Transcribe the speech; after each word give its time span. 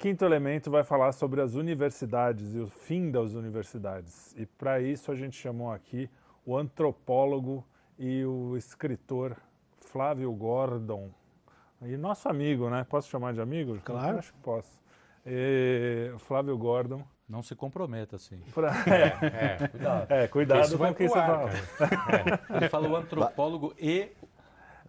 O 0.00 0.02
Quinto 0.02 0.24
Elemento 0.24 0.70
vai 0.70 0.82
falar 0.82 1.12
sobre 1.12 1.42
as 1.42 1.54
universidades 1.54 2.54
e 2.54 2.58
o 2.58 2.68
fim 2.68 3.10
das 3.10 3.34
universidades. 3.34 4.34
E 4.34 4.46
para 4.46 4.80
isso 4.80 5.12
a 5.12 5.14
gente 5.14 5.36
chamou 5.36 5.70
aqui 5.70 6.08
o 6.42 6.56
antropólogo 6.56 7.62
e 7.98 8.24
o 8.24 8.56
escritor 8.56 9.36
Flávio 9.82 10.32
Gordon. 10.32 11.10
E 11.82 11.98
nosso 11.98 12.30
amigo, 12.30 12.70
né? 12.70 12.86
Posso 12.88 13.10
chamar 13.10 13.34
de 13.34 13.42
amigo? 13.42 13.78
Claro. 13.84 14.20
Acho 14.20 14.32
que 14.32 14.38
posso. 14.38 14.80
E, 15.26 16.14
Flávio 16.20 16.56
Gordon. 16.56 17.04
Não 17.28 17.42
se 17.42 17.54
comprometa, 17.54 18.16
assim. 18.16 18.40
Pra... 18.54 18.72
É, 18.88 19.64
é, 19.64 19.68
cuidado. 19.68 20.12
É, 20.12 20.28
cuidado 20.28 20.64
Isso 20.64 20.78
com 20.78 20.84
o 20.84 20.94
que 20.94 21.08
você 21.08 21.18
ar, 21.18 21.26
fala. 21.26 22.40
Ele 22.56 22.68
falou 22.70 22.96
antropólogo 22.96 23.74
e. 23.78 24.08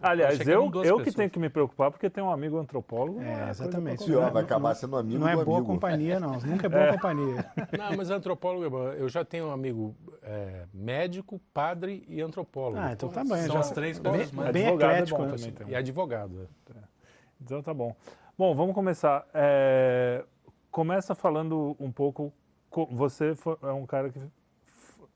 Aliás, 0.02 0.40
eu, 0.46 0.70
eu 0.84 0.98
que 1.00 1.12
tenho 1.12 1.30
que 1.30 1.38
me 1.38 1.48
preocupar 1.48 1.90
porque 1.90 2.10
tem 2.10 2.22
um 2.22 2.30
amigo 2.30 2.58
antropólogo. 2.58 3.20
É, 3.22 3.48
coisa 3.48 3.50
exatamente. 3.50 4.04
Pior, 4.04 4.30
vai 4.30 4.42
acabar 4.42 4.74
sendo 4.74 4.96
amigo 4.96 5.18
Não 5.20 5.28
é 5.28 5.34
boa 5.44 5.58
amigo. 5.58 5.72
companhia, 5.72 6.18
não. 6.20 6.32
Nunca 6.40 6.66
é 6.66 6.68
boa 6.68 6.88
companhia. 6.92 7.46
Não, 7.78 7.96
mas 7.96 8.10
antropólogo 8.10 8.64
é 8.64 8.68
bom. 8.68 8.88
Eu 8.88 9.08
já 9.08 9.24
tenho 9.24 9.46
um 9.46 9.50
amigo 9.52 9.94
é, 10.22 10.64
médico, 10.74 11.40
padre 11.54 12.04
e 12.08 12.20
antropólogo. 12.20 12.78
Ah, 12.80 12.92
então 12.92 13.08
tá 13.08 13.22
bem. 13.22 13.42
São 13.42 13.54
já- 13.54 13.60
as 13.60 13.70
três 13.70 13.98
bem, 13.98 14.12
coisas 14.12 14.32
mais- 14.32 14.50
bem 14.52 14.66
Advogado 14.66 14.90
é 14.90 14.94
eclético. 14.94 15.18
bom 15.18 15.24
né? 15.26 15.32
também. 15.36 15.52
um. 15.52 15.70
E 15.70 15.74
advogado. 15.76 16.48
é. 16.74 16.78
Então 17.40 17.62
tá 17.62 17.72
bom. 17.74 17.94
Bom, 18.38 18.54
vamos 18.54 18.74
começar. 18.74 19.26
É, 19.34 20.24
começa 20.70 21.14
falando 21.14 21.76
um 21.78 21.90
pouco. 21.92 22.32
co- 22.70 22.86
Você 22.92 23.34
é 23.62 23.72
um 23.72 23.84
cara 23.86 24.10
que 24.10 24.20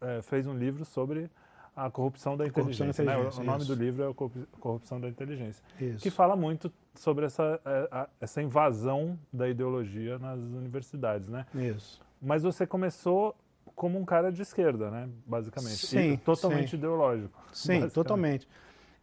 é, 0.00 0.20
fez 0.22 0.46
um 0.46 0.54
livro 0.54 0.84
sobre 0.84 1.30
a 1.76 1.90
corrupção 1.90 2.36
da 2.36 2.48
Corrupção 2.50 2.86
da 2.86 2.90
inteligência. 2.90 3.04
né? 3.04 3.12
O- 3.12 3.14
inteligência, 3.20 3.44
nome 3.44 3.62
isso. 3.62 3.76
do 3.76 3.82
livro 3.84 4.10
é 4.10 4.14
Corrupção 4.58 4.98
da 5.00 5.08
Inteligência. 5.08 5.62
Isso. 5.78 5.98
Que 5.98 6.10
fala 6.10 6.34
muito 6.34 6.72
sobre 6.94 7.26
essa, 7.26 7.60
é, 7.64 8.08
essa 8.20 8.40
invasão 8.42 9.18
da 9.30 9.46
ideologia 9.48 10.18
nas 10.18 10.38
universidades, 10.40 11.28
né? 11.28 11.44
Isso. 11.54 12.00
Mas 12.20 12.42
você 12.42 12.66
começou 12.66 13.36
como 13.74 13.98
um 13.98 14.04
cara 14.06 14.32
de 14.32 14.40
esquerda, 14.40 14.90
né? 14.90 15.06
Basicamente. 15.26 15.74
E 15.84 15.86
Sim, 15.86 16.16
totalmente 16.16 16.70
sim. 16.70 16.76
ideológico. 16.76 17.38
Sim, 17.52 17.86
totalmente. 17.90 18.48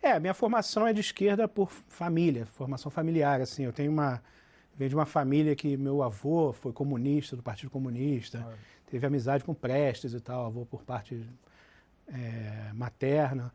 É, 0.02 0.20
minha 0.20 0.34
formação 0.34 0.88
é 0.88 0.92
de 0.92 1.00
esquerda 1.00 1.48
por 1.48 1.70
família, 1.70 2.46
formação 2.48 2.90
familiar, 2.92 3.40
assim. 3.40 3.64
Eu 3.66 3.72
tenho 3.72 3.92
uma... 3.92 4.22
Venho 4.76 4.90
de 4.90 4.96
uma 4.96 5.06
família 5.06 5.56
que 5.56 5.78
meu 5.78 6.02
avô 6.02 6.52
foi 6.52 6.74
comunista, 6.74 7.36
do 7.36 7.44
Partido 7.44 7.70
Comunista. 7.70 8.44
Teve 8.90 9.06
amizade 9.06 9.44
com 9.44 9.54
Prestes 9.54 10.16
e 10.16 10.20
tal, 10.20 10.48
avô 10.48 10.66
por 10.66 10.82
parte 10.82 11.24
é, 12.08 12.72
materna. 12.74 13.52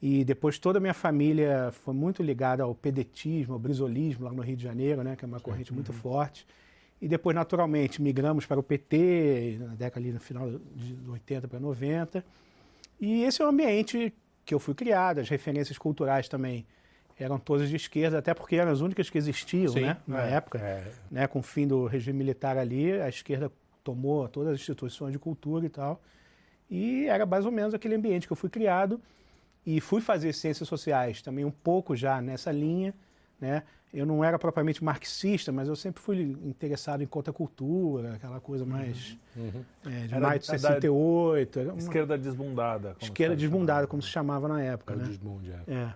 E 0.00 0.24
depois 0.24 0.58
toda 0.58 0.78
a 0.78 0.80
minha 0.80 0.94
família 0.94 1.70
foi 1.72 1.94
muito 1.94 2.22
ligada 2.22 2.64
ao 2.64 2.74
pedetismo, 2.74 3.54
ao 3.54 3.58
brisolismo 3.58 4.24
lá 4.24 4.32
no 4.32 4.42
Rio 4.42 4.56
de 4.56 4.62
Janeiro, 4.62 5.02
né, 5.02 5.14
que 5.14 5.24
é 5.24 5.28
uma 5.28 5.38
corrente 5.38 5.72
muito 5.72 5.92
forte. 5.92 6.46
E 7.00 7.08
depois, 7.08 7.34
naturalmente, 7.34 8.00
migramos 8.00 8.46
para 8.46 8.58
o 8.58 8.62
PT, 8.62 9.58
na 9.60 9.74
década 9.74 10.00
ali 10.00 10.12
no 10.12 10.20
final 10.20 10.50
de 10.50 10.96
80 11.08 11.48
para 11.48 11.60
90. 11.60 12.24
E 13.00 13.22
esse 13.24 13.42
é 13.42 13.44
o 13.44 13.48
ambiente 13.48 14.12
que 14.44 14.54
eu 14.54 14.58
fui 14.58 14.74
criado, 14.74 15.18
as 15.18 15.28
referências 15.28 15.78
culturais 15.78 16.28
também 16.28 16.66
eram 17.18 17.38
todas 17.38 17.68
de 17.68 17.76
esquerda, 17.76 18.18
até 18.18 18.34
porque 18.34 18.56
eram 18.56 18.72
as 18.72 18.80
únicas 18.80 19.08
que 19.08 19.18
existiam, 19.18 19.72
Sim, 19.72 19.82
né, 19.82 19.96
na 20.06 20.26
é, 20.26 20.32
época. 20.34 20.58
é. 20.58 20.92
Né, 21.10 21.26
com 21.26 21.38
o 21.38 21.42
fim 21.42 21.66
do 21.66 21.86
regime 21.86 22.18
militar 22.18 22.56
ali, 22.56 22.92
a 23.00 23.08
esquerda 23.08 23.50
tomou 23.84 24.28
todas 24.28 24.54
as 24.54 24.60
instituições 24.60 25.12
de 25.12 25.18
cultura 25.18 25.66
e 25.66 25.68
tal. 25.68 26.00
E 26.74 27.04
era 27.06 27.26
mais 27.26 27.44
ou 27.44 27.52
menos 27.52 27.74
aquele 27.74 27.94
ambiente 27.94 28.26
que 28.26 28.32
eu 28.32 28.36
fui 28.36 28.48
criado 28.48 28.98
e 29.66 29.78
fui 29.78 30.00
fazer 30.00 30.32
ciências 30.32 30.66
sociais 30.66 31.20
também 31.20 31.44
um 31.44 31.50
pouco 31.50 31.94
já 31.94 32.20
nessa 32.22 32.50
linha, 32.50 32.94
né? 33.38 33.62
Eu 33.92 34.06
não 34.06 34.24
era 34.24 34.38
propriamente 34.38 34.82
marxista, 34.82 35.52
mas 35.52 35.68
eu 35.68 35.76
sempre 35.76 36.00
fui 36.00 36.18
interessado 36.46 37.02
em 37.02 37.06
contracultura, 37.06 38.14
aquela 38.14 38.40
coisa 38.40 38.64
mais 38.64 39.18
é, 39.84 40.06
de 40.06 40.14
Era 40.14 40.20
maio 40.28 40.40
de 40.40 40.46
da- 40.46 40.52
68, 40.58 41.58
era 41.58 41.68
uma 41.72 41.78
Esquerda 41.78 42.16
desbundada. 42.16 42.96
esquerda 43.02 43.36
desbundada, 43.36 43.72
chamava. 43.80 43.86
como 43.88 44.00
se 44.02 44.08
chamava 44.08 44.48
na 44.48 44.62
época, 44.62 44.94
o 44.94 44.96
né? 44.96 45.04
desmonde, 45.04 45.50
é. 45.52 45.60
É. 45.74 45.94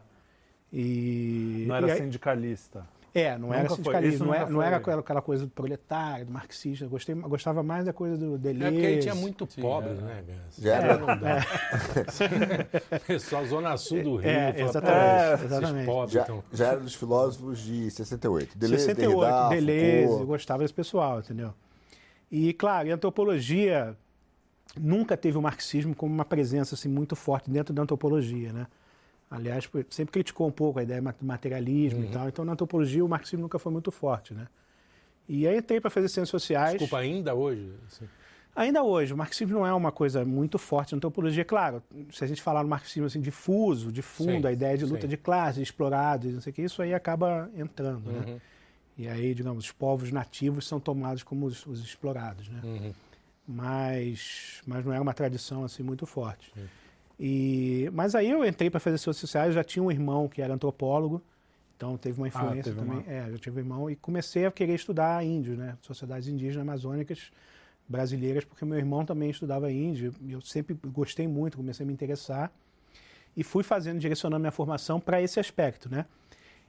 E 0.71 1.65
Não 1.67 1.75
era 1.75 1.89
e 1.89 1.91
aí- 1.93 1.97
sindicalista. 1.99 2.87
É, 3.21 3.39
não 3.39 3.53
era 3.53 3.63
Nunca 3.63 3.69
foi. 3.77 3.77
sindicalismo, 3.85 4.27
não, 4.27 4.35
era, 4.35 4.51
não 4.51 4.63
era 4.63 4.77
aquela, 4.77 5.01
aquela 5.01 5.23
coisa 5.23 5.45
do 5.45 5.51
proletário, 5.51 6.27
do 6.27 6.33
marxista. 6.33 6.87
Gostei, 6.87 7.15
gostava 7.15 7.63
mais 7.63 7.85
da 7.87 7.93
coisa 7.93 8.17
do 8.17 8.37
Deleuze. 8.39 8.67
É 8.67 8.71
porque 8.73 8.87
aí 8.87 8.99
tinha 8.99 9.15
muito 9.15 9.47
Sim, 9.51 9.61
pobre, 9.63 9.91
é. 9.91 9.95
né? 9.95 10.25
Gans? 10.27 10.57
Já 10.59 10.75
era- 10.77 10.99
não 10.99 11.07
dá. 11.07 11.47
Pessoal, 13.07 13.45
Zona 13.47 13.77
Sul 13.77 14.03
do 14.03 14.17
Rio. 14.17 14.29
É, 14.31 14.61
exatamente, 14.61 14.97
"Pô, 14.97 15.35
esses 15.35 15.45
exatamente. 15.47 15.87
pobres 15.87 16.13
Já, 16.13 16.21
estão- 16.21 16.45
já 16.53 16.67
era 16.69 16.81
dos 16.81 16.95
filósofos 16.95 17.59
de 17.61 17.91
68. 17.91 18.57
Deleuze, 18.59 18.85
68, 18.85 19.21
Derrida, 19.21 19.49
Deleuze, 19.67 20.03
eu 20.03 20.09
Foucault. 20.09 20.27
gostava 20.27 20.63
desse 20.63 20.75
pessoal, 20.75 21.21
entendeu? 21.21 21.53
E, 22.31 22.53
claro, 22.53 22.89
e 22.89 22.93
a 22.93 22.95
antropologia 22.95 23.97
nunca 24.79 25.17
teve 25.17 25.39
o 25.39 25.43
marxismo 25.43 25.95
como 25.95 26.13
uma 26.13 26.25
presença 26.25 26.75
assim, 26.75 26.89
muito 26.89 27.15
forte 27.17 27.51
dentro 27.51 27.73
da 27.73 27.83
antropologia, 27.83 28.53
né? 28.53 28.67
Aliás, 29.31 29.69
sempre 29.91 30.13
criticou 30.13 30.47
um 30.47 30.53
pouco 30.53 30.79
a 30.79 30.83
ideia 30.83 31.01
do 31.03 31.25
materialismo 31.27 32.01
Uhum. 32.01 32.07
e 32.07 32.09
tal. 32.11 32.29
Então, 32.29 32.45
na 32.45 32.53
antropologia, 32.53 33.05
o 33.05 33.09
marxismo 33.09 33.43
nunca 33.43 33.59
foi 33.59 33.73
muito 33.73 33.91
forte, 33.91 34.33
né? 34.33 34.47
E 35.29 35.47
aí 35.49 35.59
entrei 35.59 35.81
para 35.81 35.91
fazer 35.91 36.09
ciências 36.09 36.29
sociais. 36.31 36.73
Desculpa, 36.73 36.99
ainda 36.99 37.35
hoje? 37.35 37.73
assim, 37.87 38.09
Ainda 38.55 38.83
hoje, 38.83 39.13
o 39.13 39.17
marxismo 39.17 39.59
não 39.59 39.67
é 39.67 39.75
uma 39.75 39.93
coisa 39.93 40.25
muito 40.25 40.59
forte 40.59 40.93
na 40.93 40.97
antropologia. 40.97 41.45
Claro, 41.45 41.83
se 42.11 42.25
a 42.25 42.27
gente 42.27 42.41
falar 42.41 42.63
no 42.63 42.69
marxismo 42.71 43.05
assim, 43.05 43.21
difuso, 43.21 43.93
de 43.93 44.01
fundo, 44.01 44.31
Sim, 44.43 44.47
a 44.47 44.53
ideia 44.53 44.79
de 44.79 44.87
luta 44.87 45.03
sim. 45.03 45.09
de 45.09 45.17
classe, 45.19 45.59
de 45.59 45.63
explorados, 45.65 46.33
não 46.33 46.41
sei 46.41 46.53
o 46.53 46.55
que, 46.55 46.63
isso 46.63 46.81
aí 46.81 46.95
acaba 46.95 47.51
entrando, 47.55 48.11
né? 48.11 48.25
Uhum, 48.27 48.41
E 48.97 49.09
aí, 49.09 49.35
digamos, 49.35 49.67
os 49.67 49.73
povos 49.73 50.11
nativos 50.11 50.67
são 50.67 50.81
tomados 50.81 51.23
como 51.23 51.45
os, 51.45 51.67
os 51.67 51.81
explorados, 51.81 52.49
né? 52.49 52.61
uhum. 52.65 52.93
Mas, 53.47 54.63
mas 54.67 54.85
não 54.85 54.93
era 54.93 55.03
uma 55.03 55.15
tradição 55.15 55.63
assim 55.63 55.83
muito 55.83 56.07
forte. 56.07 56.51
E, 57.19 57.89
mas 57.95 58.15
aí 58.15 58.31
eu 58.31 58.45
entrei 58.45 58.69
para 58.71 58.79
fazer 58.81 58.99
ciências 58.99 59.17
sociais, 59.17 59.55
já 59.55 59.65
tinha 59.65 59.83
um 59.83 59.91
irmão 59.91 60.29
que 60.29 60.43
era 60.43 60.53
antropólogo, 60.53 61.23
então 61.77 61.97
teve 61.97 62.21
uma 62.21 62.29
influência 62.29 62.65
teve 62.75 62.77
também. 62.77 62.99
uma- 62.99 63.13
É, 63.13 63.29
eu 63.31 63.39
tive 63.39 63.57
um 63.57 63.61
irmão 63.63 63.91
e 63.91 63.97
comecei 63.97 64.45
a 64.45 64.51
querer 64.51 64.75
estudar 64.75 65.25
índios, 65.25 65.57
né? 65.57 65.77
Sociedades 65.83 66.29
indígenas 66.29 66.63
amazônicas 66.63 67.31
brasileiras, 67.89 68.45
porque 68.45 68.65
meu 68.65 68.77
irmão 68.79 69.05
também 69.05 69.31
estudava 69.31 69.71
índio. 69.71 70.13
Eu 70.29 70.41
sempre 70.41 70.77
gostei 70.89 71.27
muito, 71.29 71.57
comecei 71.57 71.85
a 71.85 71.87
me 71.87 71.93
interessar 71.93 72.53
e 73.37 73.43
fui 73.45 73.63
fazendo, 73.63 73.99
direcionando 73.99 74.41
minha 74.41 74.51
formação 74.53 74.99
para 75.01 75.23
esse 75.23 75.39
aspecto, 75.41 75.89
né? 75.91 76.05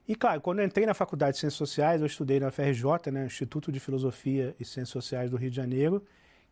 E 0.08 0.16
claro, 0.16 0.40
quando 0.40 0.60
eu 0.60 0.66
entrei 0.66 0.86
na 0.86 0.94
Faculdade 0.94 1.34
de 1.34 1.40
Ciências 1.40 1.58
Sociais, 1.58 2.00
eu 2.00 2.08
estudei 2.08 2.40
na 2.40 2.48
FRJ, 2.52 3.12
né, 3.12 3.26
Instituto 3.26 3.72
de 3.74 3.80
Filosofia 3.80 4.56
e 4.58 4.64
Ciências 4.64 4.90
Sociais 4.90 5.30
do 5.30 5.36
Rio 5.36 5.50
de 5.50 5.56
Janeiro, 5.58 6.02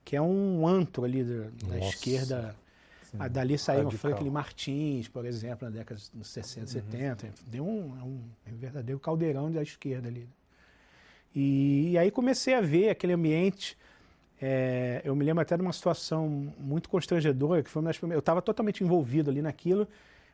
que 0.04 0.16
é 0.18 0.22
um 0.22 0.68
antro 0.68 1.06
ali 1.06 1.24
da, 1.24 1.44
da 1.68 1.78
esquerda. 1.88 2.56
Sim, 3.16 3.24
Ah, 3.24 3.28
dali 3.28 3.56
radical. 3.56 4.12
Franklin 4.12 4.30
Martins, 4.30 5.08
por 5.08 5.26
exemplo, 5.26 5.70
na 5.70 5.76
década 5.78 6.00
de 6.14 6.28
60, 6.28 6.68
70. 6.68 7.30
Deu 7.48 7.66
um, 7.66 7.96
é 7.98 8.50
é 8.50 8.54
um 8.54 8.58
verdadeiro 8.58 9.00
caldeirão 9.00 9.52
da 9.52 9.62
esquerda 9.62 10.08
ali. 10.08 10.28
E, 11.34 11.92
e 11.92 11.98
aí 11.98 12.12
comecei 12.12 12.54
a 12.54 12.62
ver 12.62 12.90
aquele 12.90 13.14
ambiente. 13.14 13.78
é, 14.42 15.02
eu 15.04 15.16
me 15.16 15.24
lembro 15.24 15.42
até 15.42 15.56
de 15.56 15.62
uma 15.62 15.74
situação 15.74 16.54
muito 16.58 16.90
constrangedora, 16.90 17.64
que 17.64 17.70
foi 17.70 17.82
uma 17.82 17.90
das 17.90 17.98
primeiras. 17.98 18.18
Eu 18.18 18.20
estava 18.20 18.42
totalmente 18.42 18.84
envolvido 18.84 19.30
ali 19.30 19.42
naquilo, 19.42 19.88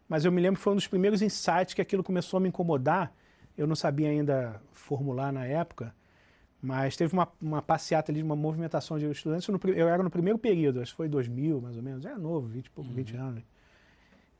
mas 0.09 0.25
eu 0.25 0.31
me 0.31 0.41
lembro 0.41 0.57
que 0.57 0.63
foi 0.63 0.73
um 0.73 0.75
dos 0.75 0.87
primeiros 0.87 1.21
insights 1.21 1.73
que 1.73 1.81
aquilo 1.81 2.03
começou 2.03 2.37
a 2.37 2.39
me 2.41 2.49
incomodar. 2.49 3.13
Eu 3.57 3.67
não 3.67 3.75
sabia 3.75 4.09
ainda 4.09 4.61
formular 4.73 5.31
na 5.31 5.45
época, 5.45 5.93
mas 6.61 6.95
teve 6.95 7.13
uma, 7.13 7.27
uma 7.41 7.61
passeata 7.61 8.11
ali, 8.11 8.21
uma 8.21 8.35
movimentação 8.35 8.99
de 8.99 9.09
estudantes. 9.09 9.47
no 9.47 9.59
eu 9.69 9.87
era 9.87 10.03
no 10.03 10.09
primeiro 10.11 10.37
período, 10.37 10.81
acho 10.81 10.91
que 10.91 10.97
foi 10.97 11.07
2000 11.09 11.59
mais 11.61 11.75
ou 11.75 11.83
menos. 11.83 12.05
Era 12.05 12.17
novo, 12.17 12.47
20, 12.47 12.65
e 12.65 12.69
pouco, 12.69 12.91
20 12.91 13.15
anos. 13.15 13.43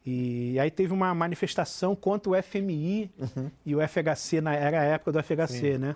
E 0.06 0.57
aí 0.59 0.71
teve 0.71 0.91
uma 0.94 1.13
manifestação 1.13 1.95
contra 1.95 2.31
o 2.31 2.41
FMI 2.44 3.12
e 3.65 3.75
o 3.75 3.79
FHC, 3.88 4.41
na, 4.41 4.53
era 4.56 4.81
a 4.81 4.83
época 4.83 5.12
do 5.12 5.19
FHC, 5.21 5.77
né? 5.77 5.95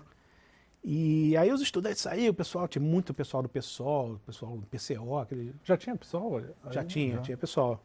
E 0.84 1.36
aí 1.36 1.50
os 1.52 1.60
estudantes 1.60 2.00
saíram, 2.02 2.30
o 2.30 2.34
pessoal, 2.34 2.68
tinha 2.68 2.82
muito 2.82 3.12
pessoal 3.12 3.42
do 3.42 3.48
PSOL, 3.48 4.12
o 4.12 4.18
pessoal 4.20 4.56
do 4.56 4.66
PCO, 4.66 5.18
aquele, 5.18 5.52
Já 5.64 5.76
tinha 5.76 5.96
pessoal? 5.96 6.40
já 6.70 6.80
aí? 6.82 6.86
tinha, 6.86 7.16
Já. 7.16 7.22
tinha 7.22 7.36
pessoal. 7.36 7.82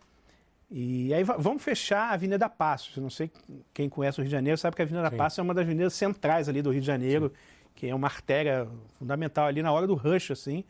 E 0.70 1.12
aí 1.12 1.24
va- 1.24 1.38
vamos 1.38 1.64
fechar 1.64 2.12
a 2.12 2.14
Avenida 2.14 2.48
Passos. 2.48 2.96
Eu 2.96 3.02
não 3.02 3.10
sei 3.10 3.32
quem 3.74 3.90
conhece 3.90 4.20
o 4.20 4.22
Rio 4.22 4.28
de 4.30 4.32
Janeiro 4.32 4.58
sabe 4.60 4.76
que 4.76 4.82
a 4.84 4.86
Avenida 4.86 5.10
Sim. 5.10 5.18
Passos 5.18 5.40
é 5.40 5.42
uma 5.42 5.54
das 5.56 5.66
avenidas 5.66 5.94
centrais 5.96 6.48
ali 6.48 6.62
do 6.62 6.70
Rio 6.70 6.80
de 6.80 6.86
Janeiro, 6.88 7.34
que 7.82 7.88
é 7.88 7.96
uma 7.96 8.06
artéria 8.06 8.68
fundamental 9.00 9.48
ali 9.48 9.64
na 9.64 9.72
hora 9.72 9.88
do 9.88 9.96
rush, 9.96 10.30
assim. 10.30 10.64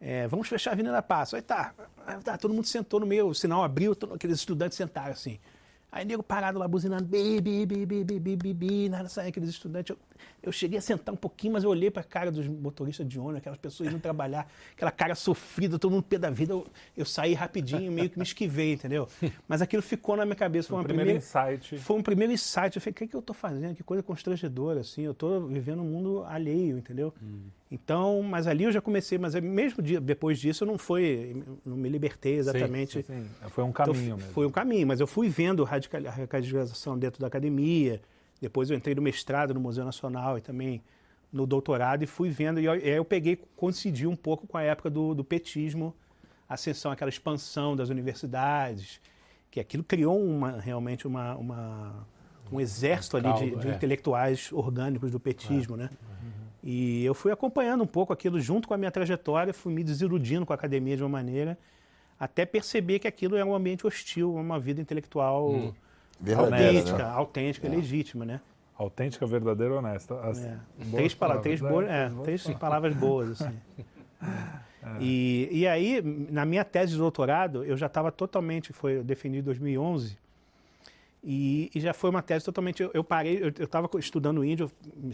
É, 0.00 0.26
vamos 0.28 0.48
fechar 0.48 0.70
a 0.70 0.72
Avenida 0.72 1.02
Passo. 1.02 1.36
Aí 1.36 1.42
tá, 1.42 1.74
tá, 2.24 2.38
todo 2.38 2.54
mundo 2.54 2.66
sentou 2.66 2.98
no 2.98 3.04
meio, 3.04 3.26
o 3.26 3.34
sinal 3.34 3.62
abriu, 3.62 3.94
todo, 3.94 4.14
aqueles 4.14 4.38
estudantes 4.38 4.74
sentaram 4.74 5.12
assim. 5.12 5.38
Aí 5.92 6.06
nego 6.06 6.22
parado 6.22 6.58
lá 6.58 6.66
buzinando, 6.66 7.04
bi, 7.04 7.38
bi, 7.42 7.66
bi, 7.66 7.84
bi, 7.84 8.02
bi, 8.02 8.36
bi, 8.36 8.54
bi, 8.54 8.88
nada 8.88 9.10
sai, 9.10 9.28
aqueles 9.28 9.50
estudantes. 9.50 9.90
Eu, 9.90 9.98
eu 10.42 10.50
cheguei 10.52 10.78
a 10.78 10.82
sentar 10.82 11.12
um 11.14 11.16
pouquinho, 11.16 11.52
mas 11.54 11.64
eu 11.64 11.70
olhei 11.70 11.90
para 11.90 12.02
a 12.02 12.04
cara 12.04 12.30
dos 12.30 12.46
motoristas 12.46 13.06
de 13.08 13.18
ônibus, 13.18 13.38
aquelas 13.38 13.58
pessoas 13.58 13.90
indo 13.90 13.98
trabalhar, 14.00 14.50
aquela 14.76 14.90
cara 14.90 15.14
sofrida, 15.14 15.78
todo 15.78 15.92
mundo 15.92 16.02
pé 16.04 16.18
da 16.18 16.30
vida. 16.30 16.52
Eu, 16.52 16.66
eu 16.96 17.04
saí 17.04 17.34
rapidinho, 17.34 17.90
meio 17.92 18.08
que 18.10 18.18
me 18.18 18.24
esquivei, 18.24 18.72
entendeu? 18.74 19.08
Mas 19.46 19.60
aquilo 19.62 19.82
ficou 19.82 20.16
na 20.16 20.24
minha 20.24 20.36
cabeça. 20.36 20.68
Foi, 20.68 20.76
O 20.76 20.80
uma 20.80 20.84
primeiro 20.84 21.10
insight. 21.12 21.78
foi 21.78 21.96
um 21.96 22.02
primeiro 22.02 22.32
insight. 22.32 22.76
Eu 22.76 22.80
falei, 22.82 22.92
o 22.92 22.94
que, 22.94 23.06
que 23.06 23.16
eu 23.16 23.22
tô 23.22 23.32
fazendo? 23.34 23.74
Que 23.74 23.82
coisa 23.82 24.02
constrangedora, 24.02 24.80
assim. 24.80 25.02
Eu 25.02 25.14
tô 25.14 25.40
vivendo 25.46 25.80
um 25.82 25.86
mundo 25.86 26.24
alheio, 26.24 26.78
entendeu? 26.78 27.12
Então, 27.70 28.22
mas 28.22 28.46
ali 28.46 28.64
eu 28.64 28.72
já 28.72 28.80
comecei, 28.80 29.18
mas 29.18 29.34
é 29.34 29.40
mesmo 29.42 29.82
dia- 29.82 30.00
depois 30.00 30.38
disso 30.38 30.64
eu 30.64 30.68
não 30.68 30.78
foi, 30.78 31.42
não 31.66 31.76
me 31.76 31.88
libertei 31.88 32.36
exatamente. 32.36 33.02
Sim, 33.02 33.26
foi 33.50 33.62
um 33.62 33.68
Então, 33.68 33.84
caminho 33.92 34.16
mesmo. 34.16 34.32
Foi 34.32 34.46
um 34.46 34.50
caminho, 34.50 34.86
mas 34.86 35.00
eu 35.00 35.06
fui 35.06 35.28
vendo 35.28 35.62
radical- 35.64 36.06
a 36.06 36.10
radicalização 36.10 36.98
dentro 36.98 37.20
da 37.20 37.26
academia. 37.26 38.00
Depois 38.40 38.70
eu 38.70 38.76
entrei 38.76 38.94
no 38.94 39.02
mestrado 39.02 39.52
no 39.54 39.60
Museu 39.60 39.84
Nacional 39.84 40.38
e 40.38 40.40
também 40.40 40.82
no 41.32 41.46
doutorado 41.46 42.02
e 42.02 42.06
fui 42.06 42.30
vendo. 42.30 42.60
E 42.60 42.64
eu- 42.64 42.72
aí 42.72 42.88
eu 42.90 43.04
peguei, 43.04 43.36
coincidi 43.56 44.06
um 44.06 44.16
pouco 44.16 44.46
com 44.46 44.56
a 44.56 44.62
época 44.62 44.88
do, 44.88 45.14
do 45.14 45.24
petismo, 45.24 45.94
a 46.48 46.54
ascensão, 46.54 46.90
aquela 46.90 47.08
expansão 47.10 47.76
das 47.76 47.88
universidades, 47.90 49.00
que 49.50 49.60
aquilo 49.60 49.82
criou 49.84 50.18
uma, 50.22 50.52
realmente 50.60 51.06
uma, 51.06 51.34
uma- 51.36 52.06
um 52.50 52.60
exército 52.60 53.16
ali 53.16 53.30
de, 53.34 53.38
caldo, 53.50 53.56
de 53.60 53.68
é. 53.68 53.74
intelectuais 53.74 54.50
orgânicos 54.52 55.10
do 55.10 55.20
petismo, 55.20 55.76
né? 55.76 55.90
E 56.62 57.04
eu 57.04 57.14
fui 57.14 57.30
acompanhando 57.30 57.82
um 57.84 57.86
pouco 57.86 58.12
aquilo 58.12 58.40
junto 58.40 58.66
com 58.68 58.74
a 58.74 58.78
minha 58.78 58.90
trajetória, 58.90 59.52
fui 59.54 59.72
me 59.72 59.84
desiludindo 59.84 60.44
com 60.46 60.52
a 60.52 60.56
academia 60.56 60.96
de 60.96 61.02
uma 61.02 61.08
maneira, 61.08 61.58
até 62.18 62.44
perceber 62.44 62.98
que 62.98 63.06
aquilo 63.06 63.36
era 63.36 63.44
um 63.46 63.54
ambiente 63.54 63.86
hostil, 63.86 64.34
uma 64.34 64.58
vida 64.58 64.80
intelectual 64.80 65.74
Verdadeira, 66.20 66.68
autêntica, 66.68 66.98
né? 66.98 67.04
autêntica, 67.04 67.68
legítima, 67.68 68.24
né? 68.24 68.40
Autêntica, 68.76 69.26
verdadeira 69.26 69.74
e 69.74 69.76
honesta. 69.76 70.20
As 70.20 70.38
É. 70.42 70.58
boas 70.78 70.90
Três, 70.92 71.14
palavras, 71.14 71.42
três, 71.42 71.60
né? 71.60 71.68
boas, 71.70 71.88
é, 71.88 72.10
três 72.24 72.50
palavras 72.54 72.94
boas, 72.94 73.42
assim. 73.42 73.56
E, 75.00 75.48
e 75.50 75.66
aí, 75.66 76.00
na 76.30 76.46
minha 76.46 76.64
tese 76.64 76.92
de 76.92 76.98
doutorado, 76.98 77.64
eu 77.64 77.76
já 77.76 77.86
estava 77.86 78.10
totalmente, 78.10 78.72
foi 78.72 78.98
eu 78.98 79.04
defendi 79.04 79.38
em 79.38 79.42
2011, 79.42 80.16
e, 81.22 81.70
e 81.74 81.80
já 81.80 81.92
foi 81.92 82.10
uma 82.10 82.22
tese 82.22 82.44
totalmente, 82.44 82.82
eu, 82.82 82.90
eu 82.94 83.02
parei, 83.02 83.42
eu 83.42 83.64
estava 83.64 83.88
estudando 83.98 84.44
índio, 84.44 84.70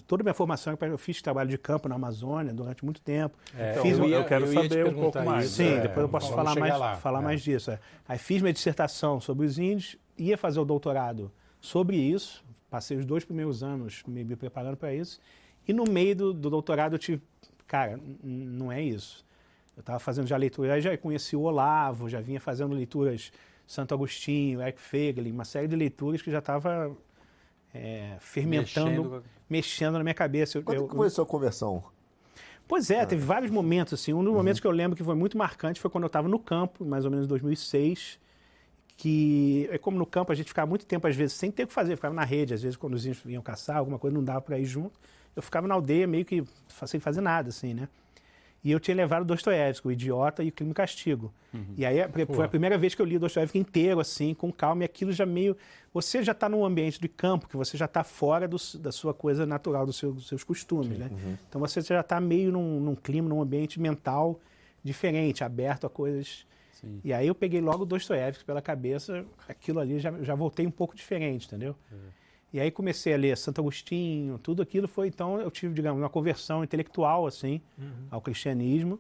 toda 0.06 0.22
a 0.22 0.24
minha 0.24 0.34
formação, 0.34 0.76
eu 0.80 0.98
fiz 0.98 1.22
trabalho 1.22 1.48
de 1.48 1.56
campo 1.56 1.88
na 1.88 1.94
Amazônia 1.94 2.52
durante 2.52 2.84
muito 2.84 3.00
tempo. 3.00 3.36
É, 3.56 3.74
Fiz 3.80 3.98
eu, 3.98 4.04
um- 4.04 4.08
eu 4.08 4.24
quero 4.24 4.44
eu 4.44 4.52
ia 4.52 4.62
saber 4.62 4.86
um 4.86 4.94
pouco 4.94 5.22
mais. 5.24 5.46
isso, 5.46 5.54
Sim, 5.56 5.68
é, 5.74 5.80
depois 5.80 6.00
eu 6.04 6.08
posso 6.08 6.30
falar, 6.32 6.54
mais, 6.56 6.78
lá, 6.78 6.96
falar 6.96 7.20
é. 7.20 7.22
mais 7.22 7.42
disso. 7.42 7.70
é. 7.70 7.78
Aí 8.06 8.18
fiz 8.18 8.42
minha 8.42 8.52
dissertação 8.52 9.20
sobre 9.20 9.46
os 9.46 9.58
índios, 9.58 9.96
ia 10.18 10.36
fazer 10.36 10.60
o 10.60 10.64
doutorado 10.64 11.32
sobre 11.60 11.96
isso, 11.96 12.44
passei 12.68 12.96
os 12.96 13.04
dois 13.06 13.24
primeiros 13.24 13.62
anos 13.62 14.02
me, 14.06 14.22
me 14.24 14.36
preparando 14.36 14.76
para 14.76 14.92
isso, 14.94 15.18
e 15.66 15.72
no 15.72 15.84
meio 15.84 16.14
do, 16.14 16.34
do 16.34 16.50
doutorado 16.50 16.94
eu 16.94 16.98
tive, 16.98 17.22
cara, 17.66 17.98
não 18.22 18.70
é 18.70 18.82
isso. 18.82 19.24
Eu 19.76 19.80
estava 19.80 19.98
fazendo 19.98 20.26
já 20.26 20.36
leitura, 20.36 20.74
aí 20.74 20.80
já 20.80 20.96
conheci 20.98 21.34
o 21.34 21.40
Olavo, 21.40 22.08
já 22.08 22.20
vinha 22.20 22.40
fazendo 22.40 22.74
leituras 22.74 23.32
Santo 23.66 23.94
Agostinho, 23.94 24.60
Eric 24.62 24.80
Feiglin, 24.80 25.32
uma 25.32 25.44
série 25.44 25.66
de 25.68 25.74
leituras 25.76 26.20
que 26.22 26.30
já 26.30 26.38
estava 26.38 26.94
é, 27.72 28.16
fermentando, 28.20 29.02
Mexendo 29.02 29.24
mexendo, 29.48 29.92
na 29.98 30.02
minha 30.04 30.14
cabeça. 30.14 30.58
Eu- 30.58 30.62
Quando 30.62 30.76
eu- 30.78 30.88
que 30.88 30.94
foi 30.96 31.06
a 31.06 31.10
sua 31.10 31.26
conversão? 31.26 31.84
Pois 32.66 32.90
é, 32.90 33.04
teve 33.04 33.22
vários 33.22 33.50
momentos, 33.50 33.92
assim. 33.94 34.12
Um 34.14 34.24
dos 34.24 34.32
momentos 34.32 34.58
que 34.60 34.66
eu 34.66 34.70
lembro 34.70 34.96
que 34.96 35.04
foi 35.04 35.14
muito 35.14 35.36
marcante 35.36 35.80
foi 35.80 35.90
quando 35.90 36.04
eu 36.04 36.08
estava 36.08 36.28
no 36.28 36.38
campo, 36.38 36.84
mais 36.84 37.04
ou 37.04 37.10
menos 37.10 37.26
em 37.26 37.28
2006, 37.28 38.18
que 38.96 39.68
é 39.70 39.76
como 39.78 39.98
no 39.98 40.06
campo 40.06 40.32
a 40.32 40.34
gente 40.34 40.48
ficava 40.48 40.66
muito 40.68 40.86
tempo, 40.86 41.06
às 41.06 41.14
vezes, 41.16 41.36
sem 41.36 41.50
ter 41.50 41.64
o 41.64 41.66
que 41.66 41.72
fazer. 41.72 41.96
Ficava 41.96 42.14
na 42.14 42.24
rede, 42.24 42.54
às 42.54 42.62
vezes 42.62 42.76
quando 42.76 42.94
os 42.94 43.04
índios 43.04 43.22
vinham 43.24 43.42
caçar, 43.42 43.76
alguma 43.76 43.98
coisa 43.98 44.14
não 44.16 44.24
dava 44.24 44.40
para 44.40 44.58
ir 44.58 44.64
junto. 44.64 44.98
Eu 45.36 45.42
ficava 45.42 45.66
na 45.66 45.74
aldeia 45.74 46.06
meio 46.06 46.24
que 46.24 46.44
sem 46.86 47.00
fazer 47.00 47.20
nada, 47.20 47.48
assim, 47.48 47.74
né? 47.74 47.88
E 48.64 48.72
eu 48.72 48.80
tinha 48.80 48.96
levado 48.96 49.24
Dostoiévski, 49.26 49.86
O 49.88 49.92
Idiota 49.92 50.42
e 50.42 50.48
o 50.48 50.52
Crime 50.52 50.70
e 50.70 50.74
Castigo. 50.74 51.32
E 51.76 51.84
aí 51.84 52.00
a- 52.00 52.08
foi 52.34 52.44
a 52.46 52.48
primeira 52.48 52.78
vez 52.78 52.94
que 52.94 53.02
eu 53.02 53.06
li 53.06 53.18
Dostoiévski 53.18 53.58
inteiro, 53.58 54.00
assim, 54.00 54.32
com 54.32 54.50
calma, 54.50 54.82
e 54.82 54.84
aquilo 54.86 55.12
já 55.12 55.26
meio... 55.26 55.54
Você 55.92 56.22
já 56.22 56.32
está 56.32 56.48
num 56.48 56.64
ambiente 56.64 56.98
de 57.00 57.06
campo, 57.08 57.46
que 57.46 57.56
você 57.56 57.76
já 57.76 57.84
está 57.84 58.02
fora 58.02 58.48
do 58.48 58.56
da 58.80 58.90
sua 58.90 59.12
coisa 59.12 59.44
natural, 59.44 59.84
dos 59.86 59.96
seus, 59.96 60.14
dos 60.14 60.26
seus 60.28 60.42
costumes, 60.42 60.98
né? 60.98 61.10
Então 61.48 61.60
você 61.60 61.80
já 61.82 62.00
está 62.00 62.18
meio 62.20 62.50
num, 62.50 62.80
num 62.80 62.94
clima, 62.94 63.28
num 63.28 63.40
ambiente 63.42 63.78
mental 63.78 64.40
diferente, 64.82 65.44
aberto 65.44 65.86
a 65.86 65.90
coisas... 65.90 66.46
Sim. 66.72 67.00
E 67.04 67.12
aí 67.12 67.26
eu 67.28 67.34
peguei 67.34 67.60
logo 67.60 67.84
Dostoiévski 67.84 68.44
pela 68.44 68.60
cabeça, 68.60 69.24
aquilo 69.48 69.78
ali 69.78 69.98
já, 69.98 70.10
já 70.22 70.34
voltei 70.34 70.66
um 70.66 70.70
pouco 70.70 70.94
diferente, 70.96 71.46
entendeu? 71.46 71.76
E 72.54 72.60
aí 72.60 72.70
comecei 72.70 73.12
a 73.12 73.16
ler 73.16 73.36
Santo 73.36 73.60
Agostinho, 73.60 74.38
tudo 74.38 74.62
aquilo 74.62 74.86
foi, 74.86 75.08
então 75.08 75.40
eu 75.40 75.50
tive, 75.50 75.74
digamos, 75.74 76.00
uma 76.00 76.08
conversão 76.08 76.62
intelectual, 76.62 77.26
assim, 77.26 77.60
ao 78.12 78.20
cristianismo. 78.20 78.96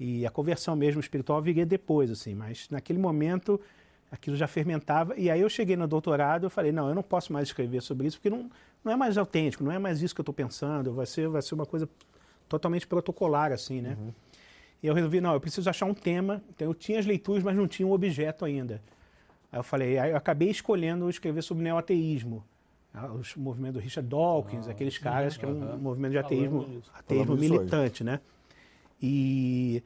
E 0.00 0.24
a 0.24 0.30
conversão 0.30 0.74
mesmo 0.74 0.98
espiritual 0.98 1.42
viria 1.42 1.66
depois, 1.66 2.10
assim, 2.10 2.34
mas 2.34 2.66
naquele 2.70 2.98
momento 2.98 3.60
aquilo 4.10 4.36
já 4.36 4.46
fermentava. 4.46 5.14
E 5.18 5.30
aí 5.30 5.38
eu 5.38 5.50
cheguei 5.50 5.76
no 5.76 5.86
doutorado 5.86 6.46
eu 6.46 6.50
falei, 6.50 6.72
não, 6.72 6.88
eu 6.88 6.94
não 6.94 7.02
posso 7.02 7.30
mais 7.30 7.48
escrever 7.48 7.82
sobre 7.82 8.06
isso, 8.06 8.16
porque 8.16 8.30
não, 8.30 8.50
não 8.82 8.90
é 8.90 8.96
mais 8.96 9.18
autêntico, 9.18 9.62
não 9.62 9.70
é 9.70 9.78
mais 9.78 10.00
isso 10.00 10.14
que 10.14 10.20
eu 10.20 10.22
estou 10.22 10.34
pensando, 10.34 10.94
vai 10.94 11.04
ser, 11.04 11.28
vai 11.28 11.42
ser 11.42 11.54
uma 11.54 11.66
coisa 11.66 11.86
totalmente 12.48 12.86
protocolar, 12.86 13.52
assim, 13.52 13.82
né? 13.82 13.98
E 14.82 14.86
eu 14.86 14.94
resolvi, 14.94 15.20
não, 15.20 15.34
eu 15.34 15.40
preciso 15.42 15.68
achar 15.68 15.84
um 15.84 15.92
tema. 15.92 16.42
Então 16.48 16.66
eu 16.66 16.72
tinha 16.72 16.98
as 16.98 17.04
leituras, 17.04 17.42
mas 17.44 17.54
não 17.54 17.68
tinha 17.68 17.86
um 17.86 17.92
objeto 17.92 18.46
ainda. 18.46 18.80
Aí 19.52 19.58
eu 19.58 19.62
falei, 19.62 19.98
aí 19.98 20.12
eu 20.12 20.16
acabei 20.16 20.48
escolhendo 20.48 21.10
escrever 21.10 21.42
sobre 21.42 21.64
neoateísmo. 21.64 22.42
Ah, 22.98 23.12
Os 23.12 23.36
movimentos 23.36 23.74
do 23.74 23.80
Richard 23.80 24.08
Dawkins, 24.08 24.68
aqueles 24.68 24.98
caras 24.98 25.36
que 25.36 25.44
é 25.44 25.48
um 25.48 25.78
movimento 25.78 26.12
de 26.12 26.18
ateísmo, 26.18 26.64
disso. 26.64 26.90
ateísmo 26.94 27.36
militante, 27.36 28.02
né? 28.02 28.20
E 29.00 29.82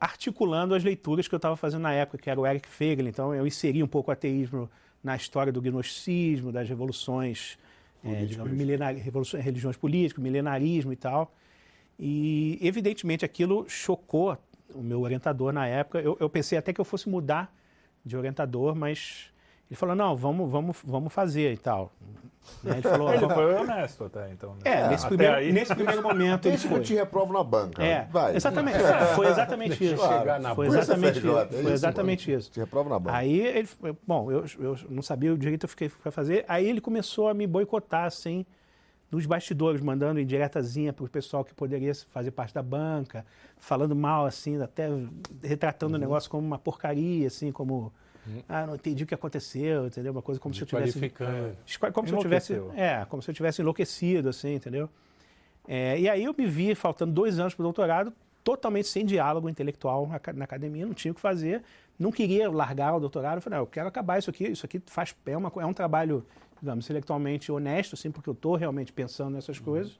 articulando 0.00 0.74
as 0.74 0.84
leituras 0.84 1.26
que 1.26 1.34
eu 1.34 1.38
estava 1.38 1.56
fazendo 1.56 1.82
na 1.82 1.92
época, 1.92 2.18
que 2.18 2.30
era 2.30 2.40
o 2.40 2.46
Eric 2.46 2.68
Feiglin. 2.68 3.08
Então 3.08 3.34
eu 3.34 3.46
inseri 3.46 3.82
um 3.82 3.88
pouco 3.88 4.10
o 4.10 4.12
ateísmo 4.12 4.70
na 5.02 5.16
história 5.16 5.52
do 5.52 5.60
gnosticismo, 5.60 6.52
das 6.52 6.68
revoluções, 6.68 7.58
é, 8.04 8.24
digamos, 8.24 8.52
milenar, 8.52 8.94
revoluções, 8.94 9.44
religiões 9.44 9.76
políticas, 9.76 10.22
milenarismo 10.22 10.92
e 10.92 10.96
tal. 10.96 11.32
E, 11.98 12.58
evidentemente, 12.60 13.24
aquilo 13.24 13.68
chocou 13.68 14.36
o 14.74 14.82
meu 14.82 15.00
orientador 15.00 15.52
na 15.52 15.66
época. 15.66 16.00
Eu, 16.00 16.16
eu 16.20 16.28
pensei 16.28 16.58
até 16.58 16.72
que 16.72 16.80
eu 16.80 16.84
fosse 16.84 17.08
mudar 17.08 17.54
de 18.04 18.16
orientador, 18.16 18.74
mas 18.74 19.32
ele 19.70 19.76
falou, 19.76 19.94
não, 19.94 20.16
vamos, 20.16 20.50
vamos, 20.50 20.76
vamos 20.84 21.12
fazer 21.12 21.52
e 21.52 21.56
tal. 21.58 21.92
Né, 22.62 22.74
Ele 22.74 22.82
falou, 22.82 23.08
Ele 23.10 23.18
"Vamos-" 23.18 23.34
foi 23.34 23.54
honesto 23.56 24.04
até, 24.04 24.30
então. 24.30 24.50
né? 24.54 24.60
é, 24.64 24.88
nesse, 24.88 25.04
Até 25.04 25.08
primeiro, 25.16 25.34
aí- 25.36 25.52
nesse 25.52 25.74
primeiro 25.74 26.00
momento 26.00 26.46
ele 26.46 26.54
Esse 26.54 26.68
que 26.68 26.74
eu 26.74 26.80
te 26.82 26.94
reprovo 26.94 27.32
na 27.32 27.42
banca. 27.42 27.82
É, 27.84 28.04
Vai. 28.04 28.36
exatamente. 28.36 28.78
Foi 29.16 29.26
exatamente 29.26 29.84
isso. 29.84 29.96
chegar 30.06 30.38
na 30.38 30.54
Foi 30.54 30.66
é 30.66 30.68
exatamente 30.68 31.18
isso. 31.18 31.38
é 31.38 31.46
Foi 31.48 31.72
exatamente 31.72 32.32
isso. 32.32 32.50
Te 32.52 32.60
reprovo 32.60 32.88
na 32.88 33.00
banca. 33.00 33.16
Aí 33.16 33.40
ele, 33.40 33.68
bom, 34.06 34.30
eu, 34.30 34.44
eu 34.60 34.76
não 34.88 35.02
sabia 35.02 35.34
o 35.34 35.36
direito 35.38 35.64
eu 35.64 35.68
fiquei 35.68 35.88
para 35.88 36.12
fazer. 36.12 36.44
Aí 36.46 36.68
ele 36.68 36.80
começou 36.80 37.26
a 37.28 37.34
me 37.34 37.48
boicotar 37.48 38.04
assim 38.04 38.46
nos 39.10 39.26
bastidores, 39.26 39.80
mandando 39.80 40.20
indiretazinha 40.20 40.92
para 40.92 41.04
o 41.04 41.08
pessoal 41.08 41.44
que 41.44 41.52
poderia 41.52 41.92
fazer 42.10 42.30
parte 42.30 42.54
da 42.54 42.62
banca, 42.62 43.26
falando 43.58 43.94
mal 43.96 44.24
assim, 44.24 44.60
até 44.62 44.88
retratando 45.42 45.94
Uhum. 45.94 45.98
o 45.98 46.00
negócio 46.00 46.30
como 46.30 46.46
uma 46.46 46.58
porcaria, 46.58 47.26
assim, 47.26 47.50
como 47.50 47.92
ah, 48.48 48.66
não 48.66 48.74
entendi 48.74 49.04
o 49.04 49.06
que 49.06 49.14
aconteceu, 49.14 49.86
entendeu? 49.86 50.12
Uma 50.12 50.22
coisa 50.22 50.40
como 50.40 50.54
se 50.54 50.62
eu 50.62 50.66
tivesse. 50.66 50.98
Esco- 51.66 51.92
Como 51.92 52.06
se 52.06 52.12
eu 52.14 52.18
tivesse, 52.22 52.52
é, 52.76 53.04
como 53.06 53.22
se 53.22 53.30
eu 53.30 53.34
tivesse 53.34 53.62
enlouquecido, 53.62 54.28
assim, 54.28 54.54
entendeu? 54.54 54.88
É, 55.68 55.98
e 55.98 56.08
aí 56.08 56.22
eu 56.24 56.34
me 56.36 56.46
vi 56.46 56.74
faltando 56.74 57.12
dois 57.12 57.38
anos 57.38 57.54
para 57.54 57.62
o 57.62 57.64
doutorado, 57.64 58.12
totalmente 58.44 58.86
sem 58.88 59.04
diálogo 59.04 59.48
intelectual 59.48 60.06
na, 60.06 60.16
aca- 60.16 60.32
na 60.32 60.44
academia, 60.44 60.86
não 60.86 60.94
tinha 60.94 61.10
o 61.10 61.14
que 61.14 61.20
fazer, 61.20 61.62
não 61.98 62.12
queria 62.12 62.48
largar 62.50 62.94
o 62.94 63.00
doutorado, 63.00 63.36
eu 63.38 63.42
falei, 63.42 63.58
não, 63.58 63.64
eu 63.64 63.66
quero 63.66 63.88
acabar 63.88 64.18
isso 64.18 64.30
aqui, 64.30 64.44
isso 64.48 64.64
aqui 64.64 64.80
faz 64.86 65.14
é, 65.26 65.36
uma, 65.36 65.50
é 65.56 65.66
um 65.66 65.72
trabalho, 65.72 66.24
digamos, 66.60 66.84
intelectualmente 66.84 67.50
honesto, 67.50 67.94
assim, 67.94 68.10
porque 68.12 68.28
eu 68.28 68.34
estou 68.34 68.54
realmente 68.54 68.92
pensando 68.92 69.30
nessas 69.34 69.58
coisas, 69.58 69.98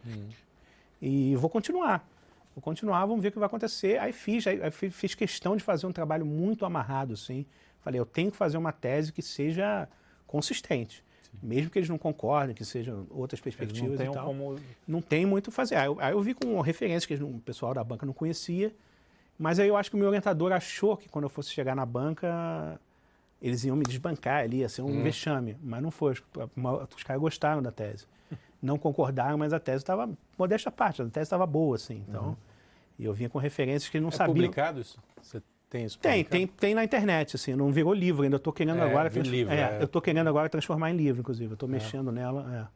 e 1.02 1.34
vou 1.36 1.50
continuar. 1.50 2.06
Vou 2.54 2.62
continuar, 2.62 3.04
vamos 3.04 3.22
ver 3.22 3.28
o 3.28 3.32
que 3.32 3.38
vai 3.38 3.46
acontecer. 3.46 3.98
Aí 3.98 4.12
fiz, 4.12 4.46
aí, 4.46 4.62
aí 4.62 4.70
fi- 4.70 4.88
fiz 4.90 5.14
questão 5.14 5.56
de 5.56 5.62
fazer 5.62 5.86
um 5.86 5.92
trabalho 5.92 6.24
muito 6.24 6.64
amarrado, 6.64 7.12
assim. 7.14 7.44
Falei, 7.86 8.00
eu 8.00 8.04
tenho 8.04 8.32
que 8.32 8.36
fazer 8.36 8.58
uma 8.58 8.72
tese 8.72 9.12
que 9.12 9.22
seja 9.22 9.88
consistente. 10.26 11.04
Mesmo 11.40 11.70
que 11.70 11.78
eles 11.78 11.88
não 11.88 11.96
concordem, 11.96 12.52
que 12.52 12.64
sejam 12.64 13.06
outras 13.10 13.40
perspectivas 13.40 13.96
não 14.00 14.06
e 14.06 14.12
tal 14.12 14.26
como. 14.26 14.56
não 14.88 15.00
tem 15.00 15.24
muito 15.24 15.48
o 15.48 15.50
fazer. 15.52 15.76
Aí 15.76 15.86
eu, 15.86 15.96
aí 16.00 16.12
eu 16.12 16.20
vi 16.20 16.34
com 16.34 16.54
uma 16.54 16.64
referência 16.64 17.06
que 17.06 17.22
o 17.22 17.38
pessoal 17.44 17.72
da 17.72 17.84
banca 17.84 18.04
não 18.04 18.12
conhecia, 18.12 18.74
mas 19.38 19.60
aí 19.60 19.68
eu 19.68 19.76
acho 19.76 19.88
que 19.88 19.94
o 19.94 19.98
meu 20.00 20.08
orientador 20.08 20.50
achou 20.50 20.96
que 20.96 21.08
quando 21.08 21.26
eu 21.26 21.28
fosse 21.28 21.50
chegar 21.50 21.76
na 21.76 21.86
banca, 21.86 22.80
eles 23.40 23.62
iam 23.62 23.76
me 23.76 23.84
desbancar 23.84 24.42
ali, 24.42 24.56
ia 24.58 24.68
ser 24.68 24.82
um 24.82 25.04
vexame. 25.04 25.56
Mas 25.62 25.80
não 25.80 25.92
foi. 25.92 26.14
Os, 26.14 27.02
caras 27.04 27.22
gostaram 27.22 27.62
da 27.62 27.70
tese. 27.70 28.04
Não 28.60 28.78
concordaram, 28.78 29.38
mas 29.38 29.52
a 29.52 29.60
tese 29.60 29.84
estava, 29.84 30.10
modesta 30.36 30.72
parte, 30.72 31.02
a 31.02 31.04
tese 31.04 31.26
estava 31.26 31.46
boa, 31.46 31.76
assim. 31.76 32.02
Então, 32.08 32.36
e 32.98 33.04
eu 33.04 33.12
vinha 33.14 33.28
com 33.28 33.38
referências 33.38 33.88
que 33.88 34.00
não 34.00 34.08
É 34.08 34.12
sabiam. 34.12 34.34
publicado 34.34 34.80
isso? 34.80 34.98
Você 35.22 35.40
Tem 35.68 35.84
isso 35.84 35.98
Tem, 35.98 36.24
tem, 36.24 36.46
tem 36.46 36.74
na 36.74 36.84
internet, 36.84 37.34
assim, 37.36 37.54
não 37.54 37.72
virou 37.72 37.92
livro 37.92 38.22
ainda. 38.22 38.36
Eu 38.36 38.40
tô 38.40 38.52
querendo 38.52 38.78
É, 38.80 38.84
agora. 38.84 39.10
trans- 39.10 39.28
livro, 39.28 39.52
é, 39.52 39.78
é. 39.78 39.82
Eu 39.82 39.88
tô 39.88 40.00
querendo 40.00 40.28
agora 40.28 40.48
transformar 40.48 40.90
em 40.90 40.96
livro, 40.96 41.20
inclusive. 41.20 41.52
Eu 41.52 41.56
tô 41.56 41.66
mexendo 41.66 42.12
nela. 42.12 42.70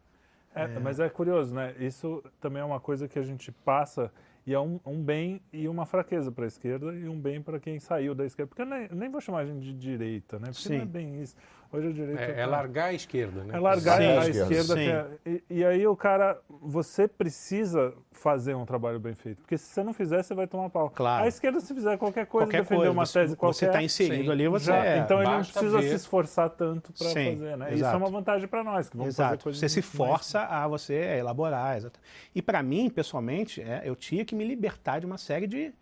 É, 0.54 0.78
Mas 0.80 0.98
é 0.98 1.08
curioso, 1.08 1.54
né? 1.54 1.74
Isso 1.78 2.22
também 2.40 2.60
é 2.60 2.64
uma 2.64 2.80
coisa 2.80 3.06
que 3.06 3.18
a 3.18 3.22
gente 3.22 3.52
passa 3.52 4.10
e 4.44 4.52
é 4.52 4.58
um, 4.58 4.80
um 4.84 5.00
bem 5.00 5.40
e 5.52 5.68
uma 5.68 5.86
fraqueza 5.86 6.32
para 6.32 6.44
a 6.44 6.48
esquerda 6.48 6.92
e 6.92 7.08
um 7.08 7.20
bem 7.20 7.40
para 7.40 7.60
quem 7.60 7.78
saiu 7.78 8.14
da 8.16 8.24
esquerda. 8.26 8.48
Porque 8.48 8.62
eu 8.62 8.66
nem, 8.66 8.88
nem 8.90 9.08
vou 9.08 9.20
chamar 9.20 9.40
a 9.40 9.46
gente 9.46 9.60
de 9.60 9.72
direita, 9.72 10.38
né? 10.40 10.50
Porque 10.50 10.68
não 10.68 10.76
é 10.76 10.80
Sim. 10.80 10.86
bem 10.86 11.22
isso. 11.22 11.36
Hoje 11.72 11.86
a 11.88 11.92
direita 11.92 12.22
É, 12.22 12.40
é 12.40 12.46
largar 12.46 12.86
a 12.86 12.92
esquerda, 12.92 13.44
né? 13.44 13.54
É 13.56 13.60
largar 13.60 13.98
Sim. 13.98 14.08
a 14.08 14.28
Esquerda. 14.28 14.54
esquerda. 14.80 15.20
É- 15.24 15.30
e, 15.30 15.42
e 15.50 15.64
aí 15.64 15.86
o 15.86 15.94
cara, 15.94 16.36
você 16.48 17.06
precisa 17.06 17.94
fazer 18.10 18.54
um 18.56 18.66
trabalho 18.66 18.98
bem 18.98 19.14
feito. 19.14 19.38
Porque 19.42 19.56
se 19.56 19.66
você 19.66 19.82
não 19.84 19.92
fizer, 19.92 20.20
você 20.22 20.34
vai 20.34 20.48
tomar 20.48 20.68
pau. 20.68 20.90
Claro. 20.90 21.24
A 21.24 21.28
esquerda, 21.28 21.60
se 21.60 21.72
fizer 21.72 21.96
qualquer 21.96 22.26
coisa, 22.26 22.46
Qualquer 22.46 22.62
defender 22.62 22.76
coisa. 22.78 22.90
uma 22.92 23.06
você, 23.06 23.20
tese 23.20 23.36
qualquer... 23.36 23.54
Você 23.58 23.66
está 23.66 23.82
inserido 23.82 24.24
sim, 24.24 24.30
ali, 24.30 24.48
você 24.48 24.64
já- 24.66 24.84
é. 24.84 24.98
então 24.98 25.22
ele 25.22 25.30
não 25.30 25.38
precisa 25.44 25.80
ver. 25.80 25.88
se 25.90 25.94
esforçar 25.94 26.50
tanto 26.50 26.92
para 26.92 27.06
Sim, 27.08 27.36
fazer, 27.36 27.56
né? 27.56 27.66
Isso 27.66 27.74
exato. 27.76 27.94
é 27.94 27.98
uma 27.98 28.10
vantagem 28.10 28.48
para 28.48 28.64
nós, 28.64 28.88
que 28.88 28.96
vamos 28.96 29.14
fazer 29.16 29.28
Exato. 29.28 29.44
coisas 29.44 29.60
Você 29.60 29.68
se 29.68 29.80
muito 29.80 29.96
mais- 29.98 30.10
força 30.10 30.40
a 30.40 30.66
você 30.66 30.94
elaborar. 31.18 31.76
Exato. 31.76 32.00
E 32.34 32.42
para 32.42 32.62
mim, 32.64 32.90
pessoalmente, 32.90 33.62
é, 33.62 33.82
eu 33.84 33.94
tinha 33.94 34.24
que 34.24 34.34
me 34.34 34.44
libertar 34.44 34.98
de 34.98 35.06
uma 35.06 35.18
série 35.18 35.46
de, 35.46 35.72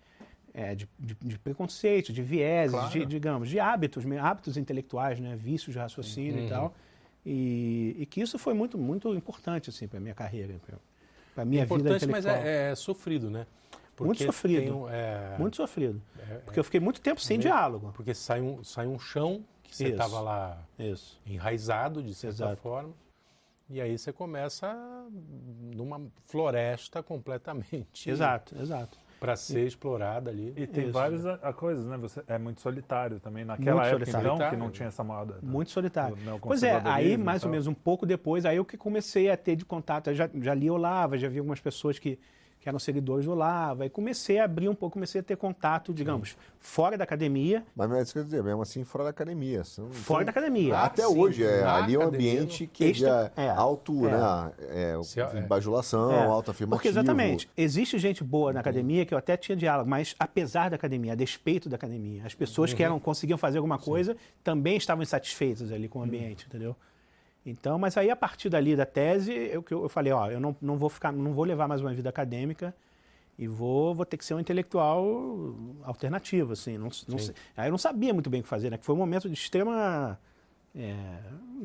é, 0.58 0.74
de, 0.74 0.88
de- 0.98 1.14
de 1.22 1.38
preconceitos, 1.38 2.12
de 2.12 2.20
vieses, 2.20 2.72
Claro. 2.74 2.90
de, 2.90 3.06
digamos, 3.06 3.48
de 3.48 3.60
hábitos, 3.60 4.04
hábitos 4.20 4.56
intelectuais, 4.56 5.20
né? 5.20 5.36
vícios 5.36 5.72
de 5.72 5.78
raciocínio 5.78 6.44
e 6.44 6.48
tal. 6.48 6.74
E, 7.24 7.94
e 7.98 8.06
que 8.06 8.20
isso 8.20 8.38
foi 8.38 8.54
muito, 8.54 8.76
muito 8.76 9.14
importante 9.14 9.70
assim, 9.70 9.86
para 9.86 10.00
minha 10.00 10.14
carreira, 10.14 10.54
para 11.34 11.44
minha 11.44 11.64
vida 11.64 11.74
Importante, 11.80 12.06
mas 12.08 12.24
intelectual. 12.24 12.44
é, 12.48 12.72
é 12.72 12.74
sofrido, 12.74 13.30
né? 13.30 13.46
Muito 14.00 14.22
sofrido. 14.24 14.60
tem 14.60 14.94
é, 14.94 15.36
Muito 15.38 15.56
sofrido. 15.56 16.00
é- 16.18 16.34
Porque 16.38 16.58
eu 16.58 16.64
fiquei 16.64 16.80
muito 16.80 17.00
tempo 17.00 17.20
sem 17.20 17.38
diálogo. 17.38 17.92
Porque 17.94 18.14
sai 18.14 18.40
um, 18.40 18.62
sai 18.64 18.86
um 18.86 18.98
chão 18.98 19.44
que 19.62 19.76
você 19.76 19.88
estava 19.88 20.20
lá 20.20 20.60
Isso. 20.78 21.20
enraizado, 21.26 22.02
de 22.02 22.14
certa 22.14 22.34
Exato. 22.44 22.62
forma, 22.62 22.94
e 23.68 23.80
aí 23.80 23.96
você 23.98 24.12
começa 24.12 24.72
numa 25.74 26.00
floresta 26.26 27.02
completamente 27.02 28.08
Exato, 28.08 28.56
exato. 28.60 28.98
Para 29.18 29.36
ser 29.36 29.66
explorada 29.66 30.30
ali. 30.30 30.52
E 30.56 30.66
tem 30.66 30.84
Isso. 30.84 30.92
várias 30.92 31.26
a, 31.26 31.34
a 31.34 31.52
coisas, 31.52 31.84
né? 31.86 31.96
Você 31.98 32.22
é 32.26 32.38
muito 32.38 32.60
solitário 32.60 33.18
também. 33.20 33.44
Naquela 33.44 33.82
Muito 33.82 33.86
época, 33.94 34.10
solitário. 34.10 34.34
então, 34.36 34.50
que 34.50 34.56
não 34.56 34.70
tinha 34.70 34.88
essa 34.88 35.02
moda. 35.02 35.34
né? 35.34 35.40
Muito 35.42 35.70
solitário. 35.70 36.16
do 36.16 36.38
Pois 36.40 36.62
é, 36.62 36.80
aí 36.84 37.12
e 37.12 37.16
mais 37.16 37.44
ou 37.44 37.50
menos 37.50 37.66
um 37.66 37.74
pouco 37.74 38.06
depois, 38.06 38.44
aí 38.46 38.56
eu 38.56 38.64
que 38.64 38.76
comecei 38.76 39.30
a 39.30 39.36
ter 39.36 39.56
de 39.56 39.64
contato, 39.64 40.10
eu 40.10 40.14
já, 40.14 40.30
já 40.34 40.54
li 40.54 40.70
Olava, 40.70 41.18
já 41.18 41.28
vi 41.28 41.38
algumas 41.38 41.60
pessoas 41.60 41.98
que, 41.98 42.18
que 42.60 42.68
eram 42.68 42.78
seguidores 42.78 43.24
do 43.24 43.32
Olava, 43.32 43.86
e 43.86 43.90
comecei 43.90 44.38
a 44.38 44.44
abrir 44.44 44.68
um 44.68 44.74
pouco, 44.74 44.94
comecei 44.94 45.20
a 45.20 45.24
ter 45.24 45.36
contato, 45.36 45.94
digamos, 45.94 46.36
fora 46.58 46.98
da 46.98 47.04
academia, 47.04 47.64
Mas 47.74 47.90
é 47.92 48.02
isso 48.02 48.12
que 48.12 48.18
eu 48.18 48.22
ia 48.22 48.24
dizer, 48.26 48.42
mesmo 48.42 48.60
assim, 48.62 48.82
fora 48.84 49.04
da 49.04 49.10
academia. 49.10 49.62
Não- 49.78 49.92
fora 49.92 50.24
da 50.24 50.30
academia. 50.30 50.76
Ah, 50.76 50.84
Até 50.86 51.06
sim, 51.06 51.16
hoje, 51.16 51.44
é, 51.44 51.60
na 51.62 51.76
ali 51.76 51.94
é 51.94 51.98
um 51.98 52.02
academia, 52.02 52.32
ambiente 52.32 52.66
que 52.66 52.84
Extra- 52.84 53.32
é, 53.36 53.44
é, 53.44 53.50
alto, 53.50 54.06
é. 54.06 54.10
né? 54.10 54.52
É, 54.70 55.02
Se- 55.04 55.20
é. 55.20 55.40
bajulação, 55.42 56.10
É, 56.12 56.24
autoafirmativo. 56.24 56.78
Porque 56.78 56.88
exatamente, 56.88 57.48
existe 57.56 57.96
gente 57.98 58.24
boa 58.24 58.52
na 58.52 58.60
academia 58.60 59.06
que 59.06 59.14
eu 59.14 59.18
até 59.18 59.36
tinha 59.36 59.54
diálogo, 59.56 59.88
mas 59.88 60.14
apesar 60.18 60.68
da 60.70 60.76
academia, 60.76 61.12
a 61.12 61.16
despeito 61.16 61.68
da 61.68 61.76
academia, 61.76 62.22
as 62.26 62.34
pessoas 62.34 62.74
que 62.74 62.82
eram, 62.82 62.98
conseguiam 62.98 63.38
fazer 63.38 63.58
alguma 63.58 63.78
coisa 63.78 64.16
também 64.42 64.76
estavam 64.76 65.02
insatisfeitas 65.02 65.70
ali 65.70 65.88
com 65.88 66.00
o 66.00 66.02
ambiente, 66.02 66.46
entendeu? 66.48 66.74
Então, 67.46 67.78
mas 67.78 67.96
aí 67.96 68.10
a 68.10 68.16
partir 68.16 68.48
dali 68.50 68.76
da 68.76 68.84
tese, 68.84 69.32
eu, 69.32 69.62
que 69.62 69.72
eu, 69.72 69.88
falei, 69.88 70.12
ó, 70.12 70.28
eu 70.30 70.38
não, 70.40 70.54
não 70.60 70.76
vou 70.76 70.88
ficar, 70.90 71.12
não 71.12 71.32
vou 71.32 71.44
levar 71.44 71.66
mais 71.66 71.80
uma 71.80 71.92
vida 71.94 72.08
acadêmica 72.08 72.74
e 73.38 73.46
vou, 73.46 73.94
vou 73.94 74.04
ter 74.04 74.16
que 74.18 74.24
ser 74.24 74.34
um 74.34 74.40
intelectual 74.40 75.54
alternativo, 75.84 76.52
assim. 76.52 76.76
Não, 76.76 76.90
não 77.08 77.18
sei- 77.18 77.34
aí 77.56 77.68
eu 77.68 77.70
não 77.70 77.78
sabia 77.78 78.12
muito 78.12 78.28
bem 78.28 78.40
o 78.40 78.42
que 78.42 78.48
fazer, 78.48 78.68
né? 78.70 78.76
Que 78.76 78.84
foi 78.84 78.94
um 78.94 78.98
momento 78.98 79.28
de 79.28 79.34
extrema 79.34 80.18
é, 80.76 80.94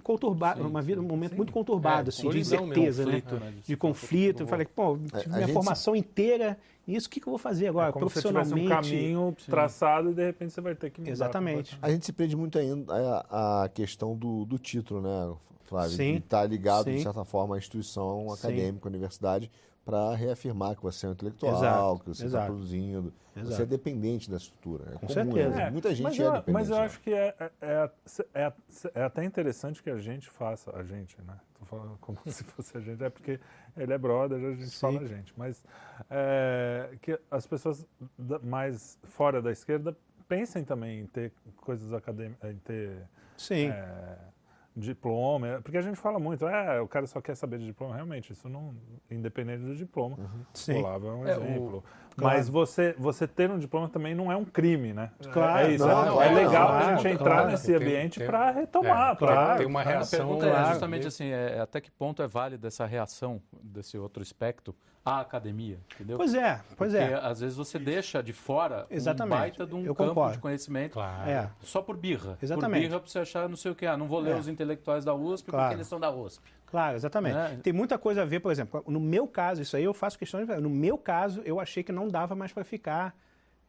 conturbado, 0.03 0.65
uma 0.65 0.81
vida, 0.81 1.01
um 1.01 1.05
momento 1.05 1.35
muito 1.35 1.51
conturbado, 1.51 2.07
É, 2.07 2.09
assim, 2.09 2.21
de 2.21 2.27
colisão 2.27 2.65
mesmo, 2.65 2.83
incerteza, 2.83 3.03
conflito, 3.03 3.33
né? 3.35 3.39
né? 3.51 3.53
De 3.65 3.75
conflito. 3.75 4.43
Eu 4.43 4.47
falei, 4.47 4.65
pô, 4.65 4.97
tive 4.97 5.13
a 5.25 5.27
minha 5.29 5.41
gente 5.47 5.53
formação 5.53 5.95
inteira 5.95 6.57
nisso, 6.87 7.07
o 7.07 7.09
que, 7.09 7.19
que 7.19 7.27
eu 7.27 7.31
vou 7.31 7.37
fazer 7.39 7.67
agora? 7.67 7.89
É 7.89 7.91
como 7.91 8.09
se 8.09 8.21
tivesse 8.21 8.53
um 8.53 8.55
Profissionalmente. 8.55 8.89
caminho 8.91 9.35
traçado 9.47 10.11
e 10.11 10.13
de 10.13 10.25
repente 10.25 10.53
você 10.53 10.61
vai 10.61 10.75
ter 10.75 10.89
que 10.91 11.01
mudar. 11.01 11.11
Exatamente. 11.11 11.77
A 11.81 11.89
gente 11.89 12.05
se 12.05 12.13
prende 12.13 12.35
muito 12.35 12.57
ainda 12.57 12.93
à, 13.29 13.63
à 13.63 13.69
questão 13.69 14.15
do, 14.15 14.45
do 14.45 14.57
título, 14.57 15.01
né, 15.01 15.35
Flávio? 15.73 15.97
Sim. 15.97 16.11
De 16.13 16.17
estar 16.19 16.45
ligado, 16.45 16.85
de 16.85 16.97
Sim. 16.97 17.03
certa 17.03 17.25
forma, 17.25 17.55
à 17.55 17.57
instituição 17.57 18.31
acadêmica, 18.31 18.87
à 18.87 18.89
universidade, 18.89 19.51
para 19.83 20.15
reafirmar 20.15 20.75
que 20.75 20.83
você 20.83 21.05
é 21.05 21.09
um 21.09 21.11
intelectual, 21.13 21.53
Exato, 21.55 22.03
que 22.03 22.09
você 22.09 22.25
está 22.27 22.45
produzindo. 22.45 23.13
Exato. 23.35 23.55
Você 23.55 23.63
é 23.63 23.65
dependente 23.65 24.29
da 24.29 24.37
estrutura. 24.37 24.83
É 24.89 24.93
Com 24.93 25.07
comum, 25.07 25.13
certeza. 25.13 25.55
né? 25.55 25.69
Muita 25.71 25.89
gente 25.89 26.03
mas 26.03 26.19
é 26.19 26.23
eu, 26.23 26.31
dependente. 26.31 26.51
Mas 26.53 26.69
eu 26.69 26.75
né? 26.75 26.81
acho 26.83 27.01
que 27.01 27.11
é, 27.13 27.35
é, 27.39 27.51
é, 27.61 27.89
é- 28.45 28.53
é 28.93 29.03
até 29.03 29.23
interessante 29.25 29.81
que 29.81 29.89
a 29.89 29.97
gente 29.97 30.29
faça, 30.29 30.71
a 30.75 30.83
gente, 30.83 31.19
né? 31.23 31.35
Tô 31.59 31.65
falando 31.65 31.97
como 31.99 32.17
se 32.27 32.43
fosse 32.43 32.77
a 32.77 32.79
gente, 32.79 33.03
é 33.03 33.09
porque 33.09 33.39
ele 33.75 33.91
é 33.91 33.97
brother, 33.97 34.37
a 34.37 34.51
gente 34.51 34.69
Sim. 34.69 34.79
fala 34.79 35.01
a 35.01 35.05
gente. 35.07 35.33
Mas 35.35 35.63
é, 36.09 36.91
que 37.01 37.19
as 37.31 37.47
pessoas 37.47 37.85
mais 38.43 38.97
fora 39.03 39.41
da 39.41 39.51
esquerda 39.51 39.97
pensem 40.29 40.63
também 40.63 41.01
em 41.01 41.07
ter 41.07 41.33
coisas 41.57 41.91
acadêmicas, 41.91 42.51
em 42.51 42.57
ter 42.59 42.97
Sim. 43.35 43.67
é, 43.69 44.17
diploma, 44.75 45.59
porque 45.63 45.77
a 45.77 45.81
gente 45.81 45.95
fala 45.97 46.19
muito, 46.19 46.47
é, 46.47 46.81
o 46.81 46.87
cara 46.87 47.05
só 47.05 47.21
quer 47.21 47.35
saber 47.35 47.59
de 47.59 47.65
diploma, 47.65 47.95
realmente, 47.95 48.33
isso 48.33 48.49
não, 48.49 48.73
independente 49.09 49.63
do 49.63 49.75
diploma, 49.75 50.17
Sim. 50.53 50.79
Olavo 50.79 51.07
é 51.07 51.11
um 51.11 51.27
É, 51.27 51.37
o- 51.37 51.43
exemplo. 51.43 51.83
Claro. 52.15 52.37
Mas 52.37 52.47
você, 52.47 52.93
você 52.97 53.27
ter 53.27 53.49
um 53.49 53.57
diploma 53.57 53.89
também 53.89 54.13
não 54.13 54.31
é 54.31 54.35
um 54.35 54.45
crime, 54.45 54.93
né? 54.93 55.11
Claro, 55.31 55.67
é 55.67 55.71
isso, 55.73 55.85
não, 55.85 56.21
é, 56.21 56.29
não, 56.29 56.35
legal 56.35 56.67
claro, 56.67 56.85
a 56.85 56.95
gente 56.95 57.07
entrar 57.07 57.25
claro. 57.35 57.51
nesse 57.51 57.65
Tem- 57.67 57.75
ambiente 57.75 58.23
para 58.23 58.51
retomar, 58.51 59.11
é, 59.13 59.15
para 59.15 59.55
tem 59.57 59.65
uma 59.65 59.79
A 59.81 59.83
reação. 59.83 60.19
pergunta 60.19 60.47
Claro. 60.47 60.65
é 60.67 60.69
justamente 60.69 61.07
assim, 61.07 61.29
é, 61.29 61.59
até 61.59 61.81
que 61.81 61.89
ponto 61.89 62.21
é 62.21 62.27
válida 62.27 62.67
essa 62.67 62.85
reação 62.85 63.41
desse 63.63 63.97
outro 63.97 64.21
espectro 64.21 64.75
à 65.05 65.19
academia, 65.19 65.77
entendeu? 65.95 66.15
Pois 66.17 66.33
é, 66.33 66.61
pois 66.77 66.93
Porque 66.93 67.03
é. 67.11 67.15
às 67.15 67.41
vezes 67.41 67.57
você 67.57 67.77
deixa 67.77 68.23
de 68.23 68.31
fora 68.31 68.87
Exatamente. 68.89 69.35
um 69.35 69.39
baita 69.39 69.65
de 69.65 69.75
um 69.75 69.83
Eu 69.85 69.93
campo 69.93 70.09
concordo. 70.11 70.33
de 70.35 70.39
conhecimento 70.39 70.93
Claro. 70.93 71.29
É. 71.29 71.49
só 71.61 71.81
por 71.81 71.97
birra. 71.97 72.37
Exatamente. 72.41 72.81
Por 72.83 72.87
birra 72.87 72.99
pra 73.01 73.09
você 73.09 73.19
achar 73.19 73.49
não 73.49 73.57
sei 73.57 73.71
o 73.71 73.75
que, 73.75 73.85
ah, 73.85 73.97
não 73.97 74.07
vou 74.07 74.19
ler 74.19 74.31
É. 74.31 74.39
os 74.39 74.47
intelectuais 74.47 75.03
da 75.03 75.13
USP 75.13 75.49
Claro. 75.49 75.65
porque 75.65 75.75
eles 75.75 75.87
são 75.87 75.99
da 75.99 76.09
USP. 76.09 76.41
Claro, 76.67 76.95
exatamente. 76.95 77.35
Né? 77.35 77.59
Tem 77.61 77.73
muita 77.73 77.97
coisa 77.97 78.21
a 78.21 78.25
ver, 78.25 78.39
por 78.39 78.51
exemplo, 78.51 78.83
no 78.87 78.99
meu 78.99 79.27
caso, 79.27 79.61
isso 79.61 79.75
aí 79.75 79.83
eu 79.83 79.93
faço 79.93 80.17
questão 80.17 80.43
de. 80.43 80.55
No 80.57 80.69
meu 80.69 80.97
caso, 80.97 81.41
eu 81.45 81.59
achei 81.59 81.83
que 81.83 81.91
não 81.91 82.07
dava 82.07 82.33
mais 82.33 82.51
para 82.53 82.63
ficar 82.63 83.15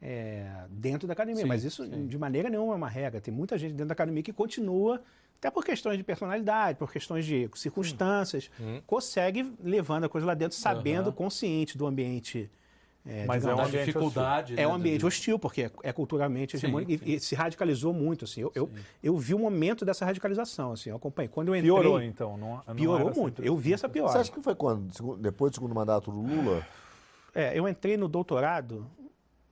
é, 0.00 0.50
dentro 0.70 1.06
da 1.06 1.12
academia. 1.14 1.42
Sim, 1.42 1.48
mas 1.48 1.64
isso, 1.64 1.84
sim. 1.84 2.06
de 2.06 2.16
maneira 2.18 2.48
nenhuma, 2.48 2.72
é 2.74 2.76
uma 2.76 2.88
regra. 2.88 3.20
Tem 3.20 3.32
muita 3.34 3.58
gente 3.58 3.72
dentro 3.72 3.88
da 3.88 3.92
academia 3.92 4.22
que 4.22 4.32
continua, 4.32 5.02
até 5.38 5.50
por 5.50 5.64
questões 5.64 5.98
de 5.98 6.04
personalidade, 6.04 6.78
por 6.78 6.90
questões 6.90 7.24
de 7.26 7.50
circunstâncias, 7.54 8.50
consegue 8.86 9.52
levando 9.62 10.04
a 10.04 10.08
coisa 10.08 10.26
lá 10.26 10.34
dentro, 10.34 10.56
sabendo, 10.56 11.08
Aham. 11.08 11.12
consciente 11.12 11.76
do 11.76 11.86
ambiente. 11.86 12.50
É, 13.06 13.26
Mas 13.26 13.44
é 13.44 13.48
digamos, 13.48 13.52
um 13.52 13.56
Da 13.56 13.68
ambiente 13.68 13.84
dificuldade. 13.86 14.52
é 14.54 14.56
né, 14.56 14.66
um 14.66 14.72
ambiente 14.72 15.00
de- 15.00 15.06
hostil, 15.06 15.38
porque 15.38 15.64
é, 15.64 15.70
é 15.82 15.92
culturalmente 15.92 16.52
Sim, 16.52 16.66
hegemônico 16.66 16.90
e- 16.90 16.96
sim. 16.98 17.04
e, 17.04 17.20
se 17.20 17.34
radicalizou 17.34 17.92
muito. 17.92 18.24
Assim. 18.24 18.40
Eu, 18.40 18.50
eu, 18.54 18.70
eu 19.02 19.18
vi 19.18 19.34
um 19.34 19.38
momento 19.40 19.84
dessa 19.84 20.06
radicalização, 20.06 20.72
assim, 20.72 20.88
eu 20.88 20.96
acompanhei. 20.96 21.28
Quando 21.28 21.48
eu 21.48 21.54
entrei, 21.54 21.70
Piorou, 21.70 22.00
então. 22.00 22.38
Não, 22.38 22.62
não 22.66 22.74
piorou 22.74 23.10
assim 23.10 23.20
muito. 23.20 23.36
sempre 23.36 23.48
Eu 23.50 23.56
vi 23.58 23.74
essa 23.74 23.86
Você 23.86 23.92
piora. 23.92 24.20
acha 24.20 24.32
que 24.32 24.40
foi 24.40 24.54
quando? 24.54 24.88
Depois 25.18 25.50
do 25.50 25.54
segundo 25.56 25.74
mandato 25.74 26.10
do 26.10 26.18
Lula? 26.18 26.62
É, 27.34 27.58
eu 27.58 27.68
entrei 27.68 27.98
no 27.98 28.08
doutorado 28.08 28.86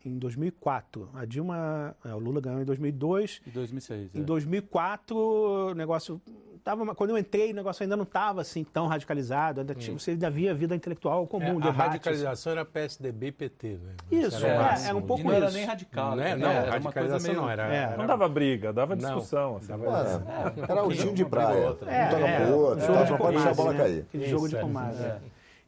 em 0.05 0.19
2004. 0.19 1.09
A 1.15 1.25
Dilma, 1.25 1.95
é, 2.05 2.15
o 2.15 2.19
Lula 2.19 2.41
ganhou 2.41 2.61
em 2.61 2.65
2002. 2.65 3.41
Em 3.47 3.51
2006. 3.51 4.15
Em 4.15 4.21
é. 4.21 4.23
2004, 4.23 5.17
o 5.17 5.75
negócio 5.75 6.21
tava, 6.63 6.95
quando 6.95 7.11
eu 7.11 7.19
entrei, 7.19 7.51
o 7.51 7.55
negócio 7.55 7.83
ainda 7.83 7.97
não 7.97 8.05
estava 8.05 8.41
assim 8.41 8.63
tão 8.63 8.87
radicalizado, 8.87 9.61
ainda 9.61 9.75
tinha, 9.75 9.99
você 9.99 10.13
ainda 10.13 10.31
via 10.31 10.55
vida 10.55 10.75
intelectual 10.77 11.27
comum, 11.27 11.45
É, 11.45 11.51
a 11.51 11.55
debate. 11.55 11.77
radicalização 11.77 12.53
era 12.53 12.65
PSDB 12.65 13.27
e 13.27 13.33
PT, 13.33 13.69
né? 13.83 13.93
Isso, 14.11 14.37
Esse 14.37 14.47
é, 14.47 14.59
máximo. 14.59 14.89
era 14.89 14.97
um 14.99 15.03
pouco 15.03 15.23
E 15.23 15.27
não 15.27 15.33
era 15.33 15.47
isso. 15.47 15.57
nem 15.57 15.65
radical. 15.67 16.17
Não, 16.17 16.23
é, 16.23 16.37
né? 16.37 16.37
não, 16.37 16.51
Era 16.51 16.71
radicalização 16.71 17.31
meio... 17.33 17.43
não, 17.43 17.51
era... 17.51 17.75
É. 17.75 17.77
era- 17.77 17.97
Não 17.97 18.07
dava 18.07 18.29
briga, 18.29 18.73
dava 18.73 18.95
Não, 18.95 19.03
discussão. 19.17 19.57
assim. 19.57 19.67
dava- 19.69 19.87
Era, 19.87 20.73
era 20.73 20.85
o 20.87 20.93
time 20.93 21.13
de 21.13 21.25
praia. 21.25 21.71
Um 21.71 21.75
toca 21.75 21.91
É, 21.91 22.47
pro 22.47 22.57
outro, 22.57 22.85
é, 22.95 23.05
de 23.05 23.19
pode 23.19 23.37
deixar 23.37 23.51
a 23.51 23.55
bola 23.55 23.75
cair. 23.75 24.07
Jogo 24.15 24.49
de 24.49 24.57
Isso, 24.57 24.57
é. 24.57 25.07
É. 25.07 25.19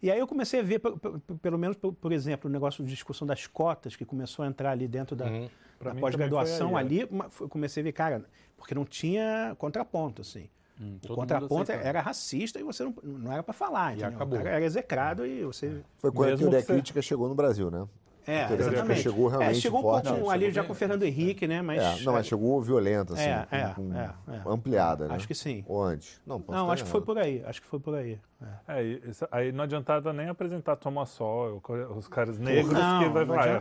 E 0.04 0.11
aí 0.11 0.18
eu 0.18 0.26
comecei 0.26 0.61
a 0.61 0.62
ver, 0.62 0.80
pe- 0.80 0.90
pe- 0.99 1.34
pelo 1.40 1.56
menos, 1.58 1.78
por, 1.78 1.90
por 1.94 2.12
exemplo, 2.12 2.50
o 2.50 2.52
negócio 2.52 2.84
de 2.84 2.90
discussão 2.90 3.26
das 3.26 3.46
cotas, 3.46 3.96
que 3.96 4.04
começou 4.04 4.44
a 4.44 4.49
entrar 4.49 4.70
ali 4.73 4.87
dentro 4.87 5.16
da, 5.16 5.25
Uhum. 5.30 5.49
Da 5.82 5.94
pós-graduação 5.94 6.76
ali, 6.76 7.00
eu 7.40 7.49
comecei 7.49 7.82
a 7.82 7.84
ver, 7.84 7.92
cara, 7.92 8.23
porque 8.54 8.75
não 8.75 8.84
tinha 8.84 9.54
contraponto, 9.58 10.20
assim. 10.20 10.50
Hum, 10.78 10.99
O 11.08 11.14
contraponto 11.14 11.62
aceitava. 11.62 11.88
era 11.88 12.00
racista 12.02 12.61
e 12.61 12.62
você 12.62 12.84
não, 12.84 12.94
não 13.02 13.32
era 13.32 13.42
para 13.42 13.54
falar, 13.54 13.92
entendeu? 13.92 14.08
acabou. 14.16 14.38
O 14.38 14.42
cara 14.42 14.56
era 14.56 14.64
execrado 14.64 15.25
e 15.26 15.42
você... 15.42 15.80
Foi 15.96 16.12
quando 16.12 16.34
a 16.34 16.37
teoria 16.37 16.62
crítica 16.62 17.00
chegou 17.00 17.26
no 17.28 17.34
Brasil, 17.34 17.70
né? 17.70 17.87
É, 18.26 18.52
exatamente. 18.54 19.02
chegou 19.02 19.28
É, 19.28 19.31
realmente 19.31 19.61
chegou 19.61 19.78
um 19.81 19.83
forte. 19.83 20.09
pouco 20.09 20.21
Não, 20.25 20.31
ali 20.31 20.50
já 20.50 20.62
bem, 20.62 20.66
com 20.69 20.73
o 20.73 20.76
Fernando 20.76 21.02
Henrique, 21.02 21.47
né? 21.47 21.61
Mas, 21.62 21.83
É, 21.83 22.04
não, 22.04 22.12
mas 22.14 22.26
chegou 22.26 22.61
violenta, 22.62 23.14
assim, 23.14 23.23
É, 23.28 23.47
com- 23.49 23.57
é, 23.57 23.69
com- 23.75 23.95
é, 23.95 24.37
é. 24.37 24.43
ampliada, 24.47 25.09
né? 25.09 25.14
Acho 25.14 25.26
que 25.28 25.35
sim. 25.35 25.64
Ou 25.66 25.83
antes. 25.83 26.21
Não, 26.26 26.40
posso 26.40 26.59
Não, 26.59 26.71
acho 26.71 26.85
que 26.85 26.90
foi 26.90 27.00
por 27.02 27.19
aí. 27.19 27.43
Acho 27.45 27.61
que 27.61 27.69
foi 27.69 27.78
por 27.81 27.95
aí. 27.95 28.19
É. 28.66 28.78
É, 28.81 28.85
e 28.85 29.02
isso- 29.11 29.28
aí 29.31 29.52
não 29.52 29.64
adiantava 29.64 30.12
nem 30.12 30.28
apresentar 30.28 30.76
Thomas 30.76 31.11
Sowell, 31.11 31.61
co- 31.61 31.75
os 31.75 32.09
caras 32.09 32.38
negros 32.38 32.73
Não, 32.73 33.02
que 33.02 33.09
vai 33.11 33.26
falar. 33.26 33.49
é 33.49 33.57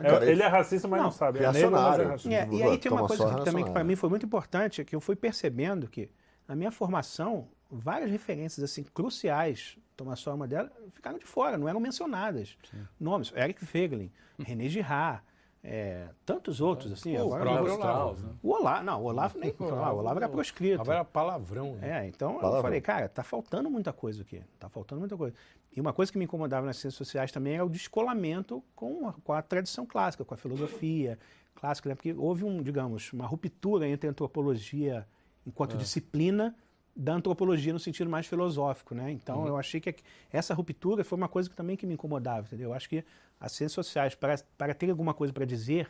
É, 0.00 0.10
Cara, 0.10 0.30
ele 0.30 0.42
é 0.42 0.46
racista, 0.46 0.86
mas 0.86 0.98
não, 0.98 1.06
não, 1.06 1.12
sabe. 1.12 1.38
É 1.38 1.50
negro, 1.50 1.70
mas 1.70 1.98
é 1.98 2.04
racista. 2.04 2.34
É, 2.34 2.48
e 2.52 2.62
aí 2.62 2.78
tem 2.78 2.92
uma 2.92 2.98
Toma 3.06 3.08
coisa 3.08 3.34
que, 3.38 3.44
também 3.44 3.64
que 3.64 3.70
para 3.70 3.82
mim 3.84 3.96
foi 3.96 4.08
muito 4.10 4.26
importante, 4.26 4.80
é 4.80 4.84
que 4.84 4.94
eu 4.94 5.00
fui 5.00 5.16
percebendo 5.16 5.88
que 5.88 6.10
na 6.46 6.54
minha 6.54 6.70
formação, 6.70 7.48
várias 7.70 8.10
referências 8.10 8.62
assim 8.62 8.82
cruciais, 8.82 9.78
Thomas 9.98 10.20
Sowell 10.20 10.34
é 10.34 10.36
uma 10.36 10.46
delas, 10.48 10.70
ficaram 10.92 11.18
de 11.18 11.26
fora, 11.26 11.58
não 11.58 11.68
eram 11.68 11.80
mencionadas. 11.80 12.56
Nomes, 12.98 13.32
Eric 13.36 13.64
Feglin, 13.66 14.10
René 14.38 14.68
Girard, 14.68 15.20
é, 15.62 16.08
tantos 16.24 16.60
outros 16.60 16.92
assim. 16.92 17.16
Pô, 17.16 17.24
o 17.24 17.34
agora 17.34 17.62
vou- 17.62 17.74
Olavo. 17.74 18.22
Né? 18.22 18.32
o 18.40 18.50
Olavo, 18.50 18.84
não, 18.84 19.02
o 19.02 19.04
Olavo 19.06 19.38
nem, 19.40 19.52
Olavo- 19.58 19.96
o 19.96 19.98
Olavo 19.98 20.18
era 20.20 20.28
proscrito. 20.28 20.80
Agora 20.80 20.98
era 20.98 21.04
palavrão, 21.04 21.74
né? 21.74 22.04
É, 22.04 22.08
então 22.08 22.34
Palavrão. 22.34 22.56
eu 22.58 22.62
falei, 22.62 22.80
cara, 22.80 23.08
tá 23.08 23.24
faltando 23.24 23.68
muita 23.68 23.92
coisa 23.92 24.22
aqui. 24.22 24.40
Tá 24.58 24.68
faltando 24.68 25.00
muita 25.00 25.16
coisa. 25.16 25.34
E 25.76 25.80
uma 25.80 25.92
coisa 25.92 26.10
que 26.12 26.16
me 26.16 26.24
incomodava 26.26 26.64
nas 26.64 26.76
ciências 26.76 26.94
sociais 26.96 27.32
também 27.32 27.56
é 27.56 27.62
o 27.62 27.68
descolamento 27.68 28.62
com 28.76 29.08
a, 29.08 29.12
com 29.12 29.32
a 29.32 29.42
tradição 29.42 29.84
clássica, 29.84 30.24
com 30.24 30.32
a 30.32 30.36
filosofia 30.36 31.18
clássica, 31.56 31.88
né? 31.88 31.96
Porque 31.96 32.12
houve 32.16 32.44
um, 32.44 32.62
digamos, 32.62 33.12
uma 33.12 33.26
ruptura 33.26 33.88
entre 33.88 34.06
a 34.06 34.10
antropologia 34.12 35.06
enquanto 35.44 35.76
disciplina 35.76 36.54
da 37.00 37.12
antropologia 37.14 37.72
no 37.72 37.78
sentido 37.78 38.10
mais 38.10 38.26
filosófico, 38.26 38.92
né? 38.92 39.12
Então 39.12 39.46
eu 39.46 39.56
achei 39.56 39.80
que 39.80 39.94
essa 40.32 40.52
ruptura 40.52 41.04
foi 41.04 41.16
uma 41.16 41.28
coisa 41.28 41.48
que 41.48 41.54
também 41.54 41.76
que 41.76 41.86
me 41.86 41.94
incomodava, 41.94 42.46
entendeu? 42.48 42.70
Eu 42.70 42.74
acho 42.74 42.88
que 42.88 43.04
as 43.40 43.52
ciências 43.52 43.72
sociais 43.86 44.16
para 44.16 44.36
para 44.58 44.74
ter 44.74 44.90
alguma 44.90 45.14
coisa 45.14 45.32
para 45.32 45.44
dizer 45.44 45.88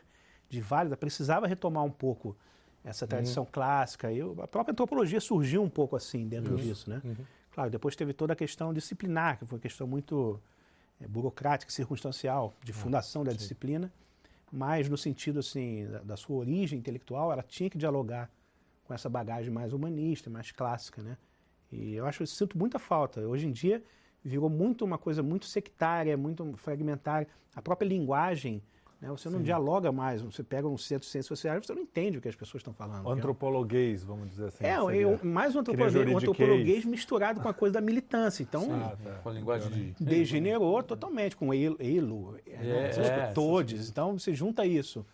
de 0.50 0.60
válida 0.60 0.98
precisava 0.98 1.46
retomar 1.46 1.82
um 1.82 1.90
pouco 1.90 2.36
essa 2.84 3.06
tradição 3.06 3.46
clássica. 3.50 4.12
E 4.12 4.18
eu- 4.18 4.36
a 4.42 4.46
própria 4.46 4.72
antropologia 4.72 5.18
surgiu 5.20 5.62
um 5.62 5.68
pouco 5.70 5.96
assim 5.96 6.28
dentro 6.28 6.54
disso, 6.62 6.90
né? 6.90 7.00
Claro, 7.52 7.70
depois 7.70 7.96
teve 7.96 8.12
toda 8.12 8.34
a 8.34 8.36
questão 8.36 8.72
disciplinar, 8.74 9.38
que 9.38 9.46
foi 9.46 9.56
uma 9.56 9.62
questão 9.62 9.86
muito 9.86 10.38
eh, 11.00 11.08
burocrática, 11.08 11.72
circunstancial, 11.72 12.52
de 12.62 12.72
fundação 12.72 13.24
da 13.24 13.32
disciplina, 13.32 13.90
mas 14.52 14.88
no 14.90 14.96
sentido 14.98 15.38
assim 15.40 15.86
da, 15.90 16.00
da 16.00 16.16
sua 16.18 16.36
origem 16.36 16.78
intelectual, 16.78 17.32
ela 17.32 17.42
tinha 17.42 17.70
que 17.70 17.78
dialogar 17.78 18.30
com 18.88 18.94
essa 18.94 19.08
bagagem 19.08 19.52
mais 19.52 19.74
humanista, 19.74 20.30
mais 20.30 20.50
clássica, 20.50 21.02
né? 21.02 21.18
E 21.70 21.94
eu 21.94 22.06
acho, 22.06 22.22
eu 22.22 22.26
sinto 22.26 22.56
muita 22.56 22.78
falta. 22.78 23.20
Hoje 23.20 23.46
em 23.46 23.52
dia 23.52 23.82
virou 24.24 24.48
muito 24.48 24.84
uma 24.84 24.96
coisa 24.96 25.22
muito 25.22 25.44
sectária, 25.44 26.16
muito 26.16 26.54
fragmentária. 26.56 27.28
A 27.54 27.60
própria 27.60 27.86
linguagem, 27.86 28.62
né? 28.98 29.10
Você 29.10 29.28
não 29.28 29.42
dialoga 29.42 29.92
mais. 29.92 30.22
Você 30.22 30.42
pega 30.42 30.66
um 30.66 30.78
centro 30.78 31.04
de 31.04 31.12
ciências 31.12 31.26
sociais, 31.26 31.66
você 31.66 31.74
não 31.74 31.82
entende 31.82 32.16
o 32.16 32.20
que 32.22 32.28
as 32.28 32.34
pessoas 32.34 32.62
estão 32.62 32.72
falando. 32.72 33.04
O 33.04 33.10
antropologuês, 33.10 34.02
vamos 34.02 34.30
dizer 34.30 34.46
assim. 34.46 34.64
É, 34.64 34.78
eu, 34.78 35.20
mais 35.22 35.54
um 35.54 35.60
antropologuês, 35.60 36.08
um 36.08 36.16
antropologuês 36.16 36.84
misturado 36.86 37.40
com 37.42 37.48
a 37.48 37.54
coisa 37.54 37.74
da 37.74 37.82
militância. 37.82 38.42
Então, 38.42 38.66
Ah, 38.72 38.96
tá. 38.96 39.10
Com 39.22 39.28
a 39.28 39.32
linguagem 39.34 39.70
de. 39.70 40.02
degenerou 40.02 40.82
totalmente 40.82 41.36
com 41.36 41.52
elo, 41.52 41.76
elo 41.78 42.36
é, 42.46 42.52
É, 42.52 43.06
é, 43.06 43.32
todes. 43.34 43.90
Então, 43.90 44.18
você 44.18 44.34
junta 44.34 44.64
isso 44.64 45.04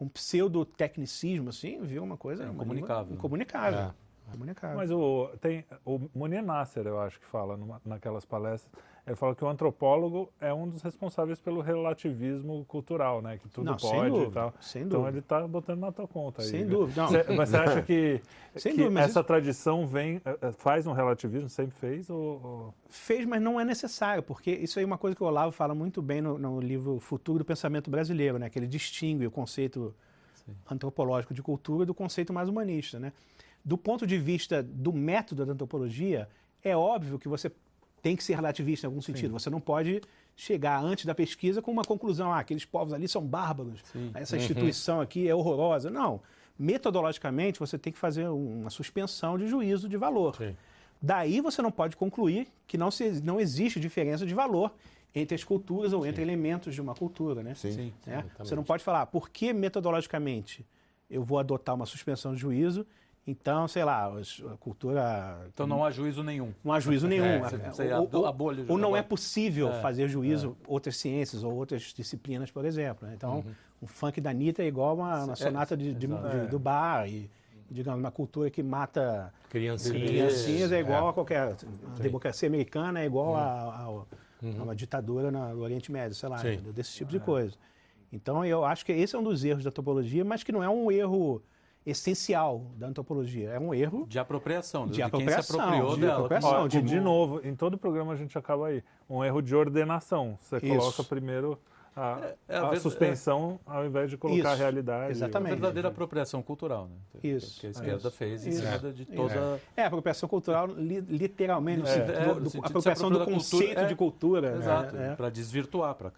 com 0.00 0.08
pseudo-tecnicismo, 0.08 1.50
assim, 1.50 1.78
viu 1.82 2.02
uma 2.02 2.16
coisa... 2.16 2.44
uma 2.44 2.54
Incomunicável, 2.54 3.10
né? 3.10 3.14
Incomunicável. 3.18 3.78
É. 3.78 3.92
Incomunicável. 4.28 4.76
Mas 4.78 4.90
o, 4.90 5.28
tem, 5.42 5.66
o 5.84 6.00
Munir 6.14 6.42
Nasser, 6.42 6.86
eu 6.86 6.98
acho 6.98 7.20
que 7.20 7.26
fala 7.26 7.54
numa- 7.54 7.82
naquelas 7.84 8.24
palestras, 8.24 8.72
ele 9.06 9.16
fala 9.16 9.34
que 9.34 9.44
o 9.44 9.48
antropólogo 9.48 10.30
é 10.40 10.52
um 10.52 10.68
dos 10.68 10.82
responsáveis 10.82 11.40
pelo 11.40 11.60
relativismo 11.60 12.64
cultural, 12.66 13.20
né? 13.22 13.38
Que 13.38 13.48
tudo 13.48 13.64
Não, 13.64 13.76
pode 13.76 14.06
e 14.06 14.10
dúvida, 14.10 14.30
tal. 14.32 14.54
sem 14.60 14.82
então 14.82 14.98
dúvida. 15.00 15.08
ele 15.16 15.18
está 15.20 15.48
botando 15.48 15.80
na 15.80 15.90
tua 15.90 16.06
conta 16.06 16.42
aí. 16.42 16.48
Sem 16.48 16.64
né? 16.64 16.70
dúvida, 16.70 17.02
não. 17.02 17.08
Cê- 17.08 17.24
mas 17.36 17.48
você 17.48 17.56
acha 17.56 17.82
que, 17.82 18.20
que 18.60 18.68
dúvida, 18.72 19.00
essa 19.00 19.10
isso- 19.20 19.24
tradição 19.24 19.86
vem, 19.86 20.20
eh, 20.24 20.38
eh, 20.42 20.52
faz 20.52 20.86
um 20.86 20.92
relativismo, 20.92 21.48
sempre 21.48 21.76
fez? 21.76 22.08
Ou, 22.10 22.18
ou- 22.18 22.74
Fez, 22.88 23.24
mas 23.24 23.40
não 23.40 23.58
é 23.60 23.64
necessário, 23.64 24.22
porque 24.22 24.50
isso 24.50 24.78
aí 24.78 24.82
é 24.84 24.86
uma 24.86 24.98
coisa 24.98 25.16
que 25.16 25.22
o 25.22 25.26
Olavo 25.26 25.52
fala 25.52 25.74
muito 25.74 26.00
bem 26.02 26.20
no, 26.20 26.38
no 26.38 26.60
livro 26.60 26.98
Futuro 27.00 27.38
do 27.40 27.44
Pensamento 27.44 27.90
Brasileiro, 27.90 28.38
né? 28.38 28.50
que 28.50 28.58
ele 28.58 28.66
distingue 28.66 29.26
o 29.26 29.30
conceito 29.30 29.94
antropológico 30.70 31.32
de 31.34 31.42
cultura 31.42 31.84
do 31.86 31.94
conceito 31.94 32.32
mais 32.32 32.48
humanista. 32.48 32.98
Né? 32.98 33.12
Do 33.64 33.76
ponto 33.78 34.06
de 34.06 34.18
vista 34.18 34.62
do 34.62 34.92
método 34.92 35.44
da 35.46 35.52
antropologia, 35.52 36.28
é 36.62 36.76
óbvio 36.76 37.18
que 37.18 37.28
você 37.28 37.50
tem 38.02 38.16
que 38.16 38.24
ser 38.24 38.34
relativista 38.34 38.86
em 38.86 38.88
algum 38.88 39.02
sentido. 39.02 39.32
Você 39.32 39.50
não 39.50 39.60
pode 39.60 40.00
chegar 40.36 40.82
antes 40.82 41.04
da 41.04 41.14
pesquisa 41.14 41.60
com 41.60 41.70
uma 41.70 41.84
conclusão, 41.84 42.32
ah, 42.32 42.38
aqueles 42.38 42.64
povos 42.64 42.92
ali 42.92 43.06
são 43.06 43.22
bárbaros, 43.22 43.82
essa 44.14 44.36
instituição 44.36 45.00
aqui 45.00 45.28
é 45.28 45.34
horrorosa. 45.34 45.90
Não. 45.90 46.20
Metodologicamente, 46.58 47.58
você 47.58 47.78
tem 47.78 47.92
que 47.92 47.98
fazer 47.98 48.28
uma 48.28 48.70
suspensão 48.70 49.38
de 49.38 49.46
juízo 49.46 49.88
de 49.88 49.96
valor. 49.96 50.36
Sim. 50.36 50.56
Daí 51.00 51.40
você 51.40 51.62
não 51.62 51.70
pode 51.70 51.96
concluir 51.96 52.48
que 52.66 52.76
não, 52.76 52.90
se, 52.90 53.22
não 53.22 53.40
existe 53.40 53.80
diferença 53.80 54.26
de 54.26 54.34
valor 54.34 54.72
entre 55.14 55.34
as 55.34 55.42
culturas 55.42 55.92
ou 55.92 56.06
entre 56.06 56.22
elementos 56.22 56.74
de 56.74 56.80
uma 56.80 56.94
cultura, 56.94 57.42
né? 57.42 57.54
Sim. 57.54 57.72
Sim. 57.72 57.92
Né? 58.06 58.24
Você 58.38 58.54
não 58.54 58.62
pode 58.62 58.84
falar, 58.84 59.06
por 59.06 59.30
que 59.30 59.52
metodologicamente 59.52 60.64
eu 61.10 61.24
vou 61.24 61.38
adotar 61.38 61.74
uma 61.74 61.86
suspensão 61.86 62.34
de 62.34 62.40
juízo, 62.40 62.86
então, 63.26 63.68
sei 63.68 63.84
lá, 63.84 64.06
a 64.08 64.56
cultura... 64.56 65.46
Então 65.52 65.66
não 65.66 65.84
há 65.84 65.90
juízo 65.90 66.22
nenhum. 66.22 66.52
Não 66.64 66.72
há 66.72 66.80
juízo 66.80 67.06
nenhum. 67.08 67.24
É, 67.24 67.38
você- 67.38 67.56
você 67.58 67.92
ou, 67.92 68.08
o 68.12 68.72
ou 68.72 68.78
não 68.78 68.96
é 68.96 69.02
possível 69.02 69.68
É, 69.70 69.80
fazer 69.80 70.08
juízo 70.08 70.56
outras 70.66 70.96
ciências 70.96 71.44
ou 71.44 71.54
outras 71.54 71.82
disciplinas, 71.94 72.50
por 72.50 72.64
exemplo. 72.64 73.06
né? 73.06 73.14
Então, 73.16 73.36
Uhum. 73.36 73.52
um 73.82 73.86
funk 73.86 74.20
da 74.20 74.30
Anitta 74.30 74.62
é 74.62 74.66
igual 74.66 74.96
uma, 74.96 75.24
uma 75.24 75.32
É, 75.34 75.36
sonata 75.36 75.76
de, 75.76 75.92
de- 75.94 76.06
de- 76.06 76.46
do 76.50 76.58
bar 76.58 77.08
e, 77.08 77.30
digamos, 77.70 78.00
uma 78.00 78.10
cultura 78.10 78.50
que 78.50 78.62
mata 78.62 79.32
Criancinhas. 79.48 80.08
criancinhas 80.10 80.72
é 80.72 80.80
igual 80.80 81.06
É. 81.06 81.10
a 81.10 81.12
qualquer... 81.12 81.54
A 81.96 82.02
democracia 82.02 82.48
americana 82.48 83.00
é 83.00 83.06
igual 83.06 83.36
a, 83.36 83.42
a- 83.42 84.04
a 84.58 84.62
uma 84.62 84.74
ditadura 84.74 85.30
na- 85.30 85.52
no 85.52 85.60
Oriente 85.60 85.92
Médio, 85.92 86.14
sei 86.16 86.28
lá, 86.28 86.38
Sim. 86.38 86.56
desse 86.74 86.94
tipo 86.94 87.10
de 87.10 87.20
coisa. 87.20 87.54
Então, 88.12 88.44
eu 88.44 88.64
acho 88.64 88.84
que 88.84 88.90
esse 88.92 89.14
é 89.14 89.18
um 89.18 89.22
dos 89.22 89.44
erros 89.44 89.62
da 89.62 89.68
antropologia, 89.68 90.24
mas 90.24 90.42
que 90.42 90.50
não 90.50 90.64
é 90.64 90.68
um 90.68 90.90
erro 90.90 91.40
essencial 91.86 92.66
da 92.76 92.86
antropologia. 92.88 93.50
É 93.50 93.58
um 93.58 93.72
erro 93.74 94.06
De 94.08 94.18
apropriação. 94.18 94.86
De 94.86 94.94
de 94.94 95.02
apropriação, 95.02 95.42
Quem 95.42 95.42
se 95.42 95.60
apropriou 95.60 95.94
de 95.94 96.00
dela. 96.02 96.14
apropriação. 96.14 96.50
Ó, 96.64 96.68
de 96.68 96.82
de, 96.82 97.00
novo. 97.00 97.40
em 97.46 97.54
todo 97.54 97.76
programa 97.78 98.12
a 98.12 98.16
gente 98.16 98.36
acaba 98.36 98.68
aí. 98.68 98.82
Um 99.08 99.24
erro 99.24 99.40
de 99.42 99.54
ordenação. 99.56 100.38
Você 100.40 100.58
Isso. 100.58 100.76
coloca 100.76 101.04
primeiro 101.04 101.58
a, 101.96 102.20
É, 102.48 102.56
a 102.56 102.66
a 102.68 102.70
ver- 102.70 102.80
suspensão 102.80 103.58
ao 103.66 103.84
invés 103.84 104.08
de 104.08 104.16
colocar 104.16 104.50
a 104.50 104.52
Isso, 104.52 104.62
realidade. 104.62 105.10
exatamente. 105.10 105.50
verdadeira 105.50 105.88
apropriação 105.88 106.40
cultural, 106.40 106.86
né? 106.86 106.96
Isso, 107.24 107.60
Que 107.60 107.66
a 107.66 107.70
esquerda 107.70 107.96
isso. 108.08 108.10
fez 108.12 108.46
em 108.46 108.52
cima 108.52 108.92
de 108.92 109.04
toda. 109.06 109.60
É, 109.76 109.84
apropriação 109.84 110.28
cultural, 110.28 110.68
li- 110.68 111.00
literalmente, 111.00 111.88
É, 111.88 111.94
é, 111.94 112.24
do- 112.34 112.40
do- 112.42 112.50
de 112.50 112.58
apropriação 112.58 113.10
do 113.10 113.24
conceito 113.24 113.64
cultura, 113.66 113.80
é. 113.80 113.86
de 113.88 113.96
cultura. 113.96 114.56
Exato, 114.56 114.96
É, 114.96 115.08
é, 115.08 115.14
para 115.16 115.30
desvirtuar, 115.30 115.94
para 115.96 116.10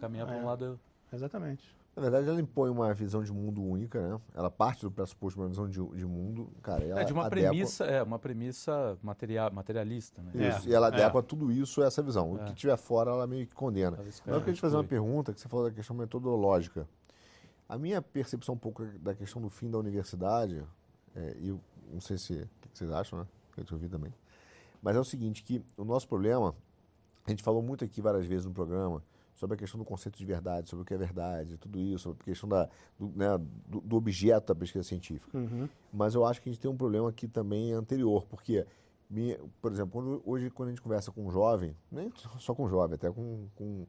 caminhar 0.00 0.26
para 0.26 0.36
um 0.36 0.44
lado. 0.46 0.80
exatamente. 1.12 1.62
Na 1.96 2.02
verdade, 2.02 2.28
ela 2.28 2.40
impõe 2.40 2.70
uma 2.70 2.94
visão 2.94 3.22
de 3.22 3.32
mundo 3.32 3.62
única, 3.62 4.00
né? 4.00 4.20
Ela 4.32 4.48
parte 4.50 4.82
do 4.82 4.90
pressuposto 4.90 5.38
de 5.38 5.42
uma 5.42 5.48
visão 5.48 5.68
de, 5.68 5.98
de 5.98 6.06
mundo, 6.06 6.50
cara. 6.62 6.84
Ela 6.84 7.00
É 7.00 7.04
de 7.04 7.12
uma 7.12 7.26
adequa- 7.26 7.48
premissa, 7.48 7.84
é 7.84 8.02
uma 8.02 8.18
premissa 8.18 8.96
materia, 9.02 9.50
materialista, 9.50 10.22
né? 10.22 10.30
Isso, 10.34 10.68
É, 10.68 10.70
e 10.70 10.74
ela 10.74 10.86
é. 10.86 10.88
adequa 10.94 11.22
tudo 11.22 11.50
isso 11.50 11.82
a 11.82 11.86
essa 11.86 12.00
visão. 12.00 12.32
O 12.32 12.38
que 12.44 12.54
tiver 12.54 12.76
fora, 12.76 13.10
ela 13.10 13.26
meio 13.26 13.46
que 13.46 13.54
condena. 13.54 13.98
Mas 13.98 14.22
eu 14.26 14.38
queria 14.40 14.54
te 14.54 14.60
fazer 14.60 14.76
uma 14.76 14.84
pergunta, 14.84 15.32
que 15.32 15.40
você 15.40 15.48
falou 15.48 15.68
da 15.68 15.74
questão 15.74 15.94
metodológica. 15.96 16.88
A 17.68 17.76
minha 17.76 18.00
percepção 18.00 18.54
um 18.54 18.58
pouco 18.58 18.84
da 19.00 19.14
questão 19.14 19.42
do 19.42 19.50
fim 19.50 19.68
da 19.70 19.78
universidade, 19.78 20.64
é, 21.14 21.36
e 21.40 21.48
eu 21.48 21.60
não 21.92 22.00
sei 22.00 22.16
se, 22.18 22.34
o 22.34 22.68
que 22.68 22.78
vocês 22.78 22.90
acham, 22.90 23.18
né? 23.18 23.26
Eu 23.56 23.64
te 23.64 23.74
ouvi 23.74 23.88
também. 23.88 24.14
Mas 24.80 24.96
é 24.96 25.00
o 25.00 25.04
seguinte, 25.04 25.42
que 25.42 25.62
o 25.76 25.84
nosso 25.84 26.08
problema, 26.08 26.54
a 27.26 27.30
gente 27.30 27.42
falou 27.42 27.60
muito 27.62 27.84
aqui 27.84 28.00
várias 28.00 28.26
vezes 28.26 28.46
no 28.46 28.52
programa, 28.52 29.02
sobre 29.40 29.54
a 29.54 29.56
questão 29.58 29.78
do 29.78 29.84
conceito 29.86 30.18
de 30.18 30.24
verdade, 30.26 30.68
sobre 30.68 30.82
o 30.82 30.86
que 30.86 30.92
é 30.92 30.98
verdade, 30.98 31.56
tudo 31.56 31.78
isso, 31.80 32.00
sobre 32.00 32.18
a 32.20 32.24
questão 32.26 32.46
da, 32.46 32.68
do, 32.98 33.10
né, 33.16 33.38
do, 33.66 33.80
do 33.80 33.96
objeto 33.96 34.48
da 34.48 34.54
pesquisa 34.54 34.84
científica. 34.84 35.30
Mas 35.90 36.14
eu 36.14 36.26
acho 36.26 36.42
que 36.42 36.50
a 36.50 36.52
gente 36.52 36.60
tem 36.60 36.70
um 36.70 36.76
problema 36.76 37.08
aqui 37.08 37.26
também 37.26 37.72
anterior, 37.72 38.26
porque, 38.26 38.66
me- 39.08 39.38
por 39.62 39.72
exemplo, 39.72 39.92
quando- 39.92 40.22
hoje 40.26 40.50
quando 40.50 40.68
a 40.68 40.72
gente 40.72 40.82
conversa 40.82 41.10
com 41.10 41.26
um 41.26 41.30
jovem, 41.30 41.74
nem 41.90 42.12
só 42.38 42.54
com 42.54 42.66
um 42.66 42.68
jovem, 42.68 42.96
até 42.96 43.10
com, 43.10 43.46
com, 43.56 43.86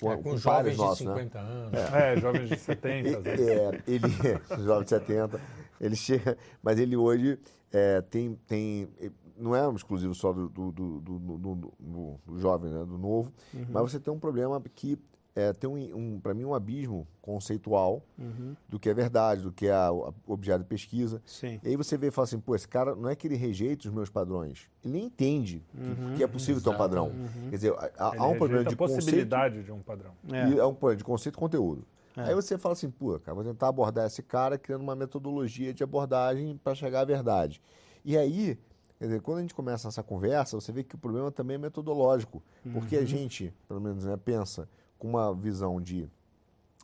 com, 0.00 0.12
É, 0.12 0.16
com 0.16 0.22
com 0.22 0.36
jovens 0.36 0.72
de 0.74 0.78
nossos, 0.78 1.04
né? 1.06 1.12
50 1.14 1.38
anos. 1.40 1.74
É, 1.92 2.16
jovens 2.20 2.48
de 2.50 2.56
70, 2.56 3.18
às 3.18 3.24
vezes. 3.24 3.46
É, 3.50 3.82
ele, 3.88 4.62
jovem 4.64 4.84
de 4.84 4.90
70, 4.90 5.40
ele 5.80 5.96
chega, 5.96 6.38
mas 6.62 6.78
ele 6.78 6.96
hoje 6.96 7.36
é, 7.72 8.00
tem, 8.00 8.36
tem, 8.46 8.88
não 9.36 9.54
é 9.54 9.66
um 9.68 9.74
exclusivo 9.74 10.14
só 10.14 10.32
do, 10.32 10.48
do, 10.48 10.72
do, 10.72 11.00
do, 11.00 11.18
do- 11.18 11.38
do- 11.38 11.72
do- 11.80 12.20
do 12.26 12.38
jovem, 12.38 12.70
né, 12.72 12.84
do 12.84 12.96
novo, 12.98 13.32
mas 13.70 13.90
você 13.90 13.98
tem 14.00 14.12
um 14.12 14.18
problema 14.18 14.60
que 14.74 14.98
é, 15.36 15.52
tem 15.52 15.68
um, 15.68 15.74
um 15.96 16.20
para 16.20 16.32
mim 16.32 16.44
um 16.44 16.54
abismo 16.54 17.08
conceitual 17.20 18.04
Uhum. 18.16 18.54
do 18.68 18.78
que 18.78 18.88
é 18.88 18.94
verdade, 18.94 19.42
do 19.42 19.50
que 19.50 19.66
é 19.66 19.72
a- 19.72 19.88
a- 19.88 20.12
objeto 20.28 20.60
de 20.60 20.68
pesquisa. 20.68 21.20
Sim. 21.26 21.58
E 21.64 21.68
aí 21.70 21.76
você 21.76 21.98
vê 21.98 22.06
e 22.06 22.10
fala 22.12 22.24
assim, 22.24 22.38
pô, 22.38 22.54
esse 22.54 22.68
cara 22.68 22.94
não 22.94 23.08
é 23.08 23.16
que 23.16 23.26
ele 23.26 23.34
rejeita 23.34 23.88
os 23.88 23.92
meus 23.92 24.08
padrões, 24.08 24.68
ele 24.84 24.92
nem 24.94 25.04
entende 25.06 25.64
que, 25.72 26.16
que 26.18 26.22
é 26.22 26.26
possível 26.28 26.62
ter 26.62 26.70
um 26.70 26.76
padrão. 26.76 27.10
Quer 27.50 27.56
dizer, 27.56 27.74
há, 27.98 28.14
há 28.16 28.28
um 28.28 28.36
problema 28.38 28.62
de 28.64 28.74
a 28.74 28.76
conceito 28.76 29.00
possibilidade 29.00 29.64
de 29.64 29.72
um 29.72 29.80
padrão. 29.80 30.12
É. 30.32 30.48
e 30.50 30.58
é 30.58 30.64
um 30.64 30.72
problema 30.74 30.98
de 30.98 31.04
conceito 31.04 31.34
e 31.34 31.38
conteúdo. 31.38 31.84
É. 32.16 32.20
Aí 32.28 32.34
você 32.36 32.56
fala 32.56 32.74
assim, 32.74 32.88
pô, 32.88 33.18
cara, 33.18 33.34
vou 33.34 33.42
tentar 33.42 33.66
abordar 33.66 34.06
esse 34.06 34.22
cara 34.22 34.56
criando 34.56 34.82
uma 34.82 34.94
metodologia 34.94 35.74
de 35.74 35.82
abordagem 35.82 36.56
para 36.62 36.72
chegar 36.76 37.00
à 37.00 37.04
verdade. 37.04 37.60
E 38.04 38.16
aí, 38.16 38.56
quer 38.98 39.06
dizer, 39.06 39.20
quando 39.22 39.38
a 39.38 39.40
gente 39.42 39.54
começa 39.54 39.88
essa 39.88 40.02
conversa, 40.02 40.58
você 40.60 40.70
vê 40.72 40.82
que 40.84 40.94
o 40.94 40.98
problema 40.98 41.30
também 41.30 41.56
é 41.56 41.58
metodológico, 41.58 42.42
porque 42.72 42.96
Uhum. 42.96 43.02
a 43.02 43.04
gente, 43.06 43.52
pelo 43.68 43.80
menos, 43.80 44.04
né, 44.04 44.16
pensa 44.16 44.68
com 44.98 45.08
uma 45.08 45.34
visão 45.34 45.80
de, 45.80 46.08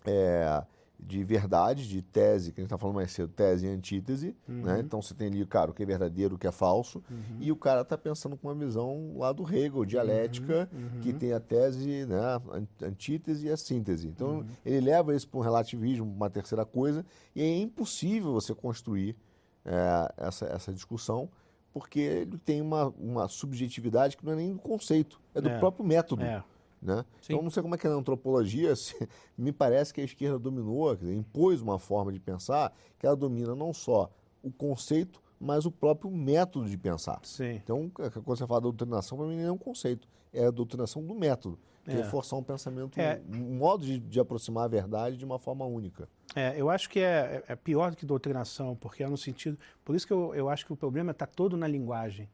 é, 0.05 0.62
de 0.99 1.25
verdade, 1.25 1.88
de 1.88 2.03
tese, 2.03 2.53
que 2.53 2.61
a 2.61 2.62
gente 2.62 2.66
está 2.68 2.77
falando 2.77 2.96
mais 2.96 3.11
cedo, 3.12 3.33
tese 3.33 3.66
e 3.66 3.70
antítese, 3.70 4.37
Uhum. 4.46 4.62
né? 4.62 4.81
Então 4.81 5.01
você 5.01 5.14
tem 5.14 5.29
ali, 5.29 5.46
cara, 5.46 5.70
o 5.70 5.75
que 5.75 5.83
é 5.83 5.87
verdadeiro, 5.87 6.35
o 6.35 6.38
que 6.38 6.46
é 6.46 6.53
falso, 6.53 7.03
e 7.38 7.51
o 7.51 7.57
cara 7.57 7.81
está 7.81 7.96
pensando 7.96 8.37
com 8.37 8.49
uma 8.49 8.55
visão 8.55 9.14
lá 9.16 9.33
do 9.33 9.42
Hegel, 9.44 9.85
dialética, 9.87 10.68
Uhum. 10.73 11.01
que 11.01 11.12
tem 11.14 11.33
a 11.33 11.40
tese, 11.40 12.05
né, 12.05 12.18
a 12.20 12.37
an- 12.53 12.66
antítese 12.83 13.46
e 13.46 13.51
a 13.51 13.57
síntese. 13.57 14.09
Então 14.09 14.38
Uhum. 14.40 14.44
ele 14.64 14.81
leva 14.81 15.14
isso 15.14 15.27
para 15.27 15.40
um 15.40 15.42
relativismo, 15.42 16.05
uma 16.05 16.29
terceira 16.29 16.66
coisa, 16.66 17.05
e 17.35 17.40
é 17.42 17.59
impossível 17.59 18.33
você 18.33 18.55
construir 18.55 19.16
é, 19.64 20.14
essa, 20.16 20.46
essa 20.46 20.73
discussão, 20.73 21.29
porque 21.73 22.01
ele 22.01 22.39
tem 22.39 22.61
uma, 22.61 22.89
uma 22.99 23.29
subjetividade 23.29 24.17
que 24.17 24.25
não 24.25 24.33
é 24.33 24.37
nem 24.37 24.53
do 24.53 24.59
conceito, 24.59 25.21
é 25.35 25.41
do 25.41 25.49
É. 25.49 25.59
próprio 25.59 25.85
método. 25.85 26.23
É. 26.25 26.43
Né? 26.83 27.05
Sim. 27.21 27.35
Então, 27.35 27.43
não 27.43 27.51
sei 27.51 27.63
como 27.63 27.75
é 27.75 27.79
que 27.79 27.87
é 27.87 27.91
na 27.91 27.97
antropologia, 27.97 28.75
se- 28.77 29.09
me 29.37 29.53
parece 29.53 29.93
que 29.93 30.01
a 30.01 30.05
esquerda 30.05 30.39
dominou, 30.39 30.89
quer 30.97 31.05
dizer, 31.05 31.15
impôs 31.17 31.61
uma 31.61 31.79
forma 31.79 32.11
de 32.13 32.19
pensar 32.19 32.73
que 32.99 33.07
ela 33.07 33.15
domina 33.17 33.55
não 33.55 33.73
só 33.75 34.11
o 34.43 34.51
conceito, 34.51 35.23
mas 35.39 35.65
o 35.67 35.71
próprio 35.71 36.11
método 36.11 36.69
de 36.69 36.77
pensar. 36.79 37.21
Sim. 37.23 37.53
Então, 37.63 37.91
é 37.99 38.09
quando 38.11 38.25
você 38.27 38.47
fala 38.47 38.61
doutrinação, 38.63 39.17
para 39.19 39.27
mim 39.27 39.37
não 39.37 39.45
é 39.49 39.53
um 39.53 39.59
conceito, 39.59 40.09
é 40.33 40.47
a 40.47 40.51
doutrinação 40.51 41.05
do 41.05 41.15
método, 41.15 41.59
que 41.85 41.93
é, 41.97 42.05
forçar 42.05 42.38
um 42.38 42.43
pensamento, 42.43 42.99
É. 43.01 43.21
um 43.33 43.57
modo 43.57 43.85
de, 43.85 43.99
de 43.99 44.21
aproximar 44.21 44.64
a 44.64 44.69
verdade 44.69 45.16
de 45.16 45.25
uma 45.25 45.38
forma 45.38 45.64
única. 45.64 46.09
É, 46.35 46.55
eu 46.57 46.71
acho 46.71 46.88
que 46.88 47.01
é, 47.01 47.43
é 47.49 47.57
pior 47.57 47.90
do 47.90 47.97
que 47.97 48.07
doutrinação, 48.07 48.77
porque 48.77 49.03
é 49.03 49.09
no 49.09 49.16
sentido. 49.16 49.59
Por 49.85 49.97
isso 49.97 50.07
que 50.07 50.12
eu, 50.12 50.35
eu 50.35 50.49
acho 50.49 50.64
que 50.66 50.73
o 50.73 50.77
problema 50.77 51.11
está 51.11 51.27
todo 51.27 51.57
na 51.57 51.66
linguagem. 51.66 52.29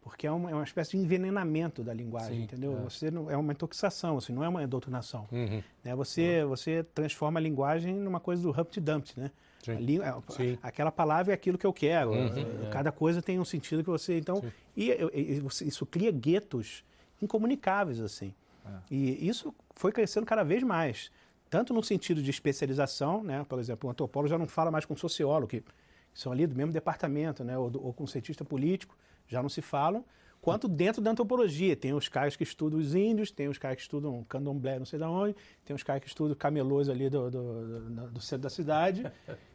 Porque 0.00 0.26
é 0.26 0.32
uma, 0.32 0.50
é 0.50 0.54
uma 0.54 0.64
espécie 0.64 0.92
de 0.92 0.96
envenenamento 0.96 1.84
da 1.84 1.94
linguagem, 1.94 2.38
Sim, 2.38 2.42
entendeu? 2.42 2.76
é. 2.76 2.80
Você 2.82 3.08
não, 3.08 3.30
é 3.30 3.36
uma 3.36 3.52
intoxicação, 3.52 4.16
assim, 4.18 4.32
não 4.32 4.42
é 4.42 4.48
uma 4.48 4.66
doutrinação. 4.66 5.28
Uhum. 5.30 5.62
Né? 5.84 5.94
Você, 5.94 6.44
você 6.44 6.82
transforma 6.92 7.38
a 7.38 7.42
linguagem 7.42 7.94
numa 7.94 8.18
coisa 8.18 8.42
do 8.42 8.50
Humpty 8.50 8.80
Dumpty, 8.80 9.20
né? 9.20 9.30
Sim. 9.62 9.76
Sim. 10.30 10.58
Aquela 10.60 10.90
palavra 10.90 11.32
é 11.32 11.34
aquilo 11.36 11.56
que 11.56 11.64
eu 11.64 11.72
quero. 11.72 12.10
Uhum. 12.10 12.66
É, 12.66 12.70
Cada 12.72 12.90
coisa 12.90 13.22
tem 13.22 13.38
um 13.38 13.44
sentido 13.44 13.84
que 13.84 13.90
você. 13.90 14.18
Então, 14.18 14.42
e, 14.76 14.90
e- 14.90 15.34
e 15.36 15.40
você- 15.40 15.66
isso 15.66 15.86
cria 15.86 16.10
guetos 16.10 16.82
incomunicáveis 17.20 18.00
assim. 18.00 18.34
E 18.90 19.26
isso 19.26 19.54
foi 19.74 19.92
crescendo 19.92 20.26
cada 20.26 20.42
vez 20.42 20.62
mais, 20.62 21.10
tanto 21.50 21.72
no 21.74 21.82
sentido 21.82 22.22
de 22.22 22.30
especialização, 22.30 23.22
né? 23.22 23.44
Por 23.48 23.58
exemplo, 23.58 23.88
o 23.88 23.90
antropólogo 23.90 24.28
já 24.28 24.38
não 24.38 24.46
fala 24.46 24.70
mais 24.70 24.84
com 24.84 24.96
sociólogo, 24.96 25.48
que 25.48 25.62
são 26.14 26.30
ali 26.32 26.46
do 26.46 26.54
mesmo 26.54 26.72
departamento, 26.72 27.42
né? 27.44 27.56
Ou, 27.58 27.70
ou 27.74 27.92
com 27.92 28.06
cientista 28.06 28.44
político, 28.44 28.96
já 29.28 29.42
não 29.42 29.48
se 29.48 29.60
falam. 29.62 30.04
Quanto 30.40 30.66
dentro 30.66 31.00
da 31.00 31.12
antropologia, 31.12 31.76
tem 31.76 31.94
os 31.94 32.08
caras 32.08 32.34
que 32.34 32.42
estudam 32.42 32.78
os 32.80 32.96
índios, 32.96 33.30
tem 33.30 33.46
os 33.48 33.58
caras 33.58 33.76
que 33.76 33.82
estudam 33.82 34.24
candomblé, 34.24 34.76
não 34.76 34.84
sei 34.84 34.98
de 34.98 35.04
onde, 35.04 35.36
tem 35.64 35.74
os 35.76 35.84
caras 35.84 36.02
que 36.02 36.08
estudam 36.08 36.34
camelôs 36.34 36.88
ali 36.88 37.08
do, 37.08 37.30
do, 37.30 37.80
do- 37.90 38.10
do 38.10 38.20
centro 38.20 38.42
da 38.42 38.50
cidade. 38.50 39.04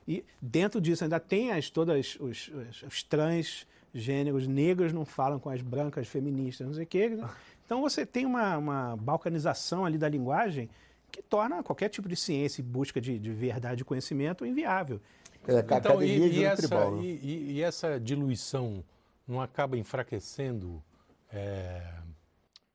E 0.07 0.23
dentro 0.41 0.79
disso 0.79 1.03
ainda 1.03 1.19
tem 1.19 1.51
as, 1.51 1.69
todas 1.69 2.15
os, 2.21 2.49
os, 2.49 2.83
os 2.83 3.03
trans 3.03 3.67
gêneros 3.93 4.47
negros 4.47 4.93
não 4.93 5.06
falam 5.06 5.39
com 5.39 5.50
as 5.50 5.62
brancas 5.62 6.08
feministas, 6.08 6.67
não 6.67 6.73
sei 6.73 6.84
o 6.84 6.88
quê. 6.88 7.17
Então 7.67 7.82
você 7.82 8.06
tem 8.06 8.26
uma, 8.26 8.58
uma 8.58 8.95
balcanização 8.95 9.84
ali 9.86 9.97
da 9.97 10.08
linguagem 10.08 10.69
que 11.12 11.21
torna 11.21 11.62
qualquer 11.62 11.89
tipo 11.89 12.08
de 12.08 12.15
ciência 12.15 12.62
e 12.62 12.63
busca 12.63 13.02
de, 13.02 13.19
de 13.19 13.30
verdade 13.34 13.82
e 13.82 13.84
conhecimento 13.84 14.45
inviável. 14.45 15.02
É, 15.45 15.60
Então, 15.78 16.02
e, 16.02 16.38
e, 16.39 16.43
essa, 16.45 16.62
tribal, 16.65 16.95
né? 16.95 17.02
e, 17.04 17.19
e- 17.21 17.52
e 17.56 17.62
essa 17.62 18.00
diluição 18.00 18.82
não 19.28 19.41
acaba 19.41 19.78
enfraquecendo 19.78 20.82
é, 21.30 21.82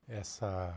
essa, 0.07 0.75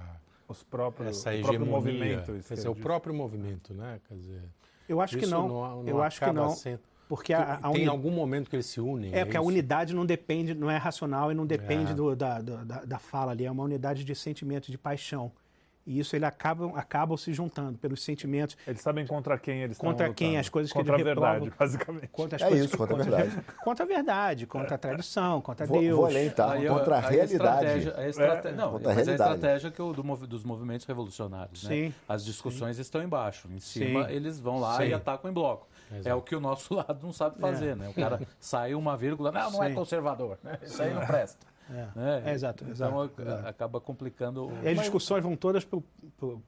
Os 0.48 0.64
próprios, 0.64 1.10
essa 1.18 1.32
o 1.36 1.42
próprio 1.42 1.62
hegemonia? 1.64 1.76
movimento. 1.76 2.48
Quer 2.48 2.54
dizer, 2.54 2.70
o 2.70 2.76
próprio 2.76 3.14
movimento, 3.14 3.74
né? 3.74 4.00
Quer 4.08 4.16
dizer, 4.16 4.42
Eu 4.88 5.02
acho 5.02 5.18
que 5.18 5.26
isso 5.26 5.32
não. 5.34 5.86
eu 5.86 6.02
acho 6.02 6.20
que 6.22 6.32
não. 6.32 6.50
sendo- 6.52 6.80
Porque 7.08 7.34
a, 7.34 7.60
a 7.62 7.72
tem 7.72 7.88
algum 7.88 8.10
momento 8.12 8.50
que 8.50 8.56
eles 8.56 8.66
se 8.66 8.82
unem? 8.82 9.14
É, 9.14 9.24
porque 9.24 9.38
a 9.38 9.40
isso? 9.40 9.48
unidade 9.50 9.94
não 9.94 10.06
depende, 10.06 10.54
não 10.56 10.70
é 10.72 10.78
racional 10.78 11.32
e 11.32 11.36
não 11.36 11.46
depende 11.46 11.92
É. 11.92 11.94
do- 11.96 12.16
da, 12.16 12.42
da, 12.42 12.64
da- 12.86 13.00
fala 13.00 13.32
ali, 13.32 13.46
é 13.46 13.52
uma 13.52 13.64
unidade 13.64 14.04
de 14.04 14.16
sentimento, 14.16 14.72
de 14.72 14.78
paixão. 14.78 15.32
E 15.88 16.00
isso 16.00 16.16
ele 16.16 16.26
acabam, 16.26 16.74
acabam 16.76 17.16
se 17.16 17.32
juntando 17.32 17.78
pelos 17.78 18.02
sentimentos, 18.04 18.58
Eles 18.66 18.82
sabem 18.82 19.06
contra 19.06 19.38
quem 19.38 19.62
eles 19.62 19.78
estão 19.78 19.92
Contra 19.92 20.12
quem 20.12 20.30
lutando. 20.30 20.40
as 20.40 20.50
coisas 20.50 20.72
que 20.72 20.80
contra 20.80 20.96
eles 20.96 21.02
a 21.02 21.06
verdade, 21.06 21.34
reprovam. 21.46 21.56
basicamente. 21.60 22.08
contra 22.08 22.36
as 22.38 22.42
É 22.42 22.48
coisas 22.48 22.66
isso, 22.66 22.78
contra 22.80 22.96
a 22.96 22.98
verdade. 22.98 23.42
contra 23.64 23.84
a 23.84 23.88
verdade, 23.88 24.48
contra 24.48 24.74
a 24.74 24.78
tradição, 24.80 25.42
contra 25.42 25.68
Vou, 25.68 25.80
Deus. 25.82 25.96
vou 25.96 26.06
além, 26.08 26.32
tá? 26.32 26.54
Aí, 26.54 26.68
Contra 26.68 26.96
a 26.96 27.08
aí 27.08 27.16
realidade. 27.18 27.34
estratégia- 27.36 27.96
a 27.98 28.10
estrate- 28.10 28.48
É, 28.48 28.52
não, 28.54 28.72
contra 28.72 28.92
a 28.92 28.96
mas 28.96 29.06
realidade. 29.06 29.30
a 29.30 29.36
estratégia 29.36 29.70
que 29.70 29.80
o, 29.80 29.94
do 29.94 30.02
dos 30.26 30.44
movimentos 30.44 30.88
revolucionários. 30.88 31.64
Né? 31.66 31.70
Sim, 31.70 31.94
As 32.10 32.26
discussões 32.26 32.80
estão 32.80 33.04
embaixo. 33.04 33.48
Em 33.52 33.60
cima, 33.60 34.08
Sim. 34.08 34.12
eles 34.16 34.40
vão 34.40 34.60
lá 34.60 34.78
Sim. 34.78 34.86
e 34.88 34.94
atacam 34.96 35.30
em 35.30 35.34
bloco. 35.36 35.68
Exato. 35.92 36.10
É 36.10 36.14
o 36.16 36.22
que 36.22 36.36
o 36.36 36.40
nosso 36.40 36.74
lado 36.76 37.00
não 37.04 37.14
sabe 37.14 37.40
fazer. 37.40 37.76
Né? 37.76 37.90
O 37.90 37.94
cara 37.94 38.20
sai 38.40 38.74
uma 38.76 38.96
vírgula, 38.98 39.32
não, 39.32 39.52
não 39.52 39.64
é 39.64 39.70
Sim. 39.70 39.76
conservador. 39.76 40.38
né? 40.44 40.58
Isso 40.64 40.82
aí 40.82 40.94
não 40.94 41.06
presta. 41.06 41.46
É. 41.68 41.88
né? 41.96 42.22
É, 42.28 42.32
exato, 42.34 42.64
Então 42.64 42.72
exato, 43.04 43.12
a- 43.18 43.22
exato. 43.24 43.48
acaba 43.48 43.82
complicando. 43.82 44.46
o- 44.50 44.52
E 44.64 44.68
as 44.70 44.78
discussões 44.78 45.24
vão 45.24 45.36
todas 45.36 45.66
pro, 45.66 45.84
pro- 46.16 46.40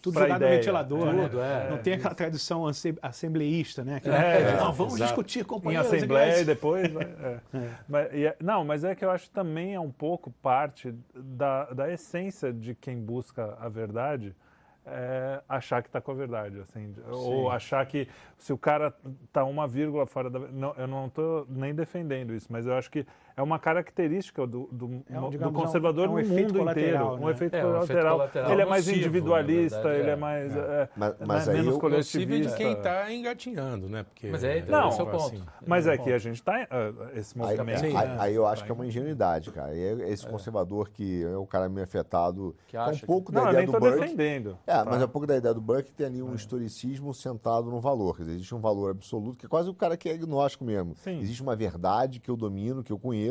tudo 0.00 0.14
Pra 0.14 0.22
jogado 0.22 0.40
no 0.42 0.46
ideia. 0.46 0.58
ventilador, 0.60 1.06
né? 1.12 1.22
Tudo, 1.28 1.40
é. 1.40 1.70
Não 1.70 1.78
tem 1.78 1.94
aquela 1.94 2.14
tradição 2.14 2.64
assembleísta, 3.02 3.82
né? 3.84 3.98
Que, 3.98 4.08
É, 4.08 4.56
não, 4.56 4.72
vamos 4.72 4.94
exato. 4.94 5.08
discutir, 5.08 5.40
Em 5.40 5.44
companheiros. 5.44 5.92
assembleia 5.92 6.40
e 6.40 6.44
depois. 6.44 6.88
vai- 6.92 7.02
é. 7.52 7.68
Mas, 7.88 8.12
e 8.14 8.26
é- 8.26 8.36
não, 8.40 8.64
mas 8.64 8.84
é 8.84 8.94
que 8.94 9.04
eu 9.04 9.10
acho 9.10 9.24
que 9.24 9.30
também 9.34 9.74
é 9.74 9.80
um 9.80 9.90
pouco 9.90 10.30
parte 10.40 10.94
da, 11.14 11.64
da 11.72 11.90
essência 11.90 12.52
de 12.52 12.72
quem 12.74 12.96
busca 13.00 13.56
a 13.60 13.68
verdade. 13.68 14.34
É 14.86 15.42
achar 15.48 15.82
que 15.82 15.88
está 15.88 16.00
com 16.00 16.10
a 16.10 16.14
verdade, 16.14 16.58
assim, 16.60 16.94
ou 17.10 17.50
achar 17.50 17.84
que 17.86 18.08
se 18.38 18.52
o 18.52 18.58
cara 18.58 18.94
está 19.24 19.44
uma 19.44 19.68
vírgula 19.68 20.06
fora 20.06 20.30
da, 20.30 20.38
não, 20.38 20.74
eu 20.76 20.86
não 20.86 21.06
estou 21.06 21.46
nem 21.48 21.74
defendendo 21.74 22.34
isso, 22.34 22.48
mas 22.50 22.66
eu 22.66 22.74
acho 22.74 22.90
que 22.90 23.06
é 23.40 23.42
uma 23.42 23.58
característica 23.58 24.46
do, 24.46 24.68
do, 24.70 25.02
É 25.08 25.18
um, 25.18 25.22
do 25.24 25.30
digamos, 25.30 25.54
é 25.54 25.58
um- 25.58 25.64
conservador 25.64 26.06
é 26.06 26.08
um 26.08 26.12
no 26.12 26.20
efeito 26.20 26.54
mundo 26.54 26.70
inteiro, 26.70 26.98
colateral, 26.98 27.14
um 27.16 27.26
né? 27.26 27.32
efeito 27.32 27.54
É, 27.56 27.64
um 27.64 27.68
efeito 27.70 27.86
colateral. 27.86 28.12
colateral 28.18 28.50
Ele 28.52 28.62
é 28.62 28.66
mais 28.66 28.88
individualista, 28.88 29.76
verdade, 29.82 30.00
ele 30.00 30.08
é 30.08 30.12
é. 30.12 30.16
mais, 30.16 30.56
É. 30.56 30.58
é, 30.58 30.88
Mas, 30.96 31.20
é 31.20 31.24
mas 31.26 31.48
aí 31.48 31.56
menos 31.56 31.74
eu, 31.74 31.80
Possível 31.80 32.40
de 32.40 32.54
quem 32.54 32.72
está 32.72 33.12
engatinhando, 33.12 33.88
né? 33.88 34.02
Porque, 34.04 34.28
Mas 34.28 34.44
é- 34.44 34.62
Não, 34.68 34.88
esse 34.88 35.00
é 35.00 35.02
o 35.02 35.06
ponto. 35.06 35.24
assim, 35.24 35.42
Mas 35.66 35.86
Esse 35.86 35.94
é 35.94 35.96
que 35.98 36.04
ponto. 36.04 36.14
a 36.14 36.18
gente 36.18 36.34
está 36.34 36.68
esse 37.14 37.34
Aí, 37.42 37.46
movimento. 37.56 37.80
Sim. 37.80 37.96
aí- 37.96 38.16
aí 38.18 38.34
eu 38.34 38.46
acho 38.46 38.64
que 38.64 38.70
é 38.70 38.74
uma 38.74 38.86
ingenuidade, 38.86 39.50
cara. 39.50 39.74
E 39.74 39.80
esse 40.10 40.26
conservador 40.26 40.90
que 40.90 41.24
é 41.24 41.36
o 41.36 41.46
cara 41.46 41.68
meio 41.68 41.84
afetado, 41.84 42.54
Que 42.66 42.76
é 42.76 42.80
um 42.80 42.82
acha 42.84 43.00
que- 43.00 43.06
pouco 43.06 43.32
Não, 43.32 43.42
da 43.42 43.48
eu 43.48 43.52
ideia 43.52 43.66
nem 43.66 43.72
do 43.72 43.76
estou 43.76 43.90
Burke. 43.90 44.04
defendendo. 44.04 44.58
É, 44.66 44.74
mas 44.84 44.96
Tá. 44.96 45.00
é 45.02 45.04
um 45.04 45.08
pouco 45.08 45.26
da 45.26 45.36
ideia 45.36 45.54
do 45.54 45.60
Burke 45.60 45.92
tem 45.92 46.06
ali 46.06 46.22
um 46.22 46.34
historicismo 46.34 47.12
centrado 47.14 47.70
no 47.70 47.80
valor. 47.80 48.16
Quer 48.16 48.22
dizer, 48.24 48.34
existe 48.34 48.54
um 48.54 48.60
valor 48.60 48.90
absoluto, 48.90 49.38
que 49.38 49.46
é 49.46 49.48
quase 49.48 49.68
o 49.70 49.74
cara 49.74 49.96
que 49.96 50.08
é 50.08 50.12
agnóstico 50.12 50.64
mesmo. 50.64 50.94
Existe 51.06 51.42
uma 51.42 51.56
verdade 51.56 52.20
que 52.20 52.30
eu 52.30 52.36
domino, 52.36 52.82
que 52.82 52.92
eu 52.92 52.98
conheço 52.98 53.29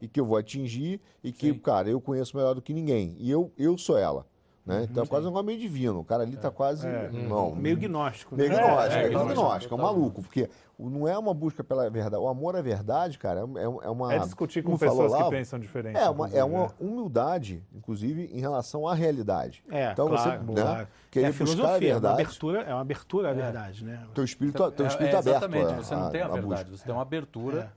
e 0.00 0.08
que 0.08 0.20
eu 0.20 0.24
vou 0.24 0.36
atingir 0.36 1.00
e 1.22 1.32
que, 1.32 1.52
Sim. 1.52 1.58
cara, 1.58 1.88
eu 1.88 2.00
conheço 2.00 2.36
melhor 2.36 2.54
do 2.54 2.62
que 2.62 2.72
ninguém. 2.72 3.16
E 3.18 3.30
eu, 3.30 3.52
eu 3.56 3.76
sou 3.76 3.98
ela. 3.98 4.26
Né? 4.66 4.88
Então 4.90 5.04
é 5.04 5.06
quase 5.06 5.24
um 5.24 5.28
negócio 5.28 5.46
meio 5.46 5.60
divino. 5.60 6.00
O 6.00 6.04
cara 6.04 6.24
ali 6.24 6.36
tá 6.36 6.50
quase. 6.50 6.88
É. 6.88 7.08
Não, 7.12 7.54
Meio 7.54 7.76
gnóstico. 7.76 8.34
Meio 8.34 8.50
né? 8.50 8.56
gnóstico, 8.56 8.94
é, 8.96 9.04
é, 9.04 9.08
gnóstico, 9.08 9.34
gnóstico, 9.34 9.74
é 9.74 9.78
um 9.78 9.80
maluco, 9.80 10.22
porque 10.22 10.50
não 10.76 11.06
é 11.06 11.16
uma 11.16 11.32
busca 11.32 11.62
pela 11.62 11.88
verdade. 11.88 12.16
O 12.16 12.26
amor 12.26 12.56
à 12.56 12.60
verdade, 12.60 13.16
cara, 13.16 13.42
é, 13.42 13.62
é 13.62 13.88
uma. 13.88 14.12
É 14.12 14.18
discutir 14.18 14.64
com 14.64 14.76
pessoas 14.76 15.12
lá, 15.12 15.22
que 15.22 15.30
pensam 15.30 15.60
diferente. 15.60 15.96
É 15.96 16.10
uma, 16.10 16.28
é 16.30 16.42
uma 16.42 16.74
humildade, 16.80 17.62
inclusive, 17.72 18.28
em 18.32 18.40
relação 18.40 18.88
à 18.88 18.92
realidade. 18.92 19.62
É, 19.70 19.92
então 19.92 20.08
claro, 20.08 20.44
você 20.44 20.52
né, 20.52 20.62
claro. 20.62 20.88
querer 21.12 21.26
é 21.26 21.28
a 21.28 21.32
buscar 21.32 21.62
a 21.62 21.68
é 21.68 21.70
uma 21.70 21.78
verdade, 21.78 22.14
abertura, 22.14 22.60
é 22.62 22.74
uma 22.74 22.80
abertura 22.80 23.30
à 23.30 23.32
verdade, 23.32 23.84
né? 23.84 24.04
teu 24.14 24.24
espírito, 24.24 24.70
teu 24.72 24.84
É- 24.84 24.88
espírito 24.88 25.14
é, 25.14 25.18
aberto. 25.18 25.36
Exatamente, 25.36 25.72
a- 25.72 25.76
você 25.76 25.94
não 25.94 26.10
tem 26.10 26.22
a, 26.22 26.28
verdade, 26.28 26.64
busca. 26.64 26.76
você 26.76 26.84
tem 26.84 26.92
uma 26.92 27.02
abertura. 27.02 27.72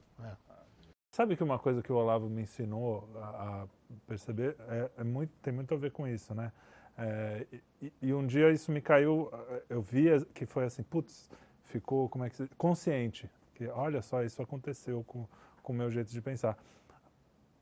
Sabe 1.12 1.36
que 1.36 1.44
uma 1.44 1.58
coisa 1.58 1.82
que 1.82 1.92
o 1.92 1.96
Olavo 1.96 2.30
me 2.30 2.44
ensinou 2.44 3.10
a, 3.16 3.64
a 3.64 3.68
perceber 4.08 4.56
é, 4.68 4.92
é 5.00 5.04
muito, 5.04 5.32
tem 5.42 5.52
muito 5.52 5.74
a 5.74 5.78
ver 5.78 5.92
com 5.92 6.08
isso, 6.08 6.34
né? 6.36 6.52
É, 6.98 7.48
e, 7.82 7.94
e 8.02 8.14
um 8.14 8.26
dia 8.28 8.52
isso 8.52 8.72
me 8.72 8.82
caiu, 8.82 9.30
eh, 9.32 9.64
eu 9.70 9.82
via 9.82 10.20
que 10.34 10.46
foi 10.46 10.66
assim, 10.66 10.84
putz, 10.84 11.30
ficou, 11.64 12.10
como 12.10 12.26
é 12.26 12.30
que 12.30 12.36
se, 12.36 12.48
consciente, 12.58 13.30
que 13.56 13.68
olha 13.68 14.02
só, 14.02 14.22
isso 14.24 14.42
aconteceu 14.42 15.04
com, 15.06 15.26
com 15.64 15.74
o 15.74 15.76
meu 15.76 15.90
jeito 15.90 16.12
de 16.12 16.22
pensar. 16.22 16.58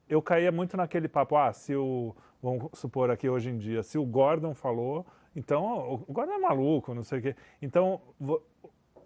Eu 0.10 0.22
caía 0.22 0.52
muito 0.52 0.76
naquele 0.76 1.08
papo, 1.08 1.36
ah, 1.38 1.54
se 1.54 1.76
o, 1.76 2.16
vamos 2.42 2.70
supor 2.74 3.12
aqui 3.12 3.30
hoje 3.30 3.50
em 3.50 3.58
dia, 3.58 3.84
se 3.84 3.98
o 3.98 4.06
Gordon 4.06 4.54
falou, 4.54 5.06
Então, 5.36 5.94
o 5.94 6.12
guarda 6.12 6.34
é 6.34 6.38
maluco, 6.40 6.94
não 6.96 7.04
sei 7.04 7.20
o 7.20 7.22
quê. 7.22 7.36
Então, 7.62 8.02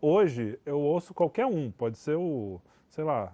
hoje 0.01 0.57
eu 0.65 0.79
ouço 0.79 1.13
qualquer 1.13 1.45
um, 1.45 1.69
pode 1.71 1.97
ser 1.97 2.15
o, 2.15 2.61
sei 2.89 3.03
lá, 3.03 3.33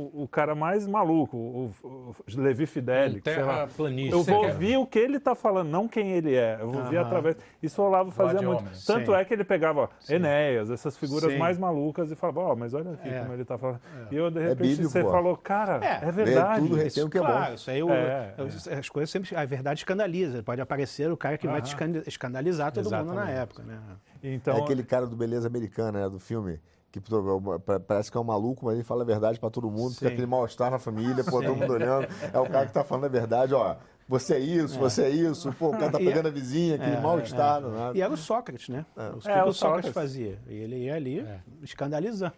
o, 0.00 0.22
o 0.24 0.28
cara 0.28 0.54
mais 0.54 0.86
maluco, 0.86 1.36
o, 1.36 1.70
o 1.82 2.14
Levi 2.36 2.66
Fidelix, 2.66 3.22
terraplanista. 3.22 4.14
Eu 4.16 4.22
vou 4.22 4.40
quer- 4.42 4.52
ouvir 4.52 4.76
o 4.76 4.86
que 4.86 4.98
ele 4.98 5.16
está 5.16 5.34
falando, 5.34 5.68
não 5.68 5.88
quem 5.88 6.12
ele 6.12 6.34
é. 6.36 6.58
Eu 6.60 6.70
vou 6.70 6.82
ouvir 6.82 6.98
através. 6.98 7.36
Isso 7.62 7.82
o 7.82 7.84
Olavo 7.86 8.10
fazia 8.10 8.40
muito. 8.40 8.60
homem. 8.60 8.72
Tanto 8.86 9.06
Sim. 9.12 9.14
é 9.16 9.24
que 9.24 9.34
ele 9.34 9.44
pegava 9.44 9.80
ó, 9.82 9.88
Enéas, 10.08 10.70
essas 10.70 10.96
figuras 10.96 11.32
Sim. 11.32 11.38
mais 11.38 11.58
malucas, 11.58 12.10
e 12.10 12.14
falava, 12.14 12.40
ó, 12.40 12.56
mas 12.56 12.74
olha 12.74 12.92
aqui 12.92 13.08
É. 13.08 13.20
como 13.20 13.32
ele 13.32 13.42
está 13.42 13.58
falando. 13.58 13.80
E 14.10 14.16
eu, 14.16 14.30
de 14.30 14.40
repente, 14.40 14.56
bíblico, 14.68 14.88
você 14.90 15.02
falou, 15.02 15.36
cara, 15.36 15.80
É, 15.84 16.08
é, 16.08 16.12
verdade. 16.12 16.60
tudo, 16.68 16.80
Isso, 16.86 17.06
o 17.06 17.10
que 17.10 17.18
é 17.18 17.20
bom. 17.20 17.26
claro, 17.26 17.54
isso 17.54 17.70
aí 17.70 17.82
o- 17.82 17.90
É, 17.90 18.34
eu- 18.38 18.78
as 18.78 18.88
coisas 18.88 19.10
sempre. 19.10 19.34
A 19.36 19.44
verdade 19.44 19.80
escandaliza. 19.80 20.42
Pode 20.42 20.60
aparecer 20.60 21.10
o 21.10 21.16
cara 21.16 21.36
que 21.36 21.46
vai 21.48 21.60
te 21.60 21.66
escanda- 21.68 22.02
escandalizar 22.06 22.70
todo 22.72 22.84
mundo 22.84 22.92
na 23.06 23.12
Exatamente. 23.22 23.38
época, 23.40 23.62
né? 23.64 23.78
Então, 24.22 24.56
é 24.56 24.60
aquele 24.60 24.82
cara 24.82 25.06
do 25.06 25.16
Beleza 25.16 25.46
Americana, 25.46 26.00
né, 26.00 26.08
do 26.08 26.18
filme. 26.18 26.60
Que 26.90 27.00
pa- 27.00 27.78
parece 27.80 28.10
que 28.10 28.16
é 28.16 28.20
um 28.20 28.24
maluco, 28.24 28.64
mas 28.64 28.74
ele 28.76 28.82
fala 28.82 29.02
a 29.02 29.06
verdade 29.06 29.38
pra 29.38 29.50
todo 29.50 29.70
mundo, 29.70 29.90
Sim. 29.90 29.96
fica 29.96 30.08
aquele 30.08 30.26
mal-estar 30.26 30.70
na 30.70 30.78
família, 30.78 31.22
pô, 31.22 31.42
todo 31.42 31.54
mundo 31.54 31.70
olhando. 31.74 32.08
É 32.32 32.38
o 32.38 32.48
cara 32.48 32.66
que 32.66 32.72
tá 32.72 32.82
falando 32.82 33.04
a 33.04 33.08
verdade, 33.08 33.52
ó. 33.52 33.76
Você 34.08 34.36
é 34.36 34.38
isso, 34.38 34.78
você 34.78 35.02
é 35.02 35.10
isso, 35.10 35.52
pô, 35.52 35.68
o 35.68 35.72
cara 35.72 35.90
tá 35.92 35.98
pegando 35.98 36.28
a 36.28 36.30
vizinha, 36.30 36.76
aquele 36.76 36.96
É, 36.96 37.00
mal-estar, 37.00 37.60
nada. 37.60 37.96
E 37.96 38.00
era 38.00 38.10
o 38.10 38.16
Sócrates, 38.16 38.70
né? 38.70 38.86
O 39.14 39.18
que, 39.18 39.28
É, 39.28 39.34
que 39.34 39.38
o 39.40 39.50
o 39.50 39.52
Sócrates 39.52 39.92
fazia? 39.92 40.38
E 40.48 40.54
ele 40.54 40.76
ia 40.84 40.94
ali 40.94 41.26
escandalizando 41.62 42.32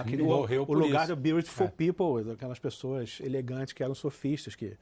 aquele, 0.00 0.22
E 0.22 0.24
o, 0.24 0.28
morreu 0.28 0.62
o 0.62 0.66
por 0.66 0.76
lugar 0.78 1.04
isso. 1.04 1.14
do 1.14 1.20
beautiful 1.20 1.68
people, 1.70 2.30
aquelas 2.32 2.58
pessoas 2.58 3.18
elegantes 3.22 3.72
que 3.72 3.82
eram 3.82 3.94
sofistas, 3.94 4.54
que 4.54 4.76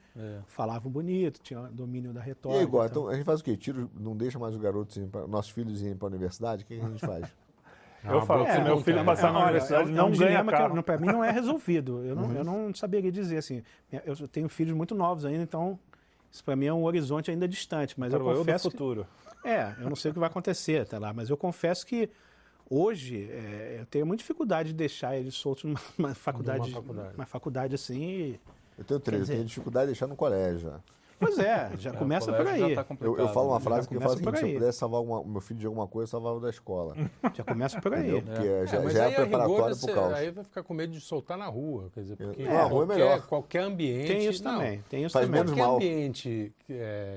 falavam 0.47 0.91
bonito, 0.91 1.39
tinham 1.41 1.71
domínio 1.71 2.13
da 2.13 2.21
E 2.21 2.23
retórica. 2.23 2.59
aí, 2.61 2.65
agora, 2.65 2.87
então- 2.89 3.01
então, 3.03 3.13
a 3.13 3.15
gente 3.15 3.25
faz 3.25 3.39
o 3.39 3.43
quê? 3.43 3.55
Tira, 3.57 3.87
não 3.99 4.15
deixa 4.15 4.37
mais 4.39 4.55
os 4.55 4.61
garotos, 4.61 4.97
pra, 5.11 5.27
nossos 5.27 5.51
filhos 5.51 5.81
irem 5.81 5.95
pra 5.95 6.07
universidade? 6.07 6.63
O 6.63 6.65
que, 6.67 6.73
a 6.79 6.87
gente 6.87 6.99
faz? 7.05 7.25
eu 8.03 8.21
falo, 8.21 8.43
boa 8.43 8.51
se 8.51 8.57
meu 8.57 8.63
pergunta, 8.65 8.85
filho 8.85 8.97
né? 8.97 9.03
passar 9.03 9.31
na 9.33 9.39
olha, 9.39 9.45
universidade, 9.47 9.89
é, 9.89 9.91
um- 9.91 9.95
não 9.95 9.99
é 9.99 10.03
um 10.03 10.11
ganha 10.11 10.27
dilema 10.29 10.51
carro. 10.51 10.75
que 10.75 10.81
para 10.83 10.97
mim 10.97 11.07
não 11.07 11.23
é 11.23 11.31
resolvido. 11.31 12.03
Eu 12.03 12.15
não, 12.15 12.31
eu 12.33 12.43
não 12.43 12.73
saberia 12.73 13.11
dizer 13.11 13.37
assim. 13.37 13.63
Eu 14.05 14.27
tenho 14.27 14.47
filhos 14.49 14.75
muito 14.75 14.93
novos 14.93 15.25
ainda, 15.25 15.41
então 15.43 15.79
isso 16.31 16.43
para 16.43 16.55
mim 16.55 16.65
é 16.65 16.73
um 16.73 16.83
horizonte 16.83 17.31
ainda 17.31 17.47
distante. 17.47 17.99
Mas 17.99 18.11
Para 18.11 18.19
eu 18.19 18.25
o 18.25 18.29
eu 18.29 18.33
do 18.35 18.39
confesso 18.39 18.69
que, 18.69 18.77
futuro. 18.77 19.07
é, 19.43 19.73
eu 19.79 19.89
não 19.89 19.95
sei 19.95 20.11
o 20.11 20.13
que 20.13 20.19
vai 20.19 20.29
acontecer 20.29 20.81
até 20.81 20.99
lá, 20.99 21.13
mas 21.13 21.29
eu 21.29 21.37
confesso 21.37 21.85
que 21.85 22.09
hoje 22.69 23.29
é, 23.31 23.77
eu 23.81 23.85
tenho 23.85 24.05
muita 24.05 24.21
dificuldade 24.21 24.69
de 24.69 24.75
deixar 24.75 25.15
eles 25.17 25.35
soltos 25.35 25.63
numa, 25.63 25.79
numa 25.97 26.15
faculdade, 26.15 26.71
faculdade. 26.71 27.15
uma 27.15 27.25
faculdade 27.25 27.75
assim. 27.75 28.01
e- 28.03 28.39
Eu 28.77 28.83
tenho 28.83 28.99
três, 28.99 29.29
eu 29.29 29.35
tenho 29.35 29.45
dificuldade 29.47 29.85
de 29.87 29.91
deixar 29.93 30.07
no 30.07 30.15
colégio 30.15 30.59
já. 30.69 30.79
Pois 31.19 31.39
é, 31.39 31.71
já 31.79 31.91
começa 31.93 32.31
por 32.33 32.45
já 32.45 32.51
aí. 32.51 32.75
tá 32.75 32.85
Eu, 33.01 33.17
eu 33.17 33.29
falo 33.29 33.49
uma 33.49 33.59
né? 33.59 33.63
frase 33.63 33.87
que 33.87 33.95
eu 33.95 34.01
falo 34.01 34.17
seguinte, 34.17 34.37
se 34.39 34.45
eu 34.47 34.53
pudesse 34.59 34.77
salvar 34.77 34.97
alguma- 34.99 35.19
o 35.21 35.27
meu 35.27 35.41
filho 35.41 35.59
de 35.59 35.65
alguma 35.65 35.87
coisa, 35.87 36.03
eu 36.05 36.11
salvava 36.11 36.37
o 36.37 36.39
da 36.41 36.49
escola. 36.49 36.95
Já 37.33 37.43
começa 37.43 37.79
por 37.81 37.93
aí. 37.93 38.21
Porque 38.21 38.43
já, 38.43 38.51
É, 38.51 38.65
já 38.67 38.77
aí, 38.79 38.95
é 38.97 38.99
a 38.99 39.07
rigor, 39.07 39.15
preparatório 39.21 39.75
você- 39.75 39.85
pro 39.91 39.95
caos. 40.01 40.13
aí 40.13 40.31
vai 40.31 40.43
ficar 40.43 40.63
com 40.63 40.73
medo 40.73 40.91
de 40.93 40.99
soltar 40.99 41.37
na 41.37 41.47
rua. 41.47 41.89
Quer 41.93 42.01
dizer, 42.01 42.15
porque 42.17 42.41
É, 42.43 42.45
na 42.45 42.63
rua 42.63 42.83
é 42.83 42.87
qualquer, 42.87 42.93
melhor. 42.95 43.21
qualquer 43.27 43.59
ambiente. 43.63 44.07
Tem 44.07 44.25
isso 44.27 44.43
não, 44.43 44.51
também. 44.55 44.83
Tem 44.89 45.03
isso 45.03 45.13
Faz 45.13 45.25
também. 45.25 45.39
menos 45.41 45.51
Qualquer 45.53 45.67
mal. 45.67 45.75
ambiente 45.77 46.53
que 46.65 46.73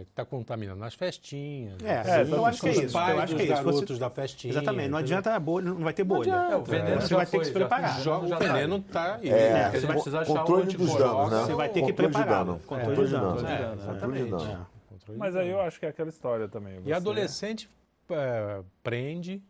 está 0.08 0.24
contaminando 0.24 0.78
nas 0.80 0.94
festinhas. 0.94 1.74
É, 1.82 1.98
assim, 1.98 2.32
eu 2.32 2.46
acho 2.46 2.60
que 2.60 2.68
é 2.68 2.70
os 2.70 2.76
isso, 2.78 2.96
eu 2.98 3.20
acho 3.20 3.34
que 3.36 3.42
é 3.42 3.44
isso. 3.44 3.54
garotos 3.54 3.80
Você- 3.88 3.98
da 3.98 4.10
festinha. 4.10 4.52
Exatamente, 4.52 4.88
não 4.90 4.98
adianta 4.98 5.38
bolha, 5.40 5.70
não 5.70 5.76
vai 5.84 5.92
ter 5.92 6.04
bolha. 6.04 6.30
É, 6.32 6.56
o 6.56 6.62
veneno 6.62 7.00
Você 7.00 7.08
já 7.08 7.16
vai 7.16 7.26
ter 7.26 7.38
que 7.38 7.44
se 7.46 7.52
já- 7.52 7.58
preparar. 7.58 8.00
O 8.00 8.28
Já 8.28 8.38
veneno 8.38 8.80
tá 8.80 9.14
aí. 9.16 9.28
É, 9.28 9.62
Porque 9.64 9.76
a 9.76 9.80
gente 9.80 9.92
precisa 9.92 10.18
achar 10.20 10.44
danos, 10.44 11.30
né? 11.30 11.42
Você 11.44 11.54
vai 11.54 11.68
ter 11.68 11.82
que 11.82 11.88
Controle 11.92 12.10
de 12.10 12.16
preparar. 12.18 12.44
dano. 12.44 12.60
Controle 12.66 13.06
de 13.06 13.12
dano. 13.12 13.87
É, 13.90 13.94
Controle 13.94 14.20
exatamente. 14.20 14.52
é. 14.60 14.66
Controle 14.88 15.18
Mas 15.18 15.36
aí 15.36 15.48
eu 15.48 15.60
acho 15.60 15.78
que 15.80 15.86
é 15.86 15.88
aquela 15.88 16.08
história 16.08 16.48
também. 16.48 16.78
E 16.78 16.80
você- 16.82 16.92
adolescente 16.92 17.68
é, 18.10 18.62
prende, 18.82 19.42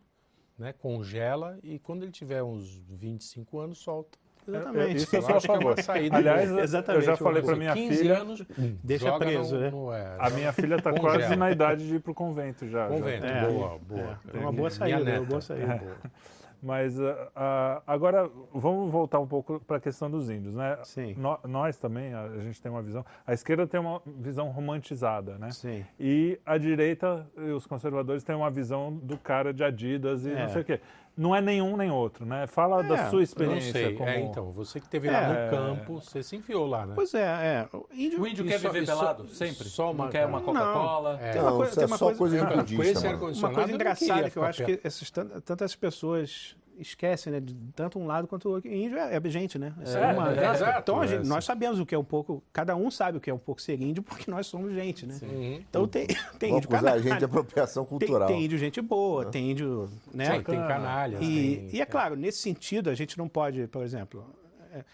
né, 0.58 0.72
congela 0.72 1.58
e 1.62 1.78
quando 1.78 2.02
ele 2.02 2.12
tiver 2.12 2.42
uns 2.42 2.80
25 2.88 3.58
anos, 3.60 3.78
solta. 3.78 4.18
Exatamente. 4.46 4.96
Isso 4.96 5.14
eu 5.14 5.20
sou 5.22 5.34
a 5.34 5.36
acho 5.36 5.46
que 5.46 5.52
é 5.52 5.54
uma 5.54 5.62
favor. 5.62 5.82
saída 5.82 6.16
Aliás, 6.16 6.48
boa. 6.48 6.60
eu 6.60 6.64
Exatamente, 6.64 7.04
já 7.04 7.16
falei 7.18 7.42
para 7.42 7.54
minha 7.56 7.74
15 7.74 7.98
filha, 7.98 8.18
anos, 8.18 8.42
Deixa 8.82 9.04
joga 9.06 9.18
preso, 9.26 9.54
no, 9.56 9.60
né? 9.60 9.70
no- 9.70 9.92
é, 9.92 10.16
a 10.18 10.30
minha 10.30 10.52
filha 10.54 10.76
está 10.76 10.90
quase 10.92 11.36
na 11.36 11.50
idade 11.50 11.86
de 11.86 11.96
ir 11.96 12.00
pro 12.00 12.14
convento 12.14 12.66
já. 12.66 12.88
já. 12.88 12.94
convento. 12.94 13.26
É. 13.26 13.46
Boa, 13.46 13.78
boa. 13.78 14.18
É 14.32 14.38
uma 14.38 14.50
boa 14.52 14.70
saída, 14.70 15.10
é 15.10 15.18
uma 15.20 15.26
boa 15.26 15.40
saída. 15.42 15.82
Mas 16.60 17.00
ah, 17.00 17.30
ah, 17.36 17.82
agora 17.86 18.28
vamos 18.52 18.90
voltar 18.90 19.20
um 19.20 19.26
pouco 19.26 19.60
para 19.60 19.76
a 19.76 19.80
questão 19.80 20.10
dos 20.10 20.28
índios, 20.28 20.54
né? 20.54 20.76
Sim. 20.82 21.14
No- 21.16 21.38
nós 21.46 21.78
também, 21.78 22.12
a, 22.12 22.22
a 22.22 22.38
gente 22.40 22.60
tem 22.60 22.70
uma 22.70 22.82
visão. 22.82 23.04
A 23.26 23.32
esquerda 23.32 23.66
tem 23.66 23.78
uma 23.78 24.02
visão 24.04 24.48
romantizada, 24.50 25.38
né? 25.38 25.50
Sim. 25.52 25.84
E 26.00 26.38
a 26.44 26.58
direita 26.58 27.26
e 27.36 27.50
os 27.52 27.66
conservadores 27.66 28.24
têm 28.24 28.34
uma 28.34 28.50
visão 28.50 28.92
do 28.92 29.16
cara 29.16 29.54
de 29.54 29.62
Adidas 29.62 30.26
e 30.26 30.32
É. 30.32 30.42
não 30.42 30.48
sei 30.48 30.62
o 30.62 30.64
quê. 30.64 30.80
Não 31.18 31.34
é 31.34 31.40
nenhum 31.40 31.76
nem 31.76 31.90
outro, 31.90 32.24
né? 32.24 32.46
Fala 32.46 32.80
da 32.80 32.94
É, 32.94 33.10
sua 33.10 33.18
Eu 33.18 33.22
experiência 33.24 33.72
não 33.72 33.88
sei. 33.88 33.94
como. 33.96 34.08
É, 34.08 34.20
então, 34.20 34.52
você 34.52 34.78
que 34.78 34.86
esteve 34.86 35.10
lá 35.10 35.18
É. 35.18 35.44
no 35.46 35.50
campo, 35.50 36.00
você 36.00 36.22
se 36.22 36.36
enfiou 36.36 36.64
lá, 36.64 36.86
né? 36.86 36.92
Pois 36.94 37.12
é, 37.12 37.22
é. 37.22 37.68
O 37.76 37.86
índio, 37.92 38.22
O 38.22 38.26
índio 38.28 38.46
E 38.46 38.48
quer 38.48 38.60
só- 38.60 38.68
viver 38.70 38.84
e 38.84 38.86
só- 38.86 38.96
pelado, 38.98 39.28
sempre. 39.30 39.64
só 39.68 39.90
uma- 39.90 40.04
não 40.04 40.10
quer 40.12 40.26
uma 40.26 40.40
Coca-Cola. 40.40 41.18
É. 41.20 41.32
Tem 41.32 41.40
uma 41.42 41.50
Não, 41.50 41.56
coisa- 41.56 41.70
isso 41.72 41.80
é 41.80 41.82
tem 41.82 41.90
uma 41.92 41.98
só 41.98 42.04
coisa- 42.06 42.18
coisa 42.18 42.46
de 42.64 42.76
budista, 42.76 43.08
Uma 43.08 43.52
coisa 43.52 43.72
engraçada 43.72 44.30
que 44.30 44.36
eu 44.36 44.44
acho 44.44 44.64
perto. 44.64 44.80
que 44.80 44.86
essas, 44.86 45.10
tan- 45.10 45.40
tantas 45.44 45.74
pessoas 45.74 46.54
esquecem, 46.78 47.32
né? 47.32 47.40
De 47.40 47.54
tanto 47.74 47.98
um 47.98 48.06
lado 48.06 48.26
quanto 48.26 48.48
o 48.48 48.52
outro. 48.52 48.72
Índio 48.72 48.98
é, 48.98 49.16
é 49.16 49.28
gente, 49.30 49.58
né? 49.58 49.72
É 49.80 49.86
ser 49.86 49.98
É, 49.98 50.12
humano. 50.12 50.40
é, 50.40 50.50
exato, 50.54 50.78
então, 50.80 51.00
a 51.00 51.06
gente- 51.06 51.24
é, 51.26 51.28
nós 51.28 51.44
sabemos 51.44 51.78
o 51.80 51.86
que 51.86 51.94
é 51.94 51.98
um 51.98 52.04
pouco. 52.04 52.42
Cada 52.52 52.74
um 52.76 52.90
sabe 52.90 53.18
o 53.18 53.20
que 53.20 53.28
é 53.30 53.34
um 53.34 53.38
pouco 53.38 53.60
ser 53.60 53.80
índio, 53.80 54.02
porque 54.02 54.30
nós 54.30 54.46
somos 54.46 54.72
gente, 54.72 55.06
né? 55.06 55.18
Uhum. 55.22 55.54
Então 55.68 55.86
tem, 55.88 56.06
tem 56.38 56.50
Vamos 56.50 56.64
índio 56.64 56.76
a 56.76 56.80
canalha, 56.80 57.02
gente 57.02 57.18
de 57.18 57.24
apropriação 57.24 57.84
tem, 57.84 57.98
cultural. 57.98 58.28
tem 58.28 58.44
índio 58.44 58.58
gente 58.58 58.80
boa, 58.80 59.24
tem 59.26 59.50
índio. 59.50 59.88
Né? 60.12 60.24
Sim, 60.36 60.42
tem 60.42 60.58
canalhas. 60.66 61.20
E, 61.22 61.24
tem- 61.24 61.70
e 61.74 61.80
é 61.80 61.86
claro, 61.86 62.16
nesse 62.16 62.38
sentido, 62.38 62.90
a 62.90 62.94
gente 62.94 63.16
não 63.18 63.28
pode, 63.28 63.66
por 63.68 63.82
exemplo, 63.82 64.24
é, 64.72 64.84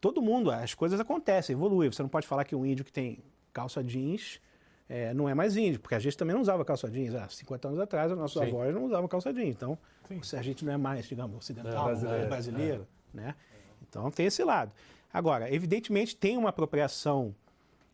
todo 0.00 0.22
mundo, 0.22 0.50
as 0.50 0.74
coisas 0.74 0.98
acontecem, 0.98 1.54
evoluem. 1.54 1.90
Você 1.92 2.02
não 2.02 2.08
pode 2.08 2.26
falar 2.26 2.44
que 2.44 2.54
um 2.56 2.64
índio 2.64 2.84
que 2.84 2.92
tem 2.92 3.18
calça 3.52 3.82
jeans 3.84 4.40
é, 4.88 5.14
não 5.14 5.28
é 5.28 5.34
mais 5.34 5.56
índio, 5.56 5.80
porque 5.80 5.94
a 5.94 5.98
gente 5.98 6.16
também 6.16 6.34
não 6.34 6.42
usava 6.42 6.64
calça 6.64 6.90
jeans. 6.90 7.14
Há 7.14 7.28
50 7.28 7.68
anos 7.68 7.80
atrás, 7.80 8.12
os 8.12 8.18
nossos 8.18 8.40
Sim. 8.40 8.48
avós 8.48 8.74
não 8.74 8.84
usavam 8.84 9.08
calça 9.08 9.32
jeans. 9.32 9.54
Então, 9.54 9.78
se 10.22 10.36
a 10.36 10.42
gente 10.42 10.64
não 10.64 10.72
é 10.72 10.76
mais, 10.76 11.06
digamos, 11.06 11.36
ocidental, 11.36 11.86
brasileiro. 11.86 12.28
brasileiro, 12.28 12.88
né? 13.12 13.34
Então 13.88 14.10
tem 14.10 14.26
esse 14.26 14.42
lado. 14.44 14.72
Agora, 15.12 15.52
evidentemente 15.52 16.16
tem 16.16 16.36
uma 16.36 16.48
apropriação 16.48 17.34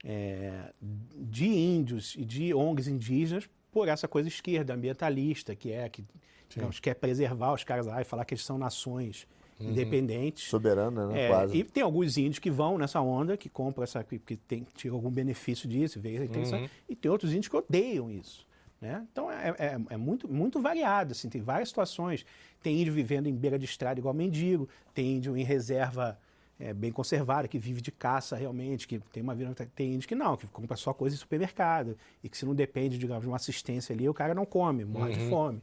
é, 0.05 0.73
de 0.81 1.47
índios 1.47 2.15
e 2.17 2.25
de 2.25 2.55
ONGs 2.55 2.89
indígenas 2.89 3.49
por 3.71 3.89
essa 3.89 4.09
coisa 4.09 4.29
esquerda, 4.29 4.75
ambientalista, 4.75 5.55
que 5.55 5.71
é 5.71 5.89
que 5.89 6.05
digamos, 6.51 6.81
quer 6.81 6.95
preservar 6.95 7.53
os 7.53 7.63
caras 7.63 7.87
lá 7.87 8.01
e 8.01 8.05
falar 8.05 8.25
que 8.25 8.35
eles 8.35 8.45
são 8.45 8.59
nações 8.59 9.27
independentes. 9.61 10.49
Soberana, 10.49 11.07
né? 11.09 11.25
É, 11.25 11.29
Quase. 11.29 11.57
e 11.57 11.65
tem 11.65 11.83
alguns 11.83 12.17
índios 12.17 12.39
que 12.39 12.51
vão 12.51 12.79
nessa 12.79 13.01
onda, 13.01 13.37
que 13.37 13.49
compram 13.49 13.85
essa, 13.85 14.03
que, 14.03 14.19
que 14.19 14.37
tem, 14.37 14.67
tiram 14.75 14.97
algum 14.97 15.11
benefício 15.11 15.69
disso, 15.69 16.01
vê 16.01 16.19
a 16.19 16.25
intenção, 16.25 16.69
e 16.89 16.95
tem 16.97 17.11
outros 17.11 17.31
índios 17.33 17.49
que 17.49 17.57
odeiam 17.57 18.11
isso. 18.11 18.47
Né? 18.81 19.07
Então 19.13 19.31
é, 19.31 19.55
é- 19.59 19.79
é 19.91 19.97
muito, 19.97 20.27
muito 20.27 20.59
variado, 20.61 21.13
assim, 21.13 21.29
tem 21.29 21.43
várias 21.43 21.69
situações. 21.69 22.25
Tem 22.63 22.81
índio 22.81 22.93
vivendo 22.95 23.27
em 23.27 23.35
beira 23.35 23.59
de 23.59 23.65
estrada 23.67 24.01
igual 24.01 24.15
mendigo, 24.15 24.69
tem 24.95 25.17
índio 25.17 25.37
em 25.37 25.45
reserva 25.45 26.19
é, 26.59 26.75
bem 26.75 26.93
conservada, 26.93 27.49
que 27.49 27.59
vive 27.59 27.81
de 27.81 27.91
caça 27.91 28.37
realmente, 28.37 28.87
que 28.87 28.99
tem 29.13 29.23
uma 29.23 29.35
vida. 29.35 29.55
Tem 29.75 29.95
índio 29.95 30.07
que 30.07 30.15
não, 30.15 30.37
que 30.37 30.47
compra 30.47 30.77
só 30.77 30.93
coisa 30.93 31.17
em 31.17 31.19
supermercado, 31.19 31.97
e 32.23 32.29
que 32.29 32.37
se 32.37 32.45
não 32.45 32.55
depende, 32.55 32.99
digamos, 32.99 33.23
de 33.23 33.29
uma 33.29 33.37
assistência 33.37 33.95
ali, 33.95 34.07
o 34.07 34.13
cara 34.13 34.35
não 34.35 34.45
come, 34.45 34.85
morre 34.85 35.15
de 35.15 35.29
fome. 35.31 35.61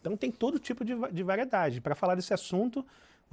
Então 0.00 0.14
tem 0.18 0.30
todo 0.30 0.58
tipo 0.58 0.84
de, 0.84 0.94
de 1.12 1.22
variedade. 1.22 1.80
Para 1.80 1.94
falar 1.94 2.14
desse 2.14 2.32
assunto, 2.34 2.84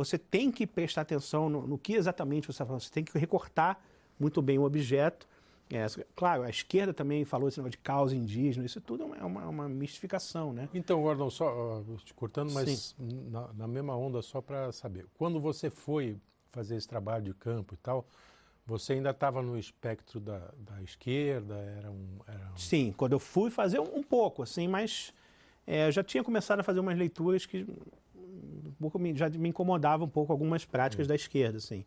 você 0.04 0.18
tem 0.18 0.52
que 0.52 0.66
prestar 0.68 1.02
atenção 1.02 1.50
no, 1.50 1.66
no 1.68 1.78
que 1.78 1.94
exatamente 1.94 2.46
você 2.48 2.52
está 2.52 2.66
falando. 2.66 2.82
Você 2.82 2.92
tem 2.92 3.04
que 3.04 3.18
recortar 3.18 3.80
muito 4.20 4.42
bem 4.42 4.58
o 4.60 4.64
objeto. 4.64 5.28
É, 5.74 5.86
claro, 6.16 6.44
a 6.44 6.50
esquerda 6.50 6.94
também 6.94 7.24
falou 7.24 7.48
esse 7.48 7.58
negócio 7.58 7.72
de 7.72 7.78
causa 7.78 8.14
indígena, 8.14 8.66
isso 8.66 8.82
tudo 8.82 9.04
é 9.16 9.24
uma, 9.24 9.48
uma 9.48 9.70
mistificação, 9.70 10.52
né? 10.52 10.68
Então, 10.74 11.02
Gordon, 11.02 11.30
só 11.30 11.46
ó, 11.46 11.82
te 12.04 12.14
cortando, 12.14 12.52
mas 12.52 12.94
na, 13.00 13.54
na 13.54 13.68
mesma 13.70 13.96
onda, 13.96 14.22
só 14.22 14.42
para 14.42 14.70
saber. 14.74 15.06
Quando 15.18 15.40
você 15.40 15.70
foi 15.70 16.18
fazer 16.52 16.76
esse 16.76 16.88
trabalho 16.88 17.24
de 17.24 17.34
campo 17.34 17.74
e 17.74 17.78
tal, 17.78 18.06
você 18.66 18.94
ainda 18.94 19.12
estava 19.12 19.42
no 19.42 19.58
espectro 19.58 20.20
da, 20.20 20.40
da 20.58 20.82
esquerda? 20.84 21.56
Era 21.56 21.90
um, 21.90 22.18
era 22.28 22.52
um- 22.52 22.58
Sim, 22.58 22.94
quando 22.98 23.14
eu 23.14 23.20
fui 23.20 23.50
fazer 23.50 23.80
um, 23.80 24.00
um 24.00 24.04
pouco, 24.04 24.44
assim, 24.44 24.68
mas 24.68 25.14
é, 25.66 25.88
eu 25.88 25.92
já 25.94 26.04
tinha 26.04 26.22
começado 26.22 26.60
a 26.60 26.64
fazer 26.64 26.82
umas 26.82 26.98
leituras 26.98 27.46
que 27.46 27.66
pouco 28.80 28.98
me- 29.00 29.16
já 29.16 29.30
me 29.30 29.50
incomodavam 29.50 30.08
um 30.08 30.10
pouco 30.10 30.32
algumas 30.32 30.66
práticas 30.66 31.08
da 31.08 31.16
esquerda, 31.16 31.58
assim. 31.58 31.86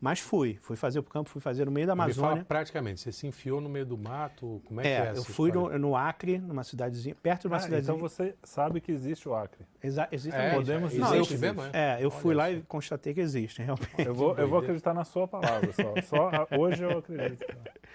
Mas 0.00 0.20
fui, 0.20 0.56
fui 0.60 0.76
fazer 0.76 1.00
o 1.00 1.02
campo, 1.02 1.28
fui 1.28 1.40
fazer 1.40 1.64
no 1.64 1.72
meio 1.72 1.84
da 1.84 1.92
Me 1.92 1.98
fala 2.02 2.04
Amazônia. 2.04 2.44
praticamente, 2.44 3.00
você 3.00 3.10
se 3.10 3.26
enfiou 3.26 3.60
no 3.60 3.68
meio 3.68 3.84
do 3.84 3.98
mato? 3.98 4.62
Como 4.64 4.80
é, 4.80 4.84
que 4.84 4.88
é 4.88 4.92
É, 4.92 5.06
essa 5.08 5.18
eu 5.18 5.24
fui 5.24 5.50
no, 5.50 5.76
no 5.76 5.96
Acre, 5.96 6.38
numa 6.38 6.62
cidadezinha, 6.62 7.16
perto 7.20 7.42
de 7.42 7.46
uma 7.48 7.56
Ah, 7.56 7.60
cidadezinha. 7.60 7.96
então 7.96 8.08
você 8.08 8.36
sabe 8.44 8.80
que 8.80 8.92
existe 8.92 9.28
o 9.28 9.34
Acre. 9.34 9.66
Exa 9.82 10.06
existe 10.12 10.36
É, 10.38 10.50
podemos 10.54 10.92
já 10.92 11.02
dizer 11.02 11.16
eu 11.16 11.20
existe 11.22 11.34
que 11.34 11.38
mesmo, 11.40 11.60
existe. 11.62 11.76
é? 11.76 11.96
É, 12.00 12.04
eu 12.04 12.10
fui 12.12 12.30
Olha 12.30 12.36
lá 12.36 12.50
e 12.52 12.62
constatei 12.62 13.12
que 13.12 13.20
existem, 13.20 13.64
realmente. 13.66 13.90
Eu 13.98 14.14
vou, 14.14 14.36
eu 14.38 14.48
vou 14.48 14.60
acreditar 14.60 14.94
na 14.94 15.04
sua 15.04 15.26
palavra 15.26 15.72
só. 15.72 16.00
Só 16.02 16.28
a- 16.28 16.48
hoje 16.56 16.82
eu 16.82 16.96
acredito. 16.98 17.44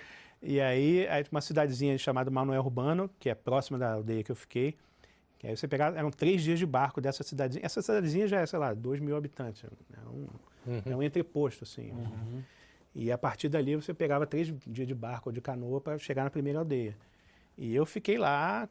E 0.46 0.60
aí, 0.60 1.08
aí 1.08 1.24
uma 1.32 1.40
cidadezinha 1.40 1.98
chamada 1.98 2.30
Manuel 2.30 2.62
Urbano, 2.62 3.10
que 3.18 3.30
é 3.30 3.34
próxima 3.34 3.78
da 3.80 3.94
aldeia 3.94 4.22
que 4.26 4.30
eu 4.30 4.36
fiquei. 4.36 4.76
Que 5.44 5.48
aí 5.50 5.58
você 5.58 5.68
pegava, 5.68 5.98
eram 5.98 6.10
três 6.10 6.42
dias 6.42 6.58
de 6.58 6.66
barco 6.66 7.02
dessa 7.02 7.22
cidadezinha. 7.22 7.66
Essa 7.66 7.82
cidadezinha 7.82 8.26
já 8.30 8.40
é, 8.40 8.46
sei 8.46 8.58
lá, 8.58 8.74
dois 8.74 9.02
mil 9.02 9.14
habitantes. 9.14 9.66
É 9.66 10.10
um, 10.10 10.28
é 10.86 10.96
um 10.96 11.04
entreposto, 11.04 11.66
assim. 11.66 11.92
E 12.96 13.12
a 13.12 13.18
partir 13.18 13.50
dali 13.50 13.76
você 13.76 13.94
pegava 13.94 14.26
três 14.26 14.54
dias 14.66 14.88
de 14.88 14.96
barco 14.96 15.28
ou 15.28 15.34
de 15.34 15.42
canoa 15.42 15.82
para 15.82 15.98
chegar 16.00 16.24
na 16.24 16.30
primeira 16.30 16.60
aldeia. 16.60 16.96
E 17.58 17.76
eu 17.76 17.86
fiquei 17.86 18.18
lá 18.18 18.70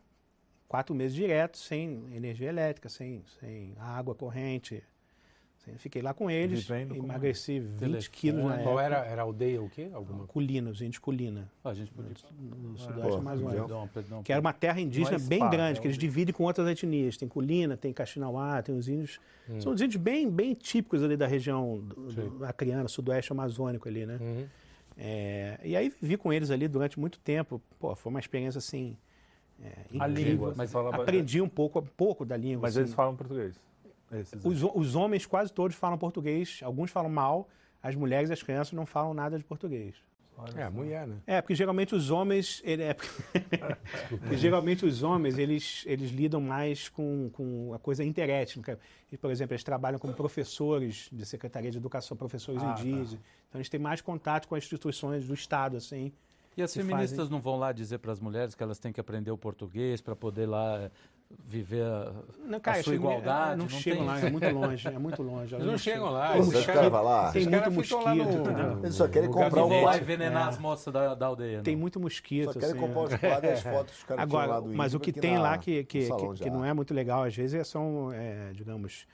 quatro 0.66 0.94
meses 0.94 1.14
direto, 1.14 1.58
sem 1.58 2.06
energia 2.14 2.48
elétrica, 2.48 2.88
sem, 2.88 3.22
sem 3.38 3.74
água 3.78 4.14
corrente. 4.14 4.82
Fiquei 5.76 6.02
lá 6.02 6.12
com 6.12 6.28
eles, 6.30 6.64
Vivendo 6.66 6.96
emagreci 6.96 7.60
20 7.60 7.78
telefone. 7.78 8.08
quilos 8.10 8.44
na 8.44 8.58
Qual 8.58 8.80
época. 8.80 8.82
era, 8.82 9.06
era 9.06 9.22
aldeia 9.22 9.62
o 9.62 9.70
quê? 9.70 9.88
Alguma 9.92 10.26
Colina, 10.26 10.68
os 10.70 10.82
índios 10.82 10.98
Colina, 10.98 11.48
Ah, 11.62 11.68
a 11.70 11.74
gente 11.74 11.92
podia. 11.92 12.10
no 12.40 12.72
Pô, 12.72 12.78
sudoeste 12.78 13.18
amazônico. 13.18 13.58
Perdão, 13.60 13.88
perdão. 13.94 14.22
Que 14.24 14.32
era 14.32 14.40
uma 14.40 14.52
terra 14.52 14.80
indígena 14.80 15.16
é 15.16 15.20
bem 15.20 15.38
spa, 15.38 15.48
grande, 15.48 15.78
é 15.78 15.80
que 15.80 15.86
eles 15.86 15.96
dividem 15.96 16.34
com 16.34 16.42
outras 16.44 16.66
etnias. 16.68 17.16
Tem 17.16 17.28
Colina, 17.28 17.76
tem 17.76 17.92
Caxinauá, 17.92 18.60
tem 18.60 18.76
os 18.76 18.88
índios. 18.88 19.20
São 19.60 19.72
os 19.72 19.80
índios 19.80 20.02
bem, 20.02 20.28
bem 20.28 20.52
típicos 20.52 21.02
ali 21.02 21.16
da 21.16 21.26
região 21.28 21.78
do, 21.78 21.94
do 22.38 22.44
acreana, 22.44 22.88
sudoeste 22.88 23.30
amazônico 23.32 23.88
ali, 23.88 24.04
né? 24.04 24.18
Uhum. 24.20 24.46
É, 24.98 25.58
e 25.64 25.76
aí 25.76 25.92
vivi 26.02 26.16
com 26.16 26.32
eles 26.32 26.50
ali 26.50 26.66
durante 26.68 26.98
muito 26.98 27.18
tempo. 27.20 27.62
Pô, 27.78 27.94
foi 27.94 28.10
uma 28.10 28.20
experiência 28.20 28.58
assim. 28.58 28.96
é, 29.62 29.70
A 29.98 30.06
língua, 30.06 30.54
Mas 30.56 30.70
você 30.70 30.72
fala- 30.74 30.94
Aprendi 30.94 31.40
um 31.40 31.48
pouco, 31.48 31.78
um 31.78 31.86
pouco 31.86 32.24
da 32.24 32.36
língua. 32.36 32.62
Mas 32.62 32.72
assim. 32.76 32.80
eles 32.80 32.94
falam 32.94 33.14
português. 33.16 33.54
Esses 34.12 34.44
os, 34.44 34.62
os 34.62 34.94
homens 34.94 35.24
quase 35.26 35.52
todos 35.52 35.76
falam 35.76 35.96
português, 35.98 36.60
alguns 36.62 36.90
falam 36.90 37.10
mal, 37.10 37.48
as 37.82 37.94
mulheres 37.96 38.30
e 38.30 38.32
as 38.32 38.42
crianças 38.42 38.72
não 38.72 38.86
falam 38.86 39.12
nada 39.14 39.38
de 39.38 39.44
português. 39.44 39.94
Olha 40.36 40.60
É, 40.60 40.62
a 40.62 40.66
só. 40.66 40.72
mulher, 40.72 41.06
né? 41.06 41.16
É, 41.26 41.40
porque 41.42 41.54
geralmente 41.54 41.94
os 41.94 42.10
homens. 42.10 42.62
Ele 42.64 42.82
é, 42.82 42.94
porque 44.08 44.36
geralmente 44.36 44.84
os 44.86 45.02
homens 45.02 45.36
eles, 45.38 45.84
eles 45.86 46.10
lidam 46.10 46.40
mais 46.40 46.88
com, 46.88 47.28
com 47.32 47.72
a 47.74 47.78
coisa 47.78 48.02
interétnica. 48.04 48.78
E, 49.10 49.16
por 49.18 49.30
exemplo, 49.30 49.52
eles 49.54 49.62
trabalham 49.64 49.98
como 49.98 50.14
professores 50.14 51.08
de 51.12 51.24
Secretaria 51.26 51.70
de 51.70 51.76
Educação, 51.76 52.16
professores 52.16 52.62
Ah, 52.62 52.72
tá. 52.74 52.80
indígenas. 52.80 53.12
Então 53.48 53.58
eles 53.58 53.68
têm 53.68 53.78
mais 53.80 54.00
contato 54.00 54.48
com 54.48 54.54
as 54.54 54.64
instituições 54.64 55.26
do 55.26 55.34
Estado, 55.34 55.76
assim. 55.76 56.12
E 56.56 56.62
as 56.62 56.72
feministas 56.74 57.16
fazem- 57.16 57.32
não 57.32 57.40
vão 57.40 57.58
lá 57.58 57.72
dizer 57.72 57.98
para 57.98 58.12
as 58.12 58.20
mulheres 58.20 58.54
que 58.54 58.62
elas 58.62 58.78
têm 58.78 58.92
que 58.92 59.00
aprender 59.00 59.30
o 59.30 59.38
português 59.38 60.00
para 60.00 60.14
poder 60.16 60.46
lá 60.46 60.90
viver 61.44 61.82
a, 61.84 62.12
Não, 62.44 62.60
a 62.62 62.82
sua 62.82 62.94
igualdade? 62.94 63.58
Não, 63.58 63.68
chegam 63.68 63.98
tem 64.00 64.06
lá, 64.08 64.20
é 64.20 64.30
muito 64.30 64.48
longe, 64.50 64.88
é 64.88 64.98
muito 64.98 65.22
longe. 65.22 65.54
Eles 65.56 65.66
não 65.66 65.78
chegam 65.78 66.10
lá. 66.10 66.36
Você 66.36 66.52
mosquito, 66.52 66.66
cara 66.74 66.90
vai 66.90 67.02
lá. 67.04 67.32
tem 67.32 67.42
Os 67.42 67.48
muito 67.48 67.60
caras 67.60 67.86
ficam 67.86 68.02
lá 68.04 68.14
mosquito, 68.14 68.50
no-? 68.50 68.78
Eles 68.84 68.94
só 68.94 69.08
querem 69.08 69.30
comprar 69.30 69.50
Não 69.50 69.66
o 69.66 69.70
lá 69.70 69.80
quadro. 69.82 70.02
envenenar 70.02 70.48
as 70.48 70.58
moças 70.58 70.92
da, 70.92 71.14
da 71.14 71.26
aldeia. 71.26 71.60
Tem 71.62 71.74
não. 71.74 71.80
muito 71.80 72.00
mosquito. 72.00 72.52
Só 72.52 72.60
querem 72.60 72.70
assim, 72.70 72.80
comprar 72.80 73.00
é. 73.00 73.04
os 73.04 73.20
quadros 73.20 73.50
e 73.50 73.52
as 73.52 73.62
fotos 73.62 73.92
que 73.94 73.98
os 73.98 74.04
caras 74.04 74.22
Agora, 74.22 74.60
do 74.60 74.68
mas 74.74 74.94
o 74.94 75.00
que 75.00 75.12
tem 75.12 75.38
lá 75.38 75.58
que, 75.58 75.84
que, 75.84 76.08
que, 76.36 76.50
não 76.50 76.64
é 76.64 76.72
muito 76.72 76.94
legal, 76.94 77.24
às 77.24 77.34
vezes, 77.36 77.66
são, 77.68 78.10
é, 78.12 78.52
digamos, 78.54 79.06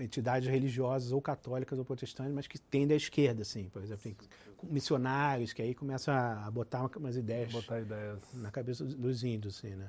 entidades 0.00 0.48
religiosas 0.48 1.12
ou 1.12 1.20
católicas 1.20 1.78
ou 1.78 1.84
protestantes, 1.84 2.32
mas 2.32 2.46
que 2.46 2.58
tendem 2.58 2.94
à 2.94 2.96
esquerda, 2.96 3.42
assim. 3.42 3.68
Por 3.68 3.82
exemplo, 3.82 4.02
tem 4.02 4.16
missionários 4.62 5.52
que 5.52 5.60
aí 5.60 5.74
começam 5.74 6.14
a 6.14 6.50
botar 6.50 6.80
uma- 6.80 6.90
umas 6.96 7.16
ideias 7.16 7.52
Botar 7.52 7.80
ideias. 7.80 8.18
na 8.34 8.50
cabeça 8.50 8.84
dos- 8.84 8.94
dos 8.94 9.24
índios, 9.24 9.56
assim, 9.58 9.74
né? 9.74 9.88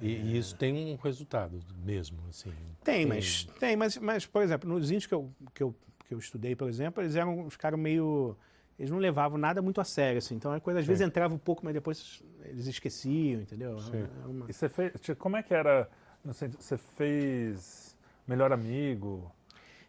E, 0.00 0.08
e 0.08 0.36
isso 0.38 0.54
tem 0.56 0.92
um 0.92 0.96
resultado 0.96 1.58
mesmo, 1.84 2.18
assim. 2.28 2.52
Tem, 2.84 3.06
mas, 3.06 3.44
tem, 3.58 3.76
mas, 3.76 3.96
mas, 3.96 4.26
por 4.26 4.42
exemplo, 4.42 4.68
nos 4.68 4.90
índios 4.90 5.06
que 5.06 5.14
eu, 5.14 5.30
que, 5.54 5.62
eu, 5.62 5.74
que 6.06 6.14
eu 6.14 6.18
estudei, 6.18 6.54
por 6.54 6.68
exemplo, 6.68 7.02
eles 7.02 7.16
eram 7.16 7.40
uns 7.40 7.56
caras 7.56 7.78
meio... 7.78 8.36
Eles 8.78 8.90
não 8.90 8.98
levavam 8.98 9.38
nada 9.38 9.62
muito 9.62 9.80
a 9.80 9.84
sério, 9.84 10.18
assim. 10.18 10.34
Então, 10.34 10.52
a 10.52 10.60
coisa 10.60 10.80
às 10.80 10.84
Sim. 10.84 10.88
vezes 10.90 11.06
entrava 11.06 11.32
um 11.32 11.38
pouco, 11.38 11.64
mas 11.64 11.72
depois 11.72 12.22
eles 12.44 12.66
esqueciam, 12.66 13.40
entendeu? 13.40 13.78
Sim. 13.80 14.04
Era 14.20 14.28
uma- 14.28 14.44
E 14.50 14.52
você 14.52 14.68
fez. 14.68 14.92
Como 15.18 15.34
é 15.36 15.42
que 15.42 15.54
era? 15.54 15.88
no 16.22 16.34
sentido- 16.34 16.60
Você 16.60 16.76
fez 16.76 17.96
melhor 18.26 18.52
amigo? 18.52 19.32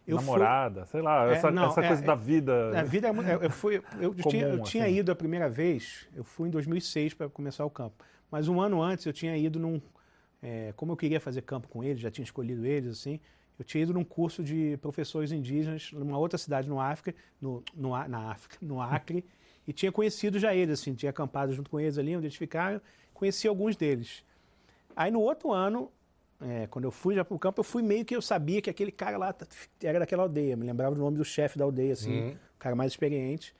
Eu 0.06 0.16
fui- 0.16 0.24
namorada? 0.24 0.86
Sei 0.86 1.02
lá, 1.02 1.28
É, 1.28 1.34
essa, 1.34 1.50
não, 1.50 1.66
essa 1.66 1.80
é, 1.84 1.86
coisa 1.88 2.02
é- 2.02 2.06
da 2.06 2.14
vida. 2.14 2.80
A 2.80 2.82
vida 2.82 3.08
é 3.08 3.12
muito. 3.12 3.28
Eu, 3.28 3.50
fui, 3.50 3.76
eu, 4.00 4.14
Comum, 4.14 4.14
tinha, 4.30 4.46
eu 4.48 4.62
tinha 4.62 4.84
assim. 4.84 4.94
ido 4.96 5.12
a 5.12 5.14
primeira 5.14 5.50
vez, 5.50 6.08
eu 6.14 6.24
fui 6.24 6.48
em 6.48 6.50
2006 6.50 7.12
para 7.12 7.28
começar 7.28 7.66
o 7.66 7.70
campo. 7.70 8.02
Mas 8.30 8.48
um 8.48 8.58
ano 8.58 8.80
antes 8.82 9.04
eu 9.04 9.12
tinha 9.12 9.36
ido 9.36 9.58
num. 9.60 9.82
É, 10.42 10.72
como 10.76 10.92
eu 10.92 10.96
queria 10.96 11.20
fazer 11.20 11.42
campo 11.42 11.68
com 11.68 11.82
eles, 11.82 12.00
já 12.00 12.10
tinha 12.10 12.24
escolhido 12.24 12.64
eles, 12.66 12.90
assim, 12.90 13.20
eu 13.58 13.64
tinha 13.64 13.82
ido 13.82 13.92
num 13.92 14.04
curso 14.04 14.42
de 14.42 14.76
professores 14.80 15.32
indígenas 15.32 15.90
numa 15.92 16.16
outra 16.16 16.38
cidade 16.38 16.68
no 16.68 16.80
África, 16.80 17.14
no, 17.40 17.62
no, 17.74 17.90
na 18.08 18.30
África, 18.30 18.56
no 18.62 18.80
Acre, 18.80 19.24
e 19.66 19.72
tinha 19.72 19.90
conhecido 19.90 20.38
já 20.38 20.54
eles, 20.54 20.80
assim, 20.80 20.94
tinha 20.94 21.10
acampado 21.10 21.52
junto 21.52 21.68
com 21.68 21.80
eles 21.80 21.98
ali, 21.98 22.16
onde 22.16 22.26
eles 22.26 22.36
ficaram, 22.36 22.80
conheci 23.12 23.48
alguns 23.48 23.76
deles. 23.76 24.22
Aí 24.94 25.10
no 25.10 25.20
outro 25.20 25.52
ano, 25.52 25.90
é, 26.40 26.66
quando 26.68 26.84
eu 26.84 26.90
fui 26.92 27.14
já 27.16 27.24
para 27.24 27.34
o 27.34 27.38
campo, 27.38 27.60
eu 27.60 27.64
fui 27.64 27.82
meio 27.82 28.04
que 28.04 28.14
eu 28.14 28.22
sabia 28.22 28.62
que 28.62 28.70
aquele 28.70 28.92
cara 28.92 29.18
lá 29.18 29.34
era 29.82 29.98
daquela 29.98 30.22
aldeia, 30.22 30.56
me 30.56 30.64
lembrava 30.64 30.94
do 30.94 31.00
nome 31.00 31.16
do 31.16 31.24
chefe 31.24 31.58
da 31.58 31.64
aldeia, 31.64 31.92
assim, 31.92 32.20
Uhum. 32.20 32.30
o 32.30 32.58
cara 32.58 32.76
mais 32.76 32.92
experiente. 32.92 33.54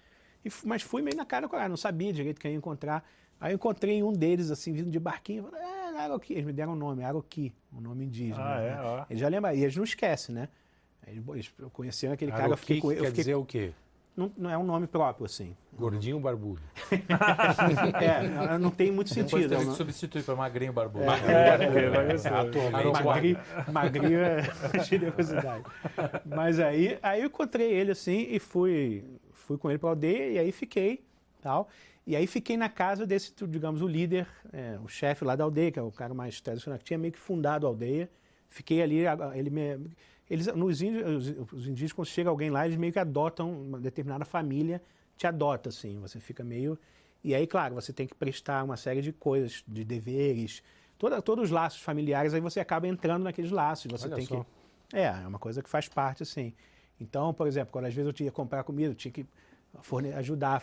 E, 0.44 0.48
mas 0.64 0.82
fui 0.82 1.02
meio 1.02 1.16
na 1.16 1.24
cara 1.26 1.48
com 1.48 1.56
não 1.68 1.76
sabia 1.76 2.12
direito 2.12 2.40
quem 2.40 2.52
ia 2.52 2.56
encontrar. 2.56 3.04
Aí 3.40 3.52
eu 3.52 3.56
encontrei 3.56 4.02
um 4.02 4.12
deles, 4.12 4.50
assim, 4.50 4.72
vindo 4.72 4.90
de 4.90 4.98
barquinho, 4.98 5.44
falei, 5.44 5.60
é, 6.00 6.04
Aroqui. 6.04 6.32
Eles 6.34 6.44
me 6.44 6.52
deram 6.52 6.72
o 6.72 6.76
nome, 6.76 7.04
Aroqui, 7.04 7.52
o 7.72 7.80
nome 7.80 8.04
indígena. 8.04 8.42
Ah, 8.56 8.60
é? 8.60 8.70
né? 8.70 8.80
Ó. 8.82 9.04
Eles 9.10 9.20
já 9.20 9.28
lembram, 9.28 9.52
e 9.54 9.62
eles 9.62 9.76
não 9.76 9.84
esquecem, 9.84 10.34
né? 10.34 10.48
Eles, 11.06 11.52
conheceram 11.72 12.14
aquele 12.14 12.30
cara, 12.30 12.42
eu 12.44 12.46
Aroqui 12.48 12.60
fiquei 12.62 12.80
com 12.80 12.92
ele. 12.92 13.00
quer 13.00 13.06
fiquei, 13.08 13.24
dizer 13.24 13.34
o 13.34 13.44
quê? 13.44 13.72
não, 14.16 14.32
não 14.36 14.50
é 14.50 14.58
um 14.58 14.64
nome 14.64 14.86
próprio, 14.88 15.26
assim. 15.26 15.56
Gordinho 15.72 16.18
barbudo. 16.18 16.60
É, 18.02 18.28
não- 18.28 18.58
não 18.58 18.70
tem 18.70 18.90
muito 18.90 19.14
Depois 19.14 19.30
sentido. 19.44 19.48
teve 19.50 19.62
é 19.62 19.70
que 19.72 19.76
substituir 19.76 20.22
para 20.24 20.34
magrinho 20.34 20.72
barbudo. 20.72 21.04
É, 21.04 21.56
porque 21.66 21.86
vai 21.88 22.18
ser- 22.18 22.32
Atualmente. 22.32 23.04
Magrinho, 23.04 23.38
magrinho 23.72 24.18
é 24.20 24.42
generosidade. 24.84 25.64
Mas 26.24 26.58
aí, 26.60 26.98
aí 27.02 27.20
eu 27.20 27.26
encontrei 27.26 27.70
ele 27.72 27.92
assim 27.92 28.26
e 28.30 28.38
fui, 28.38 29.04
fui 29.32 29.56
com 29.56 29.70
ele 29.70 29.78
para 29.78 29.90
a 29.90 29.92
aldeia 29.92 30.32
e 30.32 30.38
aí 30.38 30.52
fiquei, 30.52 31.04
tal. 31.40 31.68
E 32.08 32.16
aí 32.16 32.26
fiquei 32.26 32.56
na 32.56 32.70
casa 32.70 33.06
desse, 33.06 33.34
digamos, 33.46 33.82
o 33.82 33.86
líder, 33.86 34.26
é, 34.50 34.78
o 34.82 34.88
chefe 34.88 35.26
lá 35.26 35.36
da 35.36 35.44
aldeia, 35.44 35.70
que 35.70 35.78
é 35.78 35.82
o 35.82 35.92
cara 35.92 36.14
mais 36.14 36.40
tradicional, 36.40 36.78
que 36.78 36.84
tinha 36.86 36.96
meio 36.96 37.12
que 37.12 37.18
fundado 37.18 37.66
a 37.66 37.68
aldeia. 37.68 38.08
Fiquei 38.48 38.80
ali, 38.80 39.00
ele 39.34 39.50
me, 39.50 39.90
eles, 40.30 40.46
nos 40.46 40.80
índios, 40.80 41.36
os, 41.52 41.68
indígenas, 41.68 41.92
quando 41.92 42.08
chega 42.08 42.30
alguém 42.30 42.48
lá, 42.48 42.64
eles 42.64 42.78
meio 42.78 42.94
que 42.94 42.98
adotam 42.98 43.52
uma 43.52 43.78
determinada 43.78 44.24
família, 44.24 44.82
te 45.18 45.26
adota, 45.26 45.68
assim, 45.68 46.00
você 46.00 46.18
fica 46.18 46.42
meio... 46.42 46.78
E 47.22 47.34
aí, 47.34 47.46
claro, 47.46 47.74
você 47.74 47.92
tem 47.92 48.06
que 48.06 48.14
prestar 48.14 48.64
uma 48.64 48.78
série 48.78 49.02
de 49.02 49.12
coisas, 49.12 49.62
de 49.68 49.84
deveres, 49.84 50.62
toda, 50.96 51.20
todos 51.20 51.44
os 51.44 51.50
laços 51.50 51.82
familiares, 51.82 52.32
aí 52.32 52.40
você 52.40 52.58
acaba 52.58 52.88
entrando 52.88 53.24
naqueles 53.24 53.50
laços, 53.50 53.92
você 53.92 54.06
Olha 54.06 54.16
tem 54.16 54.24
só. 54.24 54.44
que... 54.44 54.96
É, 54.96 55.04
é 55.04 55.26
uma 55.26 55.38
coisa 55.38 55.62
que 55.62 55.68
faz 55.68 55.88
parte, 55.88 56.22
assim. 56.22 56.54
Então, 56.98 57.34
por 57.34 57.46
exemplo, 57.46 57.70
quando 57.70 57.84
às 57.84 57.92
vezes 57.92 58.06
eu 58.06 58.14
tinha 58.14 58.30
que 58.30 58.34
comprar 58.34 58.64
comida, 58.64 58.92
eu 58.92 58.94
tinha 58.94 59.12
que 59.12 59.26
ajudar, 60.16 60.62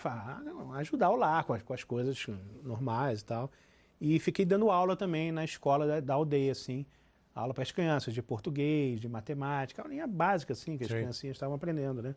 ajudar 0.78 1.10
o 1.10 1.16
lar 1.16 1.44
com 1.44 1.54
as, 1.54 1.64
com 1.64 1.74
as 1.74 1.84
coisas 1.84 2.28
normais 2.64 3.22
e 3.22 3.26
tal. 3.26 3.52
E 4.00 4.20
fiquei 4.20 4.46
dando 4.46 4.70
aula 4.70 4.96
também 4.96 5.32
na 5.32 5.44
escola 5.44 5.88
da, 5.88 6.00
da 6.00 6.14
aldeia, 6.14 6.52
assim. 6.52 6.86
Aula 7.34 7.54
para 7.54 7.64
as 7.64 7.72
crianças 7.72 8.14
de 8.14 8.22
português, 8.22 9.00
de 9.00 9.10
matemática, 9.10 9.82
aulinha 9.82 10.08
básica, 10.08 10.54
assim, 10.54 10.78
que 10.78 10.84
as 10.84 10.90
Sim. 10.90 10.98
criancinhas 10.98 11.36
estavam 11.36 11.56
aprendendo, 11.56 12.02
né? 12.02 12.16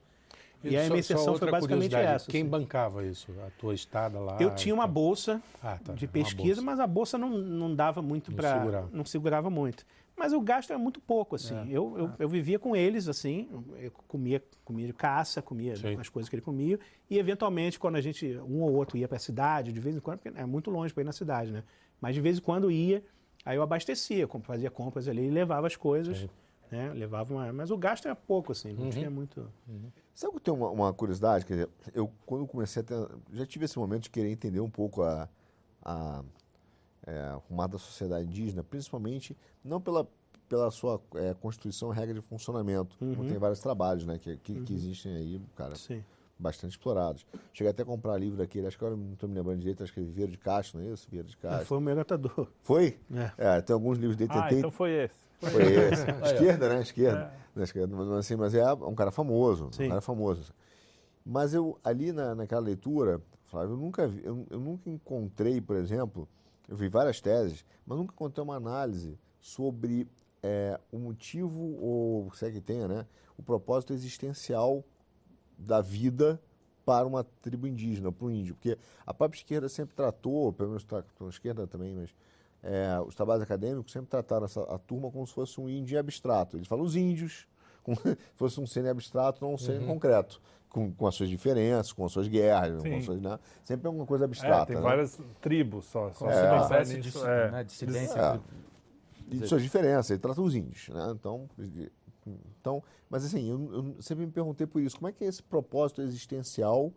E, 0.62 0.76
aí 0.76 0.86
a 0.86 0.88
minha 0.88 0.98
inserção 0.98 1.36
foi 1.36 1.50
basicamente 1.50 1.94
essa. 1.94 2.30
Quem 2.30 2.42
assim. 2.42 2.50
bancava 2.50 3.04
isso? 3.06 3.32
A 3.46 3.50
tua 3.58 3.74
estada 3.74 4.18
lá? 4.18 4.38
Eu 4.40 4.54
tinha 4.54 4.74
uma 4.74 4.86
e 4.86 4.88
bolsa 4.88 5.40
Ah, 5.62 5.78
tá, 5.84 5.92
de 5.92 6.06
pesquisa, 6.08 6.56
bolsa. 6.56 6.62
mas 6.62 6.80
a 6.80 6.86
bolsa 6.86 7.16
não, 7.16 7.30
não 7.30 7.74
dava 7.74 8.02
muito 8.02 8.30
Não 8.30 8.36
para. 8.36 8.88
Não 8.92 9.04
segurava 9.04 9.48
muito. 9.48 9.86
Mas 10.18 10.32
o 10.32 10.40
gasto 10.40 10.70
era 10.70 10.78
muito 10.78 11.00
pouco, 11.00 11.36
assim. 11.36 11.54
É, 11.54 11.66
eu, 11.70 11.96
eu, 11.96 12.12
eu 12.18 12.28
vivia 12.28 12.58
com 12.58 12.74
eles, 12.74 13.06
assim, 13.08 13.48
eu 13.78 13.90
comia 14.08 14.42
comia 14.64 14.86
de 14.86 14.92
caça, 14.92 15.40
comia 15.40 15.74
Sim. 15.76 15.96
as 15.98 16.08
coisas 16.10 16.28
que 16.28 16.34
ele 16.36 16.42
comia, 16.42 16.78
e 17.08 17.18
eventualmente, 17.18 17.78
quando 17.78 17.96
a 17.96 18.00
gente, 18.02 18.36
um 18.40 18.60
ou 18.60 18.74
outro 18.74 18.98
ia 18.98 19.08
para 19.08 19.16
a 19.16 19.20
cidade, 19.20 19.72
de 19.72 19.80
vez 19.80 19.96
em 19.96 20.00
quando, 20.00 20.18
porque 20.18 20.38
é 20.38 20.44
muito 20.44 20.70
longe 20.70 20.92
para 20.92 21.02
ir 21.02 21.06
na 21.06 21.12
cidade, 21.12 21.50
né? 21.52 21.62
Mas 22.00 22.14
de 22.14 22.20
vez 22.20 22.36
em 22.36 22.40
quando 22.42 22.70
ia, 22.70 23.02
aí 23.46 23.56
eu 23.56 23.62
abastecia, 23.62 24.28
fazia 24.42 24.70
compras 24.70 25.08
ali 25.08 25.26
e 25.26 25.30
levava 25.30 25.66
as 25.66 25.74
coisas, 25.74 26.18
Sim. 26.18 26.28
né? 26.70 26.92
Levava 26.92 27.32
uma. 27.32 27.50
Mas 27.52 27.70
o 27.70 27.78
gasto 27.78 28.04
era 28.06 28.14
pouco, 28.14 28.52
assim, 28.52 28.72
não 28.74 28.84
Uhum. 28.84 28.90
tinha 28.90 29.10
muito. 29.10 29.50
Sabe 30.14 30.32
que 30.32 30.36
eu 30.36 30.40
tenho 30.40 30.56
uma, 30.58 30.68
uma 30.70 30.92
curiosidade? 30.92 31.46
Quer 31.46 31.52
dizer, 31.54 31.68
eu 31.94 32.12
quando 32.26 32.46
comecei 32.46 32.82
a 32.82 32.84
ter, 32.84 33.08
já 33.32 33.46
tive 33.46 33.64
esse 33.64 33.78
momento 33.78 34.02
de 34.02 34.10
querer 34.10 34.30
entender 34.30 34.60
um 34.60 34.68
pouco 34.70 35.02
a, 35.02 35.28
a 35.82 36.22
é, 37.08 37.36
o 37.48 37.54
mar 37.54 37.68
da 37.68 37.78
sociedade 37.78 38.26
indígena, 38.26 38.62
principalmente 38.62 39.36
não 39.64 39.80
pela, 39.80 40.06
pela 40.48 40.70
sua 40.70 41.00
é, 41.14 41.32
constituição, 41.34 41.88
regra 41.90 42.14
de 42.14 42.20
funcionamento, 42.20 42.96
como 42.98 43.22
Uhum. 43.22 43.28
tem 43.28 43.38
vários 43.38 43.60
trabalhos, 43.60 44.04
né, 44.04 44.18
que, 44.18 44.36
que, 44.36 44.60
que 44.60 44.74
existem 44.74 45.14
aí, 45.16 45.40
cara, 45.56 45.74
Sim. 45.74 46.04
bastante 46.38 46.72
explorados. 46.72 47.26
Cheguei 47.52 47.70
até 47.70 47.82
a 47.82 47.86
comprar 47.86 48.16
livro 48.18 48.36
daquele, 48.36 48.66
acho 48.66 48.76
que 48.78 48.84
agora 48.84 49.00
não 49.00 49.14
estou 49.14 49.28
me 49.28 49.34
lembrando 49.34 49.58
direito, 49.60 49.82
acho 49.82 49.92
que 49.92 50.00
é 50.00 50.02
Viveiro 50.02 50.30
de 50.32 50.38
Castro, 50.38 50.78
não 50.80 50.86
é 50.86 50.92
isso? 50.92 51.06
Viveiro 51.06 51.28
de 51.28 51.36
Ah, 51.36 51.48
Castro. 51.48 51.66
foi 51.66 51.78
o 51.78 51.80
meu 51.80 51.96
gatador. 51.96 52.48
Foi? 52.62 52.98
É. 53.10 53.56
É, 53.56 53.60
tem 53.62 53.72
alguns 53.74 53.96
livros 53.98 54.16
dele, 54.16 54.30
Ah, 54.34 54.42
tentei, 54.42 54.58
então 54.58 54.70
foi 54.70 54.90
esse. 54.90 55.14
foi 55.40 55.62
esse. 55.88 56.04
Esquerda, 56.34 56.68
né? 56.68 56.80
Esquerda. 56.82 57.32
Né, 57.54 57.64
esquerda. 57.64 57.96
Mas, 57.96 58.08
assim, 58.10 58.36
mas 58.36 58.54
é 58.54 58.72
um 58.74 58.94
cara 58.94 59.10
famoso, 59.10 59.68
Sim. 59.72 59.86
um 59.86 59.88
cara 59.88 60.00
famoso. 60.02 60.52
Mas 61.24 61.52
eu, 61.54 61.78
ali 61.82 62.12
na, 62.12 62.34
naquela 62.34 62.60
leitura, 62.60 63.20
Flávio, 63.46 63.72
eu 63.74 63.76
nunca, 63.78 64.06
vi, 64.06 64.20
eu, 64.24 64.46
eu 64.50 64.60
nunca 64.60 64.88
encontrei, 64.90 65.60
por 65.60 65.76
exemplo, 65.76 66.28
eu 66.68 66.76
vi 66.76 66.88
várias 66.88 67.20
teses, 67.20 67.64
mas 67.86 67.98
nunca 67.98 68.12
encontrei 68.12 68.44
uma 68.44 68.56
análise 68.56 69.18
sobre 69.40 70.06
é, 70.42 70.78
o 70.92 70.98
motivo, 70.98 71.76
ou 71.80 72.32
se 72.34 72.46
é 72.46 72.50
que 72.50 72.60
tenha, 72.60 72.86
né, 72.86 73.06
o 73.36 73.42
propósito 73.42 73.92
existencial 73.92 74.84
da 75.56 75.80
vida 75.80 76.40
para 76.84 77.06
uma 77.06 77.24
tribo 77.42 77.66
indígena, 77.66 78.12
para 78.12 78.26
o 78.26 78.30
índio. 78.30 78.54
Porque 78.54 78.78
a 79.06 79.12
própria 79.12 79.38
esquerda 79.38 79.68
sempre 79.68 79.94
tratou, 79.94 80.52
pelo 80.52 80.70
menos 80.70 80.86
a 80.90 81.28
esquerda 81.28 81.66
também, 81.66 81.94
mas 81.94 82.14
é, 82.62 82.98
os 83.06 83.14
trabalhos 83.14 83.42
acadêmicos 83.42 83.92
sempre 83.92 84.08
trataram 84.08 84.44
essa, 84.44 84.62
a 84.62 84.78
turma 84.78 85.10
como 85.10 85.26
se 85.26 85.32
fosse 85.32 85.60
um 85.60 85.68
índio 85.68 85.98
abstrato. 85.98 86.56
Eles 86.56 86.66
falam 86.66 86.84
os 86.84 86.96
índios, 86.96 87.46
como 87.82 87.96
se 87.96 88.16
fosse 88.36 88.60
um 88.60 88.66
ser 88.66 88.86
abstrato, 88.86 89.44
não 89.44 89.54
um 89.54 89.58
ser 89.58 89.80
uhum. 89.80 89.86
concreto. 89.86 90.40
Com, 90.68 90.92
com, 90.92 91.06
as 91.06 91.14
suas 91.14 91.30
diferenças, 91.30 91.92
com 91.92 92.04
as 92.04 92.12
suas 92.12 92.28
guerras, 92.28 92.82
com 92.82 92.96
as 92.96 93.04
suas, 93.04 93.20
né? 93.20 93.38
sempre 93.64 93.86
é 93.86 93.90
uma 93.90 94.04
coisa 94.04 94.26
abstrata. 94.26 94.64
É, 94.64 94.66
tem 94.66 94.76
né? 94.76 94.82
várias 94.82 95.18
tribos 95.40 95.86
só. 95.86 96.12
só 96.12 96.30
é, 96.30 96.60
espécie 96.60 97.00
de 97.00 97.18
é, 97.18 97.50
né, 97.50 97.64
dissidência. 97.64 98.20
É. 98.20 98.40
E 99.30 99.46
suas 99.46 99.62
diferenças, 99.62 100.10
ele 100.10 100.20
trata 100.20 100.40
os 100.40 100.54
índios. 100.54 100.88
Né? 100.90 101.12
Então, 101.12 101.48
então, 102.60 102.82
mas 103.08 103.24
assim, 103.24 103.48
eu, 103.48 103.72
eu, 103.72 104.02
sempre 104.02 104.26
me 104.26 104.32
perguntei 104.32 104.66
por 104.66 104.80
isso, 104.82 104.96
como 104.96 105.08
é 105.08 105.12
que 105.12 105.24
é 105.24 105.26
esse 105.26 105.42
propósito 105.42 106.02
existencial 106.02 106.92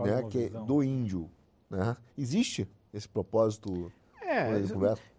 né, 0.00 0.22
que 0.28 0.44
é 0.44 0.48
do 0.50 0.82
índio? 0.82 1.30
Né? 1.68 1.96
Existe 2.16 2.68
esse 2.92 3.08
propósito? 3.08 3.90
É, 4.22 4.48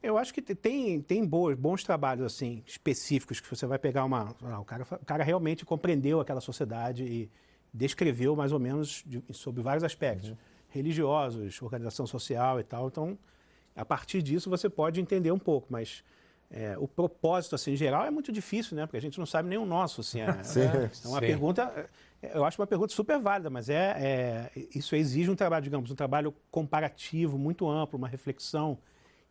eu 0.01 0.17
acho 0.17 0.33
que 0.33 0.41
tem, 0.41 1.01
tem 1.01 1.25
bons, 1.25 1.55
bons 1.55 1.83
trabalhos 1.83 2.25
assim 2.25 2.63
específicos 2.65 3.41
que 3.41 3.49
você 3.49 3.65
vai 3.65 3.77
pegar 3.77 4.05
uma. 4.05 4.33
Não, 4.41 4.61
o, 4.61 4.65
cara, 4.65 4.83
o 4.83 5.05
cara 5.05 5.23
realmente 5.23 5.65
compreendeu 5.65 6.21
aquela 6.21 6.39
sociedade 6.39 7.03
e 7.03 7.31
descreveu 7.73 8.35
mais 8.35 8.51
ou 8.51 8.59
menos 8.59 9.03
de, 9.05 9.23
sobre 9.31 9.61
vários 9.61 9.83
aspectos. 9.83 10.29
Uhum. 10.29 10.37
Religiosos, 10.69 11.61
organização 11.61 12.07
social 12.07 12.59
e 12.59 12.63
tal. 12.63 12.87
Então, 12.87 13.17
a 13.75 13.85
partir 13.85 14.21
disso 14.21 14.49
você 14.49 14.69
pode 14.69 15.01
entender 15.01 15.31
um 15.31 15.39
pouco, 15.39 15.67
mas 15.69 16.03
é, 16.49 16.77
o 16.77 16.87
propósito, 16.87 17.55
assim, 17.55 17.71
em 17.71 17.75
geral, 17.75 18.05
é 18.05 18.11
muito 18.11 18.31
difícil, 18.31 18.75
né? 18.75 18.85
Porque 18.85 18.97
a 18.97 19.01
gente 19.01 19.17
não 19.17 19.25
sabe 19.25 19.47
nem 19.47 19.57
o 19.57 19.65
nosso, 19.65 20.01
assim. 20.01 20.19
É, 20.21 20.31
sim, 20.43 20.61
é, 20.61 20.89
é 21.03 21.07
uma 21.07 21.19
sim. 21.19 21.25
pergunta, 21.25 21.89
é, 22.21 22.35
eu 22.35 22.43
acho 22.43 22.61
uma 22.61 22.67
pergunta 22.67 22.93
super 22.93 23.19
válida, 23.19 23.49
mas 23.49 23.69
é, 23.69 24.49
é, 24.55 24.67
isso 24.75 24.95
exige 24.95 25.31
um 25.31 25.35
trabalho, 25.35 25.63
digamos, 25.63 25.89
um 25.89 25.95
trabalho 25.95 26.33
comparativo 26.51 27.37
muito 27.37 27.69
amplo, 27.69 27.97
uma 27.97 28.07
reflexão 28.07 28.77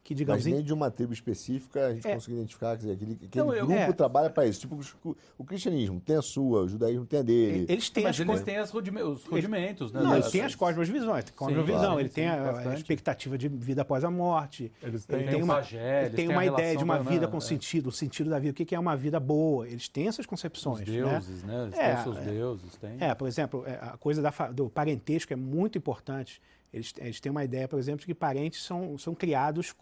que, 0.03 0.14
digamos... 0.14 0.44
Mas 0.44 0.53
nem 0.53 0.62
de 0.62 0.72
uma 0.72 0.90
tribo 0.90 1.12
específica 1.12 1.86
a 1.86 1.94
gente 1.94 2.07
é, 2.07 2.14
consegue 2.14 2.36
identificar, 2.38 2.70
quer 2.70 2.78
dizer, 2.78 2.92
aquele, 2.92 3.12
aquele 3.12 3.44
não, 3.44 3.66
grupo 3.66 3.72
é, 3.72 3.92
trabalha 3.92 4.30
para 4.30 4.46
isso. 4.46 4.61
Tipo, 4.61 4.80
o, 5.05 5.16
o, 5.38 5.44
cristianismo 5.44 6.01
tem 6.01 6.16
a 6.16 6.22
sua, 6.22 6.62
o 6.62 6.68
judaísmo 6.68 7.07
tem 7.07 7.20
a 7.20 7.22
dele. 7.22 7.66
Eles 7.68 7.90
têm, 7.90 8.05
Mas 8.05 8.18
eles 8.18 8.42
têm 8.42 8.57
as 8.57 8.70
os 8.70 9.24
rudimentos, 9.26 9.92
né? 9.92 10.01
Não, 10.01 10.14
eles 10.14 10.30
têm 10.30 10.42
as 10.42 10.55
cosmovisões. 10.55 11.30
Cosmovisão, 11.30 11.80
claro, 11.80 12.01
ele 12.01 12.09
tem 12.09 12.28
a, 12.28 12.70
a, 12.70 12.74
expectativa 12.74 13.36
de 13.36 13.48
vida 13.48 13.82
após 13.82 14.03
a 14.03 14.11
morte. 14.11 14.72
Eles 14.82 15.05
têm, 15.05 15.20
ele 15.20 15.30
tem 15.30 15.42
uma, 15.42 15.55
pagé, 15.57 16.07
ele 16.07 16.16
tem 16.16 16.28
uma 16.28 16.44
ideia 16.44 16.76
de 16.76 16.84
uma 16.84 16.98
vida 16.98 17.28
com 17.28 17.38
é. 17.38 17.40
sentido, 17.40 17.88
o 17.88 17.92
sentido 17.92 18.30
da 18.30 18.38
vida, 18.38 18.53
o 18.53 18.66
que 18.66 18.74
é 18.74 18.78
uma 18.78 18.96
vida 18.96 19.20
boa. 19.20 19.68
Eles 19.68 19.88
têm 19.88 20.09
essas 20.09 20.26
concepções. 20.26 20.80
Os 20.80 20.94
né? 20.94 21.03
deuses, 21.03 21.42
né? 21.44 21.53
né? 21.55 21.62
Eles 21.64 21.78
é, 21.78 21.94
têm 21.94 22.03
seus 22.03 22.18
deuses. 22.18 22.76
Têm. 22.76 22.96
É, 23.01 23.14
por 23.14 23.28
exemplo, 23.28 23.64
é, 23.66 23.78
a 23.80 23.96
coisa 23.96 24.22
da, 24.22 24.30
do 24.51 24.70
parentesco 24.70 25.32
é 25.32 25.36
muito 25.36 25.76
importante. 25.76 26.40
Eles, 26.72 26.92
eles 26.98 27.20
têm 27.20 27.30
uma 27.30 27.44
ideia, 27.44 27.66
por 27.66 27.78
exemplo, 27.78 28.01
de 28.01 28.07
que 28.07 28.14
parentes 28.14 28.62
são, 28.62 28.96
são 28.96 29.14
criados 29.14 29.74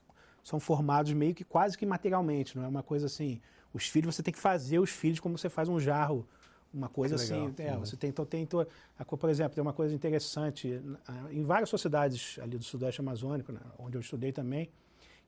são 0.49 0.59
formados 0.59 1.13
meio 1.13 1.35
que 1.35 1.45
quase 1.45 1.77
que 1.77 1.85
materialmente, 1.85 2.57
não 2.57 2.65
é 2.65 2.69
uma 2.69 2.83
coisa 2.83 3.05
assim. 3.05 3.39
Os 3.71 3.87
filhos, 3.87 4.15
você 4.15 4.23
tem 4.23 4.33
que 4.33 4.41
fazer 4.41 4.79
os 4.79 4.89
filhos 4.89 5.21
como 5.21 5.37
você 5.37 5.51
faz 5.51 5.69
um 5.69 5.79
jarro, 5.79 6.27
uma 6.73 6.89
coisa 6.89 7.17
assim. 7.17 7.55
É, 7.59 7.75
uhum. 7.75 7.81
Você 7.81 7.99
tem, 7.99 8.09
então, 8.09 8.25
tem, 8.25 8.47
por 8.47 9.29
exemplo, 9.29 9.55
tem 9.55 9.61
uma 9.61 9.75
coisa 9.75 9.95
interessante 9.95 10.83
em 11.31 11.45
várias 11.45 11.69
sociedades 11.69 12.39
ali 12.41 12.57
do 12.57 12.65
Sudeste 12.65 12.99
Amazônico, 13.03 13.53
né, 13.53 13.61
onde 13.79 13.99
eu 13.99 14.01
estudei 14.01 14.33
também, 14.33 14.71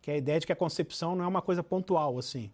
que 0.01 0.11
é 0.11 0.15
a 0.15 0.17
ideia 0.17 0.41
de 0.41 0.47
que 0.47 0.53
a 0.53 0.57
concepção 0.57 1.15
não 1.15 1.27
é 1.27 1.29
uma 1.29 1.43
coisa 1.43 1.63
pontual, 1.63 2.19
assim. 2.19 2.51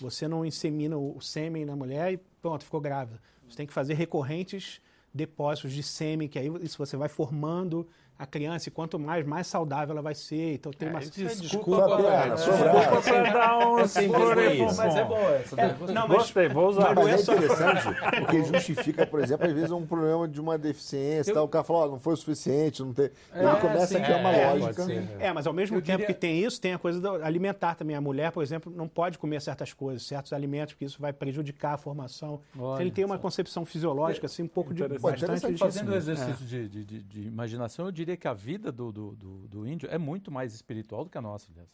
Você 0.00 0.26
não 0.26 0.44
insemina 0.44 0.98
o 0.98 1.20
sêmen 1.20 1.64
na 1.64 1.76
mulher 1.76 2.12
e 2.12 2.16
pronto, 2.42 2.64
ficou 2.64 2.80
grávida. 2.80 3.20
Você 3.48 3.56
tem 3.56 3.66
que 3.66 3.72
fazer 3.72 3.94
recorrentes 3.94 4.80
depósitos 5.14 5.72
de 5.72 5.84
sêmen, 5.84 6.28
que 6.28 6.36
aí 6.36 6.48
isso 6.62 6.76
você 6.78 6.96
vai 6.96 7.08
formando 7.08 7.86
a 8.18 8.26
criança, 8.26 8.68
e 8.68 8.72
quanto 8.72 8.98
mais, 8.98 9.24
mais 9.24 9.46
saudável 9.46 9.92
ela 9.92 10.02
vai 10.02 10.14
ser. 10.14 10.54
Então 10.54 10.72
tem 10.72 10.88
é, 10.88 10.90
uma. 10.90 10.98
Desculpa, 10.98 11.28
desculpa, 11.36 12.02
é, 12.08 12.30
desculpa 12.30 13.02
por 13.02 13.32
dar 13.32 13.58
um. 13.58 13.76
Mas 13.76 13.96
é 13.96 15.04
boa 15.04 15.30
essa. 15.36 15.60
É, 15.60 15.76
não, 15.92 16.08
mas, 16.08 16.18
Gostei, 16.18 16.48
vou 16.48 16.68
usar. 16.68 16.94
Mas, 16.96 17.04
mas 17.04 17.28
é 17.28 17.32
interessante, 17.32 17.86
porque 18.18 18.44
justifica, 18.44 19.06
por 19.06 19.20
exemplo, 19.20 19.46
às 19.46 19.52
vezes 19.52 19.70
um 19.70 19.86
problema 19.86 20.26
de 20.26 20.40
uma 20.40 20.58
deficiência, 20.58 21.30
Eu... 21.30 21.34
tal, 21.34 21.44
o 21.44 21.48
cara 21.48 21.62
fala, 21.62 21.86
oh, 21.86 21.90
não 21.92 22.00
foi 22.00 22.14
o 22.14 22.16
suficiente, 22.16 22.82
não 22.82 22.92
tem. 22.92 23.08
É, 23.32 23.44
ele 23.44 23.60
começa 23.60 23.86
sim, 23.86 23.96
a 23.96 24.00
criar 24.04 24.16
uma 24.18 24.32
é, 24.32 24.52
lógica. 24.52 24.86
É, 25.20 25.32
mas 25.32 25.46
ao 25.46 25.52
mesmo 25.52 25.76
Eu 25.76 25.82
tempo 25.82 25.98
diria... 25.98 26.06
que 26.12 26.20
tem 26.20 26.44
isso, 26.44 26.60
tem 26.60 26.74
a 26.74 26.78
coisa 26.78 27.00
do 27.00 27.08
alimentar 27.24 27.76
também. 27.76 27.94
A 27.94 28.00
mulher, 28.00 28.32
por 28.32 28.42
exemplo, 28.42 28.72
não 28.74 28.88
pode 28.88 29.16
comer 29.16 29.40
certas 29.40 29.72
coisas, 29.72 30.02
certos 30.02 30.32
alimentos, 30.32 30.74
porque 30.74 30.86
isso 30.86 31.00
vai 31.00 31.12
prejudicar 31.12 31.74
a 31.74 31.78
formação. 31.78 32.40
Olha, 32.58 32.82
ele 32.82 32.90
tem 32.90 33.04
uma 33.04 33.18
concepção 33.18 33.64
fisiológica, 33.64 34.26
assim, 34.26 34.42
um 34.42 34.48
pouco 34.48 34.74
de. 34.74 34.88
Bastante 34.98 35.56
Fazendo 35.56 35.94
exercício 35.94 36.44
de 36.44 37.20
imaginação, 37.20 37.86
eu 37.86 37.92
diria 37.92 38.07
diria 38.08 38.16
que 38.16 38.28
a 38.28 38.32
vida 38.32 38.72
do, 38.72 38.90
do, 38.90 39.16
do, 39.16 39.48
do, 39.48 39.66
índio 39.66 39.88
é 39.90 39.98
muito 39.98 40.30
mais 40.30 40.54
espiritual 40.54 41.04
do 41.04 41.10
que 41.10 41.18
a 41.18 41.20
nossa, 41.20 41.48
aliás. 41.50 41.68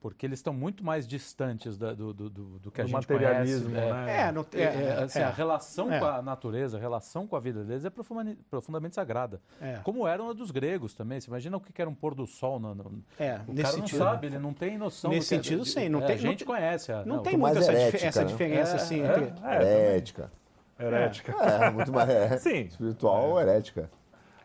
Porque 0.00 0.26
eles 0.26 0.38
estão 0.40 0.52
muito 0.52 0.84
mais 0.84 1.08
distantes 1.08 1.78
da, 1.78 1.94
do, 1.94 2.12
do, 2.12 2.28
do, 2.28 2.70
que 2.70 2.82
a 2.82 2.84
gente 2.84 2.92
materialismo, 2.92 3.70
conhece. 3.70 3.90
Né? 3.90 4.12
É, 4.12 4.60
é, 4.60 4.62
é, 4.62 4.84
é, 4.84 5.02
assim, 5.02 5.20
a 5.20 5.30
relação 5.30 5.88
com 5.88 6.04
a 6.04 6.20
natureza, 6.20 6.76
a 6.76 6.80
relação 6.80 7.26
com 7.26 7.36
a 7.36 7.40
vida 7.40 7.64
deles 7.64 7.86
é 7.86 7.90
profundamente, 7.90 8.42
profundamente 8.50 8.94
sagrada. 8.96 9.40
Como 9.82 10.06
era 10.06 10.22
a 10.22 10.34
dos 10.34 10.50
gregos 10.50 10.92
também. 10.92 11.18
Você 11.18 11.30
imagina 11.30 11.56
o 11.56 11.60
que 11.60 11.80
era 11.80 11.88
um 11.88 11.94
pôr 11.94 12.14
do 12.14 12.26
sol. 12.26 12.60
No, 12.60 12.74
no, 12.74 13.02
é, 13.18 13.40
o 13.48 13.54
cara 13.54 13.68
sentido, 13.68 13.98
não 13.98 14.06
sabe, 14.06 14.26
ele 14.26 14.38
não 14.38 14.52
tem 14.52 14.76
noção. 14.76 15.10
Nesse 15.10 15.28
sentido, 15.28 15.62
é, 15.62 15.64
sim. 15.64 15.88
Não 15.88 16.02
tem, 16.02 16.16
a 16.16 16.18
gente 16.18 16.44
não, 16.44 16.54
conhece. 16.54 16.92
A, 16.92 17.06
não, 17.06 17.16
não 17.16 17.22
tem 17.22 17.38
muito 17.38 17.58
essa, 17.58 17.72
herética, 17.72 18.06
essa 18.06 18.20
né? 18.20 18.26
diferença, 18.26 18.76
assim. 18.76 19.00
Entre... 19.00 19.32
Herética. 19.42 20.30
Herética. 20.78 21.32
É, 21.32 21.70
muito 21.70 21.90
mais 21.90 22.10
é, 22.10 22.36
Sim. 22.36 22.60
espiritual, 22.62 23.40
herética. 23.40 23.88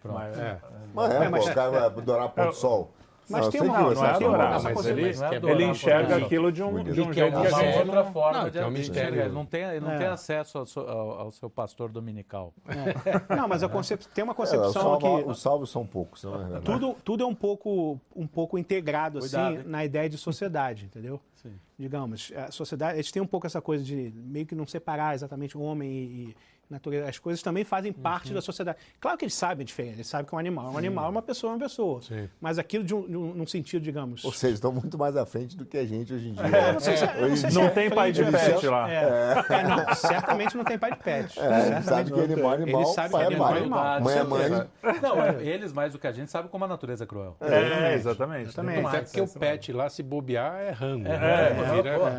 Mas, 0.03 0.37
é. 0.37 0.59
Mas 0.93 1.11
é, 1.11 1.29
mas, 1.29 1.45
pô, 1.45 1.51
o 1.51 1.53
cara 1.53 1.69
vai 1.69 1.83
adorar 1.83 2.29
pôr 2.29 2.47
do 2.47 2.53
sol. 2.53 2.91
Mas 3.29 3.45
não, 3.45 3.51
tem 3.51 3.61
uma, 3.61 3.79
não, 3.79 3.93
não 3.93 4.05
é 4.05 4.09
adorar, 4.09 4.63
mas 4.63 4.85
ele, 4.87 5.11
ele 5.47 5.63
enxerga 5.65 6.15
aquilo 6.17 6.51
de 6.51 6.63
um, 6.63 6.83
de 6.83 6.99
um 6.99 7.13
jeito 7.13 7.39
que 7.39 7.47
a 7.47 7.49
gente... 7.49 7.77
outra 7.77 8.03
forma 8.05 8.43
não, 8.43 8.49
de, 8.49 8.57
é 8.57 8.67
enxerga. 8.67 9.21
Ele 9.25 9.33
não 9.33 9.45
tem, 9.45 9.63
ele 9.63 9.79
não 9.81 9.91
é. 9.91 9.97
tem 9.99 10.07
acesso 10.07 10.57
ao, 10.57 10.65
ao, 10.89 11.11
ao, 11.19 11.31
seu 11.31 11.47
pastor 11.47 11.89
dominical. 11.89 12.51
É. 12.67 13.35
Não, 13.35 13.47
mas 13.47 13.61
a 13.61 13.69
concep... 13.69 14.03
tem 14.15 14.23
uma 14.23 14.33
concepção 14.33 14.95
é, 14.95 14.97
que... 14.97 15.29
Os 15.29 15.39
salvos 15.39 15.69
são 15.69 15.85
poucos, 15.85 16.23
não 16.23 16.57
é 16.57 16.59
tudo, 16.61 16.95
tudo 17.03 17.23
é 17.23 17.27
um 17.27 17.35
pouco, 17.35 17.99
um 18.15 18.25
pouco 18.25 18.57
integrado, 18.57 19.19
assim, 19.19 19.59
na 19.63 19.85
ideia 19.85 20.09
de 20.09 20.17
sociedade, 20.17 20.85
entendeu? 20.85 21.21
Sim. 21.35 21.53
Digamos, 21.77 22.33
a 22.35 22.51
sociedade, 22.51 22.95
eles 22.95 23.11
têm 23.11 23.21
um 23.21 23.27
pouco 23.27 23.45
essa 23.45 23.61
coisa 23.61 23.83
de 23.83 24.11
meio 24.15 24.47
que 24.47 24.55
não 24.55 24.65
separar 24.65 25.13
exatamente 25.13 25.55
o 25.55 25.61
homem 25.61 25.89
e, 25.91 26.35
natureza, 26.69 27.09
as 27.09 27.17
coisas 27.17 27.41
também 27.41 27.63
fazem 27.63 27.91
parte 27.91 28.29
uhum. 28.29 28.35
da 28.35 28.41
sociedade. 28.41 28.77
Claro 28.99 29.17
que 29.17 29.25
eles 29.25 29.33
sabem 29.33 29.63
a 29.63 29.65
diferença, 29.65 29.95
eles 29.95 30.07
sabem 30.07 30.25
que 30.27 30.33
é 30.33 30.35
um 30.35 30.39
animal. 30.39 30.71
Um 30.71 30.77
animal 30.77 31.05
é 31.05 31.09
uma 31.09 31.21
pessoa, 31.21 31.51
é 31.51 31.55
uma 31.55 31.61
pessoa. 31.61 32.01
Sim. 32.01 32.29
Mas 32.39 32.59
aquilo 32.59 32.83
de 32.83 32.93
um, 32.93 33.07
de 33.07 33.17
um, 33.17 33.33
num 33.33 33.47
sentido, 33.47 33.81
digamos. 33.81 34.23
Ou 34.23 34.31
seja, 34.31 34.53
estão 34.53 34.71
muito 34.71 34.97
mais 34.97 35.15
à 35.17 35.25
frente 35.25 35.57
do 35.57 35.65
que 35.65 35.77
a 35.77 35.85
gente 35.85 36.13
hoje 36.13 36.29
em 36.29 36.33
dia. 36.33 36.49
É, 36.59 36.73
não, 36.73 36.79
sei 36.79 36.97
se, 36.97 37.03
é, 37.05 37.21
não, 37.21 37.35
sei 37.37 37.51
não 37.51 37.69
tem 37.69 37.89
pai 37.89 38.11
de 38.11 38.23
pet 38.23 38.67
lá. 38.67 38.91
É. 38.91 39.45
É. 39.49 39.63
não, 39.63 39.95
certamente 39.95 40.57
não 40.57 40.63
tem 40.63 40.77
pai 40.77 40.91
de 40.91 40.97
pet. 40.97 41.39
É, 41.39 41.81
sabe 41.81 42.11
que 42.11 42.19
animal 42.19 42.51
é 42.51 42.55
animal, 42.55 42.81
ele 42.81 42.91
sabe 42.91 43.09
que 43.09 43.21
animal 43.21 43.55
é 43.55 43.57
animal. 43.59 44.01
Mãe 44.01 44.17
é 44.17 44.23
mãe. 44.23 44.49
Não, 45.01 45.39
eles 45.39 45.71
mais 45.71 45.93
do 45.93 45.99
que 45.99 46.07
a 46.07 46.11
gente 46.11 46.29
sabem 46.29 46.49
como 46.49 46.65
a 46.65 46.67
natureza 46.67 47.05
é 47.05 47.07
cruel. 47.07 47.37
É, 47.39 47.93
exatamente. 47.93 48.49
exatamente. 48.49 48.85
Até 48.85 49.01
porque 49.01 49.21
o 49.21 49.27
pet 49.27 49.71
lá, 49.71 49.89
se 49.89 50.03
bobear, 50.03 50.55
é 50.59 50.71
rango. 50.71 51.05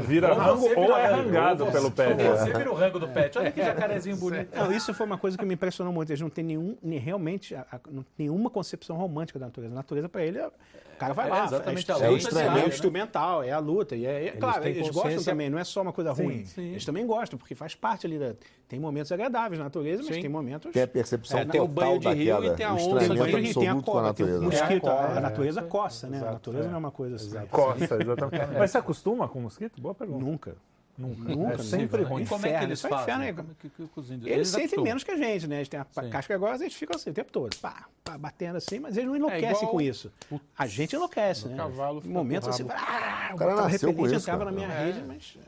Vira 0.07 0.33
rango 0.33 0.69
ou 0.77 0.97
é 0.97 1.07
rangado 1.07 1.67
pelo 1.67 1.91
pet. 1.91 2.15
Você 2.23 2.53
vira 2.53 2.71
o 2.71 2.75
rango 2.75 2.99
do 2.99 3.09
pet. 3.09 3.37
Olha 3.39 3.51
que 3.51 3.63
jacarezinho 3.63 4.17
bonito. 4.31 4.40
Não, 4.55 4.73
isso 4.73 4.93
foi 4.95 5.07
uma 5.07 5.19
coisa 5.19 5.37
que 5.37 5.45
me 5.45 5.55
impressionou 5.55 5.93
muito. 5.93 6.11
Eles 6.11 6.21
não 6.21 6.31
têm 6.31 6.45
nenhum, 6.45 6.77
nem, 6.83 6.99
realmente 6.99 7.55
a, 7.55 7.67
a, 7.73 7.81
nenhuma 8.19 8.51
concepção 8.51 8.97
romântica 8.97 9.39
da 9.39 9.47
natureza. 9.47 9.73
A 9.73 9.77
natureza, 9.77 10.09
para 10.09 10.25
ele, 10.25 10.39
é, 10.39 10.47
o 10.47 10.97
cara 10.99 11.15
vai 11.15 11.29
é, 11.29 11.31
lá. 11.31 11.45
Exatamente 11.45 11.91
é, 11.91 11.95
a 11.95 11.97
luta. 11.97 12.09
É, 12.09 12.17
extremamente 12.17 12.63
né? 12.63 12.69
instrumental, 12.69 13.43
é 13.43 13.53
a 13.53 13.59
luta. 13.59 13.97
E 13.97 14.07
é, 14.07 14.11
é 14.11 14.27
eles 14.29 14.41
claro, 14.41 14.69
eles 14.69 14.91
gostam 14.91 15.23
também, 15.23 15.51
não 15.51 15.59
é 15.59 15.65
só 15.65 15.83
uma 15.83 15.93
coisa 15.93 16.15
sim, 16.15 16.23
ruim. 16.23 16.45
Sim. 16.45 16.71
Eles 16.71 16.85
também 16.85 17.07
gostam, 17.07 17.39
porque 17.39 17.55
faz 17.55 17.75
parte 17.75 18.07
ali 18.07 18.19
da. 18.19 18.35
Tem 18.69 18.79
momentos 18.79 19.11
agradáveis 19.11 19.59
na 19.59 19.65
natureza, 19.65 20.03
mas 20.05 20.15
sim. 20.15 20.21
tem 20.21 20.31
momentos. 20.31 20.73
Tem 20.73 20.83
a 20.83 20.87
percepção 20.87 21.41
é, 21.41 21.45
Tem 21.45 21.61
o 21.61 21.67
banho 21.67 21.99
de 21.99 22.09
rio 22.09 22.45
e 22.45 22.55
tem 22.55 22.67
a 22.67 22.75
onda. 22.75 23.05
O 23.05 23.17
banho 23.17 23.37
de 23.37 23.41
rio 23.41 23.55
tem 23.55 23.69
a 23.69 23.83
coça, 23.83 24.15
tem 24.15 24.27
o 24.27 24.43
mosquito. 24.43 24.89
A 24.89 25.21
natureza 25.21 25.63
coça, 25.63 26.09
né? 26.09 26.21
A 26.21 26.33
natureza 26.33 26.69
não 26.69 26.75
é 26.77 26.79
uma 26.79 26.91
coisa 26.91 27.17
assim. 27.17 27.47
Coça, 27.51 27.97
exatamente. 28.01 28.59
Mas 28.59 28.71
você 28.71 28.79
acostuma 28.79 29.29
com 29.29 29.41
mosquito? 29.41 29.81
Boa 29.81 29.95
pergunta. 29.95 30.25
Nunca. 30.25 30.57
Nunca. 31.01 31.35
Nunca, 31.35 31.55
é 31.55 31.59
sempre 31.59 32.03
ruim. 32.03 32.25
E 32.25 32.27
como 32.27 32.45
é 32.45 32.59
que 32.59 32.65
eles 32.65 32.81
fazem? 32.83 33.01
Inferno, 33.01 33.25
é... 33.25 33.33
que, 33.59 33.71
que, 33.71 33.89
que 33.89 34.01
eles, 34.11 34.27
eles 34.27 34.49
sentem 34.49 34.83
menos 34.83 35.03
que 35.03 35.11
a 35.11 35.17
gente, 35.17 35.47
né? 35.47 35.57
Eles 35.57 35.69
têm 35.69 35.81
a 35.81 35.87
Sim. 35.91 36.11
casca 36.11 36.37
grossa, 36.37 36.63
eles 36.63 36.75
ficam 36.75 36.95
assim 36.95 37.09
o 37.09 37.15
tempo 37.15 37.33
todo, 37.33 37.57
pá, 37.57 37.89
pá, 38.05 38.19
batendo 38.19 38.57
assim, 38.57 38.79
mas 38.79 38.99
eles 38.99 39.09
não 39.09 39.17
enlouquecem 39.17 39.67
é 39.67 39.71
com 39.71 39.81
isso. 39.81 40.13
A 40.59 40.67
gente 40.67 40.95
enlouquece, 40.95 41.49
né? 41.49 41.57
Cavalo 41.57 42.03
em 42.05 42.09
momentos 42.09 42.49
assim, 42.49 42.67
ah, 42.69 43.31
o 43.33 43.37
cara 43.37 43.57
nasceu 43.57 43.95
com 43.95 44.07
isso, 44.07 44.17
entrava 44.17 44.45
na 44.45 44.53
minha 44.53 44.69
é. 44.69 44.85
rede, 44.85 45.03
mas, 45.07 45.39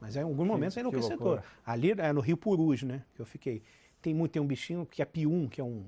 mas 0.00 0.16
em 0.16 0.22
alguns 0.22 0.46
momentos 0.46 0.76
é 0.78 0.80
enlouquecedor. 0.80 1.42
Ali 1.66 1.92
é 1.98 2.12
no 2.12 2.22
Rio 2.22 2.38
Purus, 2.38 2.82
né? 2.82 3.02
Que 3.14 3.20
eu 3.20 3.26
fiquei. 3.26 3.62
tem 4.00 4.14
muito, 4.14 4.32
tem 4.32 4.40
um 4.40 4.46
bichinho 4.46 4.86
que 4.86 5.02
é 5.02 5.04
pium, 5.04 5.48
que 5.48 5.60
é 5.60 5.64
um, 5.64 5.84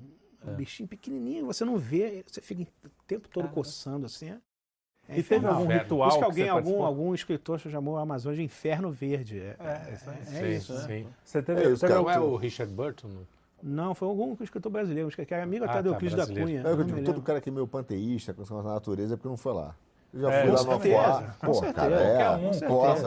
um 0.47 0.55
bichinho 0.55 0.87
pequenininho, 0.87 1.47
você 1.47 1.65
não 1.65 1.79
vê, 1.79 2.23
você 2.27 2.43
fica 2.43 2.63
o 2.63 2.91
tempo 3.07 3.29
todo 3.29 3.45
Caramba. 3.45 3.55
coçando 3.55 4.05
assim. 4.05 4.39
É, 5.09 5.19
E 5.19 5.23
teve 5.23 5.47
algum 5.47 5.65
Inferno. 5.65 5.83
ritual 5.83 6.01
Por 6.01 6.09
isso 6.09 6.19
que 6.19 6.25
alguém, 6.25 6.49
algum, 6.49 6.83
algum 6.83 7.15
escritor 7.15 7.59
chamou 7.61 7.97
a 7.97 8.03
Amazônia 8.03 8.37
de 8.39 8.43
Inferno 8.45 8.91
Verde. 8.91 9.39
É, 9.41 9.57
É, 9.61 9.93
isso 9.95 10.11
aí. 10.11 10.17
é 10.21 10.25
Sim, 10.25 10.49
isso, 10.57 10.73
né? 10.75 10.81
sim. 10.81 11.07
Você 11.25 11.43
teve, 11.43 11.63
É 11.63 11.71
isso, 11.71 11.87
cara. 11.87 12.01
Não 12.01 12.11
é 12.11 12.19
o 12.19 12.37
Richard 12.37 12.73
Burton? 12.73 13.09
Não, 13.63 13.95
foi 13.95 14.09
algum 14.09 14.37
escritor 14.43 14.71
brasileiro, 14.71 15.09
que 15.09 15.33
era 15.35 15.43
amigo 15.43 15.65
Ah, 15.65 15.71
até 15.71 15.83
do 15.83 15.91
tá, 15.91 15.95
Euclides 15.97 16.17
da. 16.17 16.27
Cunha. 16.27 16.61
É 16.61 16.73
o 16.73 16.77
que 16.77 16.83
eu 16.83 16.85
digo, 16.85 17.03
todo 17.05 17.23
cara 17.23 17.41
que 17.41 17.49
é 17.49 17.53
meio 17.53 17.67
panteísta, 17.67 18.33
com 18.35 18.45
coisa 18.45 18.63
da 18.63 18.75
natureza, 18.75 19.15
é 19.15 19.17
porque 19.17 19.29
não 19.29 19.37
foi 19.37 19.53
lá. 19.55 19.75
Eu 20.15 20.21
já 20.23 20.33
É, 20.33 20.43
fui 20.43 20.51
com 20.51 20.57
lá 20.57 20.63
no 20.65 20.73
Afuá. 20.73 21.35
com 21.41 21.47
Pô, 21.47 21.55
certeza. 21.55 21.73
cara, 21.75 22.01
é. 22.01 22.37
Um, 22.37 22.53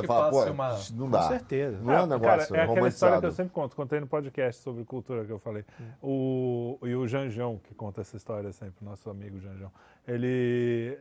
fala, 0.06 0.30
pô, 0.30 0.44
uma- 0.52 0.78
não 0.92 1.06
Com 1.06 1.10
dá. 1.12 1.22
certeza. 1.28 1.78
Não 1.82 1.94
é 1.94 1.96
um 2.04 2.08
Cara, 2.08 2.20
negócio 2.20 2.56
é 2.56 2.62
aquela 2.64 2.88
história 2.88 3.20
que 3.20 3.26
eu 3.26 3.32
sempre 3.32 3.54
conto, 3.54 3.76
contei 3.76 4.00
no 4.00 4.08
podcast 4.08 4.62
sobre 4.62 4.84
cultura 4.84 5.26
que 5.26 5.32
eu 5.32 5.40
falei. 5.40 5.64
O, 6.04 6.78
e 6.84 6.94
o 6.96 7.08
Janjão, 7.08 7.60
que 7.64 7.74
conta 7.74 8.02
essa 8.02 8.16
história 8.18 8.52
sempre, 8.52 8.86
nosso 8.86 9.10
amigo 9.10 9.40
Janjão. 9.40 9.72
Ele. 10.08 10.98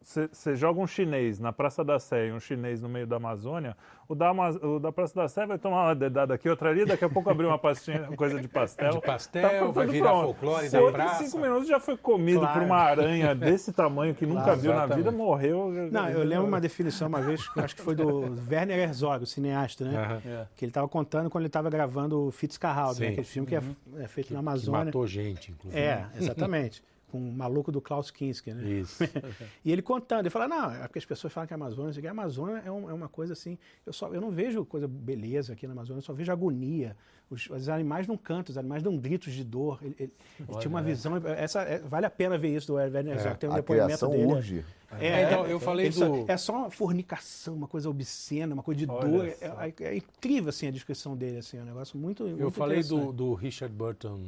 Você 0.00 0.54
joga 0.54 0.80
um 0.80 0.86
chinês 0.86 1.40
na 1.40 1.52
Praça 1.52 1.84
da 1.84 1.98
Sé 1.98 2.28
e 2.28 2.32
um 2.32 2.38
chinês 2.40 2.80
no 2.80 2.88
meio 2.88 3.06
da 3.06 3.16
Amazônia, 3.16 3.76
o 4.08 4.14
da, 4.14 4.30
o 4.32 4.78
da 4.78 4.92
Praça 4.92 5.14
da 5.16 5.28
Sé 5.28 5.44
vai 5.46 5.58
tomar 5.58 5.84
uma 5.86 5.94
dedada 5.94 6.32
aqui, 6.32 6.48
outra 6.48 6.70
ali, 6.70 6.84
daqui 6.86 7.04
a 7.04 7.08
pouco 7.08 7.28
abrir 7.28 7.44
uma 7.46 7.58
pastinha, 7.58 8.00
coisa 8.16 8.40
de 8.40 8.46
pastel. 8.48 8.92
De 8.92 9.00
pastel, 9.00 9.42
Tá 9.42 9.58
tudo 9.58 9.72
vai 9.72 9.86
virar 9.88 10.10
pronto. 10.10 10.24
folclore 10.26 10.66
Se 10.66 10.72
da 10.72 10.80
em 10.82 10.92
praça. 10.92 11.24
cinco 11.24 11.38
minutos 11.38 11.66
já 11.68 11.80
foi 11.80 11.96
comido 11.96 12.38
Claro. 12.40 12.60
por 12.60 12.66
uma 12.66 12.76
aranha 12.78 13.34
desse 13.34 13.72
tamanho 13.72 14.14
que 14.14 14.24
nunca 14.24 14.44
Claro, 14.44 14.60
viu 14.60 14.70
na 14.70 14.76
exatamente. 14.78 15.04
vida, 15.04 15.10
morreu. 15.16 15.70
Não, 15.90 16.08
eu 16.08 16.22
lembro 16.24 16.46
uma 16.46 16.60
definição 16.60 17.08
uma 17.08 17.20
vez, 17.20 17.46
que 17.48 17.58
eu 17.58 17.64
acho 17.64 17.74
que 17.76 17.82
foi 17.82 17.94
do 17.96 18.36
Werner 18.48 18.78
Herzog, 18.78 19.24
o 19.24 19.26
cineasta, 19.26 19.84
né? 19.84 20.22
É. 20.24 20.46
Que 20.56 20.64
ele 20.64 20.70
estava 20.70 20.88
contando 20.88 21.28
quando 21.28 21.42
ele 21.42 21.48
estava 21.48 21.68
gravando 21.68 22.26
o 22.26 22.30
Fitzcarraldo, 22.30 23.00
né? 23.00 23.08
Aquele 23.08 23.24
filme 23.26 23.48
que 23.48 23.56
é, 23.56 23.62
é 23.98 24.06
feito 24.06 24.28
Que, 24.28 24.34
na 24.34 24.40
que 24.40 24.46
Amazônia. 24.46 24.84
matou 24.86 25.06
gente, 25.06 25.50
inclusive. 25.50 25.82
É, 25.82 26.06
exatamente. 26.16 26.82
Com 27.16 27.28
o 27.30 27.32
maluco 27.32 27.72
do 27.72 27.80
Klaus 27.80 28.10
Kinski, 28.10 28.52
né? 28.52 28.62
Isso. 28.68 29.02
E 29.64 29.72
ele 29.72 29.82
contando, 29.82 30.20
ele 30.20 30.30
fala, 30.30 30.46
não, 30.46 30.70
é 30.70 30.86
porque 30.86 30.98
as 30.98 31.04
pessoas 31.04 31.32
falam 31.32 31.46
que 31.48 31.54
a 31.54 31.56
Amazônia, 31.56 31.90
aqui, 31.96 32.06
a 32.06 32.10
Amazônia 32.10 32.62
é, 32.64 32.70
um- 32.70 32.90
é 32.90 32.92
uma 32.92 33.08
coisa 33.08 33.32
assim, 33.32 33.58
eu, 33.84 33.92
só, 33.92 34.12
eu 34.12 34.20
não 34.20 34.30
vejo 34.30 34.64
coisa 34.64 34.86
beleza 34.86 35.52
aqui 35.54 35.66
na 35.66 35.72
Amazônia, 35.72 35.98
eu 35.98 36.04
só 36.04 36.12
vejo 36.12 36.30
agonia. 36.30 36.96
Os, 37.28 37.50
os 37.50 37.68
animais 37.68 38.06
não 38.06 38.16
cantam, 38.16 38.52
os 38.52 38.58
animais 38.58 38.82
dão 38.84 38.96
gritos 38.96 39.32
de 39.32 39.42
dor. 39.42 39.80
Ele, 39.82 39.96
ele- 39.98 40.12
ele 40.38 40.58
tinha 40.60 40.68
uma 40.68 40.80
visão, 40.82 41.16
essa, 41.26 41.62
é, 41.62 41.78
vale 41.80 42.06
a 42.06 42.10
pena 42.10 42.38
ver 42.38 42.54
isso 42.54 42.68
do 42.68 42.74
Werner 42.74 43.06
Herzog, 43.08 43.38
tem 43.38 43.50
um 43.50 43.52
A 43.52 43.56
depoimento 43.56 44.06
dele. 44.08 44.24
urge. 44.26 44.64
É, 45.00 45.24
Então, 45.24 45.44
eu 45.46 45.58
falei 45.58 45.86
ele 45.86 45.92
só- 45.94 46.08
do- 46.08 46.30
é 46.30 46.36
só 46.36 46.52
uma 46.56 46.70
fornicação, 46.70 47.54
uma 47.56 47.66
coisa 47.66 47.90
obscena, 47.90 48.54
uma 48.54 48.62
coisa 48.62 48.78
de 48.78 48.88
Olha 48.88 49.08
dor. 49.08 49.26
É, 49.26 49.74
é- 49.80 49.84
é 49.86 49.96
incrível 49.96 50.50
assim 50.50 50.68
a 50.68 50.70
descrição 50.70 51.16
dele, 51.16 51.38
assim, 51.38 51.58
é 51.58 51.62
um 51.62 51.64
negócio 51.64 51.98
muito. 51.98 52.22
Eu 52.24 52.36
muito 52.36 52.52
falei 52.52 52.84
do, 52.84 53.12
do 53.12 53.34
Richard 53.34 53.74
Burton, 53.74 54.20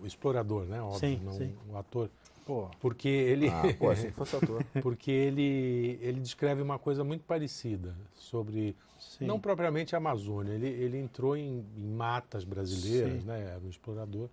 o 0.00 0.06
explorador, 0.06 0.64
né? 0.64 0.80
Óbvio, 0.80 0.98
Sim, 1.00 1.20
não 1.22 1.32
sim. 1.32 1.54
o 1.70 1.76
ator. 1.76 2.08
Pô, 2.48 2.70
Porque 2.80 3.06
ele, 3.08 3.48
Ah, 3.50 3.60
pô, 3.78 3.94
que 3.94 4.10
fosse 4.12 4.34
ator. 4.36 4.64
porque 4.82 5.10
ele, 5.10 5.98
ele 6.00 6.18
descreve 6.18 6.62
uma 6.62 6.78
coisa 6.78 7.04
muito 7.04 7.22
parecida 7.24 7.94
sobre, 8.14 8.74
Sim. 8.98 9.26
não 9.26 9.38
propriamente 9.38 9.94
a 9.94 9.98
Amazônia. 9.98 10.52
Ele, 10.54 10.66
ele 10.66 10.96
entrou 10.96 11.36
em, 11.36 11.62
em 11.76 11.86
matas 11.94 12.44
brasileiras, 12.44 13.20
Sim. 13.20 13.26
né? 13.28 13.50
Era 13.50 13.60
um 13.62 13.68
explorador. 13.68 14.30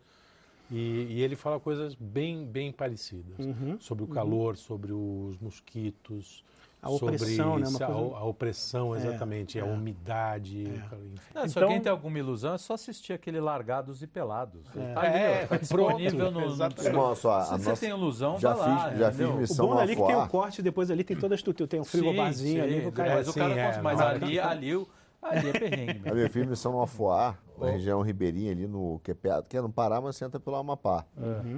E, 0.72 1.08
e 1.10 1.22
ele 1.22 1.36
fala 1.36 1.60
coisas 1.60 1.94
bem, 1.94 2.46
bem 2.46 2.72
parecidas. 2.72 3.38
Uhum. 3.38 3.78
Sobre 3.82 4.06
o 4.06 4.08
calor, 4.08 4.56
sobre 4.56 4.94
os 4.94 5.38
mosquitos. 5.42 6.42
A 6.86 6.90
opressão, 6.90 7.28
sobre 7.28 7.42
né, 7.42 7.50
uma 7.50 7.64
isso, 7.70 7.84
a- 7.84 7.88
coisa- 7.88 8.16
a, 8.16 8.24
opressão, 8.26 8.96
É, 8.96 8.98
exatamente, 9.00 9.60
a 9.60 9.66
é. 9.66 9.70
umidade. 9.70 10.66
É. 10.66 10.70
enfim. 10.70 11.16
Não, 11.34 11.42
Se 11.44 11.50
Então- 11.50 11.64
alguém 11.64 11.82
tem 11.82 11.92
alguma 11.92 12.20
ilusão, 12.20 12.54
é 12.54 12.58
só 12.60 12.76
assistir 12.76 13.14
aquele 13.14 13.40
Largados 13.40 14.04
e 14.04 14.08
Pelados. 14.08 14.62
É. 14.76 14.94
Tá 14.94 15.00
ali, 15.02 15.08
É, 15.18 15.42
ó, 15.44 15.48
tá 15.48 15.58
disponível 15.58 16.18
pronto, 16.20 16.34
no... 16.36 16.42
no 16.42 16.54
exatamente. 16.54 16.88
Irmão, 16.88 17.16
só, 17.16 17.34
a 17.38 17.42
Se 17.44 17.50
você 17.64 17.70
nossa- 17.70 17.82
tem 17.82 17.90
ilusão, 17.90 18.40
já 18.40 18.54
vai 18.54 18.70
lá, 18.70 18.90
fiz- 18.90 19.00
já 19.00 19.08
entendeu? 19.10 19.28
fiz 19.28 19.36
O 19.36 19.40
missão 19.40 19.68
bom 19.68 19.80
ali 19.80 19.92
é 19.94 19.96
que 19.96 20.06
tem 20.06 20.16
o 20.16 20.28
corte, 20.28 20.62
depois 20.62 20.92
ali 20.92 21.04
tem 21.04 21.18
toda 21.18 21.34
a 21.34 21.38
estrutura. 21.38 21.68
Tem 21.68 21.80
um 21.82 21.84
frigobarzinho 21.84 22.64
ali. 22.64 22.74
sim, 22.76 22.82
que 22.82 22.88
o 22.88 22.92
cara, 22.92 23.16
mas 23.16 23.28
o 23.28 23.32
sim, 23.34 23.40
cara 23.40 23.54
é, 23.56 23.82
mas 23.82 24.00
ali, 24.02 24.40
ali, 24.40 24.76
o- 24.76 24.88
ali 25.22 25.50
é 25.50 25.52
perrengue. 25.54 26.02
A 26.06 26.10
né? 26.10 26.14
minha 26.14 26.30
fiz 26.30 26.46
missão 26.48 26.72
no 26.72 26.82
Afuá, 26.82 27.36
na 27.58 27.72
região 27.72 28.02
ribeirinha 28.02 28.52
ali 28.52 28.68
no 28.68 29.00
que 29.04 29.10
é, 29.10 29.14
perto, 29.16 29.48
que 29.48 29.58
é 29.58 29.62
no 29.62 29.72
Pará, 29.72 30.00
mas 30.00 30.16
você 30.16 30.26
entra 30.26 30.40
pelo 30.40 30.56
Amapá, 30.56 31.04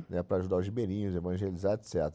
né, 0.10 0.24
para 0.24 0.38
ajudar 0.38 0.56
os 0.56 0.66
ribeirinhos, 0.66 1.14
evangelizar, 1.16 1.74
etc. 1.74 2.14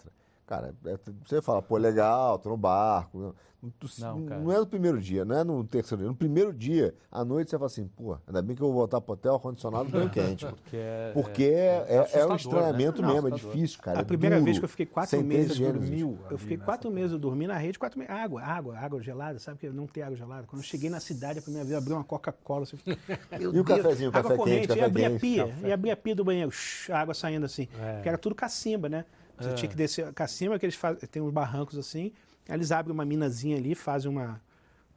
Cara, 0.53 0.75
é- 0.85 0.99
você 1.25 1.41
fala, 1.41 1.63
pô, 1.63 1.79
legal, 1.79 2.39
tô 2.39 2.51
no 2.51 2.59
barco. 2.59 3.35
Não, 3.63 3.71
tu- 3.79 3.87
Não, 4.01 4.19
não, 4.19 4.53
é 4.53 4.59
no 4.59 4.67
primeiro 4.67 5.01
dia, 5.01 5.25
não 5.25 5.39
é 5.39 5.43
no 5.43 5.65
terceiro 5.65 6.03
dia. 6.03 6.09
No 6.11 6.15
primeiro 6.17 6.53
dia, 6.53 6.95
à 7.11 7.25
noite, 7.25 7.49
você 7.49 7.57
fala 7.57 7.69
assim, 7.69 7.87
pô, 7.87 8.19
ainda 8.27 8.43
bem 8.43 8.55
que 8.55 8.61
eu 8.61 8.67
vou 8.67 8.75
voltar 8.75 9.01
pro 9.01 9.15
hotel 9.15 9.35
ar-condicionado 9.37 9.89
banho 9.89 10.11
quente. 10.13 10.45
Porque 10.45 10.77
é, 10.77 11.11
Porque 11.15 11.45
é, 11.45 11.87
é, 11.89 11.99
assustador, 12.01 12.33
um 12.33 12.37
estranhamento 12.37 13.01
né? 13.01 13.09
mesmo, 13.15 13.29
é 13.29 13.31
Assustador. 13.31 13.55
difícil, 13.57 13.81
cara. 13.81 13.99
A 13.99 14.03
é 14.03 14.05
primeira 14.05 14.37
duro, 14.37 14.45
vez 14.45 14.59
que 14.59 14.65
eu 14.65 14.69
fiquei 14.69 14.85
quatro 14.85 15.23
meses 15.23 15.59
dormiu 15.59 16.19
Eu 16.29 16.37
fiquei 16.37 16.59
quatro 16.59 16.91
meses, 16.91 17.13
eu 17.13 17.19
dormi 17.19 17.47
na 17.47 17.57
rede, 17.57 17.79
quatro 17.79 17.99
meses. 17.99 18.13
Água, 18.15 18.43
água, 18.43 18.77
água 18.79 19.01
gelada, 19.01 19.39
sabe 19.39 19.59
que 19.59 19.71
não 19.71 19.87
tem 19.87 20.03
água 20.03 20.17
gelada. 20.17 20.47
Quando 20.47 20.61
eu 20.61 20.67
cheguei 20.69 20.91
na 20.91 21.01
cidade, 21.01 21.39
a 21.39 21.43
primeira 21.43 21.65
vez, 21.65 21.73
eu 21.73 21.79
abri 21.79 21.95
uma 21.95 22.05
Coca-Cola. 22.05 22.65
Assim, 22.65 22.77
E 23.41 23.59
o 23.59 23.65
cafezinho, 23.65 24.11
água 24.11 24.23
café 24.23 24.37
corrente, 24.37 24.57
quente, 24.57 24.69
café 24.69 24.81
e 24.81 24.85
abri 24.85 25.05
a 25.07 25.11
quente, 25.11 25.21
pia, 25.21 25.47
café. 25.47 25.69
e 25.69 25.73
abri 25.73 25.91
a 25.93 25.97
pia 25.97 26.15
do 26.15 26.25
banheiro, 26.25 26.51
shh, 26.51 26.91
a 26.91 26.99
água 26.99 27.15
saindo 27.15 27.47
assim. 27.47 27.69
É. 27.81 27.93
Porque 27.95 28.09
era 28.09 28.19
tudo 28.19 28.35
cacimba, 28.35 28.89
né? 28.89 29.05
Você 29.39 29.55
tinha 29.55 29.69
que 29.69 29.77
descer 29.77 30.07
a 30.07 30.13
cacimba, 30.13 30.59
que 30.59 30.65
eles 30.67 30.75
fazem, 30.77 31.01
tem 31.09 31.21
uns 31.23 31.33
barrancos 31.33 31.77
assim, 31.79 32.13
aí 32.49 32.55
eles 32.55 32.71
abrem 32.71 32.93
uma 32.95 33.05
minazinha 33.05 33.57
ali, 33.57 33.75
fazem 33.75 34.11
uma. 34.11 34.41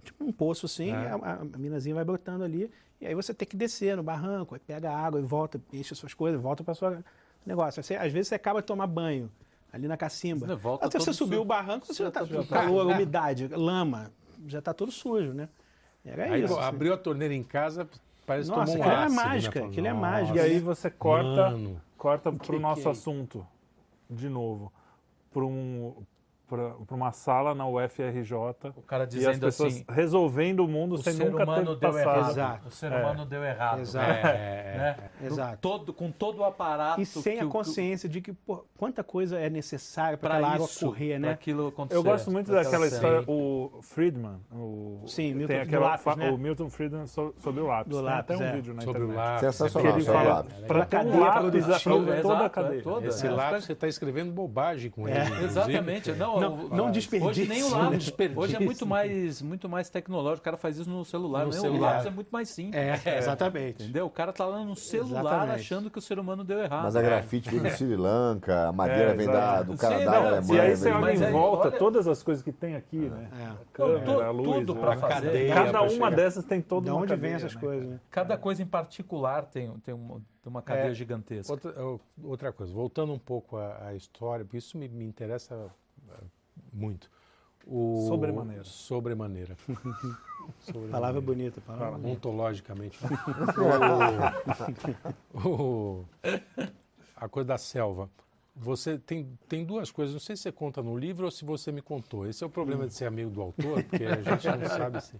Tipo 0.03 0.23
um 0.23 0.31
poço 0.31 0.67
assim, 0.67 0.91
É. 0.91 0.93
e 0.93 1.07
a, 1.07 1.15
a 1.53 1.57
minazinha 1.57 1.95
vai 1.95 2.03
brotando 2.05 2.43
ali, 2.43 2.69
e 3.01 3.07
aí 3.07 3.15
você 3.15 3.33
tem 3.33 3.47
que 3.47 3.55
descer 3.57 3.97
no 3.97 4.03
barranco, 4.03 4.53
aí 4.53 4.61
pega 4.65 4.91
a 4.91 4.97
água 4.97 5.19
e 5.19 5.23
volta, 5.23 5.59
enche 5.73 5.93
as 5.93 5.97
suas 5.99 6.13
coisas, 6.13 6.39
volta 6.39 6.63
para 6.63 6.75
sua 6.75 7.03
negócio. 7.45 7.81
Você- 7.81 7.95
às 7.95 8.11
vezes 8.11 8.27
você 8.27 8.35
acaba 8.35 8.61
de 8.61 8.67
tomar 8.67 8.85
banho 8.87 9.31
ali 9.73 9.87
na 9.87 9.97
cacimba. 9.97 10.45
Você 10.45 10.55
volta 10.55 10.85
Até 10.85 10.99
você 10.99 11.05
todo 11.05 11.15
subiu 11.15 11.37
sujo. 11.39 11.41
o 11.41 11.45
barranco, 11.45 11.87
você 11.87 12.03
já 12.03 12.09
está 12.09 12.23
Já 12.23 12.43
tá- 12.43 12.47
calor, 12.61 12.85
umidade, 12.87 13.47
lama, 13.47 14.11
já 14.47 14.59
está 14.59 14.73
tudo 14.73 14.91
sujo, 14.91 15.33
né? 15.33 15.49
Era 16.05 16.25
Aí 16.25 16.43
isso. 16.43 16.53
pô, 16.53 16.59
assim. 16.59 16.69
abriu 16.69 16.93
a 16.93 16.97
torneira 16.97 17.33
em 17.33 17.43
casa, 17.43 17.89
parece 18.27 18.49
que 18.51 18.55
Nossa, 18.55 18.71
tomou 18.73 18.85
um 18.85 18.89
aquilo 18.89 19.01
é 19.01 19.05
ácido, 19.05 19.21
mágica, 19.23 19.59
né? 19.61 19.65
aquilo 19.67 19.87
é 19.87 19.93
Nossa. 19.93 20.01
mágica. 20.01 20.37
E 20.37 20.41
aí 20.41 20.59
você 20.59 20.89
corta, 20.91 21.49
Mano. 21.49 21.81
corta 21.97 22.31
para 22.31 22.55
o 22.55 22.59
nosso 22.59 22.81
que 22.83 22.87
é? 22.87 22.91
assunto, 22.91 23.47
de 24.09 24.29
novo, 24.29 24.71
para 25.33 25.43
um, 25.45 25.93
pra 26.47 26.95
uma 26.95 27.11
sala 27.11 27.53
na 27.55 27.67
UFRJ 27.67 28.33
O 28.75 28.81
cara 28.81 29.03
e 29.03 29.07
as 29.07 29.09
dizendo 29.09 29.39
pessoas 29.39 29.73
assim, 29.73 29.85
resolvendo 29.89 30.59
o 30.61 30.67
mundo 30.67 30.95
o 30.95 30.97
sem 30.97 31.13
ser 31.13 31.25
nunca 31.31 31.43
humano 31.43 31.75
ter 31.75 31.79
deu 31.79 31.91
passado. 31.91 32.17
errado. 32.17 32.29
Exato. 32.31 32.67
O 32.67 32.71
ser 32.71 32.91
humano 32.91 33.25
deu 33.25 33.43
errado. 33.43 33.79
Exato. 33.81 34.09
É, 34.27 34.75
Né? 34.77 34.97
Exato. 35.23 35.51
No 35.51 35.57
todo, 35.57 35.93
com 35.93 36.11
todo 36.11 36.39
o 36.39 36.43
aparato. 36.45 37.01
E 37.01 37.05
sem 37.05 37.37
que 37.37 37.43
a 37.43 37.45
o- 37.45 37.49
consciência 37.49 38.07
de 38.09 38.21
que 38.21 38.33
pô, 38.33 38.65
quanta 38.77 39.03
coisa 39.03 39.37
é 39.39 39.49
necessária 39.49 40.17
para 40.17 40.35
aquela 40.35 40.53
água 40.53 40.65
isso, 40.65 40.85
correr, 40.85 41.17
né? 41.19 41.31
aquilo 41.31 41.67
acontecer. 41.67 41.97
Eu 41.97 42.03
gosto 42.03 42.31
muito 42.31 42.47
pra 42.47 42.61
daquela 42.63 42.85
aquela 42.85 42.87
história, 42.87 43.23
o 43.27 43.79
Friedman, 43.81 44.37
o, 44.51 45.01
Sim, 45.07 45.33
Milton 45.33 45.47
tem 45.47 45.57
do 45.57 45.63
aquela, 45.63 45.87
lápis, 45.89 46.15
né? 46.17 46.29
o 46.31 46.37
Milton 46.37 46.69
Friedman 46.69 47.07
so- 47.07 47.33
sobre 47.37 47.61
o 47.61 47.67
lápis. 47.67 47.89
Do 47.89 47.95
tem 47.97 48.05
lápis, 48.05 48.35
até 48.35 48.37
um 48.43 48.47
é. 48.47 48.51
vídeo 48.55 48.73
na 48.73 48.81
Sobre 48.81 49.01
o 49.01 49.05
internet. 49.05 49.25
lápis. 49.25 49.41
Sensacional, 49.55 49.81
Que 49.93 49.97
ele 49.97 50.05
sobre 50.05 50.17
o 50.17 50.23
fala, 50.23 50.35
lápis. 50.37 50.53
para 50.67 50.85
cadeia 50.85 51.19
lápis, 51.19 51.39
produtiva, 51.39 51.75
aprove 51.75 52.05
toda 52.05 52.13
a 52.13 52.17
exato, 52.37 52.45
é 52.45 52.49
cadeia. 52.49 53.07
Esse 53.07 53.27
É, 53.27 53.31
lápis 53.31 53.63
você 53.65 53.71
está 53.73 53.87
escrevendo 53.87 54.31
bobagem 54.31 54.91
com 54.91 55.07
ele. 55.07 55.43
Exatamente. 55.45 56.11
Não, 56.13 56.34
Não- 56.39 56.65
o- 56.65 56.69
não 56.75 56.87
ah. 56.87 56.91
Hoje 57.25 57.47
nem 57.47 57.63
o 57.63 57.69
Não 57.69 57.77
lápis. 57.81 58.13
Hoje 58.35 58.55
é 58.55 58.59
muito 58.59 58.85
mais, 58.85 59.41
muito 59.41 59.69
mais 59.69 59.89
tecnológico. 59.89 60.41
O 60.41 60.43
cara 60.43 60.57
faz 60.57 60.77
isso 60.77 60.89
no 60.89 61.03
celular. 61.05 61.45
No 61.45 61.51
né? 61.51 61.57
O 61.57 61.61
celular. 61.61 61.91
lápis 61.91 62.05
é 62.05 62.09
muito 62.09 62.29
mais 62.31 62.49
simples. 62.49 62.75
É, 63.05 63.17
exatamente. 63.17 63.83
Entendeu? 63.83 64.05
O 64.05 64.09
cara 64.09 64.31
tá 64.33 64.45
lá 64.45 64.63
no 64.63 64.75
celular 64.75 65.21
Exatamente. 65.21 65.55
achando 65.59 65.89
que 65.89 65.97
o 65.97 66.01
ser 66.01 66.19
humano 66.19 66.43
deu 66.43 66.59
errado. 66.59 66.83
Mas 66.83 66.95
a 66.95 67.01
grafite 67.01 67.49
vem 67.49 67.59
do 67.61 67.69
Sri 67.69 67.95
Lanka, 67.95 68.67
a 68.67 68.71
madeira 68.71 69.11
É, 69.11 69.13
vem 69.15 69.27
da, 69.27 69.61
do 69.63 69.77
Canadá, 69.77 70.05
da 70.05 70.11
não, 70.21 70.27
Alemanha. 70.27 70.53
E 70.55 70.59
aí 70.59 70.75
você 70.75 70.91
olha 70.91 71.11
em 71.13 71.31
volta, 71.31 71.67
olha- 71.69 71.77
todas 71.77 72.07
as 72.07 72.21
coisas 72.23 72.43
que 72.43 72.51
tem 72.51 72.75
aqui, 72.75 72.97
né? 73.09 73.29
É. 73.39 73.45
Não, 73.47 73.57
Câmera, 73.73 74.05
tu- 74.05 74.31
luz, 74.31 74.59
tudo 74.59 74.75
né? 74.75 74.81
pra 74.81 74.93
A 74.93 74.97
fazer. 74.97 75.13
cadeia. 75.13 75.53
Cada 75.53 75.81
uma 75.83 76.11
dessas 76.11 76.45
tem 76.45 76.61
toda 76.61 76.85
De 76.85 76.91
onde 76.91 77.07
cadeia, 77.07 77.17
vem 77.21 77.33
essas 77.33 77.55
né? 77.55 77.61
coisas, 77.61 77.89
né? 77.89 77.99
Cada 78.09 78.37
coisa 78.37 78.61
em 78.63 78.65
particular 78.67 79.45
tem, 79.45 79.71
tem, 79.79 79.93
uma, 79.93 80.15
tem 80.41 80.49
uma 80.49 80.61
cadeia 80.61 80.91
É, 80.91 80.93
gigantesca. 80.93 81.51
Outra, 81.51 81.73
outra 82.23 82.51
coisa, 82.51 82.73
voltando 82.73 83.13
um 83.13 83.19
pouco 83.19 83.57
à, 83.57 83.87
à 83.87 83.95
história, 83.95 84.43
porque 84.45 84.57
isso 84.57 84.77
me, 84.77 84.87
me 84.87 85.05
interessa 85.05 85.67
muito. 86.75 87.09
O, 87.67 88.05
Sobremaneira. 88.07 88.63
Sobremaneira. 88.63 89.57
Sobremaneira. 90.59 90.91
Palavra 90.91 91.21
bonita, 91.21 91.61
palavra 91.61 91.97
bonita. 91.97 92.09
Ontologicamente. 92.11 92.99
O- 95.33 95.43
o- 95.43 96.05
a 97.15 97.27
coisa 97.29 97.47
da 97.47 97.57
selva. 97.57 98.09
Você 98.55 98.97
tem, 98.97 99.27
tem 99.49 99.65
duas 99.65 99.91
coisas, 99.91 100.13
não 100.13 100.19
sei 100.19 100.35
se 100.35 100.43
você 100.43 100.51
conta 100.51 100.81
no 100.81 100.97
livro 100.97 101.25
ou 101.25 101.31
se 101.31 101.43
você 101.43 101.71
me 101.71 101.81
contou. 101.81 102.25
Esse 102.27 102.43
é 102.43 102.47
o 102.47 102.49
problema 102.49 102.87
de 102.87 102.93
ser 102.93 103.05
amigo 103.05 103.29
do 103.29 103.41
autor, 103.41 103.83
porque 103.83 104.03
a 104.05 104.15
gente 104.21 104.47
não 104.47 104.67
sabe 104.69 105.01
se. 105.01 105.15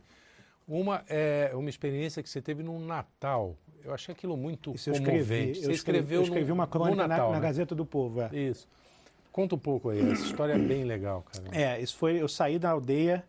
Uma 0.68 1.04
é 1.08 1.52
uma 1.54 1.70
experiência 1.70 2.24
que 2.24 2.30
você 2.30 2.42
teve 2.42 2.64
no 2.64 2.80
Natal. 2.80 3.56
Eu 3.84 3.94
achei 3.94 4.14
aquilo 4.14 4.36
muito 4.38 4.74
Isso 4.74 4.90
eu 4.90 4.94
comovente. 4.96 5.22
escrevi. 5.22 5.56
Você 5.56 5.68
Eu 5.68 5.72
escrevi, 5.72 5.76
escreveu 5.76 6.18
eu 6.20 6.24
escrevi 6.24 6.48
no- 6.48 6.54
uma 6.56 6.66
crônica 6.68 6.96
na- 6.96 7.08
Natal, 7.08 7.30
na, 7.32 7.36
né? 7.38 7.42
Gazeta 7.42 7.76
do 7.76 7.86
Povo. 7.86 8.22
É. 8.22 8.30
Isso. 8.36 8.68
Conta 9.36 9.54
um 9.54 9.60
pouco 9.60 9.90
aí, 9.90 10.00
essa 10.00 10.24
história 10.24 10.54
é 10.54 10.58
bem 10.58 10.86
legal, 10.86 11.22
cara. 11.24 11.50
É, 11.52 11.82
isso 11.82 11.98
foi. 11.98 12.22
Eu 12.22 12.28
saí 12.30 12.58
da 12.58 12.70
aldeia. 12.70 13.22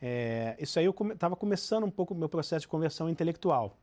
é, 0.00 0.54
isso 0.60 0.78
aí 0.78 0.84
eu 0.84 0.94
estava 1.12 1.34
começando 1.34 1.82
um 1.82 1.90
pouco 1.90 2.14
o 2.14 2.16
meu 2.16 2.28
processo 2.28 2.60
de 2.60 2.68
conversão 2.68 3.10
intelectual. 3.10 3.76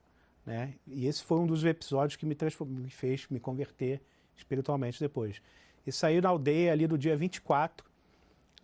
Né? 0.45 0.75
E 0.87 1.07
esse 1.07 1.21
foi 1.21 1.37
um 1.37 1.45
dos 1.45 1.65
episódios 1.65 2.15
que 2.15 2.25
me, 2.25 2.37
me 2.67 2.89
fez 2.89 3.27
me 3.29 3.37
converter 3.37 4.01
espiritualmente 4.33 4.97
depois. 4.97 5.41
E 5.85 5.91
saiu 5.91 6.21
na 6.21 6.29
aldeia 6.29 6.71
ali 6.71 6.87
do 6.87 6.97
dia 6.97 7.17
24. 7.17 7.85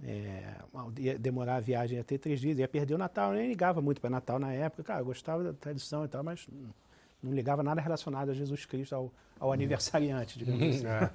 É, 0.02 0.56
ia 0.98 1.20
demorar 1.20 1.58
a 1.58 1.60
viagem 1.60 1.98
ia 1.98 2.06
ter 2.06 2.20
três 2.20 2.40
dias, 2.40 2.58
ia 2.58 2.70
perder 2.70 2.94
o 2.94 2.98
Natal. 2.98 3.34
Eu 3.34 3.40
nem 3.40 3.50
ligava 3.50 3.82
muito 3.82 4.00
para 4.00 4.10
Natal 4.10 4.40
na 4.40 4.54
época. 4.54 4.82
Cara, 4.82 5.02
eu 5.02 5.06
gostava 5.06 5.44
da 5.44 5.52
tradição 5.52 6.06
e 6.06 6.08
tal, 6.08 6.24
mas 6.24 6.48
não 7.22 7.34
ligava 7.34 7.62
nada 7.64 7.82
relacionado 7.82 8.30
a 8.30 8.34
Jesus 8.34 8.66
Cristo, 8.66 8.96
ao, 8.96 9.12
ao 9.38 9.50
uhum. 9.50 9.54
aniversariante, 9.56 10.40
digamos 10.40 10.64
assim. 10.78 10.88
É. 10.88 11.10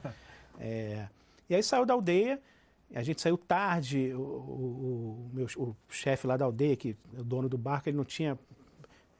é, 0.60 1.08
e 1.48 1.54
aí 1.54 1.62
saiu 1.62 1.86
da 1.86 1.94
aldeia. 1.94 2.40
A 2.94 3.02
gente 3.02 3.20
saiu 3.20 3.36
tarde, 3.36 4.12
o, 4.14 4.20
o, 4.20 4.22
o 4.22 5.30
meu, 5.32 5.46
o 5.58 5.76
chefe 5.90 6.26
lá 6.26 6.36
da 6.36 6.46
aldeia, 6.46 6.74
que 6.74 6.96
é 7.14 7.20
o 7.20 7.24
dono 7.24 7.48
do 7.48 7.58
barco, 7.58 7.88
ele 7.88 7.96
não 7.96 8.04
tinha 8.04 8.38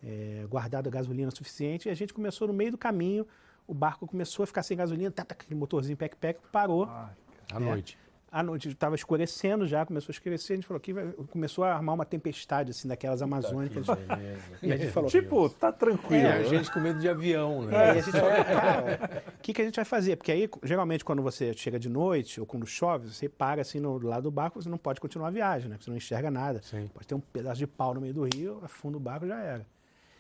é, 0.03 0.47
guardado 0.49 0.87
a 0.87 0.91
gasolina 0.91 1.31
suficiente, 1.31 1.89
e 1.89 1.91
a 1.91 1.95
gente 1.95 2.15
começou 2.15 2.49
no 2.49 2.55
meio 2.55 2.71
do 2.71 2.79
caminho, 2.79 3.27
o 3.67 3.75
barco 3.75 4.07
começou 4.07 4.45
a 4.45 4.47
ficar 4.47 4.63
sem 4.63 4.77
gasolina, 4.77 5.11
tá, 5.11 5.23
aquele 5.23 5.55
motorzinho 5.55 5.97
pec-pec 5.99 6.41
parou. 6.51 6.87
Ai, 6.87 7.13
à 7.53 7.61
noite. 7.61 7.99
À 8.31 8.43
noite, 8.43 8.69
estava 8.69 8.95
escurecendo 8.95 9.67
já, 9.67 9.87
começou 9.87 10.11
a 10.11 10.13
escurecer, 10.13 10.55
a 10.55 10.57
gente 10.57 10.67
falou 10.67 10.81
que 10.81 10.93
começou 11.31 11.65
a 11.65 11.75
armar 11.75 11.95
uma 11.95 12.05
tempestade, 12.05 12.73
assim, 12.73 12.87
daquelas 12.87 13.23
amazônicas. 13.23 13.87
e 14.63 14.71
a 14.71 14.77
gente 14.77 14.91
falou, 14.91 15.09
tipo, 15.09 15.49
tá 15.49 15.73
tranquilo. 15.73 16.27
É, 16.27 16.33
a 16.33 16.43
gente 16.43 16.71
com 16.71 16.79
medo 16.79 16.99
de 16.99 17.09
avião, 17.09 17.63
né? 17.63 17.75
É, 17.75 17.87
e 17.87 17.91
a 17.91 18.03
gente 18.03 18.13
falou, 18.13 18.31
cara, 18.31 19.23
o 19.29 19.41
que, 19.41 19.55
que 19.55 19.63
a 19.63 19.65
gente 19.65 19.77
vai 19.77 19.85
fazer? 19.85 20.17
Porque 20.17 20.31
aí, 20.31 20.49
geralmente, 20.63 21.05
quando 21.05 21.23
você 21.23 21.55
chega 21.55 21.79
de 21.79 21.89
noite 21.89 22.39
ou 22.39 22.47
quando 22.47 22.67
chove, 22.67 23.09
você 23.09 23.29
para 23.29 23.63
assim 23.63 23.81
no 23.81 23.99
lado 23.99 24.25
do 24.25 24.31
barco, 24.31 24.61
você 24.61 24.69
não 24.69 24.79
pode 24.79 25.01
continuar 25.01 25.29
a 25.29 25.31
viagem, 25.31 25.71
né? 25.71 25.77
Você 25.81 25.91
não 25.91 25.97
enxerga 25.97 26.31
nada. 26.31 26.61
Sim. 26.63 26.91
Pode 26.93 27.07
ter 27.07 27.15
um 27.15 27.21
pedaço 27.21 27.59
de 27.59 27.67
pau 27.67 27.95
no 27.95 28.01
meio 28.01 28.13
do 28.13 28.25
rio, 28.25 28.61
afunda 28.63 28.99
o 28.99 29.01
barco 29.01 29.27
já 29.27 29.41
era. 29.41 29.67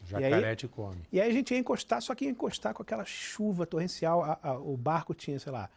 Jacaré 0.06 0.56
te 0.56 0.66
come. 0.66 1.02
E 1.12 1.20
aí 1.20 1.28
a 1.28 1.32
gente 1.32 1.52
ia 1.52 1.58
encostar, 1.58 2.00
só 2.00 2.14
que 2.14 2.24
ia 2.24 2.30
encostar 2.30 2.72
com 2.72 2.82
aquela 2.82 3.04
chuva 3.04 3.66
torrencial. 3.66 4.22
A, 4.22 4.38
a, 4.42 4.58
o 4.58 4.76
barco 4.76 5.12
tinha, 5.12 5.38
sei 5.38 5.52
lá, 5.52 5.68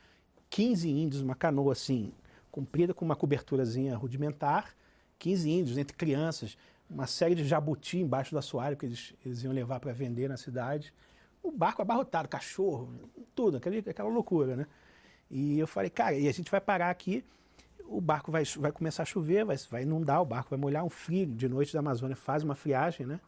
15 0.52 0.90
índios, 0.90 1.22
uma 1.22 1.34
canoa 1.34 1.72
assim, 1.72 2.12
comprida 2.52 2.94
com 2.94 3.06
uma 3.06 3.16
coberturazinha 3.16 3.96
rudimentar, 3.96 4.76
15 5.18 5.50
índios, 5.50 5.78
entre 5.78 5.96
crianças, 5.96 6.58
uma 6.90 7.08
série 7.08 7.34
de 7.34 7.46
jabuti 7.46 8.00
embaixo 8.00 8.32
do 8.32 8.38
assoalho 8.38 8.76
que 8.76 8.86
eles, 8.86 9.14
eles 9.26 9.42
iam 9.44 9.54
levar 9.54 9.80
para 9.80 9.94
vender 9.94 10.28
na 10.28 10.36
cidade. 10.36 10.94
O 11.42 11.52
barco 11.52 11.82
abarrotado, 11.82 12.28
cachorro, 12.28 12.94
tudo, 13.34 13.58
aquela, 13.58 13.78
aquela 13.78 14.10
loucura, 14.10 14.56
né? 14.56 14.68
E 15.30 15.58
eu 15.58 15.66
falei, 15.66 15.90
cara, 15.90 16.16
e 16.16 16.28
a 16.28 16.34
gente 16.34 16.52
vai 16.52 16.60
parar 16.60 16.90
aqui, 16.90 17.24
o 17.86 18.02
barco 18.02 18.30
vai, 18.30 18.44
vai 18.58 18.74
começar 18.74 19.04
a 19.04 19.06
chover, 19.06 19.46
vai, 19.46 19.56
vai 19.70 19.84
inundar, 19.84 20.22
o 20.22 20.26
barco 20.26 20.50
vai 20.50 20.60
molhar 20.60 20.84
um 20.84 20.90
frio 20.90 21.26
de 21.26 21.48
noite 21.48 21.72
da 21.72 21.80
Amazônia, 21.80 22.16
faz 22.16 22.44
uma 22.44 22.56
friagem, 22.56 23.06
né? 23.06 23.22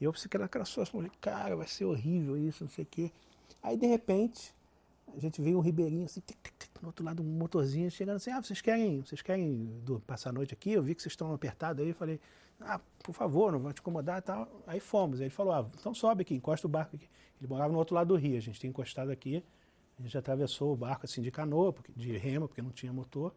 E 0.00 0.04
eu 0.04 0.12
que 0.12 0.38
naquela 0.38 0.64
situação, 0.64 1.00
falei, 1.00 1.12
cara, 1.20 1.56
vai 1.56 1.66
ser 1.66 1.84
horrível 1.84 2.38
isso, 2.38 2.64
não 2.64 2.70
sei 2.70 2.84
o 2.84 2.88
quê. 2.90 3.12
Aí, 3.62 3.76
de 3.76 3.86
repente, 3.86 4.54
a 5.16 5.20
gente 5.20 5.40
veio 5.40 5.58
um 5.58 5.60
ribeirinho 5.60 6.04
assim, 6.04 6.20
tic, 6.20 6.38
tic, 6.42 6.54
tic, 6.58 6.82
no 6.82 6.88
outro 6.88 7.04
lado 7.04 7.22
um 7.22 7.26
motorzinho, 7.26 7.90
chegando 7.90 8.16
assim, 8.16 8.30
ah, 8.30 8.42
vocês 8.42 8.60
querem, 8.60 9.00
vocês 9.02 9.22
querem 9.22 9.82
passar 10.06 10.30
a 10.30 10.32
noite 10.32 10.54
aqui? 10.54 10.72
Eu 10.72 10.82
vi 10.82 10.94
que 10.94 11.02
vocês 11.02 11.12
estão 11.12 11.32
apertados 11.32 11.82
aí. 11.82 11.90
Eu 11.90 11.94
falei, 11.94 12.20
ah, 12.60 12.80
por 13.02 13.14
favor, 13.14 13.52
não 13.52 13.58
vou 13.58 13.72
te 13.72 13.80
incomodar 13.80 14.18
e 14.18 14.22
tal. 14.22 14.62
Aí 14.66 14.80
fomos. 14.80 15.20
Aí 15.20 15.26
ele 15.26 15.30
falou, 15.30 15.52
ah, 15.52 15.70
então 15.78 15.94
sobe 15.94 16.22
aqui, 16.22 16.34
encosta 16.34 16.66
o 16.66 16.70
barco 16.70 16.96
aqui. 16.96 17.08
Ele 17.40 17.48
morava 17.48 17.72
no 17.72 17.78
outro 17.78 17.94
lado 17.94 18.08
do 18.08 18.16
rio, 18.16 18.36
a 18.36 18.40
gente 18.40 18.58
tinha 18.58 18.70
encostado 18.70 19.10
aqui. 19.10 19.44
A 19.98 20.02
gente 20.02 20.16
atravessou 20.16 20.72
o 20.72 20.76
barco 20.76 21.06
assim 21.06 21.20
de 21.22 21.30
canoa, 21.30 21.74
de 21.96 22.16
rema, 22.16 22.46
porque 22.46 22.62
não 22.62 22.70
tinha 22.70 22.92
motor. 22.92 23.34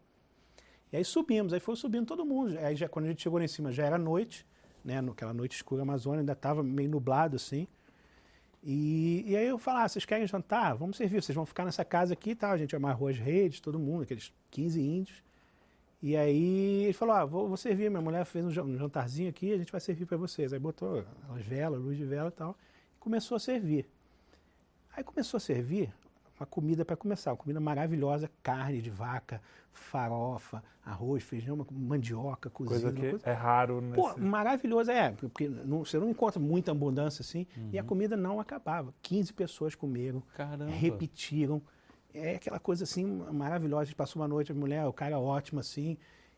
E 0.92 0.96
aí 0.96 1.04
subimos, 1.04 1.52
aí 1.52 1.60
foi 1.60 1.74
subindo 1.74 2.06
todo 2.06 2.24
mundo. 2.24 2.56
Aí 2.58 2.76
já, 2.76 2.88
quando 2.88 3.06
a 3.06 3.08
gente 3.08 3.22
chegou 3.22 3.38
lá 3.38 3.44
em 3.44 3.48
cima 3.48 3.72
já 3.72 3.84
era 3.84 3.98
noite 3.98 4.46
né, 4.84 5.00
naquela 5.00 5.32
noite 5.32 5.56
escura 5.56 5.82
Amazônia, 5.82 6.20
ainda 6.20 6.32
estava 6.32 6.62
meio 6.62 6.88
nublado 6.88 7.36
assim. 7.36 7.66
E, 8.62 9.24
e 9.26 9.36
aí 9.36 9.46
eu 9.46 9.58
falei, 9.58 9.82
ah, 9.82 9.88
vocês 9.88 10.04
querem 10.04 10.26
jantar? 10.26 10.74
Vamos 10.76 10.96
servir, 10.96 11.22
vocês 11.22 11.34
vão 11.34 11.44
ficar 11.44 11.64
nessa 11.64 11.84
casa 11.84 12.12
aqui 12.12 12.30
e 12.30 12.34
tal. 12.34 12.52
A 12.52 12.58
gente 12.58 12.76
amarrou 12.76 13.08
as 13.08 13.18
redes, 13.18 13.60
todo 13.60 13.78
mundo, 13.78 14.02
aqueles 14.02 14.32
15 14.50 14.80
índios. 14.80 15.22
E 16.00 16.16
aí 16.16 16.84
ele 16.84 16.92
falou, 16.92 17.14
ah, 17.14 17.24
vou, 17.24 17.48
vou 17.48 17.56
servir, 17.56 17.88
minha 17.88 18.02
mulher 18.02 18.24
fez 18.24 18.44
um 18.44 18.50
jantarzinho 18.50 19.30
aqui, 19.30 19.52
a 19.52 19.56
gente 19.56 19.70
vai 19.70 19.80
servir 19.80 20.04
para 20.06 20.16
vocês. 20.16 20.52
Aí 20.52 20.58
botou 20.58 21.04
as 21.36 21.44
velas, 21.44 21.80
luz 21.80 21.96
de 21.96 22.04
vela 22.04 22.28
e 22.28 22.32
tal, 22.32 22.56
e 22.96 22.98
começou 22.98 23.36
a 23.36 23.40
servir. 23.40 23.86
Aí 24.96 25.02
começou 25.04 25.38
a 25.38 25.40
servir, 25.40 25.92
uma 26.38 26.46
comida 26.46 26.84
para 26.84 26.96
começar, 26.96 27.30
uma 27.30 27.36
comida 27.36 27.60
maravilhosa, 27.60 28.30
carne 28.42 28.80
de 28.80 28.90
vaca, 28.90 29.40
farofa, 29.72 30.62
arroz, 30.84 31.22
feijão, 31.22 31.66
mandioca, 31.70 32.50
cozida. 32.50 32.80
Coisa 32.80 32.92
que 32.92 33.10
coisa... 33.10 33.28
é 33.28 33.32
raro 33.32 33.80
nesse... 33.80 33.94
Pô, 33.94 34.18
maravilhoso, 34.18 34.90
é, 34.90 35.12
porque 35.12 35.48
não, 35.48 35.84
você 35.84 35.98
não 35.98 36.10
encontra 36.10 36.40
muita 36.40 36.72
abundância 36.72 37.22
assim, 37.22 37.46
uhum. 37.56 37.70
e 37.72 37.78
a 37.78 37.82
uhum. 37.82 37.88
comida 37.88 38.16
não 38.16 38.40
acabava. 38.40 38.92
15 39.02 39.32
pessoas 39.32 39.74
comeram, 39.74 40.22
Caramba. 40.34 40.70
repetiram, 40.70 41.62
é 42.12 42.36
aquela 42.36 42.58
coisa 42.58 42.84
assim 42.84 43.04
maravilhosa, 43.32 43.82
a 43.82 43.84
gente 43.86 43.96
passou 43.96 44.20
uma 44.20 44.28
noite, 44.28 44.52
a 44.52 44.54
mulher, 44.54 44.86
o 44.86 44.92
cara 44.92 45.18
ótimo 45.18 45.60
assim, 45.60 45.96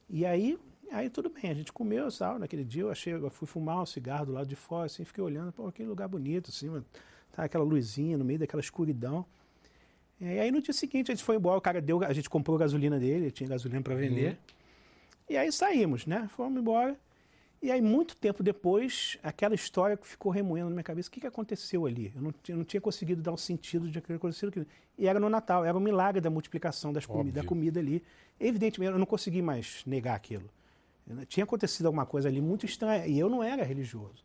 e 0.08 0.24
aí 0.24 0.58
Aí 0.92 1.10
tudo 1.10 1.28
bem, 1.28 1.50
a 1.50 1.54
gente 1.54 1.72
comeu 1.72 2.08
sal 2.08 2.38
naquele 2.38 2.62
dia, 2.62 2.82
eu 2.82 2.90
achei, 2.90 3.12
eu 3.12 3.30
fui 3.30 3.48
fumar 3.48 3.82
um 3.82 3.86
cigarro 3.86 4.26
do 4.26 4.32
lado 4.32 4.46
de 4.46 4.54
fora, 4.54 4.86
assim, 4.86 5.04
fiquei 5.04 5.24
olhando, 5.24 5.50
pô, 5.50 5.72
que 5.72 5.82
lugar 5.82 6.06
bonito, 6.06 6.50
assim, 6.50 6.70
tá 7.32 7.42
aquela 7.42 7.64
luzinha 7.64 8.16
no 8.16 8.24
meio 8.24 8.38
daquela 8.38 8.60
escuridão. 8.60 9.26
E 10.32 10.40
aí 10.40 10.50
no 10.50 10.60
dia 10.60 10.72
seguinte 10.72 11.10
a 11.10 11.14
gente 11.14 11.24
foi 11.24 11.36
embora, 11.36 11.58
o 11.58 11.60
cara 11.60 11.80
deu, 11.80 12.02
a 12.02 12.12
gente 12.12 12.30
comprou 12.30 12.56
gasolina 12.56 12.98
dele, 12.98 13.30
tinha 13.30 13.48
gasolina 13.48 13.82
para 13.82 13.94
vender. 13.94 14.30
Uhum. 14.30 14.36
E 15.30 15.36
aí 15.36 15.50
saímos, 15.52 16.06
né? 16.06 16.28
Fomos 16.34 16.60
embora. 16.60 16.96
E 17.64 17.70
aí, 17.70 17.80
muito 17.80 18.14
tempo 18.14 18.42
depois, 18.42 19.16
aquela 19.22 19.54
história 19.54 19.98
ficou 20.02 20.30
remoendo 20.30 20.68
na 20.68 20.74
minha 20.74 20.84
cabeça. 20.84 21.08
O 21.08 21.10
que, 21.12 21.18
que 21.18 21.26
aconteceu 21.26 21.86
ali? 21.86 22.12
Eu 22.14 22.20
não, 22.20 22.34
eu 22.46 22.56
não 22.58 22.64
tinha 22.64 22.78
conseguido 22.78 23.22
dar 23.22 23.32
um 23.32 23.38
sentido 23.38 23.88
de 23.88 23.98
aquilo 23.98 24.18
que 24.18 24.26
aconteceu. 24.26 24.52
E 24.98 25.06
era 25.08 25.18
no 25.18 25.30
Natal, 25.30 25.64
era 25.64 25.74
um 25.74 25.80
milagre 25.80 26.20
da 26.20 26.28
multiplicação 26.28 26.92
das 26.92 27.06
comi 27.06 27.32
da 27.32 27.42
comida 27.42 27.80
ali. 27.80 28.02
Evidentemente, 28.38 28.92
eu 28.92 28.98
não 28.98 29.06
consegui 29.06 29.40
mais 29.40 29.82
negar 29.86 30.14
aquilo. 30.14 30.44
Tinha 31.26 31.44
acontecido 31.44 31.86
alguma 31.86 32.04
coisa 32.04 32.28
ali 32.28 32.38
muito 32.38 32.66
estranha. 32.66 33.06
E 33.06 33.18
eu 33.18 33.30
não 33.30 33.42
era 33.42 33.62
religioso. 33.62 34.22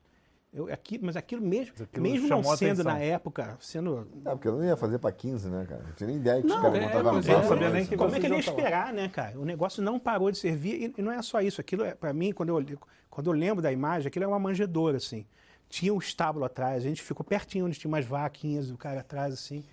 Eu, 0.52 0.72
aqui, 0.74 0.98
mas 1.00 1.16
aquilo 1.16 1.44
mesmo, 1.44 1.76
aquilo 1.80 2.02
mesmo 2.02 2.28
não 2.28 2.44
sendo 2.58 2.84
na 2.84 2.98
época, 2.98 3.56
sendo. 3.62 4.08
É, 4.26 4.32
porque 4.32 4.48
eu 4.48 4.58
não 4.58 4.66
ia 4.66 4.76
fazer 4.76 4.98
para 4.98 5.12
15, 5.12 5.48
né, 5.48 5.66
cara? 5.70 5.84
Não 5.84 5.92
tinha 5.94 6.08
nem 6.08 6.16
ideia 6.16 6.42
que 6.42 6.48
não, 6.48 6.56
os 6.56 6.62
caras 6.62 6.78
é, 6.78 6.82
não 7.04 7.20
estavam 7.20 7.50
sabia 7.50 7.70
nem 7.70 7.86
que 7.86 7.96
Como 7.96 8.16
é 8.16 8.20
que 8.20 8.26
ele 8.26 8.34
ia 8.34 8.40
esperar, 8.40 8.92
né, 8.92 9.10
cara? 9.10 9.40
O 9.40 9.46
negócio 9.46 9.84
não 9.84 10.00
parou 10.00 10.32
de 10.32 10.40
servir 10.40 10.82
e, 10.82 10.94
e 10.98 11.02
não 11.04 11.12
é 11.12 11.22
só 11.22 11.40
isso. 11.40 11.62
Aquilo, 11.62 11.84
é, 11.84 11.94
para 11.94 12.12
mim, 12.14 12.32
quando 12.32 12.50
eu, 12.50 12.80
quando 13.12 13.28
eu 13.28 13.34
lembro 13.34 13.62
da 13.62 13.72
imagem, 13.72 14.08
aquilo 14.08 14.26
é 14.26 14.28
uma 14.28 14.40
manjedoura, 14.40 14.98
assim. 14.98 15.24
Tinha 15.70 15.94
um 15.94 16.00
estábulo 16.00 16.46
atrás, 16.46 16.78
a 16.78 16.88
gente 16.88 17.04
ficou 17.04 17.24
pertinho 17.24 17.68
onde 17.68 17.78
tinha 17.78 17.88
umas 17.90 18.06
vaquinhas, 18.06 18.72
o 18.72 18.78
cara 18.78 19.02
atrás, 19.02 19.32
assim. 19.32 19.64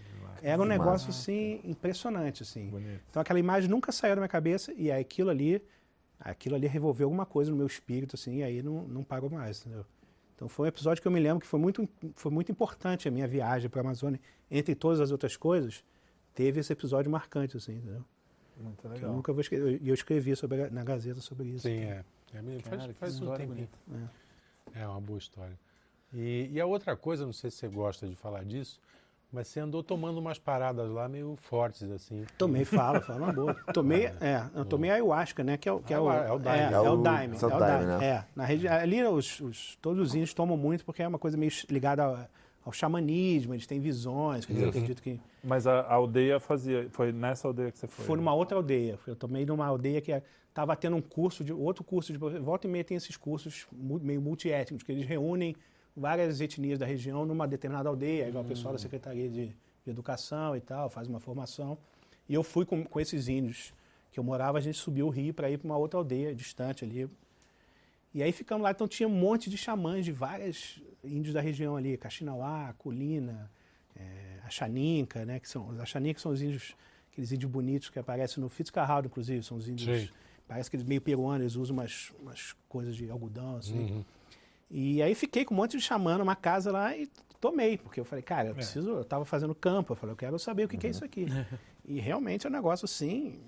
Era 0.43 0.61
um 0.61 0.67
negócio, 0.67 1.09
assim, 1.09 1.59
impressionante, 1.65 2.43
assim. 2.43 2.69
Bonito. 2.69 3.01
Então 3.09 3.23
aquela 3.23 3.39
imagem 3.39 3.71
nunca 3.71 3.91
saiu 3.93 4.15
da 4.15 4.21
minha 4.21 4.29
cabeça 4.29 4.75
e 4.77 4.93
aquilo 4.93 5.31
ali, 5.31 5.63
aquilo 6.21 6.55
ali 6.55 6.67
revolveu 6.67 7.07
alguma 7.07 7.25
coisa 7.25 7.51
no 7.51 7.57
meu 7.57 7.67
espírito, 7.67 8.15
assim, 8.15 8.37
e 8.37 8.43
aí 8.43 8.63
não, 8.63 8.83
não 8.83 9.03
parou 9.03 9.31
mais, 9.31 9.61
entendeu? 9.61 9.87
Então 10.37 10.49
foi 10.49 10.67
um 10.67 10.69
episódio 10.69 11.01
que 11.03 11.09
eu 11.09 11.13
me 11.13 11.19
lembro 11.19 11.41
que 11.41 11.47
foi 11.47 11.59
muito, 11.59 11.89
foi 12.15 12.31
muito 12.31 12.53
importante 12.53 13.09
a 13.09 13.11
minha 13.11 13.27
viagem 13.27 13.71
para 13.71 13.81
a 13.81 13.85
Amazônia. 13.85 14.21
Entre 14.51 14.75
todas 14.75 15.01
as 15.01 15.11
outras 15.11 15.37
coisas, 15.37 15.83
teve 16.35 16.61
esse 16.61 16.73
episódio 16.73 17.11
marcante, 17.11 17.57
assim, 17.57 17.77
entendeu? 17.77 18.05
Muito 18.59 18.89
legal. 18.89 19.11
eu 19.11 19.17
nunca 19.17 19.33
vou 19.33 19.41
esquecer. 19.41 19.81
E 19.83 19.89
eu 19.89 19.95
escrevi 19.95 20.37
sobre, 20.37 20.69
na 20.71 20.85
Gazeta 20.85 21.21
sobre 21.21 21.49
isso. 21.49 21.67
Sim, 21.67 21.81
é. 21.81 22.05
é 22.35 22.61
faz, 22.61 22.81
Cara, 22.83 22.95
faz 22.95 23.21
um 23.21 23.35
tempo. 23.35 23.69
É. 24.75 24.83
é 24.83 24.87
uma 24.87 25.01
boa 25.01 25.19
história. 25.19 25.59
E, 26.13 26.51
e 26.53 26.61
a 26.61 26.67
outra 26.67 26.97
coisa, 26.97 27.25
não 27.25 27.33
sei 27.33 27.51
se 27.51 27.59
você 27.59 27.69
gosta 27.69 28.07
de 28.07 28.15
falar 28.15 28.45
disso, 28.45 28.81
mas 29.33 29.49
você 29.49 29.61
andou 29.61 29.83
tomando 29.83 30.19
umas 30.19 30.39
paradas 30.39 30.89
lá 30.91 31.09
meio 31.09 31.37
fortes, 31.37 31.83
assim. 31.91 32.25
Tomei, 32.39 32.65
fala, 32.67 33.01
fala 33.01 33.25
uma 33.25 33.33
boa. 33.33 33.55
Tomei, 33.73 34.07
é, 34.21 34.43
eu 34.55 34.65
tomei 34.65 34.91
ayahuasca, 34.91 35.43
né? 35.43 35.57
Que 35.57 35.69
é, 35.69 35.79
que 35.81 35.93
é, 35.93 35.99
o, 35.99 36.11
é 36.11 36.33
o 36.33 36.39
daime. 36.39 36.73
É, 36.73 36.77
é, 36.77 36.81
o 36.81 36.97
daime. 36.97 37.37
É 37.37 37.47
o 37.47 37.59
daime, 37.59 37.85
né? 37.87 38.05
É, 38.05 38.25
na 38.35 38.45
região, 38.45 38.73
ali 38.75 39.03
os, 39.05 39.41
os, 39.41 39.77
todos 39.83 40.09
os 40.09 40.15
índios 40.15 40.33
tomam 40.33 40.57
muito 40.57 40.85
porque 40.85 41.03
é 41.03 41.09
uma 41.09 41.19
coisa 41.19 41.37
meio 41.37 41.53
ligada 41.69 42.05
ao, 42.05 42.19
ao 42.67 42.73
xamanismo, 42.73 43.55
eles 43.55 43.67
têm 43.67 43.79
visões, 43.79 44.45
que 44.45 44.53
eles 44.53 44.63
uhum. 44.65 44.69
acreditam 44.71 45.03
que... 45.03 45.21
Mas 45.43 45.69
a, 45.69 45.81
a, 45.83 45.95
aldeia 45.95 46.41
fazia, 46.41 46.89
foi 46.91 47.13
nessa 47.13 47.47
aldeia 47.47 47.71
que 47.71 47.79
você 47.79 47.87
foi? 47.87 48.05
Foi 48.05 48.17
numa 48.17 48.35
outra 48.35 48.57
aldeia, 48.57 48.99
eu 49.07 49.15
tomei 49.15 49.47
numa 49.47 49.65
aldeia 49.65 50.01
que 50.01 50.11
estava 50.49 50.75
tendo 50.75 50.97
um 50.97 51.01
curso, 51.01 51.45
de 51.45 51.53
outro 51.53 51.85
curso, 51.85 52.13
de 52.13 52.19
volta 52.19 52.67
e 52.67 52.71
meia 52.71 52.83
tem 52.83 52.97
esses 52.97 53.17
cursos 53.17 53.69
meio 53.73 54.21
multiétnicos, 54.21 54.83
que 54.83 54.91
eles 54.91 55.07
reúnem 55.07 55.55
várias 55.97 56.41
etnias 56.41 56.79
da 56.79 56.85
região 56.85 57.25
numa 57.25 57.49
determinada 57.49 57.89
aldeia, 57.89 58.29
igual 58.29 58.45
o 58.45 58.47
pessoal 58.47 58.73
da 58.73 58.77
hum. 58.77 58.83
Secretaria 58.83 59.29
de, 59.29 59.47
de, 59.47 59.91
Educação 59.91 60.57
e 60.57 60.61
tal, 60.61 60.91
faz 60.91 61.07
uma 61.07 61.21
formação. 61.21 61.79
E 62.29 62.35
eu 62.35 62.43
fui 62.43 62.67
com, 62.67 62.85
com 62.85 63.01
esses 63.01 63.29
índios 63.29 63.73
que 64.11 64.19
eu 64.19 64.25
morava, 64.25 64.59
a 64.59 64.61
gente 64.61 64.77
subiu 64.77 65.07
o 65.07 65.11
rio 65.11 65.33
para 65.33 65.49
ir 65.49 65.59
para 65.59 65.67
uma 65.67 65.77
outra 65.77 65.99
aldeia 65.99 66.35
distante 66.35 66.85
ali. 66.85 67.09
E 68.13 68.21
aí 68.21 68.33
ficamos 68.33 68.65
lá, 68.65 68.73
então 68.73 68.89
tinha 68.89 69.09
um 69.09 69.13
monte 69.13 69.49
de 69.49 69.57
xamãs 69.57 70.05
de 70.05 70.11
vários 70.11 70.83
índios 71.05 71.35
da 71.35 71.41
região 71.41 71.77
ali, 71.77 71.97
Caxinauá, 71.97 72.75
Colina, 72.79 73.49
é, 73.95 74.41
Axaninca, 74.45 75.25
né, 75.25 75.39
que 75.39 75.49
são, 75.49 75.69
os 75.69 75.79
Axaninca 75.79 76.19
são 76.19 76.33
os 76.33 76.43
índios, 76.43 76.75
aqueles 77.13 77.31
índios 77.31 77.51
bonitos 77.51 77.89
que 77.89 77.99
aparecem 77.99 78.43
no 78.43 78.49
Fitzcarraldo, 78.49 79.07
inclusive, 79.07 79.43
são 79.45 79.57
os 79.57 79.69
índios, 79.69 80.01
Sim. 80.01 80.09
parece 80.49 80.69
que 80.69 80.77
eles 80.77 80.87
meio 80.87 81.01
peruanos, 81.01 81.43
eles 81.43 81.57
usam 81.57 81.77
umas, 81.77 82.13
umas 82.19 82.57
coisas 82.69 82.97
de 82.97 83.09
algodão, 83.09 83.57
assim. 83.57 83.79
Uhum. 83.79 84.05
E 84.71 85.03
aí 85.03 85.15
fiquei 85.15 85.45
com 85.45 85.55
um 85.55 85.57
monte 85.57 85.77
de 85.77 85.83
xamã 85.83 86.19
numa 86.19 86.35
casa 86.37 86.73
lá 86.73 86.97
e 86.97 87.09
tomei, 87.41 87.79
porque 87.79 88.01
eu 88.01 88.05
falei, 88.05 88.23
cara, 88.23 88.49
eu 88.49 88.55
preciso, 88.55 88.91
eu 88.91 89.01
estava 89.03 89.25
fazendo 89.25 89.55
campo, 89.55 89.93
eu 89.93 89.97
falei, 89.97 90.13
eu 90.13 90.17
quero 90.17 90.39
saber 90.39 90.65
o 90.65 90.69
que, 90.69 90.77
que 90.77 90.87
é 90.87 90.91
isso 90.91 91.05
aqui. 91.05 91.27
E 91.89 92.01
realmente 92.01 92.45
é 92.45 92.51
um 92.51 92.53
negócio 92.53 92.85
assim, 92.85 93.39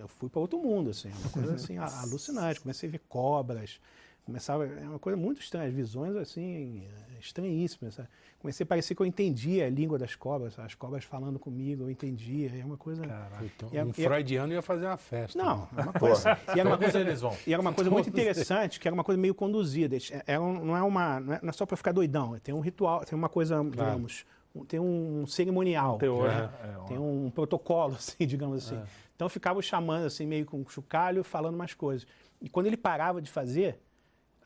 eu 0.00 0.08
fui 0.08 0.28
para 0.28 0.40
outro 0.40 0.58
mundo, 0.58 0.90
assim, 0.90 1.12
uma 1.20 1.30
coisa 1.30 1.54
assim 1.54 1.78
alucinante. 2.02 2.60
Comecei 2.60 2.88
a 2.88 2.92
ver 2.92 3.00
cobras, 3.08 3.80
começava, 4.28 4.66
é 4.66 4.86
uma 4.86 4.98
coisa 4.98 5.16
muito 5.16 5.40
estranha, 5.40 5.70
visões 5.70 6.14
assim 6.14 6.86
estranhíssimas. 7.18 7.94
sabe? 7.94 8.08
Comecei 8.38 8.62
a 8.62 8.66
parecer 8.66 8.94
que 8.94 9.00
eu 9.00 9.06
entendia 9.06 9.66
a 9.66 9.70
língua 9.70 9.98
das 9.98 10.14
cobras, 10.14 10.56
as 10.58 10.74
cobras 10.74 11.02
falando 11.02 11.38
comigo, 11.38 11.84
eu 11.84 11.90
entendia, 11.90 12.52
é 12.60 12.62
uma 12.64 12.76
coisa. 12.76 13.02
Então, 13.42 13.70
E 13.72 13.78
a- 13.78 13.84
um 13.84 13.88
e 13.88 13.90
a- 13.90 13.94
freudiano 13.94 14.52
ia 14.52 14.60
fazer 14.60 14.84
uma 14.84 14.98
festa. 14.98 15.42
Não, 15.42 15.66
é 15.76 15.80
uma 15.82 15.92
coisa. 15.94 16.38
E 16.54 16.60
era 16.60 16.68
uma 16.68 16.76
Todos 16.76 16.92
coisa, 16.92 17.00
eles 17.00 17.20
vão. 17.22 17.34
e 17.46 17.52
era 17.54 17.60
uma 17.62 17.72
coisa 17.72 17.90
muito 17.90 18.08
interessante, 18.10 18.78
que 18.78 18.86
era 18.86 18.94
uma 18.94 19.02
coisa 19.02 19.18
meio 19.20 19.34
conduzida. 19.34 19.96
Era 20.26 20.42
um- 20.42 20.62
não, 20.64 20.76
é 20.76 20.82
uma, 20.82 21.18
não 21.18 21.34
é 21.34 21.40
não 21.42 21.48
é 21.48 21.52
só 21.52 21.64
para 21.64 21.76
ficar 21.78 21.92
doidão, 21.92 22.38
tem 22.38 22.54
um 22.54 22.60
ritual, 22.60 23.04
tem 23.06 23.18
uma 23.18 23.30
coisa, 23.30 23.64
digamos, 23.64 24.26
um- 24.54 24.64
tem 24.64 24.78
um 24.78 25.26
cerimonial. 25.26 25.96
Teor, 25.98 26.26
É. 26.30 26.34
né? 26.34 26.50
É, 26.74 26.76
uma- 26.78 26.86
Tem 26.88 26.98
um 26.98 27.30
protocolo, 27.34 27.94
assim, 27.98 28.26
digamos 28.26 28.58
assim. 28.66 28.78
Então 29.16 29.24
eu 29.24 29.30
ficava 29.30 29.58
o 29.58 29.62
chamando, 29.62 30.04
assim, 30.04 30.26
meio 30.26 30.44
com 30.44 30.62
chocalho, 30.68 31.24
falando 31.24 31.54
umas 31.54 31.72
coisas. 31.74 32.06
E 32.40 32.48
quando 32.48 32.66
ele 32.66 32.76
parava 32.76 33.20
de 33.20 33.28
fazer, 33.28 33.80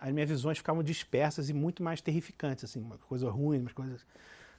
as 0.02 0.12
minhas 0.12 0.28
visões 0.28 0.58
ficavam 0.58 0.82
dispersas 0.82 1.48
e 1.48 1.52
muito 1.52 1.82
mais 1.82 2.00
terrificantes, 2.00 2.64
assim, 2.64 2.80
uma 2.80 2.98
coisa 2.98 3.30
ruim, 3.30 3.60
umas 3.60 3.72
coisas 3.72 4.04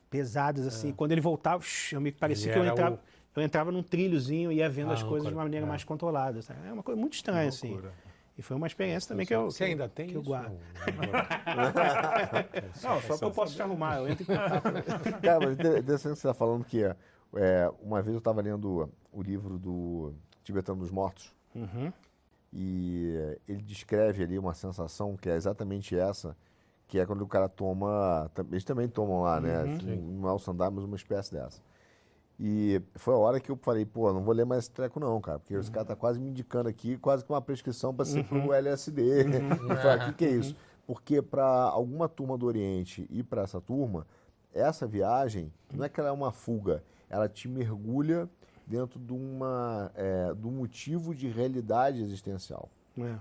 pesadas, 0.10 0.66
assim. 0.66 0.94
Quando 0.94 1.12
ele 1.12 1.22
voltava, 1.22 1.64
eu 1.92 2.00
me 2.02 2.12
parecia 2.12 2.46
Ele 2.46 2.54
que 2.54 2.60
eu 2.60 2.72
entrava, 2.72 2.96
o- 2.96 3.00
eu 3.40 3.44
entrava 3.44 3.72
num 3.72 3.84
trilhozinho 3.84 4.52
e 4.52 4.56
ia 4.58 4.70
vendo 4.70 4.92
Ah, 4.92 4.94
as 4.94 5.04
coisas 5.04 5.28
de 5.28 5.34
uma 5.36 5.44
maneira 5.44 5.66
é. 5.66 5.70
mais 5.70 5.84
controlada. 5.84 6.42
sabe? 6.42 6.68
É 6.68 6.72
uma 6.72 6.84
coisa 6.84 7.00
muito 7.00 7.14
estranha, 7.14 7.50
assim. 7.50 7.80
E 8.38 8.42
foi 8.42 8.56
uma 8.58 8.66
experiência 8.68 9.10
também 9.10 9.26
que 9.26 9.34
eu, 9.36 9.52
Você 9.52 9.66
ainda 9.66 9.88
tem 9.90 10.08
que 10.08 10.16
eu 10.18 10.24
guardo. 10.24 10.58
Não, 12.84 13.02
só 13.02 13.18
que 13.18 13.24
eu 13.26 13.32
posso 13.32 13.56
te 13.56 13.62
arrumar, 13.62 13.98
eu 13.98 14.08
entro 14.08 14.24
em 14.24 14.26
contato. 14.26 14.64
Cara, 15.22 15.52
interessante 15.52 16.14
que 16.14 16.20
você 16.22 16.28
está 16.28 16.34
falando 16.34 16.64
que 16.66 16.84
é, 16.84 17.72
uma 17.82 18.02
vez 18.02 18.14
eu 18.14 18.20
estava 18.20 18.42
lendo 18.42 18.90
o 19.12 19.22
livro 19.22 19.58
do 19.60 20.14
Tibetano 20.44 20.80
dos 20.80 20.92
Mortos 20.92 21.32
Uhum. 21.56 21.94
E 22.54 23.16
eh, 23.16 23.38
ele 23.48 23.62
descreve 23.64 24.24
ali 24.24 24.38
uma 24.38 24.54
sensação 24.54 25.18
que 25.18 25.30
é 25.30 25.36
exatamente 25.36 25.98
essa, 25.98 26.38
que 26.88 27.00
é 27.00 27.06
quando 27.06 27.24
o 27.24 27.28
cara 27.28 27.50
toma, 27.50 28.30
eles 28.52 28.64
também 28.64 28.88
tomam 28.88 29.24
lá, 29.24 29.42
né? 29.42 29.64
Não 29.64 30.30
é 30.30 30.32
o 30.32 30.38
sandá, 30.38 30.70
mas 30.70 30.84
uma 30.84 30.96
espécie 30.96 31.34
dessa. 31.34 31.60
E 32.40 32.82
foi 32.96 33.14
a 33.14 33.18
hora 33.18 33.40
que 33.40 33.50
eu 33.50 33.56
falei, 33.56 33.86
pô, 33.86 34.12
não 34.14 34.24
vou 34.24 34.34
ler 34.34 34.46
mais 34.46 34.64
esse 34.64 34.72
treco 34.72 35.00
não, 35.00 35.20
cara, 35.20 35.40
porque 35.40 35.54
esse 35.56 35.72
cara 35.72 35.86
tá 35.86 35.96
quase 35.96 36.20
me 36.20 36.30
indicando 36.30 36.70
aqui, 36.70 36.98
quase 36.98 37.24
que 37.26 37.32
uma 37.32 37.42
prescrição 37.42 37.94
para 37.94 38.06
ser 38.06 38.24
pro 38.26 38.54
LSD. 38.54 39.02
Eu 39.70 39.78
falei, 39.78 39.98
o 39.98 40.10
que, 40.10 40.14
que 40.14 40.26
é 40.26 40.30
isso? 40.32 40.56
Porque 40.86 41.22
para 41.22 41.46
alguma 41.46 42.10
turma 42.10 42.38
do 42.38 42.46
Oriente 42.46 43.08
e 43.10 43.24
para 43.24 43.44
essa 43.44 43.62
turma, 43.62 44.06
essa 44.54 44.86
viagem 44.86 45.52
não 45.74 45.86
é 45.86 45.90
que 45.90 46.00
ela 46.00 46.10
é 46.10 46.12
uma 46.12 46.32
fuga, 46.32 46.84
ela 47.10 47.30
te 47.30 47.48
mergulha 47.48 48.30
dentro 48.66 49.00
de 49.00 49.14
uma 49.14 49.92
é, 49.96 50.34
do 50.34 50.50
motivo 50.52 51.14
de 51.14 51.28
realidade 51.28 52.02
existencial. 52.02 52.70
É. 52.98 53.16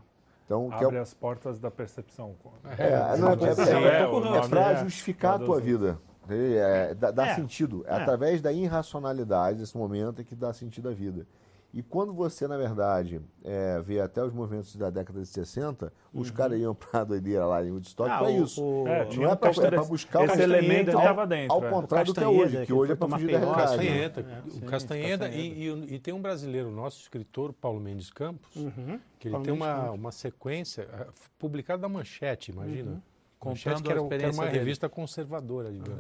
Então, 0.45 0.69
que 0.69 0.75
é, 0.83 0.87
Abre 0.87 0.99
o- 0.99 1.03
as 1.03 1.15
portas 1.15 1.59
da 1.59 1.71
percepção. 1.71 2.35
é, 2.79 3.17
não, 3.17 3.31
é, 3.31 3.35
é, 3.35 4.45
é, 4.45 4.49
para 4.49 4.73
é 4.73 4.77
justificar 4.85 5.37
a 5.37 5.39
tua 5.45 5.61
vida. 5.61 5.99
É, 6.29 6.95
dá 6.95 7.11
dá 7.11 7.27
É. 7.29 7.35
sentido. 7.35 7.85
É 7.87 7.91
É. 7.93 7.95
através 8.03 8.41
da 8.41 8.53
irracionalidade 8.53 9.59
desse 9.59 9.77
momento 9.77 10.21
é 10.21 10.25
que 10.25 10.35
dá 10.37 10.53
sentido 10.53 10.89
à 10.89 10.93
vida. 10.93 11.27
E 11.75 11.83
quando 11.83 12.13
você, 12.13 12.47
na 12.47 12.59
verdade, 12.59 13.19
é, 13.43 13.81
vê 13.81 13.99
até 13.99 14.23
os 14.23 14.31
movimentos 14.33 14.77
da 14.77 14.91
década 14.91 15.21
de 15.23 15.27
60, 15.27 15.91
os 16.13 16.31
caras 16.31 16.61
iam 16.61 16.75
pra 16.75 17.03
doideira 17.05 17.47
lá 17.47 17.65
em 17.65 17.71
Woodstock 17.71 18.11
Uhum. 18.11 18.15
Ah, 18.15 18.19
para 18.19 18.29
o- 18.29 18.45
isso. 18.45 18.63
o- 18.63 18.87
É, 18.87 19.05
Não 19.17 19.25
é 19.25 19.37
pra, 19.37 19.51
pouco 19.51 19.61
é 19.63 19.69
pra 19.71 19.79
desse- 19.79 19.89
buscar 19.91 20.21
o 20.21 20.25
Esse 20.25 20.37
Castanheda, 20.37 20.59
elemento 20.59 20.91
ao- 20.91 20.99
estava 20.99 21.27
dentro. 21.27 21.53
Ao 21.55 21.65
é. 21.65 21.71
contrário 21.71 22.07
do 22.07 22.15
que 22.15 22.21
é 22.21 22.23
Castanheda, 22.25 22.45
hoje, 22.47 22.57
que 22.59 22.67
que 22.67 22.73
hoje 22.75 22.93
é 22.93 22.95
para 22.95 23.09
fugir 23.09 23.27
da 23.33 23.39
realidade. 23.39 23.61
né? 23.61 23.67
Castanheta, 24.11 24.27
o 24.55 24.61
Castanheda 24.67 25.29
e, 25.31 25.65
e- 25.69 25.95
e 25.95 25.99
tem 25.99 26.13
um 26.13 26.21
brasileiro 26.21 26.71
nosso, 26.71 27.01
escritor 27.01 27.55
Paulo 27.55 27.81
Mendes 27.81 28.11
Campos, 28.11 28.51
que 28.53 28.59
ele 28.61 28.67
Uhum. 28.77 29.01
Paulo 29.31 29.45
tem 29.45 29.55
uma, 29.55 29.91
uma 29.93 30.13
sequência 30.13 30.83
eh, 30.93 31.07
publicada 31.39 31.81
na 31.81 31.89
Manchete, 31.89 32.51
imagina. 32.53 33.03
Manchete 33.43 33.77
Contando 33.83 33.83
que 33.83 33.91
era, 33.91 34.01
a 34.05 34.09
que 34.09 34.15
era 34.27 34.33
uma 34.35 34.45
dele. 34.45 34.59
revista 34.59 34.89
conservadora, 34.91 35.73
digamos, 35.73 35.99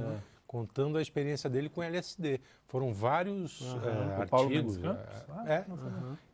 contando 0.56 0.98
a 0.98 1.02
experiência 1.02 1.48
dele 1.48 1.70
com 1.70 1.82
LSD. 1.82 2.38
Foram 2.66 2.92
vários 2.92 3.58
O 3.62 4.26
Paulo 4.28 4.48
artigos. 4.48 4.78
Ah, 4.84 5.44
é, 5.50 5.64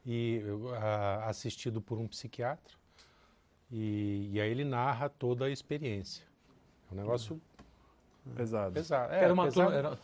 e 0.05 0.43
eu, 0.45 0.75
ah, 0.75 1.27
assistido 1.27 1.81
por 1.81 1.99
um 2.01 2.09
psiquiatra. 2.09 2.77
E, 3.71 4.29
e 4.33 4.41
aí 4.41 4.51
ele 4.51 4.65
narra 4.65 5.09
toda 5.09 5.45
a 5.45 5.51
experiência. 5.51 6.25
É 6.91 6.95
um 6.95 6.97
negócio 6.97 7.41
Pesado. 8.35 8.73
pesado. 8.75 9.15
É, 9.15 9.23
Era 9.23 9.33
uma 9.33 9.45
pesado. 9.45 9.71
turma- 9.71 9.79
era 9.79 9.99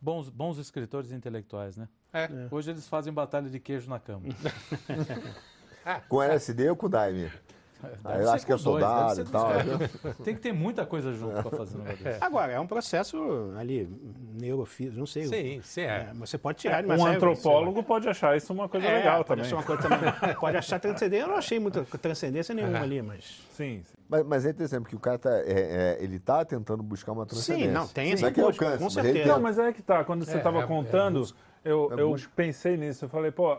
bons, 0.00 0.30
bons 0.30 0.56
escritores 0.56 1.12
intelectuais, 1.12 1.76
né? 1.76 1.88
É. 2.10 2.28
Hoje 2.50 2.70
eles 2.70 2.88
fazem 2.88 3.12
batalha 3.12 3.50
de 3.50 3.60
queijo 3.60 3.88
na 3.90 4.00
cama. 4.00 4.24
Com 6.08 6.22
LSD 6.22 6.70
ou 6.70 6.76
com 6.76 6.88
Daime? 6.88 7.30
Aí 8.04 8.22
eu 8.22 8.30
acho 8.30 8.46
que 8.46 8.52
é 8.52 8.56
soldado 8.58 9.20
e 9.20 9.24
tal. 9.24 9.50
Tem 10.24 10.34
que 10.34 10.40
ter 10.40 10.52
muita 10.52 10.84
coisa 10.86 11.12
junto 11.12 11.42
para 11.42 11.50
fazer 11.58 11.76
um 11.76 11.80
negócio 11.82 12.04
desse. 12.04 12.22
Agora, 12.24 12.52
é 12.52 12.60
um 12.60 12.66
processo 12.66 13.52
ali, 13.58 13.88
neurofísico, 14.34 14.98
não 14.98 15.06
sei. 15.06 15.26
Sim, 15.26 15.60
sim, 15.62 15.80
é. 15.82 15.84
É, 15.84 16.10
você 16.14 16.36
pode 16.38 16.58
tirar 16.58 16.80
de 16.82 16.86
uma 16.86 16.94
Um 16.94 16.98
série- 17.02 17.16
antropólogo 17.16 17.82
pode 17.82 18.08
achar 18.08 18.36
isso 18.36 18.52
uma 18.52 18.68
coisa 18.68 18.86
É, 18.86 18.96
legal 18.98 19.24
pode 19.24 19.28
também. 19.28 19.44
achar 19.44 19.56
uma 19.56 19.62
coisa 19.62 19.82
também. 19.82 20.12
Pode 20.40 20.56
achar 20.56 20.78
transcendência. 20.80 21.24
Eu 21.24 21.28
não 21.28 21.36
achei 21.36 21.58
muita 21.58 21.84
transcendência 21.84 22.54
nenhuma 22.54 22.80
ali, 22.80 23.00
mas. 23.02 23.40
Sim, 23.52 23.82
sim. 23.84 23.94
Mas, 24.08 24.26
mas 24.26 24.46
é 24.46 24.50
interessante, 24.50 24.82
porque 24.82 24.96
o 24.96 25.00
cara 25.00 25.18
tá, 25.18 25.30
é, 25.38 25.44
é, 25.46 25.98
ele 26.00 26.18
tá 26.18 26.44
tentando 26.44 26.82
buscar 26.82 27.12
uma 27.12 27.24
transcendência. 27.24 27.68
Sim, 27.68 27.72
não, 27.74 27.86
tem 27.86 28.10
esse 28.10 28.22
Não 28.22 28.28
é 28.28 28.42
alcance, 28.42 28.78
com 28.78 28.84
mas 28.84 28.92
certeza. 28.92 29.28
Não, 29.32 29.40
mas 29.40 29.58
é 29.58 29.72
que 29.72 29.82
tá. 29.82 30.04
Quando 30.04 30.24
você 30.24 30.34
É, 30.34 30.36
estava 30.38 30.58
é- 30.60 30.62
é 30.62 30.66
contando, 30.66 31.26
eu, 31.64 31.90
É 31.96 32.00
eu 32.00 32.16
pensei 32.36 32.76
nisso. 32.76 33.04
Eu 33.04 33.08
falei, 33.08 33.30
pô, 33.30 33.56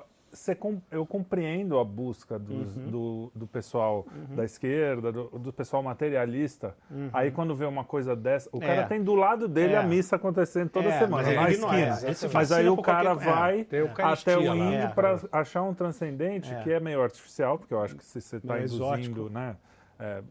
com- 0.56 0.82
eu 0.92 1.06
compreendo 1.06 1.78
a 1.80 1.84
busca 1.86 2.38
dos- 2.40 2.76
Uhum. 2.76 2.90
do, 2.90 3.32
do 3.36 3.48
pessoal 3.48 4.06
da 4.36 4.44
esquerda, 4.44 5.12
do, 5.12 5.26
do 5.30 5.54
pessoal 5.54 5.82
materialista. 5.84 6.76
Aí 7.14 7.32
quando 7.32 7.56
vê 7.56 7.66
uma 7.66 7.84
coisa 7.84 8.16
dessa, 8.16 8.50
o 8.52 8.60
cara 8.60 8.74
Uhum. 8.74 8.80
É. 8.82 8.86
tem 8.88 9.04
do 9.04 9.16
lado 9.16 9.48
dele 9.48 9.74
É. 9.74 9.78
a 9.78 9.84
missa 9.84 10.16
acontecendo 10.16 10.70
toda 10.70 10.88
É, 10.90 11.00
semana, 11.00 11.24
mas 11.36 11.60
na 11.60 11.80
esquina. 11.92 12.14
se 12.14 12.28
Mas 12.34 12.52
aí 12.52 12.68
o 12.68 12.76
por 12.76 12.84
cara 12.84 13.12
é. 13.12 13.16
vai 13.16 13.68
até 14.04 14.38
o 14.38 14.56
índio 14.56 14.80
É. 14.80 14.88
para 14.90 15.20
achar 15.32 15.62
um 15.64 15.74
transcendente 15.74 16.52
É. 16.54 16.62
que 16.64 16.72
é 16.72 16.80
meio 16.80 17.02
artificial, 17.02 17.58
porque 17.58 17.74
eu 17.74 17.82
acho 17.82 17.96
que 17.96 18.04
se 18.04 18.20
você 18.20 18.38
está 18.38 18.60
induzindo, 18.60 19.30
né? 19.30 19.56
é, 20.00 20.22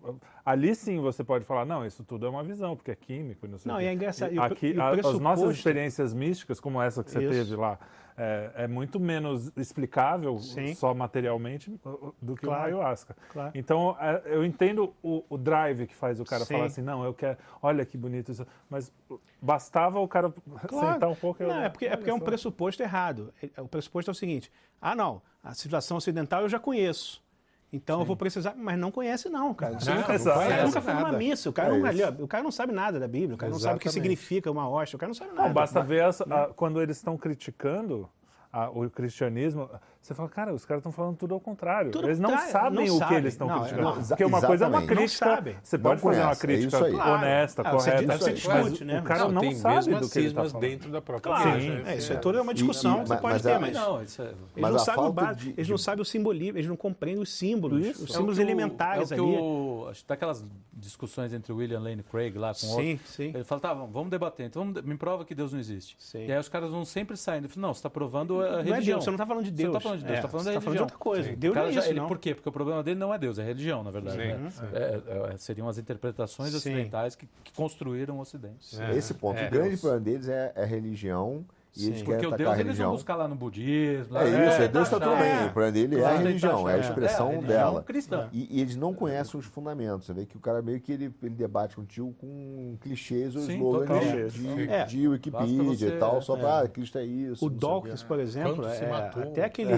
ali 0.45 0.75
sim 0.75 0.99
você 1.01 1.23
pode 1.25 1.45
falar, 1.47 1.65
não, 1.65 1.87
isso 1.87 2.03
tudo 2.05 2.27
é 2.27 2.29
uma 2.29 2.43
visão, 2.43 2.77
porque 2.77 2.91
é 2.91 2.95
químico 2.97 3.47
e 3.47 3.49
não 3.49 3.57
sei 3.57 3.71
Não, 3.71 3.79
o 3.79 3.81
e 3.81 3.85
quê. 3.85 3.89
é 3.89 3.93
engraçado, 3.95 4.35
e 4.35 4.39
o 4.39 4.43
Aqui, 4.43 4.67
e 4.67 4.77
o 4.77 4.83
a- 4.83 4.91
as 4.91 5.19
nossas 5.21 5.51
experiências 5.57 6.13
místicas, 6.13 6.61
como 6.61 6.83
essa 6.83 7.03
que 7.03 7.11
você 7.11 7.21
Isso. 7.23 7.31
teve 7.33 7.57
lá, 7.57 7.79
é, 8.17 8.51
é 8.57 8.67
muito 8.69 9.01
menos 9.01 9.51
explicável 9.57 10.39
Sim. 10.39 10.75
só 10.75 10.93
materialmente 10.95 11.71
do 12.21 12.35
que 12.35 12.47
Claro. 12.47 12.63
o 12.63 12.81
ayahuasca. 12.81 13.17
Claro. 13.31 13.53
Então, 13.55 13.97
é, 14.01 14.23
eu 14.27 14.45
entendo 14.45 14.95
o, 15.03 15.25
o 15.29 15.39
drive 15.39 15.87
que 15.87 15.95
faz 15.95 16.21
o 16.21 16.25
cara 16.25 16.45
Sim. 16.45 16.55
falar 16.55 16.67
assim, 16.67 16.83
não, 16.83 17.05
eu 17.05 17.15
quero, 17.15 17.39
olha 17.63 17.85
que 17.87 17.97
bonito 17.97 18.33
isso, 18.33 18.47
mas 18.69 18.93
bastava 19.41 19.99
o 20.01 20.09
cara 20.09 20.33
Claro. 20.69 20.95
sentar 20.95 21.09
um 21.11 21.15
pouco 21.15 21.43
Não, 21.43 21.51
olhar, 21.51 21.65
é 21.65 21.69
porque, 21.69 21.87
é 21.87 21.97
porque 21.97 22.11
é 22.11 22.15
um 22.15 22.21
pressuposto 22.21 22.83
errado. 22.83 23.33
É- 23.57 23.61
O 23.61 23.69
pressuposto 23.69 24.11
é 24.11 24.13
o 24.13 24.15
seguinte: 24.15 24.51
ah, 24.81 24.95
não, 24.95 25.23
a 25.43 25.55
civilização 25.55 25.97
ocidental 25.97 26.43
eu 26.43 26.49
já 26.49 26.59
conheço. 26.59 27.22
Então 27.73 28.01
eu 28.01 28.05
vou 28.05 28.17
precisar. 28.17 28.55
Mas 28.57 28.79
não 28.79 28.91
conhece, 28.91 29.29
não, 29.31 29.55
cara. 29.55 29.81
Você 29.81 29.89
Não, 29.91 29.97
nunca, 29.99 30.13
não 30.13 30.21
o 30.21 30.25
cara 30.25 30.45
conhece 30.47 30.65
nunca 30.67 30.81
foi 30.83 30.93
numa 30.93 31.03
nada. 31.05 31.17
missa. 31.19 31.49
O 31.49 31.53
cara, 31.53 31.75
É 31.75 31.79
não, 31.79 31.87
ali, 31.87 32.03
ó, 32.03 32.11
o 32.23 32.29
cara 32.29 32.45
não 32.45 32.51
sabe 32.51 32.73
nada 32.73 33.01
da 33.01 33.09
Bíblia. 33.09 33.35
O 33.35 33.39
cara 33.39 33.51
não 33.51 33.59
sabe 33.59 33.77
o 33.77 33.79
que 33.79 33.89
Exatamente. 33.89 34.11
significa 34.17 34.51
uma 34.51 34.69
hóstia. 34.69 34.97
O 34.97 35.01
cara 35.01 35.09
não 35.09 35.15
sabe 35.15 35.31
nada. 35.33 35.49
Não, 35.49 35.55
basta 35.55 35.83
ver 35.83 36.05
as- 36.05 36.21
a- 36.21 36.51
quando 36.55 36.83
eles 36.83 36.99
estão 36.99 37.17
criticando 37.17 38.09
a- 38.53 38.69
o 38.69 38.91
cristianismo, 38.91 39.71
você 40.03 40.15
fala, 40.15 40.29
cara, 40.29 40.53
os 40.53 40.65
caras 40.65 40.81
estão 40.81 40.91
falando 40.91 41.17
tudo 41.17 41.33
ao 41.33 41.41
contrário. 41.41 41.93
Tudo 41.93 42.09
eles 42.09 42.19
não 42.19 42.29
contrário, 42.31 42.53
sabem 42.53 42.87
não 42.89 42.95
o 42.97 42.99
que 42.99 43.05
sabem. 43.05 43.19
eles 43.19 43.33
estão 43.35 43.47
Não, 43.47 43.59
criticando. 43.61 43.83
não, 43.83 44.03
Porque 44.05 44.25
uma 44.25 44.43
coisa 44.43 44.65
é 44.65 44.69
uma. 44.69 44.81
Não 44.81 44.87
crítica. 44.87 45.57
Você 45.63 45.77
Não 45.77 45.83
pode 45.85 46.01
fazer 46.01 46.19
uma 46.21 46.25
conhece, 46.25 46.39
é 46.45 46.47
crítica 46.47 46.85
aí. 46.85 46.95
honesta, 46.95 47.63
Claro. 47.63 47.77
Ah, 47.77 47.81
você- 47.81 47.91
correta. 47.93 48.19
você 48.19 48.33
discute, 48.33 48.59
mas 48.59 48.81
né? 48.81 49.01
O 49.01 49.05
cara 49.05 49.29
não, 49.29 49.41
tem 49.41 49.55
sabe 49.55 49.75
mesmo 49.77 50.01
do 50.01 50.09
que 50.11 50.19
ele 50.19 50.27
está 50.29 50.45
falando. 50.45 50.61
dentro 50.61 50.91
da 50.91 51.01
própria 51.01 51.33
Claro, 51.35 51.49
igreja. 51.61 51.83
é, 51.89 51.97
isso 51.97 52.13
é 52.13 52.17
toda 52.17 52.43
uma 52.43 52.53
discussão 52.53 52.97
E- 52.99 53.01
que 53.03 53.07
você 53.09 53.13
mas- 53.15 53.21
pode 53.23 53.33
mas 53.35 53.43
ter, 53.43 53.53
a- 53.53 53.61
mas. 53.61 53.75
Não, 53.75 54.03
isso 54.03 54.23
é... 54.23 54.25
Eles 54.27 54.37
Mas 54.57 54.73
não 54.73 54.79
sabem 54.81 55.01
o 55.01 55.03
falta 55.05 55.23
básico, 55.23 55.45
de- 55.45 55.51
eles 55.57 55.69
não 55.69 55.79
sabem 55.79 56.03
o 56.03 56.05
simbolismo, 56.05 56.59
eles 56.59 56.69
não 56.69 56.77
compreendem 56.77 57.23
os 57.23 57.33
símbolos, 57.33 57.87
Isso. 57.87 58.05
os 58.05 58.11
É 58.11 58.13
o 58.13 58.17
símbolos 58.17 58.37
que 58.39 58.43
o- 58.43 58.47
elementares 58.47 59.13
é 59.13 59.15
o 59.15 59.19
que 59.19 59.23
ali. 59.35 59.41
o- 59.41 59.87
acho 59.89 60.03
que 60.03 60.09
daquelas 60.09 60.45
discussões 60.73 61.33
entre 61.33 61.53
o 61.53 61.57
William 61.57 61.79
Lane 61.81 62.03
Craig 62.03 62.37
lá 62.37 62.49
com 62.49 62.55
Sim, 62.55 62.93
outro. 62.93 63.07
sim. 63.07 63.31
Ele 63.35 63.45
fala, 63.45 63.61
tá, 63.61 63.73
vamos 63.73 64.11
debater. 64.11 64.47
Então 64.47 64.65
vamos, 64.65 64.83
me 64.83 64.97
prova 64.97 65.25
que 65.25 65.35
Deus 65.35 65.53
não 65.53 65.61
existe. 65.61 65.97
E 66.17 66.33
aí 66.33 66.39
os 66.39 66.49
caras 66.49 66.71
vão 66.71 66.85
sempre 66.85 67.17
saindo. 67.17 67.49
Não, 67.57 67.73
você 67.73 67.79
está 67.79 67.91
provando 67.91 68.41
a 68.43 68.51
Não 68.51 68.59
é 68.59 68.63
religião. 68.63 69.01
Você 69.01 69.11
não 69.11 69.15
está 69.15 69.27
falando 69.27 69.45
de 69.45 69.51
Deus. 69.51 69.73
Você 70.01 70.05
não 70.05 70.05
está 70.05 70.05
falando 70.05 70.05
de 70.05 70.05
Deus, 70.05 70.13
É, 70.13 70.19
está 70.19 70.29
falando 70.29 70.45
da 70.47 70.53
tá 70.53 70.61
falando 70.61 70.63
de 70.63 70.67
religião. 70.67 70.85
outra 70.85 70.99
coisa. 70.99 71.37
Deus 71.37 71.55
não 71.55 71.63
é 71.63 71.71
isso, 71.71 71.89
ele- 71.89 72.01
não. 72.01 72.09
Por 72.09 72.19
quê? 72.19 72.35
Porque 72.35 72.49
o 72.49 72.53
problema 72.53 72.83
dele 72.83 72.99
não 73.01 73.13
é 73.15 73.19
Deus, 73.19 73.39
é 73.39 73.43
religião, 73.45 73.83
na 73.85 73.91
verdade. 73.91 74.17
Sim, 74.17 74.29
né? 74.43 74.51
sim. 74.51 74.65
É- 74.73 75.33
é- 75.35 75.37
seriam 75.37 75.69
as 75.69 75.79
interpretações 75.79 76.51
Sim. 76.51 76.57
ocidentais 76.57 77.15
que, 77.15 77.29
que 77.45 77.53
construíram 77.53 78.17
o 78.17 78.21
Ocidente. 78.21 78.81
É. 78.81 78.97
Esse 78.97 79.15
ponto. 79.15 79.39
É. 79.39 79.47
o 79.47 79.51
grande 79.51 79.69
Deus. 79.71 79.81
problema 79.81 80.05
deles 80.05 80.29
é, 80.29 80.53
é 80.57 80.65
religião 80.65 81.45
E 81.75 81.87
eles 81.87 82.01
Sim. 82.01 82.05
querem 82.05 82.21
Porque 82.21 82.35
o 82.35 82.37
Deus 82.37 82.51
a 82.51 82.61
eles 82.61 82.77
vão 82.77 82.91
buscar 82.93 83.17
lá 83.17 83.27
no 83.27 83.35
budismo. 83.35 84.15
É 84.19 84.21
lá- 84.25 84.29
isso, 84.29 84.63
é 84.63 84.69
Deus 84.69 84.85
está 84.89 85.01
tudo 85.01 85.17
bem. 85.17 85.47
O 85.47 85.53
problema 85.53 85.73
dele 85.73 85.97
é 85.97 85.99
a 85.99 86.03
Claro, 86.03 86.19
religião, 86.19 86.69
é 86.69 86.75
a 86.75 86.79
expressão 86.79 87.29
religião 87.31 87.49
dela. 87.49 87.83
cristã. 87.83 88.29
E, 88.31 88.59
e 88.59 88.61
eles 88.61 88.77
não 88.77 88.93
conhecem 88.93 89.41
os 89.41 89.47
fundamentos. 89.47 90.05
Você 90.07 90.13
vê 90.13 90.27
que 90.27 90.37
o 90.37 90.41
cara 90.41 90.61
meio 90.61 90.79
que 90.81 90.93
ele, 90.93 91.11
ele 91.23 91.35
debate 91.35 91.75
contigo 91.75 92.13
com 92.19 92.77
clichês 92.79 93.35
ou 93.35 93.43
slogans 93.43 94.35
de, 94.35 94.55
de, 94.55 94.71
É. 94.71 94.85
de 94.85 95.09
Wikipedia 95.09 95.63
você- 95.63 95.89
e 95.89 95.99
tal, 95.99 96.21
só 96.21 96.37
é. 96.37 96.41
para 96.41 96.61
ah, 96.61 96.69
Cristo 96.69 96.99
é 96.99 97.05
isso. 97.05 97.47
O. 97.47 97.49
Dawkins, 97.49 98.03
por 98.03 98.21
exemplo, 98.21 98.67
é, 98.69 98.89
matou? 98.91 99.23
até 99.23 99.45
aquele. 99.45 99.73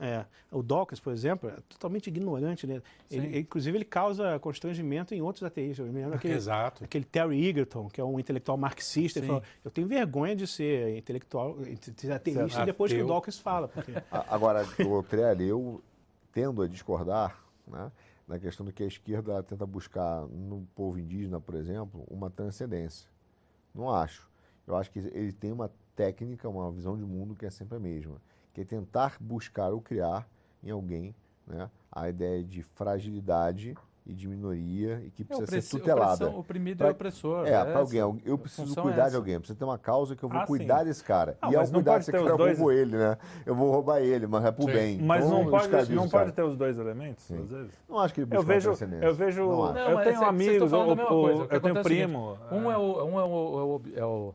É, 0.00 0.24
o 0.50 0.62
Dawkins, 0.62 1.00
por 1.00 1.12
exemplo, 1.12 1.48
é 1.50 1.56
totalmente 1.68 2.06
ignorante. 2.08 2.66
Né? 2.66 2.82
Ele, 3.10 3.26
ele, 3.26 3.38
inclusive, 3.40 3.76
ele 3.78 3.84
causa 3.84 4.38
constrangimento 4.38 5.14
em 5.14 5.20
outros 5.22 5.42
ateístas. 5.44 5.86
Eu 5.86 5.92
me 5.92 6.00
lembro 6.00 6.16
aquele, 6.16 6.34
Exato. 6.34 6.84
aquele 6.84 7.04
Terry 7.04 7.46
Egerton, 7.46 7.88
que 7.88 8.00
é 8.00 8.04
um 8.04 8.18
intelectual 8.18 8.56
marxista, 8.58 9.18
ele 9.18 9.26
falou: 9.26 9.42
Eu 9.64 9.70
tenho 9.70 9.86
vergonha 9.86 10.34
de 10.34 10.46
ser 10.46 10.96
intelectual, 10.96 11.56
de 11.58 12.00
ser 12.00 12.12
ateísta, 12.12 12.48
Ser 12.48 12.66
depois 12.66 12.92
que 12.92 13.02
o. 13.02 13.06
Dawkins 13.06 13.38
fala. 13.38 13.68
Porque, 13.68 13.92
A- 14.10 14.34
Agora, 14.34 14.66
o 14.86 15.02
Trelli, 15.02 15.46
eu 15.48 15.82
tendo 16.32 16.62
a 16.62 16.66
discordar 16.68 17.38
né, 17.66 17.90
na 18.26 18.38
questão 18.38 18.64
do 18.66 18.72
que 18.72 18.82
a 18.82 18.86
esquerda 18.86 19.42
tenta 19.42 19.64
buscar 19.64 20.26
no 20.26 20.66
povo 20.74 20.98
indígena, 20.98 21.40
por 21.40 21.54
exemplo, 21.54 22.04
uma 22.10 22.28
transcendência. 22.30 23.08
Não 23.74 23.90
acho. 23.90 24.28
Eu 24.66 24.76
acho 24.76 24.90
que 24.90 24.98
ele 24.98 25.32
tem 25.32 25.52
uma 25.52 25.70
técnica, 25.94 26.48
uma 26.48 26.72
visão 26.72 26.96
de 26.96 27.04
mundo 27.04 27.34
que 27.34 27.44
é 27.46 27.50
sempre 27.50 27.76
a 27.76 27.80
mesma, 27.80 28.20
que 28.54 28.60
é 28.60 28.64
tentar 28.64 29.16
buscar 29.20 29.70
ou 29.72 29.80
criar 29.82 30.26
em 30.62 30.70
alguém 30.70 31.14
né, 31.46 31.68
a 31.92 32.08
ideia 32.08 32.42
de 32.42 32.62
fragilidade 32.62 33.74
e 34.06 34.12
de 34.14 34.28
minoria 34.28 35.02
e 35.04 35.10
que 35.10 35.22
É, 35.22 35.24
precisa 35.24 35.44
opressi- 35.46 35.68
ser 35.70 35.78
tutelada. 35.78 36.12
opressão, 36.14 36.38
oprimido 36.38 36.78
Pra- 36.78 36.88
e 36.88 36.90
opressor. 36.92 37.46
É, 37.46 37.64
para 37.64 37.78
alguém, 37.80 38.00
eu 38.24 38.38
preciso 38.38 38.68
função 38.68 38.84
é 38.84 38.86
cuidar 38.92 39.08
de 39.08 39.16
alguém, 39.16 39.38
precisa 39.38 39.58
ter 39.58 39.64
uma 39.64 39.78
causa 39.78 40.14
que 40.14 40.22
eu 40.22 40.28
vou 40.28 40.38
Ah, 40.40 40.46
cuidar 40.46 40.80
sim. 40.80 40.84
desse 40.84 41.02
cara. 41.02 41.36
Não, 41.42 41.52
e 41.52 41.56
ao 41.56 41.66
cuidar 41.66 41.98
desse 41.98 42.12
cara, 42.12 42.24
eu 42.24 42.36
dois- 42.36 42.58
roubo 42.58 42.70
ele, 42.70 42.96
né? 42.96 43.16
Eu 43.46 43.54
vou 43.54 43.70
roubar 43.72 44.00
ele, 44.00 44.26
mas 44.26 44.44
é 44.44 44.52
pro 44.52 44.64
Sim. 44.66 44.72
bem. 44.72 44.98
Mas 45.02 45.24
Então, 45.24 45.42
não 45.44 45.50
pode, 45.50 45.94
não 45.94 46.08
pode 46.08 46.32
ter 46.32 46.42
os 46.42 46.56
dois 46.56 46.78
elementos, 46.78 47.24
Sim. 47.24 47.40
às 47.42 47.50
vezes? 47.50 47.72
Não 47.88 47.98
acho 47.98 48.14
que 48.14 48.20
ele 48.20 48.26
Eu 48.26 48.36
busca 48.36 48.52
vejo, 48.52 48.68
uma 48.70 48.76
transcendência. 48.76 49.06
eu 49.06 49.14
vejo, 49.14 49.40
Não. 49.42 49.72
Não, 49.72 49.90
eu 49.90 50.04
tenho 50.04 50.22
é 50.22 50.24
amigos, 50.26 50.72
eu 50.72 51.60
tenho 51.60 51.78
é 51.78 51.82
primo. 51.82 52.38
Um 52.52 52.70
é, 52.70 52.76
o, 52.78 53.04
um 53.04 53.18
é, 53.18 53.22
é, 53.22 53.24
é, 53.24 53.24
o- 53.24 53.82
é 53.96 54.04
o- 54.04 54.34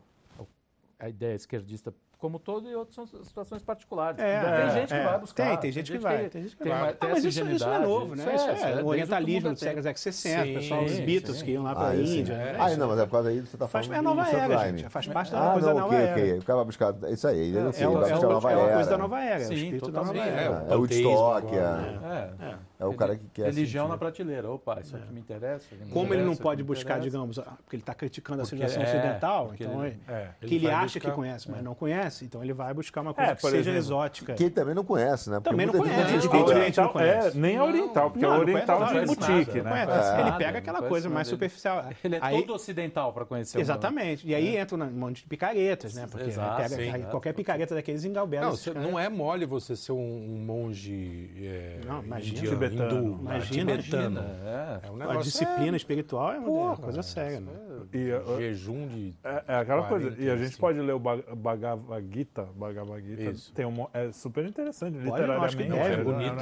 a 0.98 1.08
ideia 1.08 1.34
esquerdista 1.36 1.94
como 2.20 2.38
todo 2.38 2.68
e 2.68 2.74
outros 2.76 2.94
são 2.94 3.06
situações 3.06 3.62
particulares. 3.62 4.18
É, 4.20 4.40
tem 4.40 4.50
é, 4.50 4.70
gente 4.72 4.88
que 4.88 4.94
é. 4.94 5.04
vai 5.04 5.18
buscar. 5.18 5.48
Tem, 5.48 5.56
tem 5.56 5.72
gente 5.72 5.90
que 5.90 5.98
vai, 5.98 6.28
tem 6.28 6.42
gente 6.42 6.56
que 6.56 6.68
vai. 6.68 6.90
Ah, 6.90 6.96
mas 7.08 7.24
isso, 7.24 7.42
isso 7.48 7.66
não 7.66 7.74
é 7.74 7.78
novo, 7.78 8.14
né? 8.14 8.22
Isso 8.34 8.46
é, 8.46 8.50
é, 8.50 8.54
isso 8.54 8.66
é 8.66 8.82
o 8.82 8.86
orientalismo 8.86 9.50
dos 9.50 9.58
séculos. 9.60 10.00
60, 10.00 10.44
Sim, 10.46 10.54
pessoal, 10.54 10.84
os 10.84 10.98
Beatles 11.00 11.38
sim. 11.38 11.44
que 11.46 11.50
iam 11.52 11.62
lá 11.62 11.74
para 11.74 11.84
Ah, 11.86 11.90
a 11.90 11.94
sei. 11.96 12.20
Índia. 12.20 12.36
né? 12.36 12.56
Ah, 12.58 12.68
Isso 12.68 12.78
não, 12.78 12.88
mas 12.88 12.98
é 12.98 13.04
por 13.06 13.10
causa 13.12 13.28
aí 13.30 13.40
que 13.40 13.46
você 13.48 13.56
tá 13.56 13.66
Faz, 13.68 13.86
falando 13.86 13.96
é 13.96 13.98
a 13.98 14.02
nova 14.14 14.28
era, 14.28 14.58
Sublime. 14.58 14.78
gente. 14.78 14.90
Faz 14.90 15.06
parte 15.06 15.32
da 15.32 15.48
Ah, 15.48 15.52
coisa 15.52 15.66
não, 15.68 15.74
da 15.74 15.80
nova 15.80 15.94
ok, 15.94 16.06
era. 16.06 16.12
ok. 16.20 16.38
O 16.38 16.44
cara 16.44 16.56
vai 16.56 16.64
buscar. 16.66 16.94
Isso 17.10 17.28
aí, 17.28 17.38
ele 17.38 17.58
É, 17.58 17.60
eu 17.62 17.68
é, 17.68 17.72
sei, 17.72 17.86
o- 17.86 17.92
vai 17.92 18.10
é, 18.10 18.12
buscar 18.12 18.26
a 18.26 18.28
o- 18.28 18.32
nova 18.32 18.52
é 18.52 18.56
uma 18.56 18.64
era. 18.66 18.74
coisa 18.74 18.90
da 18.90 18.98
nova 18.98 19.20
era, 19.20 19.42
é 19.42 19.44
o 19.44 19.48
Sim, 19.48 19.54
espírito 19.54 19.90
da 19.90 20.02
nova 20.04 20.18
era. 20.18 20.30
É, 20.30 20.44
É, 20.44 20.72
é 20.72 20.76
o 20.76 20.80
o 20.80 21.34
agora, 21.34 22.34
é, 22.40 22.54
É. 22.80 22.84
é 22.84 22.86
o 22.86 22.94
cara 22.94 23.16
que 23.16 23.26
quer 23.28 23.46
Religião 23.46 23.84
sentir. 23.84 23.92
na 23.92 23.98
prateleira. 23.98 24.50
Opa, 24.50 24.80
isso 24.80 24.96
aqui 24.96 25.12
me 25.12 25.20
interessa. 25.20 25.66
me 25.74 25.90
Como 25.92 26.12
ele 26.14 26.22
não 26.22 26.28
interessa, 26.32 26.42
pode 26.42 26.62
buscar, 26.62 26.94
interessa. 26.98 27.10
digamos, 27.10 27.38
ah, 27.38 27.56
porque 27.62 27.76
ele 27.76 27.82
está 27.82 27.94
criticando 27.94 28.42
a 28.42 28.44
civilização 28.44 28.82
é, 28.82 28.86
ocidental, 28.86 29.52
então 29.54 29.84
ele- 29.86 30.00
ele- 30.08 30.16
É. 30.16 30.28
que 30.40 30.46
Ele 30.46 30.54
ele 30.56 30.64
vai 30.66 30.74
acha 30.74 30.98
que 31.00 31.06
buscar- 31.06 31.14
conhece, 31.16 31.50
mas 31.50 31.62
não 31.62 31.74
conhece, 31.74 32.24
então 32.24 32.42
ele 32.42 32.52
vai 32.52 32.72
buscar 32.74 33.00
uma 33.02 33.12
coisa 33.14 33.32
É, 33.32 33.34
que 33.34 33.40
por 33.40 33.50
seja 33.50 33.60
exemplo, 33.70 33.78
exótica. 33.78 34.34
Que 34.34 34.42
ele 34.44 34.50
também 34.50 34.74
não 34.74 34.84
conhece, 34.84 35.30
né? 35.30 35.36
Porque 35.36 35.50
Também 35.50 35.66
não 35.66 35.72
gente 35.74 35.82
conhece, 35.82 36.14
estuda. 36.16 36.36
evidentemente 36.36 36.78
não 36.78 36.84
É, 36.86 36.88
conhece. 36.92 37.38
nem 37.38 37.56
a 37.56 37.64
oriental, 37.64 38.10
porque 38.10 38.26
Não, 38.26 38.34
a 38.34 38.38
oriental 38.38 38.80
nada, 38.80 39.06
boutique, 39.06 39.60
né? 39.62 39.70
conhece. 39.70 40.10
É. 40.16 40.20
Ele 40.20 40.32
pega 40.32 40.58
aquela 40.58 40.82
coisa 40.82 41.08
mais 41.08 41.26
dele. 41.28 41.36
superficial. 41.36 41.84
Ele 42.02 42.16
é 42.16 42.20
todo 42.20 42.54
ocidental 42.54 43.12
para 43.12 43.24
conhecer 43.24 43.58
o 43.58 43.60
Exatamente. 43.60 44.26
E 44.26 44.34
aí 44.34 44.56
entra 44.56 44.76
um 44.76 44.90
monte 44.90 45.22
de 45.22 45.26
picaretas, 45.28 45.94
né? 45.94 46.06
Porque 46.10 46.28
Exato, 46.28 46.56
pega, 46.56 46.68
sim, 46.76 46.90
aí 46.90 47.02
é. 47.02 47.04
qualquer 47.06 47.32
picareta 47.34 47.74
daqueles 47.74 48.04
engalbela. 48.04 48.52
Não, 48.74 48.98
é 48.98 49.08
mole 49.08 49.44
você 49.46 49.76
ser 49.76 49.92
um, 49.92 50.42
monge 50.46 51.30
é, 51.36 51.80
Não, 51.86 52.02
imagina. 52.02 52.69
Tibetano. 52.70 53.00
hindu, 53.00 53.20
Imagina. 53.22 53.78
tibetano. 53.78 54.20
É. 54.20 54.80
É 54.86 54.90
um 54.90 55.10
A 55.10 55.16
disciplina 55.16 55.76
espiritual 55.76 56.32
é 56.32 56.38
uma 56.38 56.46
Porra, 56.46 56.76
coisa 56.76 57.02
séria, 57.02 57.40
né? 57.40 57.52
E, 57.92 58.12
uh, 58.12 58.36
jejum 58.38 58.86
de 58.88 59.14
É, 59.24 59.44
é 59.48 59.54
aquela 59.56 59.82
coisa. 59.84 60.06
40, 60.10 60.22
E 60.22 60.30
a 60.30 60.36
gente 60.36 60.48
assim. 60.48 60.60
pode 60.60 60.80
ler 60.80 60.92
o 60.92 60.98
Bhagavad 60.98 62.06
Gita. 62.12 62.48
Bhagavad 62.54 63.04
Gita 63.04 63.22
Isso. 63.30 63.52
tem 63.52 63.66
um, 63.66 63.86
é 63.92 64.12
super 64.12 64.44
interessante, 64.46 64.96
eu 64.96 65.04
literariamente. 65.04 65.56
é 65.62 65.96
bonito, 65.96 66.34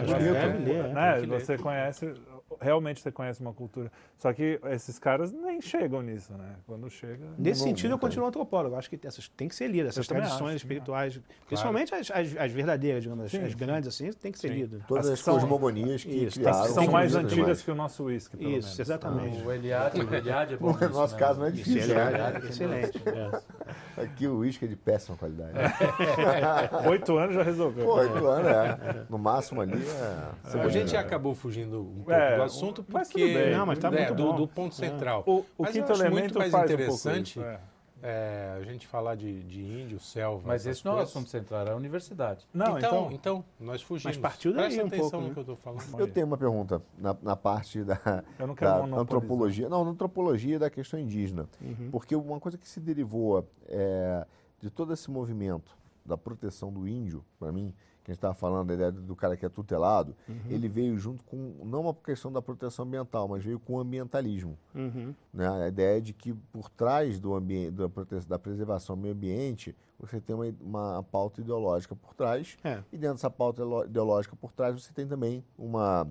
né? 0.95 1.19
é. 1.19 1.27
né? 1.27 1.39
Você 1.39 1.57
conhece, 1.59 2.13
realmente 2.61 3.01
você 3.01 3.11
conhece 3.13 3.41
uma 3.41 3.53
cultura. 3.53 3.91
Só 4.17 4.33
que 4.33 4.59
esses 4.71 4.99
caras 4.99 5.33
nem 5.33 5.61
chegam 5.61 6.03
nisso, 6.03 6.33
né? 6.33 6.57
Quando 6.67 6.89
chega. 6.91 7.27
Nesse 7.39 7.63
sentido, 7.63 7.93
eu 7.93 7.99
continuo 7.99 8.27
antropólogo. 8.27 8.75
Eu 8.75 8.79
acho 8.79 8.89
que 8.91 8.99
essas 9.07 9.29
tem 9.29 9.49
que 9.49 9.55
ser 9.55 9.69
lidas, 9.69 9.91
essas 9.91 10.07
tradições 10.07 10.49
acho, 10.49 10.57
espirituais, 10.57 11.21
principalmente 11.47 11.95
as, 11.95 12.11
as, 12.11 12.37
as 12.37 12.53
verdadeiras, 12.53 13.03
digamos, 13.03 13.27
as, 13.27 13.31
Sim, 13.31 13.43
as 13.43 13.53
sim. 13.53 13.59
grandes, 13.59 13.89
assim, 13.89 14.13
tem 14.13 14.33
que 14.33 14.39
ser 14.39 14.49
Sim. 14.49 14.55
lidas. 14.55 14.83
Todas 14.87 15.09
As 15.09 15.21
são- 15.21 15.35
cosmogonias 15.35 16.03
que 16.03 16.11
Isso, 16.25 16.39
criaram. 16.41 16.65
são 16.65 16.83
ser 16.85 16.91
mais 16.91 17.15
antigas 17.15 17.37
demais. 17.39 17.63
que 17.63 17.71
o 17.71 17.75
nosso 17.75 18.05
uísque, 18.05 18.37
pelo 18.37 18.51
Isso, 18.51 18.69
menos. 18.69 18.79
exatamente. 18.81 19.43
O 19.43 19.53
Eliade, 19.53 20.01
o 20.01 20.15
Eliade 20.15 20.55
é 20.55 20.57
bom 20.59 20.73
No 20.73 20.89
nosso 20.91 21.15
né? 21.15 21.19
caso 21.21 21.39
não 21.41 21.47
é 21.47 21.51
Isso, 21.51 21.57
difícil. 21.65 21.91
ele 21.91 21.95
né? 21.95 22.33
é 22.35 22.39
excelente. 22.49 23.03
é. 23.07 24.03
Aqui 24.03 24.27
o 24.29 24.39
uísque 24.39 24.65
é 24.65 24.69
de 24.69 24.77
péssima 24.77 25.17
qualidade. 25.17 25.53
Oito 26.89 27.17
anos 27.19 27.35
já 27.35 27.43
resolveu. 27.43 27.85
Pô, 27.85 27.95
oito 27.97 28.27
anos, 28.27 28.49
é. 28.49 29.03
No 29.09 29.19
máximo 29.19 29.61
ali 29.61 29.73
é. 29.75 30.59
A 30.61 30.69
gente 30.69 30.97
acabou 30.97 31.35
fugindo 31.35 31.81
um 31.83 31.95
pouco 31.97 32.13
É, 32.13 32.38
do 32.39 32.45
assunto 32.45 32.85
mas 32.89 33.09
porque 33.09 33.35
bem. 33.35 33.51
Não, 33.53 33.67
mas 33.67 33.79
tá 33.79 33.89
é, 33.89 34.07
muito 34.07 34.15
do, 34.15 34.33
do 34.33 34.49
ponto 34.49 34.75
central. 34.75 35.23
O, 35.27 35.39
o 35.41 35.45
Mas 35.59 35.77
eu 35.77 35.83
quinto 35.83 35.93
acho 35.93 36.03
muito 36.03 36.15
elemento 36.15 36.39
mais 36.39 36.55
um 36.55 36.57
pouco 36.57 36.73
interessante 36.73 37.31
isso, 37.31 37.43
é. 37.43 37.61
é, 38.03 38.59
a 38.61 38.65
gente 38.65 38.87
falar 38.87 39.15
de, 39.15 39.43
de 39.43 39.63
índio, 39.63 40.01
selva. 40.01 40.43
Mas 40.47 40.67
esse 40.67 40.85
não 40.85 40.93
é 40.93 40.97
o 40.97 41.03
assunto 41.03 41.29
central, 41.29 41.67
é 41.67 41.71
a 41.73 41.77
universidade. 41.77 42.47
Não, 42.53 42.79
então, 42.79 42.79
então, 42.79 43.09
então, 43.13 43.45
nós 43.61 43.83
fugimos. 43.83 44.17
Mas 44.17 44.23
partiu 44.23 44.53
daí 44.53 44.65
Presta 44.65 44.83
um 44.83 44.87
atenção 44.87 45.11
pouco, 45.11 45.23
no 45.23 45.29
né? 45.29 45.33
que 45.35 45.39
eu 45.39 45.55
estou 45.55 45.57
falando. 45.57 46.01
Eu 46.01 46.09
tenho 46.09 46.27
uma 46.27 46.39
pergunta 46.39 46.83
na, 46.97 47.17
na 47.23 47.37
parte 47.37 47.83
da, 47.85 48.25
Eu 48.39 48.47
não 48.47 48.55
quero 48.55 48.87
da 48.87 48.97
antropologia. 48.97 49.69
Não, 49.69 49.85
na 49.85 49.91
antropologia 49.91 50.59
da 50.59 50.71
questão 50.71 50.99
indígena. 50.99 51.47
Uhum. 51.61 51.91
Porque 51.91 52.17
uma 52.17 52.41
coisa 52.41 52.57
que 52.57 52.69
se 52.69 52.81
derivou 52.81 53.47
é, 53.67 54.27
de 54.61 54.71
todo 54.71 54.93
esse 54.93 55.11
movimento 55.11 55.77
da 56.05 56.17
proteção 56.17 56.73
do 56.73 56.89
índio, 56.89 57.25
para 57.39 57.53
mim, 57.53 57.75
que 58.09 58.13
a 58.13 58.15
gente 58.15 58.19
estava 58.19 58.33
falando 58.35 58.69
da 58.69 58.75
ideia 58.75 58.91
do 58.91 59.15
cara 59.15 59.37
que 59.37 59.45
é 59.45 59.49
tutelado, 59.51 60.17
Uhum. 60.27 60.35
ele 60.49 60.67
veio 60.67 60.97
junto 60.97 61.23
com, 61.25 61.53
não 61.65 61.83
uma 61.83 61.93
questão 61.95 62.33
da 62.33 62.41
proteção 62.41 62.87
ambiental, 62.87 63.29
mas 63.29 63.45
veio 63.45 63.61
com 63.61 63.75
o 63.75 63.79
ambientalismo. 63.81 64.59
Uhum. 64.75 65.15
Né? 65.33 65.47
A 65.47 65.69
ideia 65.69 66.01
de 66.01 66.15
que 66.15 66.33
por 66.33 66.71
trás 66.71 67.21
do 67.21 67.35
ambiente, 67.35 67.73
da, 67.73 67.89
prote- 67.89 68.27
da 68.27 68.39
preservação 68.39 68.97
do 68.97 69.03
meio 69.03 69.15
ambiente, 69.15 69.77
você 70.01 70.21
tem 70.21 70.35
uma, 70.35 70.47
uma 70.61 71.03
pauta 71.03 71.41
ideológica 71.43 71.95
por 71.95 72.15
trás, 72.15 72.57
É. 72.65 72.83
e 72.91 72.97
dentro 72.97 73.17
dessa 73.17 73.31
pauta 73.31 73.63
ideológica 73.87 74.35
por 74.37 74.53
trás 74.53 74.83
você 74.83 74.91
tem 74.93 75.07
também 75.07 75.45
uma 75.59 76.09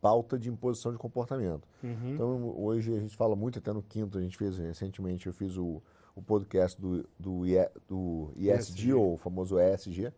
pauta 0.00 0.38
de 0.38 0.48
imposição 0.48 0.92
de 0.92 0.98
comportamento. 0.98 1.68
Uhum. 1.82 2.14
Então 2.14 2.54
hoje 2.58 2.94
a 2.96 3.00
gente 3.00 3.16
fala 3.16 3.36
muito, 3.36 3.58
até 3.58 3.70
no 3.72 3.82
quinto 3.82 4.16
a 4.16 4.20
gente 4.22 4.36
fez 4.38 4.56
recentemente, 4.56 5.26
eu 5.26 5.32
fiz 5.34 5.56
o, 5.58 5.82
o 6.16 6.22
podcast 6.22 6.80
do, 6.80 7.04
do, 7.18 7.42
do 7.86 8.32
ISG, 8.36 8.94
ou 8.94 9.14
o 9.14 9.16
famoso 9.18 9.58
ESG, 9.58 10.10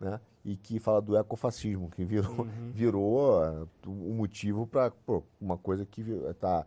né? 0.00 0.20
E 0.48 0.56
que 0.56 0.78
fala 0.78 1.02
do 1.02 1.14
ecofascismo, 1.14 1.90
que 1.90 2.02
virou, 2.06 2.46
virou 2.72 3.42
ah, 3.42 3.66
um 3.86 4.14
motivo 4.14 4.66
para 4.66 4.90
uma 5.38 5.58
coisa 5.58 5.84
que 5.84 6.00
está 6.00 6.66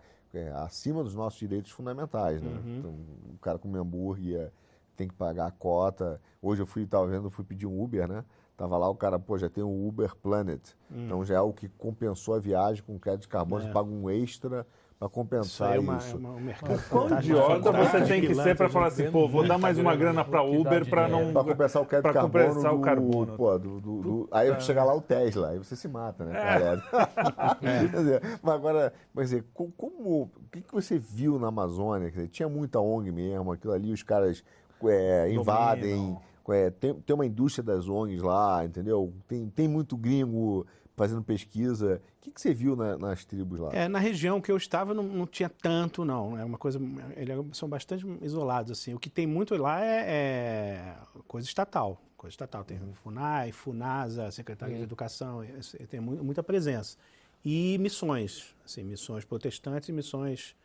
acima 0.64 1.04
dos 1.04 1.16
nossos 1.16 1.40
direitos 1.40 1.72
fundamentais. 1.72 2.44
Né? 2.44 2.62
Então, 2.78 2.92
o 3.34 3.40
cara 3.42 3.58
come 3.58 3.80
hambúrguer 3.80 4.52
tem 4.96 5.08
que 5.08 5.16
pagar 5.16 5.48
a 5.48 5.52
cota. 5.52 6.22
Hoje 6.40 6.62
eu 6.62 6.68
fui, 6.68 6.84
estava 6.84 7.08
vendo, 7.08 7.32
fui 7.32 7.44
pedir 7.44 7.66
um 7.66 7.82
Uber, 7.82 8.08
né? 8.08 8.24
Tava 8.56 8.78
lá, 8.78 8.88
o 8.88 8.94
cara, 8.94 9.18
pô, 9.18 9.36
já 9.36 9.50
tem 9.50 9.64
o 9.64 9.88
Uber 9.88 10.16
Planet. 10.16 10.62
Então 11.06 11.26
já 11.26 11.36
é 11.36 11.42
o 11.42 11.52
que 11.52 11.68
compensou 11.68 12.36
a 12.36 12.40
viagem 12.40 12.84
com 12.84 13.00
crédito 13.00 13.24
de 13.24 13.30
carbono, 13.30 13.64
você 13.64 13.72
paga 13.72 13.90
um 13.90 14.08
extra 14.12 14.68
para 15.02 15.08
Isso 15.08 15.16
compensar 15.16 15.72
aí 15.72 15.78
é 15.80 15.82
isso. 15.82 16.18
uma, 16.18 16.28
é 16.28 16.30
uma- 16.30 16.30
um 16.38 16.40
mercado 16.40 16.80
Quão 16.90 17.18
idiota 17.18 17.72
você 17.72 18.02
tem 18.04 18.22
que 18.22 18.36
ser 18.36 18.56
para 18.56 18.70
falar 18.70 18.86
assim, 18.88 19.10
pô, 19.10 19.28
vou 19.28 19.48
dar 19.48 19.58
mais 19.58 19.80
uma 19.80 19.96
grana 19.96 20.24
para 20.24 20.44
Uber 20.44 20.88
para 20.88 21.08
não... 21.08 21.34
Para 21.34 21.44
compensar 21.44 21.82
o 21.82 21.86
crédito 21.88 22.04
pra 22.04 22.14
carbono. 22.14 22.46
compensar 22.46 22.74
o 22.74 22.78
do- 22.78 22.82
carbono. 22.84 23.34
Pô, 23.36 23.58
do, 23.58 23.82
do- 23.82 24.02
do- 24.02 24.30
aí 24.32 24.62
chega 24.62 24.84
lá 24.84 24.94
o 24.96 25.02
Tesla, 25.02 25.50
aí 25.50 25.58
você 25.58 25.76
se 25.76 25.88
mata, 25.88 26.24
né? 26.24 26.34
cara? 26.40 26.84
Quer 27.60 27.88
dizer, 27.90 28.22
mas 28.44 28.54
agora, 28.54 28.94
quer 29.16 29.22
dizer, 29.24 29.46
co- 29.56 29.72
como, 29.76 30.22
o 30.24 30.30
que, 30.52 30.62
que 30.62 30.72
você 30.72 31.00
viu 31.00 31.40
na 31.40 31.48
Amazônia? 31.48 32.12
Quer 32.12 32.18
dizer, 32.18 32.28
tinha 32.28 32.48
muita 32.50 32.80
ONG 32.80 33.12
mesmo, 33.12 33.52
aquilo 33.52 33.74
ali, 33.74 33.92
os 33.92 34.04
caras 34.04 34.44
é, 34.86 35.32
invadem, 35.34 36.16
é, 36.50 36.70
tem, 36.70 36.94
tem 36.94 37.14
uma 37.16 37.26
indústria 37.26 37.64
das 37.64 37.90
ONGs 37.90 38.22
lá, 38.22 38.64
entendeu? 38.64 39.12
Tem, 39.28 39.48
tem 39.50 39.68
muito 39.68 39.98
gringo 39.98 40.66
fazendo 41.02 41.24
pesquisa. 41.24 42.00
O 42.18 42.22
que, 42.22 42.32
que 42.32 42.40
você 42.40 42.54
viu 42.54 42.76
na- 42.76 42.96
nas 42.98 43.26
tribos 43.26 43.60
lá? 43.60 43.70
É, 43.74 43.88
na 43.88 43.98
região 43.98 44.40
que 44.40 44.52
eu 44.52 44.58
estava 44.58 44.94
não, 44.94 45.02
não 45.04 45.26
tinha 45.26 45.50
tanto, 45.50 46.06
não. 46.06 46.38
É 46.38 46.46
uma 46.46 46.58
coisa. 46.60 46.80
Eles 47.16 47.36
são 47.58 47.68
bastante 47.68 48.06
isolados, 48.22 48.72
assim. 48.72 48.94
O 48.94 49.00
que 49.00 49.10
tem 49.10 49.26
muito 49.26 49.56
lá 49.58 49.84
é, 49.84 50.06
é 50.08 50.96
coisa 51.28 51.48
estatal. 51.48 52.00
Coisa 52.16 52.34
estatal. 52.36 52.64
Tem 52.64 52.78
o 52.78 52.94
FUNAI, 52.94 53.52
FUNASA, 53.52 54.30
Secretaria 54.30 54.78
de 54.78 54.84
Educação, 54.84 55.44
esse- 55.44 55.78
tem 55.88 56.00
mu- 56.00 56.24
muita 56.24 56.44
presença. 56.44 56.96
E 57.44 57.78
missões, 57.80 58.54
assim, 58.64 58.84
missões 58.84 59.26
protestantes 59.26 59.90
e 59.90 59.92
missões 59.92 60.56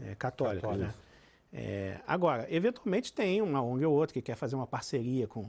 é, 0.00 0.16
católicas, 0.16 0.62
né? 0.88 0.94
É, 1.52 2.00
agora, 2.08 2.46
eventualmente 2.52 3.12
tem 3.12 3.40
uma 3.40 3.62
ONG 3.62 3.86
ou 3.86 3.94
outra 3.94 4.12
que 4.14 4.20
quer 4.20 4.34
fazer 4.34 4.56
uma 4.56 4.66
parceria 4.66 5.28
com, 5.28 5.46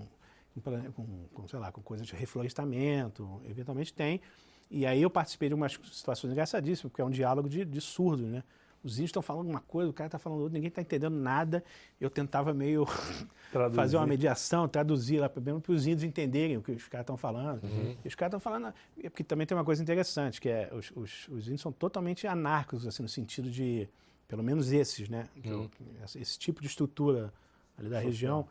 com, 0.61 1.27
com, 1.33 1.47
sei 1.47 1.59
lá, 1.59 1.71
com 1.71 1.81
coisas 1.81 2.05
de 2.05 2.15
reflorestamento, 2.15 3.41
eventualmente 3.45 3.93
tem. 3.93 4.21
E 4.69 4.85
aí 4.85 5.01
eu 5.01 5.09
participei 5.09 5.49
de 5.49 5.55
umas 5.55 5.79
situações 5.91 6.31
engraçadíssimas, 6.31 6.91
porque 6.91 7.01
é 7.01 7.05
um 7.05 7.09
diálogo 7.09 7.47
de, 7.47 7.63
de 7.63 7.81
surdo, 7.81 8.23
né? 8.23 8.43
Os 8.83 8.93
índios 8.93 9.09
estão 9.09 9.21
falando 9.21 9.49
uma 9.49 9.59
coisa, 9.59 9.89
o 9.89 9.93
cara 9.93 10.07
está 10.07 10.19
falando 10.19 10.39
outra, 10.39 10.53
ninguém 10.53 10.69
está 10.69 10.81
entendendo 10.81 11.15
nada. 11.15 11.63
Eu 11.99 12.09
tentava 12.09 12.53
meio 12.53 12.85
fazer 13.73 13.97
uma 13.97 14.05
mediação, 14.05 14.67
traduzir 14.67 15.19
lá, 15.19 15.27
para 15.27 15.41
os 15.69 15.87
índios 15.87 16.03
entenderem 16.03 16.57
o 16.57 16.61
que 16.61 16.71
os 16.71 16.87
caras 16.87 17.03
estão 17.03 17.17
falando. 17.17 17.63
Uhum. 17.63 17.97
E 18.03 18.07
os 18.07 18.15
caras 18.15 18.35
estão 18.35 18.39
falando. 18.39 18.73
É 19.01 19.09
porque 19.09 19.23
também 19.23 19.47
tem 19.47 19.57
uma 19.57 19.65
coisa 19.65 19.81
interessante, 19.81 20.39
que 20.39 20.47
é 20.47 20.69
os, 20.71 20.91
os, 20.95 21.27
os, 21.27 21.47
índios 21.47 21.61
são 21.61 21.71
totalmente 21.71 22.27
anarcos, 22.27 22.85
assim, 22.85 23.03
no 23.03 23.09
sentido 23.09 23.49
de. 23.49 23.89
Pelo 24.27 24.43
menos 24.43 24.71
esses, 24.71 25.07
né? 25.09 25.27
Uhum. 25.43 25.69
Esse 26.15 26.37
tipo 26.37 26.61
de 26.61 26.67
estrutura 26.67 27.33
ali 27.77 27.89
da 27.89 27.95
Social. 27.95 28.11
região 28.11 28.47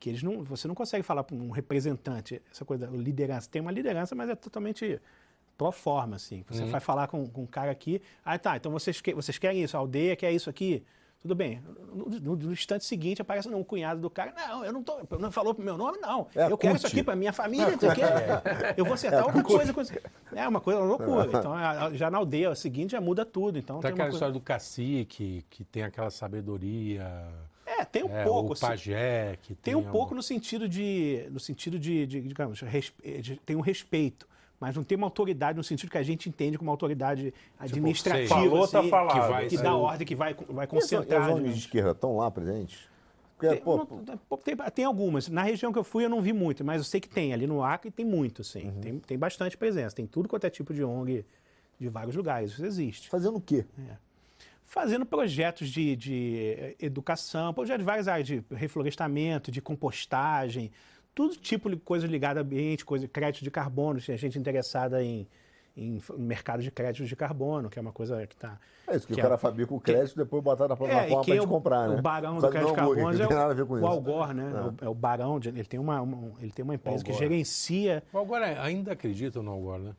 que 0.00 0.08
eles 0.08 0.22
não, 0.22 0.42
você 0.42 0.66
não 0.66 0.74
consegue 0.74 1.02
falar 1.02 1.22
para 1.22 1.36
um 1.36 1.50
representante, 1.50 2.40
essa 2.50 2.64
coisa 2.64 2.86
da 2.86 2.96
liderança. 2.96 3.48
Tem 3.48 3.60
uma 3.60 3.70
liderança, 3.70 4.14
mas 4.14 4.30
é 4.30 4.34
totalmente 4.34 4.98
pro 5.58 5.70
forma, 5.70 6.16
assim. 6.16 6.42
Você 6.48 6.62
uhum. 6.62 6.70
vai 6.70 6.80
falar 6.80 7.06
com, 7.06 7.26
com 7.28 7.42
um 7.42 7.46
cara 7.46 7.70
aqui, 7.70 8.00
ah, 8.24 8.38
tá, 8.38 8.56
então 8.56 8.72
vocês, 8.72 8.98
que, 9.02 9.12
vocês 9.12 9.36
querem 9.36 9.62
isso, 9.62 9.76
a 9.76 9.80
aldeia 9.80 10.16
quer 10.16 10.32
isso 10.32 10.48
aqui, 10.48 10.82
tudo 11.20 11.34
bem. 11.34 11.62
No, 11.92 12.06
no, 12.06 12.34
no 12.34 12.50
instante 12.50 12.86
seguinte 12.86 13.20
aparece 13.20 13.46
um 13.46 13.62
cunhado 13.62 14.00
do 14.00 14.08
cara, 14.08 14.32
não, 14.34 14.64
eu 14.64 14.72
não 14.72 14.82
tô, 14.82 15.00
não 15.18 15.30
falou 15.30 15.54
pro 15.54 15.62
meu 15.62 15.76
nome, 15.76 15.98
não. 15.98 16.28
É 16.34 16.50
eu 16.50 16.56
quero 16.56 16.76
isso 16.76 16.86
aqui 16.86 17.02
para 17.02 17.14
minha 17.14 17.34
família, 17.34 17.76
tu 17.76 17.94
quer? 17.94 18.42
Eu 18.78 18.86
vou 18.86 18.94
acertar 18.94 19.20
é 19.20 19.24
outra 19.24 19.42
coisa. 19.42 19.74
Com... 19.74 19.82
É 20.34 20.48
uma 20.48 20.62
coisa 20.62 20.80
loucura. 20.80 21.28
Então, 21.40 21.54
já 21.92 22.10
na 22.10 22.16
aldeia 22.16 22.54
seguinte 22.54 22.92
já 22.92 23.00
muda 23.02 23.26
tudo. 23.26 23.58
Então, 23.58 23.80
tem, 23.80 23.82
tem 23.82 23.92
aquela 23.92 24.06
coisa... 24.06 24.16
história 24.16 24.32
do 24.32 24.40
cacique, 24.40 25.44
que 25.50 25.62
tem 25.62 25.82
aquela 25.82 26.10
sabedoria... 26.10 27.04
É, 27.80 27.84
tem 27.84 28.04
um 28.04 28.14
é, 28.14 28.24
pouco. 28.24 28.50
O 28.50 28.52
assim. 28.52 28.66
pajé, 28.66 29.38
que 29.42 29.54
tem, 29.54 29.74
tem 29.74 29.74
um 29.74 29.90
pouco 29.90 30.14
no 30.14 30.22
sentido 30.22 30.68
de, 30.68 31.26
no 31.30 31.40
sentido 31.40 31.78
de, 31.78 32.06
de 32.06 32.20
digamos, 32.20 32.58
de, 32.58 33.36
tem 33.44 33.56
um 33.56 33.60
respeito 33.60 34.28
mas 34.60 34.76
não 34.76 34.84
tem 34.84 34.96
uma 34.96 35.06
autoridade 35.06 35.56
no 35.56 35.64
sentido 35.64 35.88
que 35.88 35.96
a 35.96 36.02
gente 36.02 36.28
entende 36.28 36.58
como 36.58 36.68
uma 36.68 36.74
autoridade 36.74 37.30
tipo, 37.30 37.36
administrativa, 37.58 38.28
tipo, 38.28 38.50
falou, 38.50 38.68
tá 38.68 38.80
assim, 38.80 38.90
falado, 38.90 39.12
que, 39.12 39.28
vai, 39.28 39.46
que 39.46 39.56
dá 39.56 39.74
ordem, 39.74 40.06
que 40.06 40.14
vai, 40.14 40.34
vai 40.50 40.66
concentrar. 40.66 41.22
As 41.22 41.34
ONGs 41.34 41.54
de 41.54 41.60
esquerda 41.60 41.92
estão 41.92 42.18
lá 42.18 42.30
presentes? 42.30 42.86
Porque, 43.38 43.54
tem, 43.54 43.64
pô, 43.64 43.78
não, 43.78 44.36
tem, 44.36 44.54
tem, 44.74 44.84
algumas. 44.84 45.28
Na 45.28 45.42
região 45.42 45.72
que 45.72 45.78
eu 45.78 45.84
fui 45.84 46.04
eu 46.04 46.10
não 46.10 46.20
vi 46.20 46.34
muito, 46.34 46.62
mas 46.62 46.76
eu 46.76 46.84
sei 46.84 47.00
que 47.00 47.08
tem. 47.08 47.32
Ali 47.32 47.46
no 47.46 47.64
Acre 47.64 47.90
tem 47.90 48.04
muito, 48.04 48.44
sim. 48.44 48.66
Uhum. 48.66 48.80
Tem, 48.82 48.98
tem 48.98 49.18
bastante 49.18 49.56
presença. 49.56 49.96
Tem 49.96 50.06
tudo 50.06 50.28
quanto 50.28 50.46
é 50.46 50.50
tipo 50.50 50.74
de 50.74 50.84
ONG 50.84 51.24
de 51.78 51.88
vários 51.88 52.14
lugares. 52.14 52.52
Isso 52.52 52.66
existe. 52.66 53.08
Fazendo 53.08 53.38
o 53.38 53.40
quê? 53.40 53.64
É. 53.78 53.96
Fazendo 54.70 55.04
projetos 55.04 55.68
de, 55.68 55.96
de 55.96 56.76
educação, 56.78 57.52
projetos 57.52 57.80
de 57.80 57.84
várias 57.84 58.06
áreas, 58.06 58.24
de 58.24 58.44
reflorestamento, 58.52 59.50
de 59.50 59.60
compostagem, 59.60 60.70
tudo 61.12 61.34
tipo 61.34 61.68
de 61.68 61.74
coisa 61.74 62.06
ligada 62.06 62.38
ao 62.38 62.46
ambiente, 62.46 62.84
coisa, 62.84 63.08
crédito 63.08 63.42
de 63.42 63.50
carbono, 63.50 63.98
tinha 63.98 64.16
gente 64.16 64.38
interessada 64.38 65.02
em, 65.02 65.26
em 65.76 66.00
mercado 66.16 66.62
de 66.62 66.70
créditos 66.70 67.08
de 67.08 67.16
carbono, 67.16 67.68
que 67.68 67.80
é 67.80 67.82
uma 67.82 67.90
coisa 67.90 68.24
que 68.28 68.34
está... 68.36 68.60
É 68.86 68.94
isso, 68.94 69.08
que, 69.08 69.14
que 69.14 69.18
o 69.18 69.22
cara 69.24 69.34
é, 69.34 69.38
fabrica 69.38 69.74
o 69.74 69.80
crédito 69.80 70.12
e 70.12 70.18
depois 70.18 70.40
botar 70.40 70.68
na 70.68 70.76
plataforma 70.76 71.04
é, 71.04 71.24
para 71.24 71.34
gente 71.34 71.48
comprar, 71.48 71.88
né? 71.88 71.98
O 71.98 72.02
barão 72.02 72.38
do 72.38 72.48
crédito 72.48 72.68
de 72.68 72.76
carbono 72.76 73.22
é 73.22 73.64
o, 73.64 73.80
o 73.80 73.86
Algor, 73.88 74.32
né? 74.32 74.52
É. 74.80 74.84
é. 74.84 74.88
o 74.88 74.94
barão, 74.94 75.40
de, 75.40 75.48
ele, 75.48 75.64
tem 75.64 75.80
uma, 75.80 76.00
uma, 76.00 76.40
ele 76.40 76.52
tem 76.52 76.62
uma 76.62 76.76
empresa 76.76 77.02
que 77.02 77.12
gerencia... 77.12 78.04
O 78.12 78.18
Algor 78.18 78.38
é, 78.38 78.56
ainda 78.56 78.92
acredita 78.92 79.42
no 79.42 79.50
Algor, 79.50 79.80
né? 79.80 79.96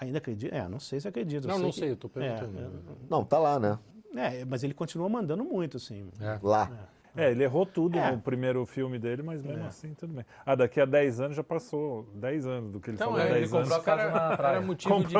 Ainda 0.00 0.18
acredita? 0.18 0.56
É, 0.56 0.66
não 0.66 0.80
sei 0.80 0.98
se 0.98 1.06
acredita. 1.06 1.46
Não, 1.46 1.54
sei 1.54 1.62
não 1.62 1.70
que, 1.70 1.78
sei, 1.78 1.90
eu 1.90 1.94
estou 1.94 2.10
perguntando. 2.10 2.58
É, 2.58 2.68
não, 3.08 3.24
tá 3.24 3.38
lá, 3.38 3.60
né? 3.60 3.78
É, 4.14 4.44
mas 4.44 4.64
ele 4.64 4.74
continua 4.74 5.08
mandando 5.08 5.44
muito, 5.44 5.76
assim. 5.76 6.08
Lá. 6.42 6.70
É, 7.16 7.32
ele 7.32 7.42
errou 7.42 7.66
tudo 7.66 7.98
é. 7.98 8.12
no 8.12 8.20
primeiro 8.20 8.64
filme 8.64 8.98
dele, 8.98 9.22
mas 9.22 9.42
mesmo 9.42 9.64
é. 9.64 9.66
assim, 9.66 9.92
tudo 9.94 10.12
bem. 10.14 10.24
Ah, 10.46 10.54
daqui 10.54 10.80
a 10.80 10.84
10 10.84 11.20
anos 11.20 11.36
já 11.36 11.42
passou 11.42 12.06
10 12.14 12.46
anos 12.46 12.72
do 12.72 12.80
que 12.80 12.90
ele 12.90 12.96
então, 12.96 13.08
falou. 13.08 13.20
É, 13.20 13.32
10 13.32 13.36
ele 13.36 13.44
comprou 13.44 13.64
anos. 13.64 13.72
a 13.72 13.82
casa 13.82 14.10
na 14.10 14.36
praia. 14.36 14.60
Motivo 14.60 15.04
de... 15.04 15.14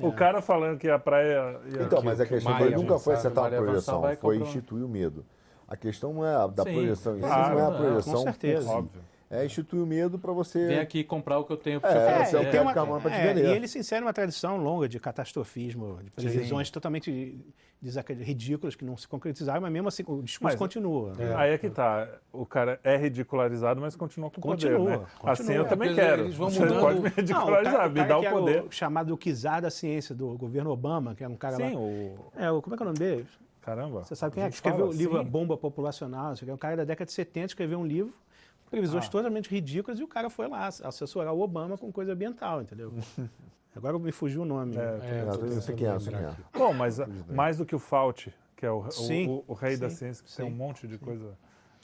O 0.00 0.12
cara 0.12 0.42
falando 0.42 0.78
que 0.78 0.88
a 0.88 0.98
praia... 0.98 1.60
Ia... 1.72 1.82
Então, 1.82 2.02
mas 2.02 2.20
a 2.20 2.26
questão 2.26 2.58
foi, 2.58 2.70
nunca 2.70 2.98
foi 2.98 3.14
acertar 3.14 3.46
a 3.46 3.56
projeção, 3.56 4.02
foi 4.20 4.38
instituir 4.38 4.84
o 4.84 4.88
medo. 4.88 5.24
A 5.68 5.76
questão 5.76 6.12
não 6.12 6.26
é 6.26 6.34
a 6.34 6.46
da 6.46 6.64
Sim, 6.64 6.74
projeção, 6.74 7.16
isso 7.18 7.26
claro, 7.26 7.54
não 7.54 7.60
é 7.60 7.66
a 7.66 7.70
projeção. 7.70 8.12
Com 8.14 8.22
certeza. 8.22 8.70
Óbvio 8.70 9.13
é 9.34 9.46
instituir 9.46 9.82
o 9.82 9.86
medo 9.86 10.18
para 10.18 10.32
você. 10.32 10.66
Vem 10.66 10.78
aqui 10.78 11.02
comprar 11.02 11.38
o 11.38 11.44
que 11.44 11.52
eu 11.52 11.56
tenho 11.56 11.80
para 11.80 11.90
é, 11.90 12.24
você 12.24 12.36
é, 12.36 12.60
uma, 12.60 12.82
uma 12.82 13.14
é, 13.14 13.34
E 13.36 13.40
ele 13.40 13.68
se 13.68 13.78
insere 13.78 14.02
uma 14.02 14.12
tradição 14.12 14.56
longa 14.56 14.88
de 14.88 15.00
catastrofismo, 15.00 15.98
de 16.02 16.10
previsões 16.10 16.68
Sim. 16.68 16.72
totalmente 16.72 17.36
ridículas 18.20 18.74
que 18.74 18.84
não 18.84 18.96
se 18.96 19.06
concretizaram, 19.06 19.60
mas 19.60 19.72
mesmo 19.72 19.88
assim 19.88 20.02
o 20.06 20.22
discurso 20.22 20.40
mas, 20.40 20.54
continua. 20.54 21.12
É. 21.18 21.34
Aí 21.34 21.52
é 21.52 21.58
que 21.58 21.68
tá. 21.68 22.08
O 22.32 22.46
cara 22.46 22.80
é 22.82 22.96
ridicularizado, 22.96 23.80
mas 23.80 23.94
continua 23.94 24.30
com 24.30 24.38
o 24.38 24.42
poder. 24.42 24.78
Né? 24.78 24.98
Continua. 25.18 25.32
Assim 25.32 25.52
eu 25.52 25.66
também 25.66 25.94
quero. 25.94 26.22
Eles 26.22 26.34
vão 26.34 26.50
você 26.50 26.66
pode 26.66 27.00
me 27.00 27.08
ridicularizar, 27.08 27.64
não, 27.64 27.70
o 27.70 27.76
cara, 27.76 27.88
me 27.88 28.04
dá 28.04 28.18
o 28.18 28.30
poder. 28.30 28.62
O 28.62 28.72
chamado 28.72 29.16
Kizar 29.16 29.60
da 29.60 29.70
ciência 29.70 30.14
do 30.14 30.36
governo 30.36 30.70
Obama, 30.70 31.14
que 31.14 31.24
é 31.24 31.28
um 31.28 31.36
cara 31.36 31.56
Sim, 31.56 31.74
lá. 31.74 31.80
O... 31.80 32.32
É, 32.36 32.50
o, 32.50 32.62
como 32.62 32.74
é 32.74 32.76
que 32.76 32.82
é 32.82 32.86
o 32.86 32.88
nome 32.88 32.98
dele? 32.98 33.26
Caramba. 33.60 34.04
Você 34.04 34.14
sabe 34.14 34.34
quem 34.34 34.42
é? 34.42 34.48
Que 34.48 34.54
escreveu 34.54 34.88
o 34.88 34.92
livro 34.92 35.18
A 35.18 35.24
Bomba 35.24 35.56
Populacional. 35.56 36.34
É 36.46 36.52
um 36.52 36.56
cara 36.56 36.76
da 36.76 36.84
década 36.84 37.06
de 37.06 37.12
70 37.12 37.46
escreveu 37.46 37.78
um 37.78 37.86
livro 37.86 38.12
previsões 38.74 39.06
ah. 39.06 39.08
totalmente 39.08 39.48
ridículas 39.48 40.00
e 40.00 40.02
o 40.02 40.08
cara 40.08 40.28
foi 40.28 40.48
lá 40.48 40.66
assessorar 40.66 41.32
o 41.32 41.40
Obama 41.40 41.78
com 41.78 41.92
coisa 41.92 42.12
ambiental, 42.12 42.60
entendeu? 42.60 42.92
Agora 43.76 43.98
me 43.98 44.12
fugiu 44.12 44.42
o 44.42 44.44
nome. 44.44 44.76
É, 44.76 44.80
é, 44.80 45.26
eu 45.28 45.60
sei 45.60 45.74
quem 45.74 45.86
é. 45.86 45.96
Bom, 46.52 46.72
mas 46.72 46.98
mais 47.28 47.58
do 47.58 47.66
que 47.66 47.74
o 47.74 47.78
Fauci, 47.78 48.32
que 48.56 48.64
é 48.64 48.70
o, 48.70 48.88
sim, 48.90 49.26
o, 49.26 49.30
o, 49.30 49.44
o 49.48 49.54
rei 49.54 49.74
sim, 49.74 49.80
da 49.80 49.90
ciência, 49.90 50.24
que 50.24 50.30
sim, 50.30 50.42
tem 50.42 50.46
um 50.46 50.54
monte 50.54 50.86
de 50.86 50.96
coisa 50.96 51.36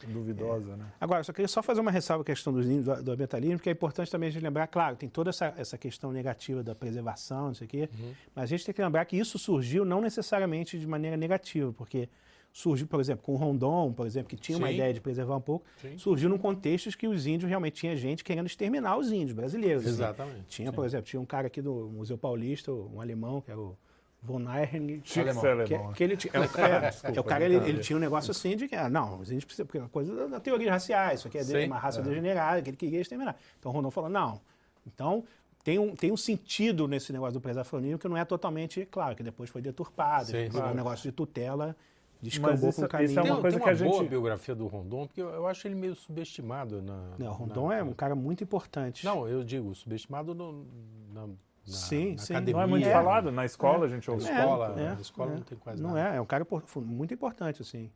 duvidosa, 0.06 0.72
é. 0.72 0.76
né? 0.76 0.86
Agora, 1.00 1.22
só 1.24 1.32
queria 1.32 1.48
só 1.48 1.62
fazer 1.62 1.80
uma 1.80 1.90
ressalva 1.90 2.22
à 2.22 2.24
questão 2.24 2.52
do, 2.52 2.62
do, 2.62 3.02
do 3.02 3.12
ambientalismo, 3.12 3.56
porque 3.56 3.68
é 3.68 3.72
importante 3.72 4.10
também 4.10 4.28
a 4.28 4.32
gente 4.32 4.42
lembrar, 4.42 4.66
claro, 4.68 4.96
tem 4.96 5.08
toda 5.08 5.30
essa, 5.30 5.52
essa 5.56 5.76
questão 5.76 6.12
negativa 6.12 6.62
da 6.62 6.74
preservação, 6.74 7.48
não 7.48 7.54
sei 7.54 7.66
o 7.66 7.70
quê, 7.70 7.88
uhum. 7.92 8.14
mas 8.34 8.44
a 8.44 8.46
gente 8.46 8.64
tem 8.64 8.74
que 8.74 8.82
lembrar 8.82 9.04
que 9.04 9.16
isso 9.16 9.38
surgiu 9.38 9.84
não 9.84 10.00
necessariamente 10.00 10.78
de 10.78 10.86
maneira 10.86 11.16
negativa, 11.16 11.72
porque 11.72 12.08
surgiu, 12.52 12.86
por 12.86 13.00
exemplo, 13.00 13.24
com 13.24 13.32
o 13.32 13.36
Rondon, 13.36 13.92
por 13.92 14.06
exemplo, 14.06 14.28
que 14.28 14.36
tinha 14.36 14.56
Sim. 14.56 14.62
uma 14.62 14.70
ideia 14.70 14.92
de 14.92 15.00
preservar 15.00 15.36
um 15.36 15.40
pouco, 15.40 15.64
Sim. 15.80 15.96
surgiu 15.96 16.28
num 16.28 16.38
contexto 16.38 16.96
que 16.96 17.06
os 17.06 17.26
índios 17.26 17.48
realmente 17.48 17.74
tinha 17.74 17.96
gente 17.96 18.24
querendo 18.24 18.46
exterminar 18.46 18.96
os 18.96 19.12
índios 19.12 19.32
brasileiros. 19.32 19.84
Assim. 19.84 19.94
Exatamente. 19.94 20.44
Tinha, 20.48 20.70
Sim. 20.70 20.74
por 20.74 20.84
exemplo, 20.84 21.06
tinha 21.06 21.20
um 21.20 21.26
cara 21.26 21.46
aqui 21.46 21.62
do 21.62 21.88
Museu 21.88 22.18
Paulista, 22.18 22.72
um 22.72 23.00
alemão, 23.00 23.40
que 23.40 23.50
era 23.50 23.60
o 23.60 23.76
Von 24.22 24.42
Ehring, 24.52 25.00
que, 25.00 25.20
alemão. 25.20 25.92
que 25.94 26.04
ele 26.04 26.16
tinha, 26.16 26.32
é, 26.34 26.38
é, 26.38 26.90
Desculpa, 26.90 27.16
é, 27.16 27.20
o 27.20 27.24
cara 27.24 27.44
ele, 27.44 27.56
ele, 27.56 27.78
tinha 27.78 27.96
um 27.96 28.00
negócio 28.00 28.30
assim 28.32 28.56
de 28.56 28.68
que, 28.68 28.74
ah, 28.74 28.90
não, 28.90 29.20
os 29.20 29.30
índios 29.30 29.44
precisam, 29.44 29.66
porque 29.66 29.78
é 29.78 29.88
coisa 29.88 30.28
da, 30.28 30.40
teoria 30.40 30.70
racial, 30.70 31.14
isso 31.14 31.28
aqui 31.28 31.38
é 31.38 31.42
de, 31.42 31.66
uma 31.66 31.78
raça 31.78 32.00
é. 32.00 32.02
degenerada, 32.02 32.60
que 32.60 32.68
ele 32.68 32.76
queria 32.76 33.00
exterminar. 33.00 33.36
Então 33.58 33.72
o 33.72 33.74
Rondon 33.74 33.90
falou, 33.90 34.10
não, 34.10 34.40
então 34.86 35.24
tem 35.64 35.78
um, 35.78 35.94
tem 35.94 36.12
um 36.12 36.16
sentido 36.16 36.86
nesse 36.86 37.12
negócio 37.12 37.34
do 37.34 37.40
preservacionismo 37.40 37.98
que 37.98 38.08
não 38.08 38.16
é 38.16 38.24
totalmente, 38.24 38.86
claro, 38.90 39.16
que 39.16 39.22
depois 39.22 39.48
foi 39.48 39.62
deturpado, 39.62 40.26
sim, 40.26 40.48
um 40.70 40.74
negócio 40.74 41.10
de 41.10 41.12
tutela 41.12 41.74
Descambou 42.22 42.68
isso, 42.68 42.82
com 42.82 42.88
caminho. 42.88 43.10
Isso 43.10 43.18
é 43.18 43.22
uma 43.22 43.32
tem, 43.32 43.40
coisa 43.40 43.56
tem 43.56 43.66
uma 43.66 43.74
que 43.74 43.82
a 43.82 43.86
boa 43.86 43.98
gente... 44.00 44.08
biografia 44.10 44.54
do 44.54 44.66
Rondon, 44.66 45.06
porque 45.06 45.22
eu, 45.22 45.30
eu, 45.30 45.46
acho 45.46 45.66
ele 45.66 45.74
meio 45.74 45.94
subestimado. 45.94 46.82
Na, 46.82 47.14
não, 47.18 47.28
o 47.28 47.32
Rondon 47.32 47.68
na... 47.68 47.76
é 47.76 47.82
um 47.82 47.92
cara 47.92 48.14
muito 48.14 48.44
importante. 48.44 49.04
Não, 49.04 49.26
eu 49.26 49.42
digo, 49.42 49.74
subestimado 49.74 50.34
no, 50.34 50.66
na, 51.12 51.26
na, 51.26 51.32
sim, 51.64 52.16
sim. 52.18 52.34
Academia. 52.34 52.54
Não 52.54 52.62
é 52.62 52.66
muito 52.66 52.86
é. 52.86 52.92
falado, 52.92 53.32
na 53.32 53.44
escola 53.44 53.84
é. 53.84 53.88
a 53.88 53.90
gente 53.90 54.10
ouve. 54.10 54.24
Na 54.24 54.38
escola, 54.38 54.74
é, 54.76 54.94
na 54.94 55.00
escola 55.00 55.34
não 55.34 55.42
tem 55.42 55.58
quase 55.58 55.82
não 55.82 55.90
nada. 55.90 56.02
Não 56.02 56.12
é, 56.14 56.16
é 56.16 56.20
um 56.20 56.26
cara 56.26 56.46
muito 56.76 57.14
importante, 57.14 57.62
assim. 57.62 57.90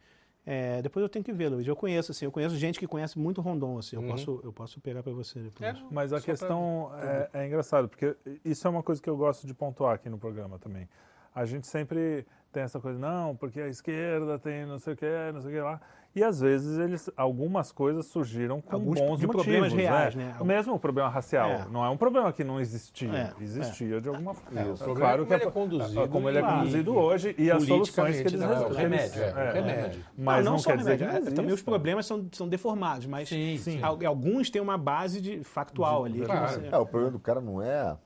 É, 0.46 0.82
depois 0.82 1.02
eu 1.02 1.08
tenho 1.08 1.24
que 1.24 1.32
ver, 1.32 1.48
Luiz. 1.48 1.66
Eu 1.66 1.74
conheço, 1.74 2.12
assim, 2.12 2.26
eu 2.26 2.32
conheço 2.32 2.56
gente 2.56 2.78
que 2.78 2.86
conhece 2.86 3.18
muito 3.18 3.40
Rondon, 3.40 3.78
assim. 3.78 3.96
Eu, 3.96 4.02
uhum. 4.02 4.08
posso, 4.08 4.40
eu 4.44 4.52
posso 4.52 4.80
pegar 4.80 5.02
para 5.02 5.12
você 5.12 5.40
depois. 5.40 5.70
É, 5.70 5.82
Mas 5.90 6.12
a 6.12 6.20
questão 6.20 6.90
pra... 6.90 7.30
é, 7.32 7.44
é 7.44 7.46
engraçada, 7.46 7.88
porque 7.88 8.14
isso 8.44 8.66
é 8.66 8.70
uma 8.70 8.82
coisa 8.82 9.00
que 9.00 9.08
eu 9.08 9.16
gosto 9.16 9.46
de 9.46 9.54
pontuar 9.54 9.94
aqui 9.94 10.08
no 10.08 10.18
programa 10.18 10.58
também. 10.58 10.88
A 11.34 11.46
gente 11.46 11.66
sempre 11.66 12.26
tem 12.55 12.62
essa 12.62 12.80
coisa, 12.80 12.98
não, 12.98 13.36
porque 13.36 13.61
a 13.61 13.68
esquerda 13.68 14.38
tem 14.38 14.64
não 14.64 14.78
sei 14.78 14.94
o 14.94 14.96
que, 14.96 15.32
não 15.32 15.42
sei 15.42 15.50
o 15.50 15.55
que 15.55 15.61
lá. 15.61 15.80
E 16.14 16.22
às 16.22 16.40
vezes 16.40 16.78
eles, 16.78 17.11
algumas 17.16 17.72
coisas 17.72 18.07
surgiram 18.07 18.61
com 18.61 18.76
Alguns 18.76 19.00
bons 19.00 19.18
de 19.18 19.26
motivos, 19.26 19.44
problemas 19.44 19.72
né? 19.72 19.82
reais, 19.82 20.14
né? 20.14 20.36
O 20.38 20.44
mesmo 20.44 20.78
problema 20.78 21.09
racial, 21.09 21.50
é. 21.50 21.66
não 21.68 21.84
é 21.84 21.90
um 21.90 21.96
problema 21.96 22.32
que 22.32 22.44
não 22.44 22.61
existia, 22.61 23.34
é. 23.40 23.42
existia 23.42 23.96
é. 23.96 24.00
de 24.00 24.09
alguma 24.09 24.32
forma. 24.32 24.61
É, 24.61 24.94
claro 24.94 25.26
que 25.26 25.34
é, 25.34 25.36
é 25.38 25.50
conduzido, 25.50 26.09
como 26.09 26.28
ele 26.28 26.38
é 26.38 26.42
conduzido 26.42 26.94
hoje 26.94 27.34
e 27.36 27.50
as 27.50 27.64
soluções 27.64 28.20
que 28.20 28.28
eles 28.28 28.40
não, 28.40 28.48
resolvem. 28.48 28.78
remédio, 28.78 29.22
é, 29.24 29.52
remédio. 29.52 30.05
Mas 30.16 30.44
não, 30.44 30.52
não, 30.52 30.59
não 30.59 30.64
quer 30.64 30.76
dizer 30.76 30.98
remédio, 31.00 31.26
que 31.26 31.34
também 31.34 31.52
os 31.52 31.62
problemas 31.62 32.07
são, 32.07 32.28
são 32.30 32.48
deformados, 32.48 33.07
mas 33.07 33.28
sim, 33.28 33.59
sim. 33.59 33.80
alguns 33.82 34.50
têm 34.50 34.62
uma 34.62 34.78
base 34.78 35.20
de 35.20 35.42
factual 35.42 36.07
de, 36.07 36.18
ali. 36.18 36.26
Claro. 36.26 36.61
Você... 36.61 36.68
É, 36.70 36.78
o 36.78 36.86
problema 36.86 37.11
do 37.11 37.18
cara 37.18 37.40
não 37.40 37.61
é, 37.61 37.96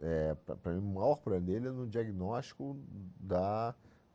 é 0.00 0.34
para 0.60 0.72
mim 0.72 0.80
o 0.80 0.94
maior 0.94 1.14
problema 1.18 1.46
dele 1.46 1.68
é 1.68 1.70
no 1.70 1.86
diagnóstico 1.86 2.76
da 3.20 3.72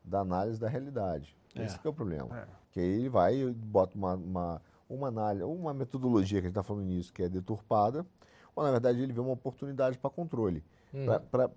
da 0.08 0.20
análise 0.20 0.58
da 0.60 0.68
realidade. 0.68 1.36
É. 1.54 1.64
Esse 1.64 1.78
é 1.84 1.88
o 1.88 1.92
problema. 1.92 2.28
É. 2.36 2.44
Que 2.72 2.80
aí 2.80 2.86
ele 2.86 3.08
vai 3.08 3.36
e 3.40 3.50
bota 3.52 3.96
uma, 3.96 4.14
uma, 4.14 4.62
uma 4.88 5.08
análise, 5.08 5.44
uma 5.44 5.72
metodologia 5.74 6.40
que 6.40 6.46
a 6.46 6.48
gente 6.48 6.58
está 6.58 6.62
falando 6.62 6.84
nisso, 6.86 7.12
que 7.12 7.22
é 7.22 7.28
deturpada, 7.28 8.04
ou 8.54 8.64
na 8.64 8.70
verdade 8.70 9.00
ele 9.00 9.12
vê 9.12 9.20
uma 9.20 9.32
oportunidade 9.32 9.98
para 9.98 10.10
controle. 10.10 10.64
Hum. 10.92 11.06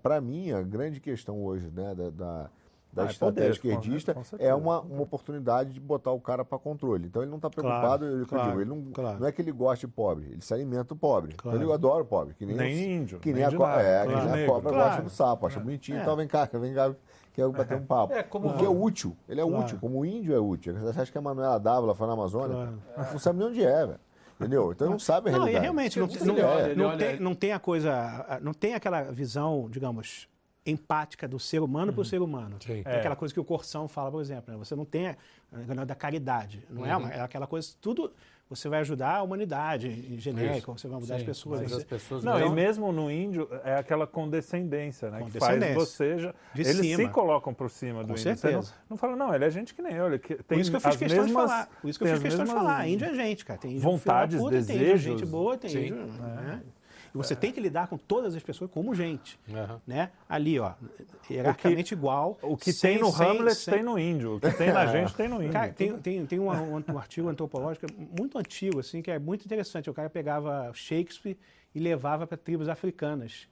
Para 0.02 0.20
mim, 0.20 0.50
a 0.52 0.62
grande 0.62 1.00
questão 1.00 1.42
hoje 1.42 1.70
né, 1.70 1.94
da, 1.94 2.10
da, 2.10 2.50
da 2.92 3.02
Ah, 3.02 3.06
é 3.06 3.10
estratégia 3.10 3.50
poder, 3.60 3.60
com- 3.62 3.68
esquerdista 3.80 4.14
com 4.14 4.22
é 4.38 4.54
uma, 4.54 4.80
uma 4.82 5.02
oportunidade 5.02 5.72
de 5.72 5.80
botar 5.80 6.10
o 6.12 6.20
cara 6.20 6.44
para 6.44 6.58
controle. 6.58 7.06
Então 7.06 7.22
ele 7.22 7.30
não 7.30 7.38
está 7.38 7.48
preocupado, 7.48 8.04
eu 8.04 8.26
claro, 8.26 8.48
digo, 8.50 8.60
ele 8.60 8.68
não, 8.70 8.92
claro. 8.92 9.18
não 9.20 9.26
é 9.26 9.32
que 9.32 9.40
ele 9.40 9.50
goste 9.52 9.86
de 9.86 9.92
pobre, 9.92 10.26
ele 10.26 10.42
se 10.42 10.52
alimenta 10.52 10.92
o 10.92 10.96
pobre. 10.96 11.34
Claro. 11.34 11.56
Então 11.56 11.66
ele 11.66 11.72
adora 11.74 12.02
o 12.02 12.06
pobre, 12.06 12.34
que 12.34 12.44
nem, 12.44 12.54
Nem 12.56 12.74
os- 12.74 12.80
índio, 12.80 13.20
que 13.20 13.32
nem, 13.32 13.36
nem 13.36 13.44
a, 13.44 13.56
co- 13.56 13.66
é, 13.66 14.06
que 14.06 14.12
claro. 14.12 14.30
nem 14.30 14.44
a 14.44 14.46
cobra 14.46 14.70
Claro. 14.70 14.88
gosta 14.88 15.02
do 15.02 15.10
sapo, 15.10 15.46
acha 15.46 15.60
bonitinho, 15.60 15.98
É. 15.98 16.02
então 16.02 16.14
vem 16.16 16.28
cá, 16.28 16.44
vem 16.52 16.74
cá, 16.74 16.94
quer 17.32 17.48
bater 17.48 17.76
um 17.78 17.84
papo. 17.86 18.12
É, 18.14 18.22
como- 18.22 18.50
Porque 18.50 18.64
é 18.64 18.68
útil, 18.68 19.16
ele 19.28 19.40
é 19.40 19.44
Claro. 19.44 19.64
útil, 19.64 19.78
como 19.80 20.00
o 20.00 20.04
índio 20.06 20.34
é 20.34 20.38
útil. 20.38 20.74
Você 20.74 21.00
acha 21.00 21.10
que 21.12 21.18
a 21.18 21.20
Manuela 21.22 21.58
Dávila 21.58 21.94
foi 21.94 22.06
na 22.06 22.12
Amazônia? 22.12 22.54
Claro. 22.94 23.12
Não 23.12 23.18
sabe 23.18 23.38
nem 23.38 23.48
onde 23.48 23.64
é, 23.64 23.86
velho. 23.86 24.00
Entendeu? 24.40 24.72
Então 24.72 24.90
não 24.90 24.98
sabe 24.98 25.28
a 25.28 25.32
Não, 25.32 25.38
e 25.38 25.52
realidade. 25.52 25.62
realmente, 25.62 25.98
não, 26.00 26.06
Ele 26.08 26.24
não- 26.24 26.34
não 26.76 26.86
olha- 26.90 27.06
tem, 27.06 27.20
não 27.20 27.34
tem 27.34 27.52
a 27.52 27.58
coisa, 27.60 28.40
não 28.42 28.52
tem 28.52 28.74
aquela 28.74 29.02
visão, 29.02 29.68
digamos, 29.70 30.28
empática 30.66 31.28
do 31.28 31.38
ser 31.38 31.60
humano 31.62 31.92
para 31.92 32.02
o 32.02 32.04
ser 32.04 32.20
humano. 32.20 32.56
Sim. 32.64 32.82
É. 32.84 32.98
Aquela 32.98 33.14
coisa 33.16 33.32
que 33.32 33.38
o 33.40 33.44
Corção 33.44 33.86
fala, 33.88 34.10
por 34.10 34.20
exemplo, 34.20 34.52
né? 34.52 34.58
você 34.58 34.74
não 34.74 34.84
tem 34.84 35.08
a, 35.08 35.16
a 35.80 35.84
da 35.84 35.94
caridade, 35.94 36.64
não 36.70 36.84
é, 36.86 36.96
uma, 36.96 37.10
é 37.10 37.20
aquela 37.20 37.46
coisa, 37.46 37.68
tudo, 37.80 38.12
você 38.54 38.68
vai 38.68 38.80
ajudar 38.80 39.16
a 39.16 39.22
humanidade 39.22 39.88
em 39.88 40.18
genérico, 40.18 40.72
você 40.76 40.86
vai 40.88 41.00
mudar 41.00 41.14
as 41.14 41.20
Sim, 41.20 41.26
pessoas. 41.26 41.60
mas 41.60 41.70
você- 41.70 41.76
as 41.78 41.84
pessoas 41.84 42.24
Não, 42.24 42.38
e 42.38 42.50
mesmo 42.50 42.92
no 42.92 43.10
índio 43.10 43.48
é 43.64 43.76
aquela 43.76 44.06
condescendência, 44.06 45.10
né? 45.10 45.22
Que 45.24 45.38
faz 45.38 45.54
Condescendência. 45.54 45.74
você 45.86 46.18
já. 46.18 46.34
De 46.54 46.62
eles 46.62 46.76
cima. 46.76 46.96
se 46.96 47.08
colocam 47.08 47.54
por 47.54 47.70
cima 47.70 48.02
do 48.02 48.08
Com 48.08 48.12
índio. 48.12 48.22
Você 48.22 48.28
não, 48.30 48.36
certeza. 48.36 48.74
não 48.90 48.96
fala, 48.96 49.16
não, 49.16 49.34
ele 49.34 49.44
é 49.44 49.50
gente 49.50 49.74
que 49.74 49.82
nem 49.82 49.94
eu. 49.94 50.06
Ele 50.06 50.18
que- 50.18 50.34
tem 50.36 50.44
Por 50.44 50.58
isso 50.58 50.70
que 50.70 50.76
eu 50.76 50.80
fiz 50.80 50.90
as 50.90 50.96
questão 50.96 51.24
mesmas, 51.24 51.42
de 51.44 51.48
falar. 51.50 51.68
Por 51.80 51.88
isso 51.90 51.98
que 51.98 52.04
eu 52.04 52.06
tem 52.08 52.16
fiz 52.16 52.24
as 52.24 52.28
questão 52.38 52.44
de 52.44 52.60
falar. 52.62 52.88
Índio 52.88 53.06
é 53.08 53.14
gente, 53.14 53.44
cara. 53.44 53.58
Tem 53.58 53.70
índio 53.72 53.82
vontades, 53.82 54.38
puta, 54.38 54.50
Tem 54.50 54.60
desejos. 54.60 55.06
índio 55.06 55.18
gente 55.18 55.26
boa, 55.30 55.56
tem 55.56 55.70
Sim. 55.70 55.86
índio. 55.86 56.06
né? 56.06 56.60
E 57.14 57.16
você 57.18 57.36
tem 57.36 57.52
que 57.52 57.60
lidar 57.60 57.88
com 57.88 57.98
todas 57.98 58.34
as 58.34 58.42
pessoas 58.42 58.70
como 58.70 58.94
gente. 58.94 59.38
Aham. 59.52 59.80
Né? 59.86 60.10
Ali, 60.28 60.58
ó, 60.58 60.72
hierarquicamente 61.30 61.92
igual. 61.94 62.38
O 62.42 62.56
que 62.56 62.72
sem- 62.72 62.92
tem 62.94 63.00
no 63.02 63.12
sem- 63.12 63.26
Hamlet 63.26 63.54
sem- 63.56 63.74
tem 63.74 63.82
no 63.82 63.98
índio. 63.98 64.36
O 64.36 64.40
que 64.40 64.50
tem 64.52 64.72
na 64.72 64.86
gente 64.92 65.14
tem 65.14 65.28
no 65.28 65.36
índio. 65.36 65.52
Cara, 65.52 65.72
tem, 65.72 65.92
tem, 65.98 66.24
tem 66.26 66.38
um, 66.40 66.50
um- 66.50 66.84
um 66.88 66.98
artigo 66.98 67.28
antropológico 67.28 67.86
muito 68.18 68.38
antigo, 68.38 68.80
assim, 68.80 69.02
que 69.02 69.10
é 69.10 69.18
muito 69.18 69.44
interessante. 69.44 69.90
O 69.90 69.94
cara 69.94 70.08
pegava 70.08 70.70
Shakespeare 70.74 71.36
e 71.74 71.80
levava 71.80 72.26
para 72.26 72.36
tribos 72.38 72.68
africanas. 72.68 73.46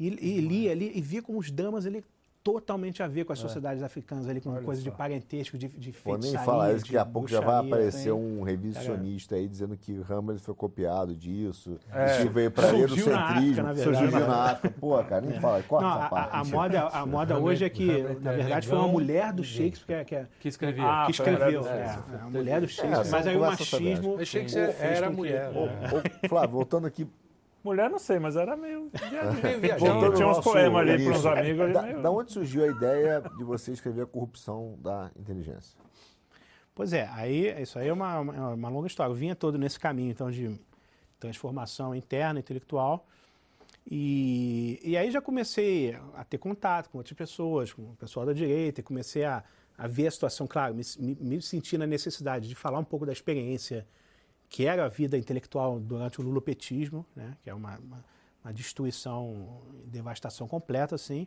E, 0.00 0.06
e 0.08 0.40
lia 0.40 0.72
ali 0.72 0.92
e 0.94 1.00
via 1.00 1.20
como 1.20 1.38
os 1.38 1.50
damas 1.50 1.84
ele 1.84 2.04
totalmente 2.42 3.02
a 3.02 3.06
ver 3.08 3.24
com 3.24 3.32
as 3.32 3.38
sociedades 3.38 3.82
africanas 3.82 4.28
ali, 4.28 4.40
com 4.40 4.54
coisas 4.62 4.82
de 4.82 4.90
parentesco, 4.90 5.58
de, 5.58 5.68
de 5.68 5.92
Pô, 5.92 6.12
nem 6.12 6.20
feitiçaria, 6.22 6.38
falar 6.46 6.72
isso, 6.72 6.84
daqui 6.84 6.96
a 6.96 7.04
pouco 7.04 7.28
já 7.28 7.40
vai 7.40 7.56
aparecer 7.66 8.04
tem- 8.04 8.12
um 8.12 8.42
revisionista 8.42 9.34
aí 9.34 9.46
dizendo 9.48 9.76
que 9.76 10.00
Hamlet 10.08 10.40
foi 10.40 10.54
copiado 10.54 11.14
disso, 11.14 11.78
É. 11.92 12.22
que 12.22 12.28
veio 12.28 12.50
para 12.50 12.70
ler 12.70 12.86
do 12.86 12.94
Surgiu 12.96 13.12
na 13.12 13.20
África, 13.20 13.40
centrismo, 13.40 13.62
na 13.64 13.72
verdade. 13.72 13.98
surgiu 14.10 14.20
na 14.28 14.44
África. 14.50 14.74
Pô, 14.80 15.04
cara, 15.04 15.20
nem 15.20 15.40
fala, 15.40 15.62
corta 15.62 15.86
Não, 15.86 15.94
essa 15.96 16.04
a, 16.06 16.08
parte. 16.08 16.34
a- 16.36 16.40
a 16.40 16.44
moda, 16.44 16.80
a 16.88 17.06
moda 17.06 17.38
hoje 17.38 17.64
é 17.64 17.68
que, 17.68 17.90
Hamlet 17.90 18.24
na 18.24 18.32
é 18.32 18.36
verdade, 18.36 18.68
foi 18.68 18.78
uma 18.78 18.88
mulher 18.88 19.32
do. 19.32 19.44
Shakespeare 19.44 20.04
que, 20.04 20.14
é- 20.14 20.26
que 20.40 20.48
escrevia. 20.48 20.84
Ah, 20.84 21.06
que 21.06 21.12
foi 21.14 21.26
a 21.28 21.30
mulher 21.32 21.48
escreveu. 21.52 21.62
do 21.62 21.68
é, 21.68 21.86
Shakespeare. 21.88 22.14
é, 22.16 22.22
a 22.22 22.30
mulher 22.30 22.60
do 22.60 22.68
Shakespeare. 22.68 23.04
são 23.04 23.18
mas 23.18 23.26
aí 23.26 23.36
o 23.36 23.40
machismo. 23.40 24.18
Fez 24.24 24.56
era 24.80 25.10
mulher. 25.10 25.50
Né? 25.52 26.28
Flávio, 26.28 26.50
voltando 26.50 26.86
aqui, 26.86 27.06
Mulher 27.62 27.90
não 27.90 27.98
sei, 27.98 28.18
mas 28.18 28.36
era 28.36 28.56
meio. 28.56 28.90
Viajante. 29.60 30.16
tinha 30.16 30.28
uns 30.28 30.38
poemas 30.40 30.80
ali 30.80 30.92
início, 30.94 31.10
pros 31.12 31.26
amigos, 31.26 31.60
ali 31.60 31.72
Da, 31.72 31.82
meio- 31.82 32.02
da 32.02 32.10
onde 32.10 32.32
surgiu 32.32 32.64
a 32.64 32.68
ideia 32.68 33.20
de 33.36 33.44
você 33.44 33.72
escrever 33.72 34.02
a 34.02 34.06
corrupção 34.06 34.76
da 34.80 35.10
inteligência? 35.18 35.76
Pois 36.74 36.92
é, 36.92 37.08
aí 37.12 37.60
isso 37.60 37.78
aí 37.78 37.88
é 37.88 37.92
uma, 37.92 38.20
uma, 38.20 38.48
uma 38.54 38.68
longa 38.68 38.86
história. 38.86 39.10
Eu 39.10 39.16
vinha 39.16 39.34
todo 39.34 39.58
nesse 39.58 39.78
caminho 39.80 40.10
então 40.12 40.30
de 40.30 40.58
transformação 41.18 41.94
interna, 41.94 42.38
intelectual. 42.38 43.04
E, 43.90 44.78
e 44.84 44.96
aí 44.96 45.10
já 45.10 45.20
comecei 45.20 45.96
a 46.14 46.22
ter 46.22 46.38
contato 46.38 46.88
com 46.90 46.98
outras 46.98 47.16
pessoas, 47.16 47.72
com 47.72 47.82
o 47.82 47.96
pessoal 47.96 48.26
da 48.26 48.32
direita, 48.32 48.80
e 48.80 48.84
comecei 48.84 49.24
a, 49.24 49.42
a 49.76 49.86
ver 49.88 50.06
a 50.06 50.10
situação, 50.10 50.46
claro, 50.46 50.74
me, 50.74 50.82
me, 50.98 51.14
me 51.36 51.42
senti 51.42 51.78
na 51.78 51.86
necessidade 51.86 52.48
de 52.48 52.54
falar 52.54 52.78
um 52.78 52.84
pouco 52.84 53.06
da 53.06 53.12
experiência 53.12 53.86
que 54.48 54.66
era 54.66 54.84
a 54.84 54.88
vida 54.88 55.16
intelectual 55.18 55.78
durante 55.78 56.20
o 56.20 56.24
lulopetismo, 56.24 57.04
né, 57.14 57.36
que 57.42 57.50
é 57.50 57.54
uma, 57.54 57.78
uma, 57.78 58.04
uma 58.44 58.52
destruição, 58.52 59.60
devastação 59.84 60.48
completa, 60.48 60.94
assim. 60.94 61.26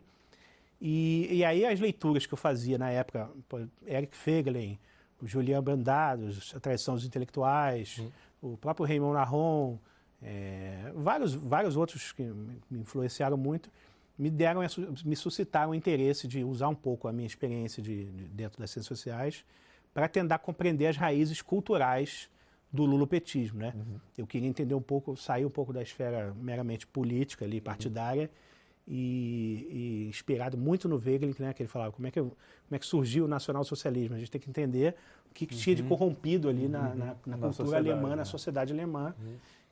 E, 0.80 1.28
e 1.30 1.44
aí 1.44 1.64
as 1.64 1.78
leituras 1.78 2.26
que 2.26 2.34
eu 2.34 2.38
fazia 2.38 2.76
na 2.76 2.90
época, 2.90 3.30
Eric 3.86 4.16
Feiglin, 4.16 4.78
o 5.20 5.26
Julian 5.26 5.62
Brandados, 5.62 6.52
A 6.56 6.58
Traição 6.60 6.94
dos 6.96 7.04
Intelectuais, 7.04 8.02
o 8.42 8.56
próprio 8.56 8.84
Raymond 8.84 9.16
Aron, 9.16 9.78
é, 10.20 10.90
vários, 10.96 11.32
vários 11.34 11.76
outros 11.76 12.10
que 12.10 12.24
me 12.24 12.80
influenciaram 12.80 13.36
muito, 13.36 13.70
me 14.18 14.28
deram, 14.30 14.60
me 15.04 15.14
suscitaram 15.14 15.70
o 15.70 15.74
interesse 15.74 16.26
de 16.26 16.42
usar 16.42 16.68
um 16.68 16.74
pouco 16.74 17.06
a 17.06 17.12
minha 17.12 17.26
experiência 17.26 17.80
de, 17.80 18.04
de- 18.06 18.24
dentro 18.24 18.58
das 18.60 18.70
ciências 18.70 18.86
sociais 18.98 19.44
para 19.94 20.08
tentar 20.08 20.38
compreender 20.38 20.88
as 20.88 20.96
raízes 20.96 21.40
culturais 21.40 22.28
do 22.72 22.84
lulopetismo, 22.84 23.58
né? 23.58 23.74
Eu 24.16 24.26
queria 24.26 24.48
entender 24.48 24.74
um 24.74 24.80
pouco, 24.80 25.16
sair 25.16 25.44
um 25.44 25.50
pouco 25.50 25.72
da 25.72 25.82
esfera 25.82 26.34
meramente 26.34 26.86
política 26.86 27.44
ali, 27.44 27.60
partidária, 27.60 28.30
e, 28.86 29.68
e 29.70 30.08
inspirado 30.08 30.56
muito 30.56 30.88
no 30.88 30.96
Wegelin, 30.96 31.34
né, 31.38 31.52
que 31.52 31.62
ele 31.62 31.68
falava 31.68 31.92
como 31.92 32.06
é 32.06 32.10
que, 32.10 32.20
como 32.20 32.34
é 32.70 32.78
que 32.78 32.86
surgiu 32.86 33.26
o 33.26 33.28
nacionalsocialismo. 33.28 34.16
A 34.16 34.18
gente 34.18 34.30
tem 34.30 34.40
que 34.40 34.48
entender 34.48 34.96
o 35.30 35.34
que, 35.34 35.46
que 35.46 35.54
tinha 35.54 35.76
de 35.76 35.82
corrompido 35.82 36.48
ali 36.48 36.68
na, 36.68 36.94
na, 36.94 37.16
na 37.26 37.36
Na 37.36 37.38
cultura 37.38 37.76
alemã, 37.76 38.10
né? 38.10 38.16
na 38.16 38.24
sociedade 38.24 38.72
alemã. 38.72 39.14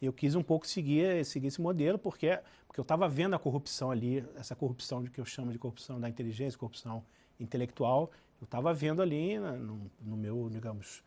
E 0.00 0.06
eu 0.06 0.12
quis 0.12 0.34
um 0.34 0.42
pouco 0.42 0.66
seguir, 0.66 1.24
seguir 1.24 1.48
esse 1.48 1.60
modelo, 1.60 1.98
porque, 1.98 2.38
porque 2.66 2.80
eu 2.80 2.82
estava 2.82 3.08
vendo 3.08 3.34
a 3.34 3.38
corrupção 3.38 3.90
ali, 3.90 4.24
essa 4.36 4.54
corrupção 4.54 5.02
de 5.02 5.10
que 5.10 5.20
eu 5.20 5.24
chamo 5.24 5.52
de 5.52 5.58
corrupção 5.58 6.00
da 6.00 6.08
inteligência, 6.08 6.58
corrupção 6.58 7.04
intelectual, 7.38 8.10
eu 8.40 8.44
estava 8.44 8.72
vendo 8.72 9.02
ali 9.02 9.38
no, 9.38 9.90
no 10.00 10.16
meu, 10.16 10.48
digamos, 10.50 11.02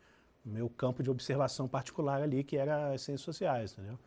meu 0.45 0.69
campo 0.69 1.01
de 1.01 1.09
observação 1.09 1.67
particular 1.67 2.21
ali, 2.21 2.43
que 2.43 2.57
era 2.57 2.93
as 2.93 3.01
ciências 3.01 3.21
sociais, 3.21 3.73
entendeu? 3.73 3.97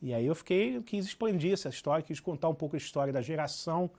E 0.00 0.14
aí 0.14 0.24
eu 0.24 0.34
fiquei, 0.34 0.76
eu 0.76 0.82
quis 0.82 1.04
expandir 1.06 1.52
essa 1.52 1.68
história, 1.68 2.02
quis 2.02 2.20
contar 2.20 2.48
um 2.48 2.54
pouco 2.54 2.76
a 2.76 2.78
história 2.78 3.12
da 3.12 3.20
geração 3.20 3.90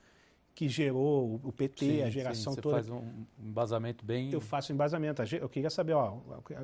que 0.56 0.70
gerou 0.70 1.42
o 1.44 1.52
PT, 1.52 1.86
Sim, 1.86 2.02
a 2.02 2.06
sim, 2.06 2.12
geração 2.12 2.54
você 2.54 2.62
toda. 2.62 2.76
faz 2.76 2.90
um 2.90 3.26
embasamento 3.40 4.06
bem. 4.06 4.32
Eu 4.32 4.40
faço 4.40 4.72
um 4.72 4.76
embasamento. 4.76 5.22
Eu 5.34 5.50
queria 5.50 5.70
saber, 5.70 5.94
ó, 5.94 6.18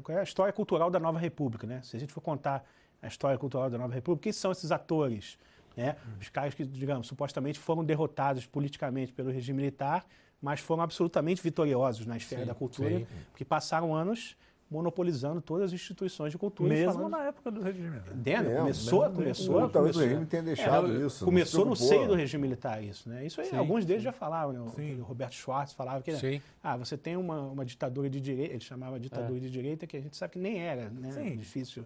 qual 0.03 0.17
é 0.17 0.21
a 0.21 0.23
história 0.23 0.53
cultural 0.53 0.91
da 0.91 0.99
Nova 0.99 1.17
República, 1.17 1.65
né? 1.65 1.81
Se 1.81 1.97
a 1.97 1.99
gente 1.99 2.13
for 2.13 2.21
contar 2.21 2.63
a 3.01 3.07
história 3.07 3.37
cultural 3.37 3.69
da 3.69 3.77
Nova 3.77 3.93
República, 3.93 4.23
quem 4.23 4.31
são 4.31 4.51
esses 4.51 4.71
atores? 4.71 5.37
Né? 5.75 5.95
Os 6.19 6.29
caras 6.29 6.53
que, 6.53 6.65
digamos, 6.65 7.07
supostamente 7.07 7.57
foram 7.57 7.83
derrotados 7.83 8.45
politicamente 8.45 9.11
pelo 9.11 9.31
regime 9.31 9.57
militar, 9.57 10.05
mas 10.41 10.59
foram 10.59 10.83
absolutamente 10.83 11.41
vitoriosos 11.41 12.05
na 12.05 12.17
esfera 12.17 12.41
Sim, 12.41 12.47
da 12.47 12.53
cultura, 12.53 12.99
sim. 12.99 13.07
porque 13.31 13.43
passaram 13.45 13.95
anos 13.95 14.35
monopolizando 14.69 15.41
todas 15.41 15.65
as 15.67 15.73
instituições 15.73 16.31
de 16.31 16.37
cultura. 16.37 16.69
Mesmo 16.69 16.93
falando- 16.93 17.11
na 17.11 17.23
época 17.25 17.49
do 17.51 17.61
regime. 17.61 17.89
né? 17.89 18.01
Entende? 18.13 18.49
É, 18.51 18.55
começou, 18.57 19.01
mesmo- 19.01 19.15
começou, 19.15 19.61
Ou 19.61 19.69
Talvez 19.69 19.73
o 19.95 19.99
começou- 19.99 20.01
regime 20.03 20.25
tenha 20.25 20.43
deixado 20.43 20.87
é, 20.87 21.05
isso. 21.05 21.23
não 21.23 21.31
Começou 21.31 21.51
se 21.63 21.69
no 21.69 21.75
preocupou. 21.75 21.87
seio 21.87 22.07
do 22.07 22.13
regime 22.15 22.41
militar 22.43 22.83
isso, 22.83 23.09
né? 23.09 23.25
Isso 23.25 23.41
aí, 23.41 23.47
Sim, 23.47 23.55
alguns 23.57 23.83
deles 23.85 24.03
já 24.03 24.11
falavam, 24.11 24.53
né? 24.53 24.59
O, 24.61 24.67
aquele 24.69 25.01
Roberto 25.01 25.33
Schwartz 25.33 25.73
falava 25.73 26.01
que 26.03 26.15
Sim. 26.15 26.41
ah, 26.63 26.77
você 26.77 26.97
tem 26.97 27.17
uma, 27.17 27.41
uma 27.41 27.65
ditadura 27.65 28.09
de 28.09 28.21
direita, 28.21 28.53
ele 28.53 28.63
chamava 28.63 28.99
ditadura 28.99 29.39
de 29.39 29.49
direita, 29.49 29.87
que 29.87 29.97
a 29.97 30.01
gente 30.01 30.15
sabe 30.15 30.33
que 30.33 30.39
nem 30.39 30.59
era, 30.59 30.89
né? 30.89 31.11
Sim. 31.11 31.37
Difícil. 31.37 31.83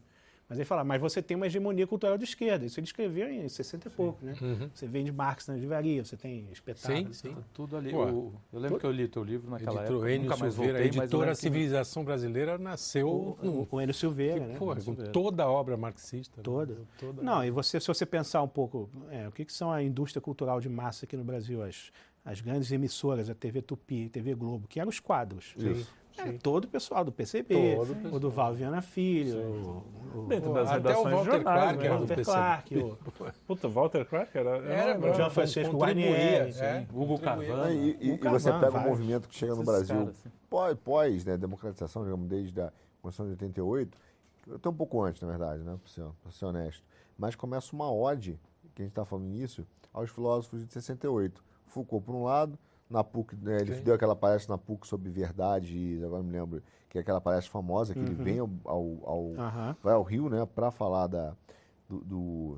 Mas 0.50 0.60
ele 0.60 0.66
falava, 0.66 0.86
mas 0.88 1.00
você 1.02 1.22
tem 1.22 1.36
uma 1.38 1.48
hegemonia 1.48 1.88
cultural 1.88 2.18
de 2.18 2.26
esquerda. 2.26 2.66
Isso 2.66 2.80
ele 2.80 2.86
escreveu 2.86 3.28
em 3.30 3.48
60 3.48 3.88
e 3.88 3.92
pouco, 3.92 4.24
né? 4.24 4.36
Você 4.74 4.86
vende 4.86 5.12
Marx 5.12 5.48
na 5.48 5.56
livraria, 5.56 6.04
você 6.04 6.16
tem 6.18 6.48
espetáculos. 6.52 7.18
Sim, 7.18 7.30
sim. 7.30 7.36
Tá 7.36 7.42
Tudo 7.54 7.78
ali. 7.78 7.92
Pô, 7.92 8.04
O- 8.06 8.34
eu 8.52 8.60
lembro 8.60 8.78
que 8.80 8.86
eu 8.86 8.92
li 8.92 9.08
teu 9.08 9.24
livro 9.24 9.50
naquela 9.50 9.80
Editor 9.80 9.96
época. 9.96 10.12
Enio 10.12 10.24
Nunca 10.30 10.38
mais 10.38 10.54
Silveira, 10.54 10.80
voltei, 10.80 11.00
eu 11.00 11.04
editora 11.04 11.30
que- 11.32 11.36
Civilização 11.38 12.04
Brasileira 12.06 12.58
nasceu 12.58 13.08
O, 13.10 13.38
no, 13.42 13.52
o, 13.62 13.68
o 13.72 13.82
Enio 13.82 13.94
Silveira, 13.94 14.46
né? 14.46 14.56
porra, 14.58 14.82
com 14.82 14.94
toda 14.96 15.44
a 15.44 15.50
obra 15.50 15.78
marxista. 15.78 16.38
né? 16.38 16.44
Toda. 16.44 16.78
toda. 17.00 17.22
Não, 17.24 17.44
e 17.44 17.50
você, 17.50 17.80
se 17.80 17.88
você 17.88 18.06
pensar 18.06 18.42
um 18.44 18.48
pouco, 18.48 18.90
é, 19.10 19.28
o 19.28 19.32
que, 19.32 19.46
que 19.46 19.54
são 19.54 19.72
a 19.72 19.82
indústria 19.82 20.22
cultural 20.22 20.60
de 20.60 20.70
massa 20.70 21.06
aqui 21.06 21.16
no 21.18 21.24
Brasil, 21.24 21.64
as, 21.64 21.92
as 22.24 22.42
grandes 22.42 22.72
emissoras, 22.72 23.30
a 23.30 23.34
TV 23.34 23.62
Tupi, 23.62 24.06
a 24.06 24.10
TV 24.10 24.36
Globo, 24.36 24.68
que 24.68 24.80
eram 24.80 24.90
os 24.90 25.00
quadros. 25.00 25.54
Isso. 25.58 25.92
É, 26.18 26.32
todo 26.34 26.66
o 26.66 26.68
pessoal 26.68 27.04
do 27.04 27.12
PCB, 27.12 27.76
o 27.76 28.16
o 28.16 28.20
do 28.20 28.30
Val 28.30 28.54
Viana 28.54 28.82
Filho, 28.82 29.40
o, 29.42 30.20
o, 30.20 30.26
Dentro 30.28 30.54
das 30.54 30.70
até 30.70 30.96
o 30.96 31.04
Walter 31.04 31.24
jornais, 31.26 31.44
Clark 31.44 31.78
né? 31.80 31.86
era 31.86 31.94
do 31.96 32.00
Walter 32.00 32.16
PCB. 32.16 32.38
Clark, 32.38 32.78
o, 32.78 32.98
Puta, 33.48 33.68
Walter 33.68 34.06
Clark 34.06 34.38
era... 34.38 34.50
Era, 34.58 34.94
lembrava. 34.94 35.16
João 35.16 35.30
Francisco 35.32 35.76
Guarnieri, 35.78 36.52
é, 36.60 36.88
Hugo. 36.94 37.18
Carvana. 37.20 37.72
E, 37.72 37.98
e- 38.00 38.14
e 38.14 38.18
você 38.30 38.52
pega 38.52 38.70
vários. 38.70 38.86
um 38.86 38.90
movimento 38.90 39.28
que 39.28 39.36
chega 39.36 39.56
no 39.56 39.64
Brasil 39.64 39.96
caras, 39.96 40.10
assim. 40.10 40.30
pós, 40.50 40.78
pós 40.84 41.26
né, 41.26 41.36
democratização, 41.36 42.04
digamos, 42.04 42.28
desde 42.28 42.62
a 42.62 42.72
Constituição 43.02 43.26
de 43.26 43.32
88, 43.44 43.98
até 44.56 44.70
um 44.70 44.74
pouco 44.74 45.02
antes, 45.02 45.22
na 45.22 45.28
verdade, 45.30 45.64
né, 45.64 45.76
para 45.82 45.92
ser, 45.92 46.06
pra 46.22 46.32
ser 46.32 46.46
honesto. 46.46 46.84
Mas 47.18 47.36
começa 47.36 47.76
uma 47.76 47.92
ode, 47.92 48.40
que 48.76 48.82
a 48.82 48.86
gente 48.86 48.92
está 48.92 49.04
falando 49.06 49.26
nisso, 49.26 49.66
aos 49.92 50.12
filósofos 50.12 50.64
de 50.66 50.72
68. 50.72 51.44
Foucault, 51.66 52.06
por 52.06 52.14
um 52.14 52.24
lado, 52.24 52.58
na 52.90 53.04
PUC, 53.04 53.36
né, 53.38 53.62
ele 53.62 53.76
Sim. 53.76 53.84
deu 53.84 53.96
aquela 53.96 54.16
palestra 54.16 54.54
na 54.54 54.58
PUC 54.58 54.88
sobre 54.88 55.10
verdade, 55.10 56.00
agora 56.06 56.22
me 56.22 56.32
lembro, 56.32 56.62
que 56.90 56.98
é 56.98 57.02
aquela 57.02 57.20
palestra 57.22 57.52
famosa, 57.52 57.96
que 57.96 58.02
Uhum. 58.02 58.12
ele 58.12 58.16
vem 58.24 58.40
ao, 58.40 58.50
ao- 58.66 59.00
ao- 59.10 59.34
Aham. 59.38 59.76
vai 59.82 59.94
ao 59.94 60.04
Rio, 60.04 60.30
né, 60.30 60.46
para 60.46 60.70
falar 60.72 61.08
da, 61.08 61.36
do, 61.90 62.04
do, 62.04 62.58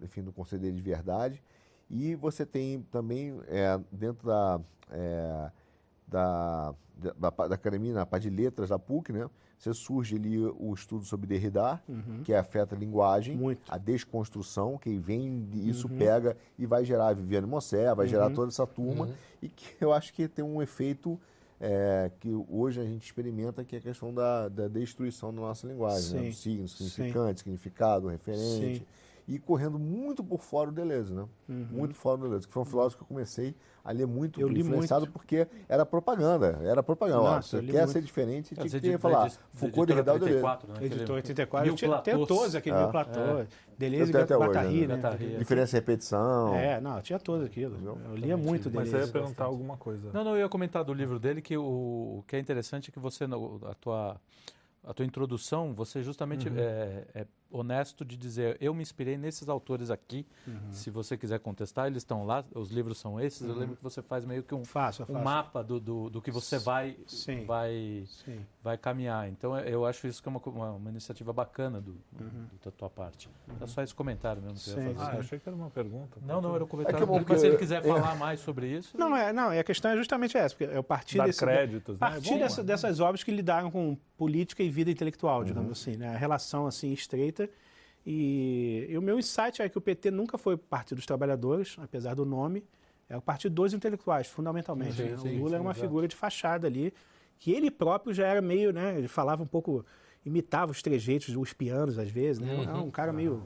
enfim, 0.00 0.22
do 0.22 0.32
Conselho 0.32 0.62
dele 0.62 0.76
de 0.76 0.82
Verdade. 0.82 1.42
E 1.90 2.14
você 2.14 2.46
tem 2.46 2.82
também, 2.90 3.38
é, 3.48 3.78
dentro 3.90 4.26
da, 4.26 4.60
é, 4.90 5.50
da, 6.06 6.74
da, 6.96 7.30
da 7.30 7.54
academia, 7.54 7.92
na 7.92 8.06
parte 8.06 8.30
de 8.30 8.36
letras 8.36 8.68
da 8.70 8.78
PUC, 8.78 9.12
né? 9.12 9.28
Você 9.62 9.72
surge 9.72 10.16
ali 10.16 10.44
o 10.44 10.74
estudo 10.74 11.04
sobre 11.04 11.24
Derrida, 11.24 11.80
que 12.24 12.34
afeta 12.34 12.74
a 12.74 12.78
linguagem, 12.78 13.36
Muito. 13.36 13.62
a 13.72 13.78
desconstrução, 13.78 14.76
que 14.76 14.98
vem 14.98 15.48
isso 15.54 15.88
pega 15.88 16.36
e 16.58 16.66
vai 16.66 16.84
gerar 16.84 17.08
a 17.08 17.12
Viviane 17.12 17.46
Mossé, 17.46 17.94
vai 17.94 18.08
gerar 18.08 18.30
toda 18.30 18.48
essa 18.48 18.66
turma, 18.66 19.08
e 19.40 19.48
que 19.48 19.76
eu 19.80 19.92
acho 19.92 20.12
que 20.12 20.26
tem 20.26 20.44
um 20.44 20.60
efeito 20.60 21.16
é, 21.60 22.10
que 22.18 22.28
hoje 22.50 22.80
a 22.80 22.84
gente 22.84 23.04
experimenta, 23.04 23.64
que 23.64 23.76
é 23.76 23.78
a 23.78 23.82
questão 23.82 24.12
da, 24.12 24.48
da 24.48 24.66
destruição 24.66 25.32
da 25.32 25.40
nossa 25.40 25.64
linguagem, 25.64 26.12
né? 26.12 26.22
Sim. 26.22 26.28
do 26.28 26.34
signo, 26.34 26.68
Sim. 26.68 26.88
significante, 26.88 27.38
significado, 27.38 28.08
referente. 28.08 28.78
Sim. 28.78 28.86
E 29.28 29.38
correndo 29.38 29.78
muito 29.78 30.22
por 30.24 30.40
fora 30.42 30.70
o 30.70 30.72
Deleuze, 30.72 31.12
né? 31.14 31.24
Muito 31.48 31.94
fora 31.94 32.16
do 32.18 32.24
Deleuze, 32.24 32.46
que 32.46 32.52
foi 32.52 32.62
um 32.62 32.66
filósofo 32.66 32.96
que 32.98 33.02
eu 33.04 33.06
comecei 33.06 33.54
a 33.84 33.90
ler 33.92 34.06
muito, 34.06 34.40
Eu 34.40 34.48
li 34.48 34.60
influenciado 34.60 35.02
muito. 35.02 35.12
porque 35.12 35.46
era 35.68 35.86
propaganda, 35.86 36.58
era 36.62 36.82
propaganda. 36.82 37.22
Nossa, 37.22 37.56
eu 37.56 37.60
você 37.62 37.66
quer 37.72 37.78
muito. 37.78 37.92
ser 37.92 38.02
diferente, 38.02 38.54
tinha 38.54 38.64
dizer, 38.64 38.80
que 38.80 38.98
falar 38.98 39.28
de- 39.28 39.38
Foucault, 39.52 39.86
de 39.86 39.94
Derrida, 40.02 40.12
Deleuze. 40.12 40.34
84, 40.36 40.68
né? 40.68 40.74
Editor 40.80 41.02
Aquele- 41.02 41.12
84. 41.14 41.66
Mil 41.66 41.74
Tinha, 41.76 41.98
tem 41.98 42.14
Platôs. 42.16 42.28
todos 42.38 42.54
aquele 42.54 42.76
É. 42.76 42.80
mil 42.80 42.88
platô. 42.90 43.20
Deleuze 43.78 44.12
e 44.12 44.14
Eu 44.14 44.26
tenho 44.26 44.40
hoje, 44.40 44.48
Guattari, 44.48 44.80
né? 44.80 44.86
né? 44.86 44.94
Guattari. 45.02 45.36
Diferença 45.38 45.76
e 45.76 45.78
repetição. 45.80 46.54
É, 46.54 46.80
não, 46.80 47.00
tinha 47.00 47.18
todo 47.18 47.44
aquilo. 47.44 47.76
Eu 48.06 48.14
lia 48.16 48.36
muito 48.36 48.70
Mas 48.70 48.88
você 48.88 48.96
ia 48.96 49.06
Deleuze. 49.06 49.12
perguntar 49.12 49.44
alguma 49.44 49.76
coisa. 49.76 50.10
Não, 50.12 50.22
não, 50.24 50.32
eu 50.32 50.38
ia 50.40 50.48
comentar 50.48 50.84
do 50.84 50.92
livro 50.92 51.18
dele 51.18 51.40
que 51.42 51.56
o, 51.56 51.62
o 52.18 52.24
que 52.26 52.36
é 52.36 52.38
interessante 52.38 52.90
é 52.90 52.92
que 52.92 52.98
você, 53.00 53.24
a 53.24 53.74
tua, 53.74 54.20
a 54.84 54.94
tua 54.94 55.04
introdução, 55.06 55.72
você 55.74 56.02
justamente 56.02 56.48
é, 56.48 57.04
é 57.14 57.26
honesto 57.52 58.04
de 58.04 58.16
dizer, 58.16 58.56
eu 58.60 58.72
me 58.74 58.82
inspirei 58.82 59.16
nesses 59.16 59.48
autores 59.48 59.90
aqui, 59.90 60.26
se 60.70 60.90
você 60.90 61.16
quiser 61.16 61.38
contestar, 61.40 61.86
eles 61.86 61.98
estão 61.98 62.24
lá, 62.24 62.44
os 62.54 62.70
livros 62.70 62.98
são 62.98 63.20
esses, 63.20 63.46
eu 63.46 63.54
lembro 63.54 63.76
que 63.76 63.82
você 63.82 64.00
faz 64.02 64.24
meio 64.24 64.42
que 64.42 64.54
um, 64.54 64.64
Faço, 64.64 65.02
eu 65.02 65.06
um 65.08 65.12
faço. 65.14 65.24
mapa 65.24 65.62
do, 65.62 65.78
do, 65.78 66.10
do 66.10 66.22
que 66.22 66.30
você 66.30 66.58
vai, 66.58 66.96
Sim. 67.06 67.44
vai, 67.44 68.04
Sim. 68.06 68.40
vai 68.62 68.78
caminhar. 68.78 69.28
Então 69.28 69.56
eu- 69.58 69.82
acho 69.84 70.06
isso 70.06 70.22
que 70.22 70.28
é 70.28 70.30
uma, 70.30 70.40
uma, 70.46 70.70
uma 70.72 70.90
iniciativa 70.90 71.32
bacana 71.32 71.80
do, 71.80 71.92
do- 72.12 72.50
da 72.64 72.70
tua 72.70 72.88
parte. 72.88 73.28
É 73.60 73.66
só 73.66 73.82
esse 73.82 73.94
comentário 73.94 74.40
mesmo 74.40 74.58
que 74.58 74.70
eu 74.70 74.76
ia 74.76 74.88
Sim, 74.90 74.94
fazer. 74.94 75.10
Ah, 75.10 75.14
eu 75.14 75.20
achei 75.20 75.38
que 75.40 75.48
era 75.48 75.56
uma 75.56 75.70
pergunta. 75.70 76.18
Não, 76.24 76.40
não, 76.40 76.54
era 76.54 76.64
um 76.64 76.66
comentário. 76.68 76.96
É 76.96 77.06
que 77.06 77.12
é 77.12 77.24
mas 77.28 77.40
se 77.40 77.46
que- 77.46 77.46
ele 77.52 77.58
quiser 77.58 77.84
é. 77.84 77.88
falar 77.88 78.14
mais 78.16 78.40
sobre 78.40 78.68
isso. 78.68 78.96
Não, 78.96 79.14
é, 79.16 79.32
não, 79.32 79.52
e 79.52 79.58
a 79.58 79.64
questão 79.64 79.90
é 79.90 79.96
justamente 79.96 80.36
essa, 80.36 80.54
porque 80.56 80.72
eu 80.74 80.82
parti 80.82 81.16
Dar 81.18 81.26
desse, 81.26 81.40
créditos, 81.40 81.98
né? 81.98 82.06
É 82.06 82.10
partir 82.12 82.30
bom, 82.30 82.38
dessa- 82.38 82.62
né? 82.62 82.66
dessas 82.68 83.00
obras 83.00 83.22
que 83.24 83.30
lidaram 83.32 83.70
com 83.70 83.96
política 84.16 84.62
e 84.62 84.70
vida 84.70 84.90
intelectual, 84.90 85.42
digamos 85.42 85.72
assim, 85.72 85.96
né? 85.96 86.14
A 86.14 86.16
relação 86.16 86.66
assim 86.66 86.92
estreita. 86.92 87.41
E, 88.04 88.86
e 88.90 88.98
o 88.98 89.02
meu 89.02 89.18
insight 89.18 89.62
é 89.62 89.68
que 89.68 89.78
o 89.78 89.80
PT 89.80 90.10
nunca 90.10 90.36
foi 90.36 90.54
o 90.54 90.58
Partido 90.58 90.96
dos 90.96 91.06
Trabalhadores, 91.06 91.76
apesar 91.80 92.14
do 92.14 92.24
nome, 92.24 92.64
é 93.08 93.16
o 93.16 93.22
partido 93.22 93.54
dos 93.54 93.72
intelectuais, 93.72 94.26
fundamentalmente. 94.26 94.94
Sim, 94.94 95.02
né? 95.10 95.16
sim, 95.18 95.36
o 95.36 95.38
Lula 95.38 95.48
sim, 95.50 95.54
era 95.54 95.62
uma 95.62 95.70
exato. 95.70 95.86
figura 95.86 96.08
de 96.08 96.16
fachada 96.16 96.66
ali, 96.66 96.92
que 97.38 97.52
ele 97.52 97.70
próprio 97.70 98.12
já 98.14 98.26
era 98.26 98.40
meio, 98.40 98.72
né? 98.72 98.96
Ele 98.96 99.08
falava 99.08 99.42
um 99.42 99.46
pouco, 99.46 99.84
imitava 100.24 100.72
os 100.72 100.82
trejeitos 100.82 101.32
dos 101.34 101.52
pianos 101.52 101.98
às 101.98 102.10
vezes, 102.10 102.40
né? 102.40 102.62
Era 102.62 102.78
um 102.78 102.90
cara 102.90 103.12
meio 103.12 103.44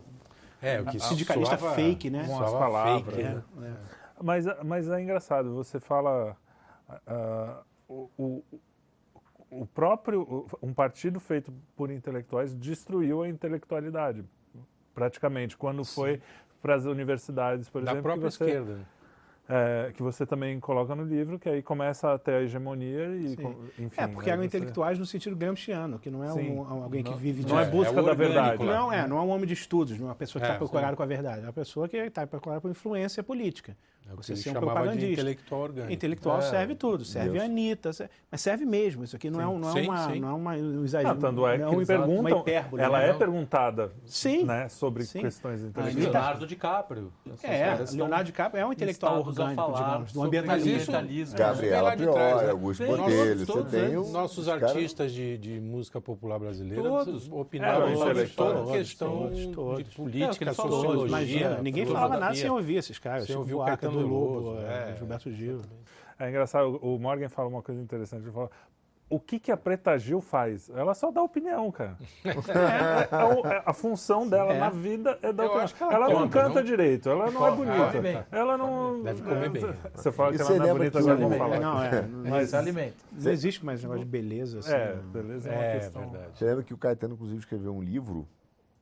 É, 0.63 0.81
o 0.81 0.87
que 0.87 0.99
sindicalista 1.01 1.59
soava- 1.59 1.75
fake, 1.75 2.09
né? 2.11 2.27
Com 2.27 2.43
as 2.43 2.53
palavras, 2.53 3.15
fake, 3.15 3.23
né? 3.23 3.43
É, 3.63 3.67
é. 3.67 3.77
Mas, 4.23 4.47
mas 4.65 4.89
é 4.89 5.03
engraçado, 5.03 5.55
você 5.55 5.79
fala. 5.79 6.37
ah, 7.07 7.63
o, 7.89 8.09
o, 8.17 8.45
o 9.51 9.67
próprio. 9.67 10.47
Um 10.63 10.73
partido 10.73 11.21
feito 11.21 11.53
por 11.75 11.91
intelectuais 11.91 12.55
destruiu 12.55 13.23
a 13.23 13.29
intelectualidade, 13.29 14.25
praticamente, 15.01 15.57
quando 15.59 15.85
foi 15.85 16.21
para 16.63 16.75
as 16.75 16.87
universidades, 16.87 17.69
por 17.69 17.83
Da 17.83 17.93
exemplo. 17.93 18.03
própria 18.03 18.31
que 18.31 18.35
você, 18.37 18.45
esquerda. 18.45 18.79
é, 19.49 19.93
que 19.95 20.03
você 20.03 20.25
também 20.27 20.59
coloca 20.59 20.95
no 20.97 21.05
livro, 21.05 21.39
que 21.39 21.49
aí 21.51 21.63
começa 21.63 22.15
a 22.15 22.19
ter 22.19 22.33
a 22.33 22.43
hegemonia 22.43 23.15
e, 23.15 23.29
Sim. 23.29 23.37
com- 23.37 23.55
enfim. 23.79 24.01
É, 24.01 24.07
porque 24.09 24.27
né, 24.31 24.33
eram 24.33 24.43
você- 24.43 24.47
intelectuais 24.47 24.99
no 24.99 25.05
sentido 25.07 25.37
gramsciano, 25.37 25.99
que 25.99 26.11
não 26.11 26.25
é 26.25 26.31
Sim. 26.31 26.51
um, 26.51 26.83
alguém 26.83 27.05
que 27.05 27.15
vive 27.15 27.45
de... 27.45 27.53
Não 27.53 27.61
é 27.61 27.65
É, 27.65 27.67
busca 27.71 28.01
é 28.01 28.03
da 28.03 28.15
verdade. 28.15 28.65
lá. 28.65 28.75
Não, 28.75 28.93
é, 28.93 29.07
não 29.07 29.19
é 29.19 29.21
um 29.21 29.29
homem 29.29 29.47
de 29.47 29.53
estudos, 29.53 29.99
não 29.99 30.07
é 30.07 30.09
uma 30.09 30.17
pessoa 30.17 30.41
que 30.41 30.47
É, 30.47 30.51
está 30.53 30.59
procurada 30.59 30.91
sim. 30.93 30.97
com 30.97 31.03
a 31.03 31.07
verdade. 31.07 31.41
É 31.43 31.45
uma 31.45 31.53
pessoa 31.53 31.87
que 31.89 31.97
está 31.99 32.27
procurada 32.27 32.61
por 32.63 32.71
influência 32.71 33.23
política. 33.23 33.77
É 34.09 34.13
o 34.15 34.17
que 34.19 34.27
Você 34.27 34.37
ser 34.37 34.51
um 34.51 34.53
chamava 34.53 34.67
de 34.67 34.73
propagandista. 34.75 35.13
intelectual 35.13 35.61
orgânico. 35.63 35.93
Intelectual 35.93 36.39
É, 36.39 36.43
serve 36.43 36.75
tudo, 36.77 37.05
serve 37.05 37.31
isso. 37.37 37.43
a 37.43 37.45
Anitta, 37.45 37.93
se- 37.93 38.09
mas 38.31 38.41
serve 38.41 38.65
mesmo. 38.65 39.03
Isso 39.03 39.17
aqui 39.17 39.29
não 39.31 39.41
é, 39.41 39.47
um- 39.49 39.59
não 39.59 39.69
é 39.69 39.73
Sim, 39.73 39.89
uma, 39.89 40.13
sim. 40.13 40.21
não 40.21 40.29
é 40.29 40.33
uma, 40.33 40.53
um 40.53 40.85
exagero. 40.85 41.15
Não, 41.15 41.21
tanto 41.21 41.47
é 41.47 41.59
não 41.59 41.71
que 41.71 41.77
uma 41.77 41.87
perguntam, 41.87 42.39
hipérbole, 42.41 42.83
ela 42.83 42.99
né? 42.99 43.09
é 43.09 43.13
perguntada 43.15 43.93
Sim. 44.05 44.45
né, 44.45 44.69
sobre 44.69 45.03
Sim. 45.05 45.21
questões 45.23 45.65
A 45.65 45.67
intelectuais. 45.67 46.05
Leonardo 46.15 46.47
DiCaprio. 46.47 47.13
É, 47.43 47.75
Leonardo 47.93 48.25
DiCaprio 48.27 48.61
é 48.61 48.67
um 48.67 48.73
intelectual 48.73 49.19
orgânico, 49.19 49.55
falar 49.57 49.85
digamos, 49.91 50.13
do 50.13 50.23
ambientalismo. 50.23 50.93
Gabriela 51.37 51.97
trás, 52.13 52.43
né? 52.43 52.51
Augusto 52.51 52.87
Botelho, 52.87 53.47
todos, 53.47 53.71
você 53.71 53.77
tem 53.81 53.89
né? 53.91 53.99
os 53.99 54.13
Nossos 54.13 54.49
artistas 54.49 55.13
de, 55.13 55.37
música 55.61 56.01
popular 56.01 56.39
brasileira 56.39 56.83
Todos. 56.83 57.29
opinaram 57.31 57.89
É, 57.89 57.97
sobre 57.97 58.27
questão 58.73 59.31
de. 59.33 59.49
É, 59.49 59.85
política, 59.97 60.53
sociologia. 60.55 61.07
Imagina, 61.09 61.59
ninguém 61.63 61.87
falava 61.87 62.19
nada 62.19 62.35
sem 62.35 62.49
ouvir 62.51 62.77
esses 62.77 62.99
caras. 62.99 63.27
Sem 63.27 63.37
ouvir 63.37 63.55
o 63.55 63.65
Caetano 63.65 63.96
do 64.03 64.07
Lobo, 64.07 64.41
Veloso, 64.53 64.67
é, 64.67 64.91
é, 64.93 64.97
Gilberto 64.97 65.31
Gil. 65.31 65.61
É 66.19 66.29
engraçado, 66.29 66.79
o 66.83 66.99
Morgan 66.99 67.29
fala 67.29 67.49
uma 67.49 67.63
coisa 67.63 67.81
interessante. 67.81 68.23
Ele 68.23 68.33
fala, 68.33 68.51
o 69.09 69.21
que, 69.21 69.39
que 69.39 69.53
a 69.53 69.57
Preta 69.57 69.97
Gil 69.99 70.21
faz? 70.21 70.69
Ela 70.71 70.93
só 70.95 71.13
dá 71.13 71.23
opinião, 71.23 71.71
cara. 71.71 71.97
É, 72.25 73.25
o- 73.25 73.47
é- 73.47 73.63
a 73.67 73.73
função 73.73 74.27
dela 74.29 74.53
É. 74.55 74.59
na 74.59 74.71
vida 74.71 75.17
é 75.23 75.33
dar 75.33 75.45
Eu 75.45 75.51
opinião. 75.51 75.93
ela 75.93 76.07
ela 76.11 76.21
não 76.21 76.29
canta 76.29 76.55
não? 76.57 76.63
direito, 76.65 77.09
ela 77.09 77.31
não 77.31 77.47
é 77.47 77.51
bonita. 77.53 78.27
Ela 78.33 78.57
não. 78.59 79.03
Deve 79.03 79.23
comer 79.23 79.51
bem. 79.51 79.63
Você 79.95 80.11
fala 80.11 80.35
E 80.35 80.37
que 80.37 80.43
ela 80.43 80.57
não 80.57 80.67
é 80.67 80.73
bonita, 80.73 80.91
que 80.91 80.99
agora 80.99 81.15
o- 81.17 81.21
vamos 81.21 81.39
falar. 81.39 81.61
Não, 81.61 81.83
é, 81.83 82.03
Mas 82.31 82.51
se 82.51 82.57
alimenta. 82.57 82.95
não 83.13 83.31
existe 83.31 83.65
mais 83.65 83.81
negócio 83.83 84.05
de 84.05 84.11
beleza. 84.11 84.59
Assim, 84.59 84.73
É, 84.75 84.95
né? 84.95 85.01
beleza, 85.13 85.51
é 85.51 85.53
uma 85.55 85.65
É 85.65 85.73
questão. 85.79 86.11
verdade. 86.11 86.39
Você 86.39 86.45
lembra 86.45 86.65
que 86.65 86.75
o 86.75 86.79
Caetano, 86.79 87.15
inclusive, 87.15 87.39
escreveu 87.39 87.75
um 87.77 87.83
livro 87.83 88.27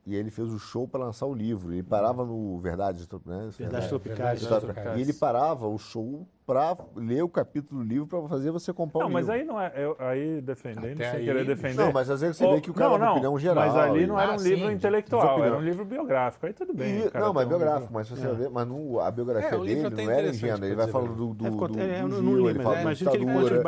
e 0.07 0.15
ele 0.15 0.31
fez 0.31 0.53
o 0.53 0.59
show 0.59 0.87
para 0.87 1.05
lançar 1.05 1.27
o 1.27 1.35
livro. 1.35 1.73
Ele 1.73 1.83
parava 1.83 2.25
no 2.25 2.59
Verdades, 2.61 3.09
né? 3.25 3.49
Verdades 3.59 3.87
É, 3.87 3.89
Tropicais. 3.89 4.19
Verdades 4.19 4.43
Verdades 4.43 4.65
Tropicais. 4.65 4.99
E 4.99 5.01
ele 5.03 5.13
parava 5.15 5.67
o 5.67 5.79
show 5.79 6.27
para 6.47 6.77
ler 6.95 7.23
o 7.23 7.29
capítulo 7.29 7.83
do 7.83 7.89
livro 7.89 8.07
para 8.07 8.21
fazer 8.29 8.51
você 8.51 8.71
comprar 8.71 9.01
Não, 9.01 9.09
o 9.09 9.13
mas 9.13 9.27
livro. 9.29 9.41
aí 9.41 9.45
não 9.47 9.59
é. 9.59 9.73
eu- 9.77 9.97
aí 9.99 10.43
defendendo, 10.43 10.93
Até 11.01 11.11
sem 11.13 11.21
aí, 11.21 11.25
querer 11.25 11.47
defender. 11.47 11.75
Não, 11.83 11.91
mas 11.91 12.11
às 12.11 12.21
vezes 12.21 12.37
você 12.37 12.45
Ou- 12.45 12.55
vê 12.57 12.61
que 12.61 12.71
o 12.71 12.75
cara 12.75 12.91
não, 12.91 12.99
dá 12.99 12.99
uma 12.99 13.07
não, 13.07 13.13
opinião 13.15 13.39
geral. 13.39 13.65
Mas 13.67 13.77
ali 13.77 14.07
não 14.07 14.21
era 14.21 14.33
um 14.33 14.35
Ah, 14.35 14.37
livro 14.37 14.59
sim, 14.59 14.67
de- 14.69 14.75
intelectual, 14.75 15.43
era 15.43 15.57
um 15.57 15.63
livro 15.63 15.87
biográfico. 15.87 16.45
Aí 16.45 16.53
tudo 16.53 16.75
bem. 16.75 16.99
E- 16.99 17.11
não, 17.19 17.33
mas 17.33 17.47
um 17.47 17.49
biográfico, 17.49 17.81
livro- 17.81 17.95
mas 17.95 18.07
se 18.09 18.15
você 18.17 18.27
É. 18.29 18.33
ver, 18.35 18.51
mas 18.51 18.69
no, 18.69 19.01
a 19.01 19.11
biografia 19.11 19.49
É, 19.49 19.57
o 19.57 19.65
livro 19.65 19.89
dele 19.89 20.07
não 20.07 20.15
era 20.15 20.29
ingênua, 20.29 20.67
ele 20.67 20.75
vai 20.77 20.89
falando 20.89 21.15
do, 21.15 21.33
do, 21.33 21.47
É, 21.47 21.51
do, 21.51 21.81
é, 21.81 22.03
do 22.03 22.09
não- 22.09 22.23
não 22.23 22.31
Gil, 22.35 22.41
li, 22.45 22.49
ele 22.51 22.59
mas 22.59 22.63
fala 22.63 22.77
da 22.77 22.91
que 22.91 22.97
ditadura. 22.97 23.63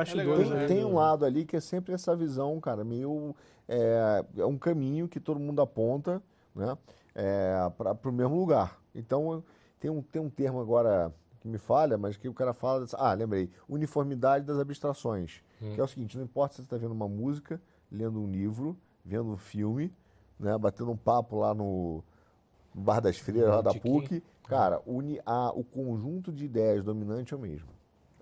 né? 0.55 0.67
Tem 0.67 0.85
um 0.85 0.95
lado 0.97 1.25
ali 1.25 1.47
que 1.47 1.57
é 1.57 1.61
sempre 1.61 1.95
essa 1.95 2.15
visão, 2.15 2.61
cara, 2.61 2.85
meio. 2.85 3.35
É, 3.69 4.25
é 4.39 4.47
um 4.47 4.57
caminho 4.59 5.09
que 5.09 5.19
todo 5.21 5.41
mundo 5.41 5.61
aponta 5.61 6.23
né, 6.55 6.77
é, 7.15 7.55
para 7.77 7.97
o 8.09 8.13
mesmo 8.13 8.37
lugar. 8.39 8.79
Então, 8.95 9.43
tem 9.81 9.91
um, 9.91 10.01
tem 10.03 10.23
um 10.23 10.31
termo 10.31 10.61
agora 10.61 11.13
que 11.41 11.49
me 11.49 11.59
falha, 11.59 11.99
mas 11.99 12.17
que 12.17 12.29
o 12.29 12.35
cara 12.35 12.53
fala. 12.53 12.81
dessa- 12.81 12.97
Ah, 12.99 13.13
lembrei. 13.13 13.51
Uniformidade 13.69 14.45
das 14.45 14.59
abstrações. 14.59 15.43
Que 15.75 15.81
é 15.81 15.85
o 15.85 15.87
seguinte: 15.89 16.17
não 16.17 16.25
importa 16.25 16.55
se 16.55 16.61
você 16.63 16.67
está 16.67 16.77
vendo 16.77 16.93
uma 16.93 17.09
música, 17.09 17.61
lendo 17.91 18.21
um 18.21 18.31
livro, 18.31 18.77
vendo 19.05 19.31
um 19.33 19.37
filme, 19.37 19.93
né, 20.39 20.57
batendo 20.59 20.91
um 20.91 20.97
papo 20.97 21.39
lá 21.39 21.53
no, 21.55 22.03
no 22.75 22.83
Bar 22.83 23.01
das 23.01 23.19
Freiras, 23.19 23.51
lá 23.51 23.63
da. 23.63 23.71
PUC. 23.81 24.23
Cara, 24.49 24.81
uni, 24.87 25.21
a, 25.27 25.51
o 25.53 25.65
conjunto 25.65 26.31
de 26.33 26.45
ideias 26.45 26.85
dominante 26.85 27.35
é 27.35 27.37
o 27.37 27.41
mesmo. 27.41 27.69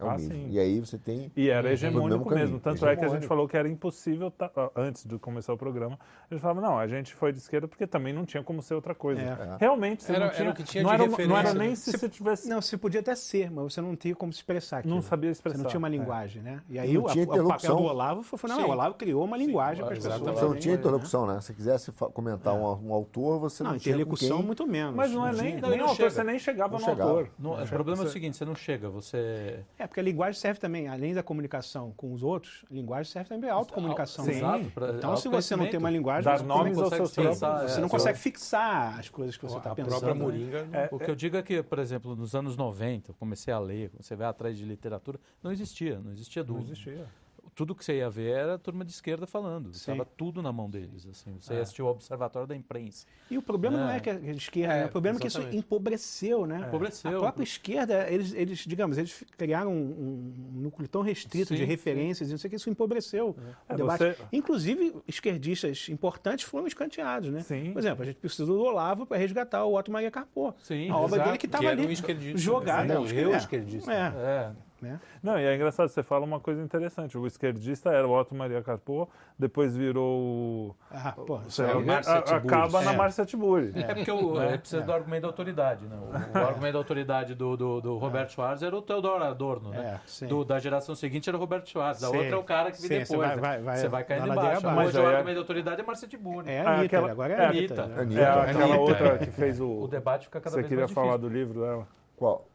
É 0.04 0.08
o 0.08 0.10
Ah, 0.10 0.16
mesmo. 0.16 0.32
sim. 0.34 0.46
E 0.50 0.58
aí 0.58 0.80
você 0.80 0.98
tem 0.98 1.30
E 1.36 1.48
era 1.48 1.72
hegemônico 1.72 2.28
mesmo. 2.30 2.58
Tanto 2.60 2.84
é 2.86 2.94
que 2.96 3.00
a 3.00 3.02
gente 3.04 3.04
hegemônico. 3.04 3.28
falou 3.28 3.48
que 3.48 3.56
era 3.56 3.68
impossível, 3.68 4.30
ta- 4.30 4.50
antes 4.76 5.04
de 5.04 5.18
começar 5.18 5.52
o 5.52 5.56
programa, 5.58 5.98
a 6.30 6.34
gente 6.34 6.40
falava, 6.42 6.60
não, 6.60 6.78
a 6.78 6.86
gente 6.86 7.14
foi 7.14 7.32
de 7.32 7.38
esquerda 7.38 7.66
porque 7.68 7.86
também 7.86 8.12
não 8.12 8.24
tinha 8.24 8.42
como 8.42 8.62
ser 8.62 8.74
outra 8.74 8.94
coisa. 8.94 9.20
É. 9.20 9.56
Realmente, 9.60 10.02
você 10.04 10.12
Era- 10.12 10.20
não 10.20 10.26
era 10.26 10.34
tinha, 10.36 10.50
o 10.50 10.54
que 10.54 10.62
tinha 10.62 10.82
não, 10.82 10.90
de 10.90 11.02
era, 11.02 11.26
não 11.28 11.36
era 11.36 11.54
nem 11.54 11.70
né? 11.70 11.74
se 11.76 11.92
você 11.92 12.08
tivesse... 12.08 12.48
Não, 12.48 12.60
você 12.60 12.76
podia 12.76 13.00
até 13.00 13.14
ser, 13.14 13.50
mas 13.50 13.72
você 13.72 13.80
não 13.80 13.96
tinha 13.96 14.14
como 14.14 14.32
se 14.32 14.38
expressar 14.38 14.78
aquilo. 14.78 14.94
Não 14.94 15.02
sabia 15.02 15.30
expressar, 15.30 15.56
Você 15.58 15.62
não 15.62 15.70
tinha 15.70 15.78
uma 15.78 15.88
é. 15.88 15.90
linguagem, 15.90 16.42
né? 16.42 16.60
E 16.68 16.78
aí 16.78 16.92
Não 16.94 17.02
o, 17.02 17.08
a- 17.08 17.48
papel 17.48 17.76
do 17.76 17.82
Olavo 17.84 18.22
foi 18.22 18.38
fundamental. 18.38 18.66
Sim. 18.66 18.70
O 18.70 18.74
Olavo 18.74 18.94
criou 18.94 19.24
uma 19.24 19.36
linguagem 19.36 19.84
para 19.84 19.94
as 19.94 19.98
pessoas. 20.02 20.20
Você 20.20 20.44
não 20.44 20.54
tinha 20.56 20.74
né? 20.74 20.80
interlocução, 20.80 21.26
né? 21.26 21.40
Se 21.40 21.52
quisesse 21.54 21.92
comentar 21.92 22.54
um, 22.54 22.92
autor, 22.92 23.38
você 23.38 23.62
não, 23.62 23.72
Não, 23.72 23.78
tinha 23.78 23.94
interlocução 23.94 24.42
muito 24.42 24.66
menos. 24.66 24.94
Mas 24.94 25.10
não 25.12 25.26
é 25.26 25.32
nem. 25.32 25.60
Não, 25.60 25.76
não 25.76 25.88
autor, 25.88 26.10
você 26.10 26.24
nem 26.24 26.38
chegava 26.38 26.78
Não 26.78 26.84
no 26.84 26.90
autor. 27.02 27.30
Não, 27.38 27.62
o 27.62 27.66
problema 27.68 28.02
é 28.02 28.06
o 28.06 28.08
seguinte, 28.08 28.36
você 28.36 28.44
não 28.44 28.54
chega, 28.54 28.88
você... 28.88 29.60
É, 29.78 29.86
porque 29.94 30.00
a 30.00 30.02
linguagem 30.02 30.40
serve 30.40 30.58
também, 30.58 30.88
além 30.88 31.14
da 31.14 31.22
comunicação 31.22 31.92
com 31.96 32.12
os 32.12 32.24
outros, 32.24 32.64
a 32.68 32.74
linguagem 32.74 33.12
serve 33.12 33.28
também 33.28 33.42
para 33.48 33.54
autocomunicação. 33.54 34.24
Sim. 34.24 34.32
né? 34.32 34.36
Exato, 34.38 34.70
pra- 34.72 34.90
Então, 34.90 35.16
se 35.16 35.28
você 35.28 35.54
não 35.54 35.68
tem 35.70 35.78
uma 35.78 35.88
linguagem, 35.88 36.24
Dar 36.24 36.38
você 36.38 36.44
nomes 36.44 36.76
não 36.76 36.90
consegue 36.90 37.28
pensar, 37.28 37.62
Você 37.68 37.76
é, 37.76 37.80
não 37.80 37.86
é. 37.86 37.90
consegue 37.90 38.18
fixar 38.18 38.98
as 38.98 39.08
coisas 39.08 39.36
que 39.36 39.46
você 39.46 39.56
está 39.56 39.70
a 39.70 39.74
pensando. 39.76 39.90
própria 40.00 40.14
né? 40.14 40.20
Moringa. 40.20 40.88
O 40.90 40.98
que 40.98 41.08
eu 41.08 41.14
digo 41.14 41.36
é 41.36 41.42
que, 41.44 41.62
por 41.62 41.78
exemplo, 41.78 42.16
nos 42.16 42.34
anos 42.34 42.56
90, 42.56 43.12
eu 43.12 43.14
comecei 43.14 43.54
a 43.54 43.58
ler, 43.60 43.92
você 43.96 44.16
vai 44.16 44.26
atrás 44.26 44.58
de 44.58 44.64
literatura, 44.64 45.20
não 45.40 45.52
existia, 45.52 46.00
não 46.00 46.10
existia 46.10 46.42
Não 46.42 46.54
dúvida. 46.54 46.72
existia. 46.72 47.06
Tudo 47.54 47.74
que 47.74 47.84
você 47.84 47.98
ia 47.98 48.10
ver 48.10 48.32
era 48.32 48.54
a 48.54 48.58
turma 48.58 48.84
de 48.84 48.90
esquerda 48.92 49.26
falando. 49.26 49.66
Sim. 49.72 49.92
Estava 49.92 50.04
tudo 50.04 50.42
na 50.42 50.52
mão 50.52 50.68
deles. 50.68 51.06
Assim. 51.06 51.36
Você 51.40 51.52
É. 51.52 51.56
ia 51.56 51.62
assistir 51.62 51.82
o 51.82 51.86
Observatório 51.86 52.48
da 52.48 52.56
Imprensa. 52.56 53.06
E 53.30 53.38
o 53.38 53.42
problema 53.42 53.76
não 53.78 53.88
É. 53.88 53.96
é 53.96 54.00
que 54.00 54.10
a 54.10 54.14
esquerda, 54.32 54.74
É, 54.74 54.80
né? 54.80 54.86
o 54.86 54.88
problema 54.90 55.18
é 55.18 55.20
que 55.20 55.28
isso 55.28 55.40
empobreceu, 55.52 56.46
né? 56.46 56.64
Empobreceu. 56.66 57.16
A 57.16 57.20
própria 57.20 57.44
esquerda, 57.44 58.10
eles, 58.10 58.32
eles, 58.34 58.58
digamos, 58.58 58.98
eles 58.98 59.24
criaram 59.36 59.72
um, 59.72 60.32
um 60.56 60.60
núcleo 60.62 60.88
tão 60.88 61.02
restrito 61.02 61.48
Sim, 61.48 61.56
de 61.56 61.64
referências 61.64 62.28
e 62.28 62.32
não 62.32 62.38
sei 62.38 62.48
o 62.48 62.50
que, 62.50 62.56
isso 62.56 62.70
empobreceu 62.70 63.36
É, 63.68 63.74
o 63.74 63.76
debate. 63.76 63.98
você- 63.98 64.16
Inclusive, 64.32 64.94
esquerdistas 65.06 65.88
importantes 65.88 66.44
foram 66.44 66.66
escanteados, 66.66 67.30
né? 67.30 67.40
Sim. 67.42 67.72
Por 67.72 67.78
exemplo, 67.78 68.02
a 68.02 68.06
gente 68.06 68.16
precisa 68.16 68.46
do 68.46 68.58
Olavo 68.60 69.06
para 69.06 69.16
resgatar 69.16 69.64
o 69.64 69.76
Otto 69.76 69.90
Maria 69.92 70.10
Carpô. 70.10 70.52
Sim, 70.62 70.90
a 70.90 70.96
obra 70.96 71.16
Exato, 71.16 71.24
dele 71.28 71.38
que 71.38 71.46
estava 71.46 71.64
um 71.64 71.68
ali 71.68 71.92
esquerdista. 71.92 72.38
jogada. 72.38 72.94
Não, 72.94 73.04
Não, 73.04 73.10
eu 73.10 73.32
é. 73.32 73.36
esquerdista. 73.36 73.92
É, 73.92 73.96
É. 74.06 74.52
né? 74.84 75.00
Não, 75.22 75.38
e 75.38 75.44
é 75.44 75.54
engraçado, 75.54 75.88
você 75.88 76.02
fala 76.02 76.24
uma 76.24 76.38
coisa 76.38 76.62
interessante. 76.62 77.16
O 77.18 77.26
esquerdista 77.26 77.90
era 77.90 78.06
o 78.06 78.12
Otto 78.18 78.34
Maria 78.34 78.62
Carpô, 78.62 79.08
depois 79.38 79.76
virou 79.76 80.20
o. 80.20 80.76
Ah, 80.90 81.12
pô, 81.12 81.40
sei 81.48 81.66
Márcia 81.84 82.12
a- 82.14 82.36
acaba 82.36 82.82
na 82.82 82.92
É. 82.92 82.96
Márcia 82.96 83.24
Tiburi. 83.24 83.72
É 83.74 83.94
porque 83.94 84.10
o, 84.10 84.40
É, 84.40 84.54
é, 84.54 84.58
precisa 84.58 84.82
é. 84.82 84.84
do 84.84 84.92
argumento 84.92 85.22
da 85.22 85.28
autoridade, 85.28 85.86
né? 85.86 85.96
O, 85.96 86.38
o 86.38 86.42
argumento 86.46 86.72
da 86.74 86.78
autoridade 86.78 87.34
do, 87.34 87.56
do, 87.56 87.80
do 87.80 87.96
Roberto 87.98 88.30
Schwarz 88.32 88.62
era 88.62 88.76
o 88.76 88.82
Theodor 88.82 89.22
Adorno, 89.22 89.70
né? 89.70 90.00
É. 90.22 90.26
Do- 90.26 90.44
da 90.44 90.58
geração 90.58 90.94
seguinte 90.94 91.28
era 91.28 91.36
o 91.36 91.40
Roberto 91.40 91.68
Schwarz, 91.68 92.00
da 92.00 92.08
Sim. 92.08 92.16
outra 92.18 92.32
é 92.34 92.36
o 92.38 92.44
cara 92.44 92.70
que 92.70 92.76
Sim, 92.78 92.88
veio 92.88 93.06
você 93.06 93.12
depois. 93.12 93.28
vai- 93.28 93.36
né? 93.36 93.42
vai- 93.42 93.62
vai 93.62 93.76
Você 93.78 93.88
vai 93.88 94.04
caindo 94.04 94.26
na 94.26 94.32
embaixo. 94.34 94.66
Hoje 94.66 94.76
Mas 94.76 94.94
o 94.94 95.00
é- 95.00 95.06
argumento 95.06 95.34
da 95.34 95.40
autoridade 95.40 95.80
é 95.80 95.84
Márcia 95.84 96.08
Tiburi. 96.08 96.50
É 96.50 96.60
a 96.60 96.70
Anitta, 96.70 96.84
aquela- 96.86 97.10
agora 97.10 97.32
é 97.32 97.36
é 97.36 97.44
a 97.44 97.48
Anitta. 97.48 97.82
Anitta. 97.82 98.04
né? 98.04 98.20
É 98.22 98.50
aquela 98.50 98.76
outra 98.76 99.08
é. 99.14 99.18
que 99.18 99.26
fez 99.30 99.60
o. 99.60 99.68
O 99.84 99.88
debate 99.88 100.24
fica 100.26 100.40
cada 100.40 100.50
Você 100.50 100.56
vez 100.56 100.68
queria 100.68 100.82
mais 100.84 100.92
falar 100.92 101.16
difícil. 101.16 101.28
do 101.30 101.34
livro 101.34 101.60
dela? 101.60 101.86
Qual? 102.16 102.46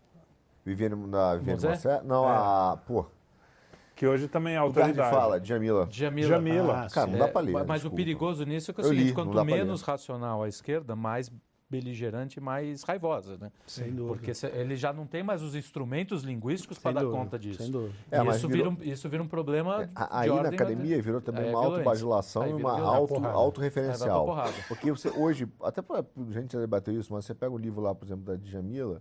Viviane, 0.70 0.96
na 1.08 1.36
Viviane 1.36 1.56
Mosé? 1.62 1.70
Mosé? 1.70 2.02
Não, 2.04 2.26
É. 2.26 2.32
a. 2.36 2.78
Pô, 2.86 3.06
Que 3.96 4.08
hoje 4.08 4.28
também 4.30 4.56
é 4.56 4.62
lugar 4.62 4.74
de 4.86 5.00
autoridade. 5.00 5.16
fala, 5.16 5.40
Djamila. 5.40 5.88
Jamila. 5.91 6.28
Jamila. 6.30 6.84
Ah, 6.86 6.90
Cara, 6.90 7.08
não 7.08 7.20
dá 7.20 7.28
pra 7.28 7.41
ler. 7.41 7.52
mas 7.54 7.64
o 7.64 7.74
desculpa. 7.74 7.96
perigoso 7.98 8.46
nisso 8.46 8.72
é 8.72 8.74
que 8.74 8.80
é 8.80 8.84
o 8.84 8.86
Eu 8.86 8.90
seguinte, 8.90 9.06
li, 9.10 9.14
não 9.16 9.26
quanto 9.34 9.46
menos 9.46 9.82
racional 9.82 10.41
a 10.44 10.48
esquerda, 10.48 10.96
mais 10.96 11.30
beligerante, 11.72 12.40
mais 12.40 12.82
raivosa, 12.82 13.38
né? 13.38 13.52
Sem 13.68 13.91
dúvida. 13.94 14.08
Porque 14.08 14.34
se- 14.34 14.48
ele 14.48 14.76
já 14.76 14.91
não 14.91 15.06
tem 15.06 15.22
mais 15.22 15.44
os 15.44 15.54
instrumentos 15.54 16.24
linguísticos 16.24 16.80
para 16.80 16.94
dar 16.94 17.02
dúvida, 17.02 17.20
conta 17.22 17.38
disso. 17.38 17.62
Sem 17.62 17.70
dúvida. 17.72 17.94
É, 18.10 18.18
E 18.20 18.24
mas 18.24 18.38
isso, 18.38 18.48
virou- 18.48 18.72
vira 18.72 18.90
um, 18.90 18.91
isso 18.94 19.08
vira 19.10 19.22
um 19.22 19.28
problema 19.28 19.86
de 19.86 19.91
A- 19.96 20.20
Aí 20.22 20.30
na 20.30 20.36
ordem 20.36 20.54
academia 20.56 21.00
virou 21.00 21.22
também 21.22 21.44
Aí 21.44 21.48
é 21.50 21.52
uma 21.52 21.60
violência. 21.62 21.78
autobajulação 21.82 22.41
Aí 22.41 22.50
e 22.50 22.54
vira 22.56 22.68
uma 22.68 22.76
violência. 22.76 22.98
auto, 22.98 23.08
Porrada. 23.14 23.28
Aí 23.28 23.34
vai 23.34 23.44
autorreferencial. 23.44 24.26
pra 24.26 24.34
porrada. 24.34 24.54
Porque 24.68 24.90
você 24.91 25.10
hoje, 25.10 25.48
até 25.62 25.82
pra, 25.84 26.00
a 26.00 26.32
gente 26.32 26.54
já 26.54 26.60
debateu 26.60 27.00
isso, 27.00 27.14
mas 27.14 27.26
você 27.26 27.36
pega 27.36 27.52
o 27.54 27.58
livro 27.58 27.82
lá, 27.82 27.94
por 27.94 28.06
exemplo, 28.06 28.24
da 28.24 28.36
Djamila 28.36 29.00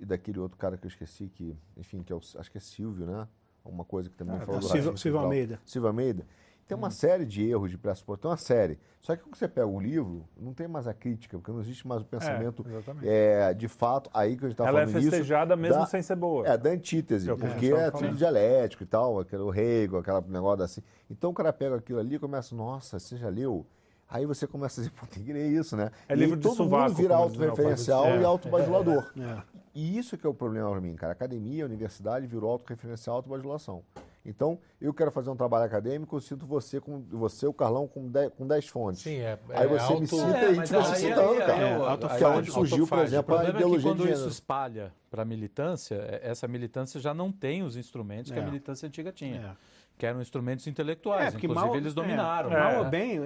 e 0.00 0.04
daquele 0.04 0.38
outro 0.38 0.56
cara 0.58 0.76
que 0.76 0.86
eu 0.86 0.88
esqueci, 0.88 1.28
que, 1.28 1.56
enfim, 1.76 2.02
que 2.02 2.12
é 2.12 2.16
o, 2.16 2.18
acho 2.18 2.50
que 2.50 2.58
é 2.58 2.60
Silvio, 2.60 3.06
né? 3.06 3.26
Uma 3.64 3.84
coisa 3.84 4.08
que 4.08 4.16
também 4.16 4.36
Ah, 4.36 4.40
falou 4.40 4.60
do 4.60 4.68
Silvio- 4.68 4.96
Silvio. 4.96 5.20
Almeida. 5.20 5.60
Silvio 5.64 5.88
Almeida. 5.88 6.26
Tem 6.68 6.76
Hum. 6.76 6.80
uma 6.80 6.90
série 6.90 7.24
de 7.24 7.48
erros 7.48 7.70
de 7.70 7.78
pressuposto, 7.78 8.22
tem 8.22 8.30
uma 8.30 8.36
série. 8.36 8.78
Só 9.00 9.14
que 9.14 9.22
quando 9.22 9.36
você 9.36 9.46
pega 9.46 9.66
o 9.68 9.78
livro, 9.80 10.28
não 10.36 10.52
tem 10.52 10.66
mais 10.66 10.86
a 10.88 10.92
crítica, 10.94 11.38
porque 11.38 11.50
não 11.52 11.60
existe 11.60 11.86
mais 11.86 12.02
o 12.02 12.04
pensamento 12.04 12.64
exatamente. 12.68 13.08
é, 13.08 13.54
de 13.54 13.68
fato, 13.68 14.10
aí 14.12 14.36
que 14.36 14.44
a 14.44 14.48
gente 14.48 14.54
está 14.54 14.66
Ela 14.66 14.80
é 14.80 14.86
falando 14.86 15.00
isso. 15.00 15.10
festejada 15.10 15.54
mesmo 15.56 15.78
da- 15.78 15.86
sem 15.86 16.02
ser 16.02 16.16
boa. 16.16 16.46
É, 16.46 16.56
da 16.58 16.70
antítese, 16.70 17.30
É 17.30 17.36
porque 17.36 17.66
é 17.66 17.90
falando. 17.90 18.08
tudo 18.08 18.16
dialético 18.18 18.82
e 18.82 18.86
tal, 18.86 19.20
aquele 19.20 19.42
Hegel, 19.56 19.98
aquele 20.00 20.20
negócio 20.28 20.64
assim. 20.64 20.82
Então 21.08 21.30
o 21.30 21.34
cara 21.34 21.52
pega 21.52 21.76
aquilo 21.76 22.00
ali 22.00 22.16
e 22.16 22.18
começa, 22.18 22.54
nossa, 22.54 22.98
você 22.98 23.16
já 23.16 23.28
leu? 23.28 23.64
Aí 24.08 24.26
você 24.26 24.46
começa 24.46 24.80
a 24.80 24.84
dizer, 24.84 24.94
pô, 24.98 25.06
tem 25.06 25.22
que 25.22 25.32
ler 25.32 25.48
isso, 25.48 25.76
né? 25.76 25.90
É 26.08 26.14
e 26.14 26.16
livro 26.16 26.36
de 26.36 26.42
todo 26.42 26.56
sovaco, 26.56 26.90
mundo 26.90 26.96
vira 26.96 27.14
autorreferencial 27.16 28.06
É. 28.06 28.20
e 28.20 28.24
autobajulador. 28.24 29.12
É. 29.18 29.55
E 29.78 29.98
isso 29.98 30.16
que 30.16 30.26
é 30.26 30.30
o 30.30 30.32
problema 30.32 30.70
para 30.70 30.80
mim, 30.80 30.94
cara. 30.96 31.12
Academia, 31.12 31.66
universidade 31.66 32.26
virou 32.26 32.50
autorreferencial, 32.50 33.16
autobajulação. 33.16 33.82
Então, 34.24 34.58
eu 34.80 34.92
quero 34.94 35.10
fazer 35.12 35.28
um 35.28 35.36
trabalho 35.36 35.66
acadêmico, 35.66 36.16
eu 36.16 36.20
sinto 36.20 36.46
você, 36.46 36.80
com, 36.80 37.02
você 37.10 37.46
o 37.46 37.52
Carlão, 37.52 37.86
com 37.86 38.08
10 38.08 38.32
com 38.32 38.46
dez 38.46 38.66
fontes. 38.66 39.02
Sim, 39.02 39.18
é. 39.18 39.38
Aí 39.50 39.66
é 39.66 39.68
você 39.68 39.84
auto- 39.84 40.00
me 40.00 40.06
cita 40.06 40.22
É, 40.22 40.28
e 40.28 40.48
tipo, 40.48 40.60
aí- 40.60 40.66
você 40.66 40.76
aí- 40.76 40.94
citando, 40.96 41.30
aí- 41.30 41.38
cara. 41.38 41.54
aí- 41.92 42.18
que 42.18 42.24
é 42.24 42.28
onde 42.28 42.50
surgiu, 42.50 42.86
por 42.88 42.98
exemplo, 43.00 43.34
a 43.34 43.38
problema 43.38 43.48
é 43.50 43.52
que 43.52 43.58
ideologia 43.58 43.90
quando 43.90 44.06
de 44.06 44.12
isso 44.12 44.28
espalha 44.28 44.92
para 45.10 45.22
a 45.22 45.24
militância, 45.26 45.94
é- 45.94 46.20
essa 46.24 46.48
militância 46.48 46.98
já 46.98 47.12
não 47.12 47.30
tem 47.30 47.62
os 47.62 47.76
instrumentos 47.76 48.32
que 48.32 48.38
a 48.38 48.42
É. 48.42 48.44
militância 48.46 48.86
antiga 48.88 49.12
tinha, 49.12 49.40
É. 49.40 49.56
que 49.98 50.04
eram 50.04 50.20
instrumentos 50.20 50.66
intelectuais. 50.66 51.34
É, 51.34 51.36
Inclusive, 51.38 51.54
mal, 51.54 51.76
eles 51.76 51.94
dominaram. 51.94 52.52
É, 52.52 52.58
mal 52.60 52.78
ou 52.84 52.90
bem, 52.90 53.20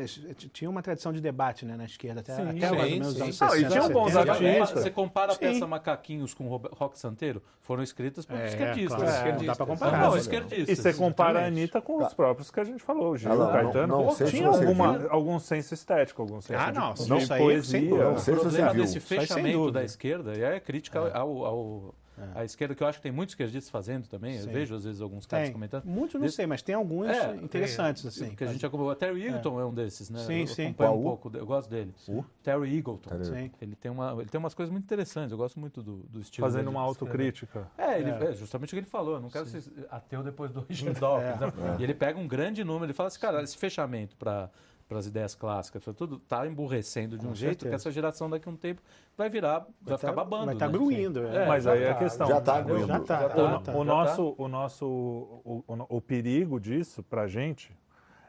tinha 0.53 0.71
uma 0.71 0.81
tradição 0.83 1.13
de 1.13 1.21
debate 1.21 1.65
né, 1.67 1.77
na 1.77 1.85
esquerda, 1.85 2.21
até, 2.21 2.35
Sim, 2.37 2.43
até 2.43 2.53
sim, 2.53 2.61
mais 2.61 2.73
ou 2.73 2.79
sim. 2.85 2.91
menos 2.93 3.09
os 3.09 3.21
anos 3.21 3.41
Não, 3.41 3.49
e 3.49 3.51
60, 3.51 3.69
tinham 3.71 3.89
bons 3.93 4.13
70. 4.13 4.25
Você 4.25 4.31
compara- 4.31 4.51
artistas. 4.61 4.83
Você 4.83 4.91
compara 4.91 5.33
a 5.33 5.35
Sim. 5.35 5.41
peça 5.41 5.67
Macaquinhos 5.67 6.35
com 6.35 6.47
Rock 6.49 6.99
Santeiro, 6.99 7.43
foram 7.61 7.83
escritas 7.83 8.25
por 8.25 8.37
É, 8.37 8.47
esquerdistas. 8.47 8.97
claro, 8.97 9.11
esquerdistas. 9.17 9.47
dá 9.47 9.57
pra 9.57 9.67
Não, 9.67 9.73
comparar, 9.77 10.03
Não, 10.05 10.13
né? 10.13 10.19
esquerdistas. 10.19 10.69
E 10.69 10.77
você 10.83 10.95
compara 10.95 11.41
a. 11.41 11.47
Anitta 11.47 11.81
com 11.81 11.97
os 12.05 12.15
próprios 12.15 12.51
que 12.51 12.61
a 12.61 12.65
gente 12.65 12.83
falou, 12.83 13.17
Gil, 13.17 13.33
Ah, 13.33 13.35
não, 13.35 13.51
Caetano. 13.53 13.87
não, 13.89 14.05
não 14.05 14.11
se 14.13 14.25
tinha 14.27 14.47
alguma, 14.47 15.09
algum 15.09 15.39
senso 15.41 15.75
estético, 15.75 16.23
algum 16.23 16.41
senso 16.41 16.61
Ah, 16.61 16.71
de, 16.71 16.79
não, 16.79 16.95
de 16.95 17.13
aí, 17.13 17.27
sem 17.27 17.39
poesia. 17.39 17.81
dúvida. 17.81 18.05
Não 18.05 18.13
O 18.15 18.25
problema 18.41 18.75
desse 18.75 19.01
fechamento 19.01 19.71
da 19.73 19.83
esquerda, 19.83 20.37
e 20.39 20.43
é 20.43 20.61
crítica 20.61 21.01
ao, 21.13 21.95
ao- 22.35 22.39
à 22.41 22.45
esquerda, 22.45 22.75
que 22.75 22.83
eu 22.83 22.87
acho 22.87 22.99
que 22.99 23.03
tem 23.03 23.13
muitos 23.13 23.33
esquerdistas 23.33 23.71
fazendo 23.71 24.07
também. 24.09 24.37
Eu 24.37 24.43
Sim. 24.45 24.51
vejo, 24.51 24.75
às 24.75 24.85
vezes, 24.85 25.01
alguns 25.01 25.27
caras 25.27 25.47
Tem. 25.47 25.53
comentando. 25.53 25.85
Muitos 25.85 26.21
não 26.21 26.29
sei, 26.29 26.47
mas 26.47 26.63
tem 26.63 26.75
alguns 26.75 27.09
É, 27.09 27.35
interessantes, 27.37 28.05
assim. 28.07 28.29
Porque 28.29 28.45
a 28.45 28.49
gente 28.53 28.65
acompanhou. 28.65 28.91
Até 28.93 29.13
o 29.13 29.17
Eagleton 29.19 29.61
é. 29.61 29.65
um 29.65 29.73
desses, 29.75 30.11
né? 30.11 30.21
Sim, 30.21 30.41
eu 30.43 30.47
sim. 30.47 30.65
acompanho 30.67 30.93
um 30.93 31.03
pouco, 31.03 31.31
eu 31.37 31.47
gosto 31.47 31.69
dele. 31.71 31.95
O? 32.09 32.25
Terry 32.43 32.77
Eagleton. 32.79 33.11
Terry. 33.11 33.53
Ele 33.61 33.75
tem, 33.77 33.91
uma, 33.91 34.13
ele 34.21 34.29
tem 34.29 34.39
umas 34.39 34.55
coisas 34.55 34.71
muito 34.73 34.85
interessantes, 34.85 35.33
eu 35.33 35.39
gosto 35.39 35.59
muito 35.59 35.83
do, 35.83 35.97
do 36.05 36.21
estilo 36.21 36.47
Fazendo 36.47 36.65
dele 36.65 36.77
uma 36.77 36.81
autocrítica. 36.83 37.67
É, 37.79 37.99
ele, 38.01 38.11
É. 38.11 38.25
é 38.31 38.33
justamente 38.33 38.69
o 38.69 38.71
que 38.71 38.77
ele 38.81 38.87
falou. 38.87 39.15
Eu 39.15 39.21
não 39.21 39.31
quero 39.31 39.47
ser 39.47 39.63
ateu 39.91 40.23
depois 40.23 40.51
do 40.51 40.61
Richard 40.69 40.99
Dawkins. 40.99 41.21
É. 41.41 41.47
né? 41.47 41.77
E 41.79 41.83
ele 41.83 41.95
pega 41.95 42.19
um 42.19 42.27
grande 42.27 42.63
número, 42.65 42.87
ele 42.87 42.93
fala 42.93 43.09
assim, 43.09 43.21
cara, 43.21 43.43
esse 43.43 43.57
fechamento 43.57 44.17
para 44.17 44.51
para 44.91 44.99
as 44.99 45.07
ideias 45.07 45.37
clássicas, 45.37 45.85
pra 45.85 45.93
tudo 45.95 46.19
tá 46.19 46.45
emburrecendo 46.45 47.17
de 47.17 47.25
um 47.25 47.29
Com 47.29 47.35
jeito 47.37 47.61
certeza. 47.61 47.69
que 47.71 47.75
essa 47.77 47.93
geração 47.93 48.29
daqui 48.29 48.49
a 48.49 48.51
um 48.53 48.57
tempo 48.57 48.83
vai 49.17 49.31
virar, 49.31 49.65
vai, 49.81 49.97
ficar 49.97 50.09
tá- 50.09 50.13
babando. 50.13 50.47
Vai 50.47 50.55
estar 50.55 50.67
né? 50.67 50.73
gruindo. 50.73 51.25
É, 51.29 51.47
Mas 51.47 51.63
já 51.63 51.75
aí 51.75 51.85
é 51.85 51.87
tá. 51.87 51.93
a 51.93 51.95
questão. 51.95 52.27
Já 52.27 52.41
tá 52.41 52.57
aguindo. 52.57 52.87
Já 52.89 52.99
tá, 52.99 53.21
Já 53.21 53.29
tá, 53.29 53.35
tá. 53.37 53.59
tá. 53.61 53.73
O 53.73 53.85
Já 53.85 53.85
nosso, 53.85 54.35
o, 54.37 54.49
nosso 54.49 54.87
o, 54.87 55.65
o, 55.69 55.87
o 55.97 56.01
perigo 56.01 56.59
disso 56.59 57.05
para 57.05 57.23
a 57.23 57.27
gente 57.29 57.73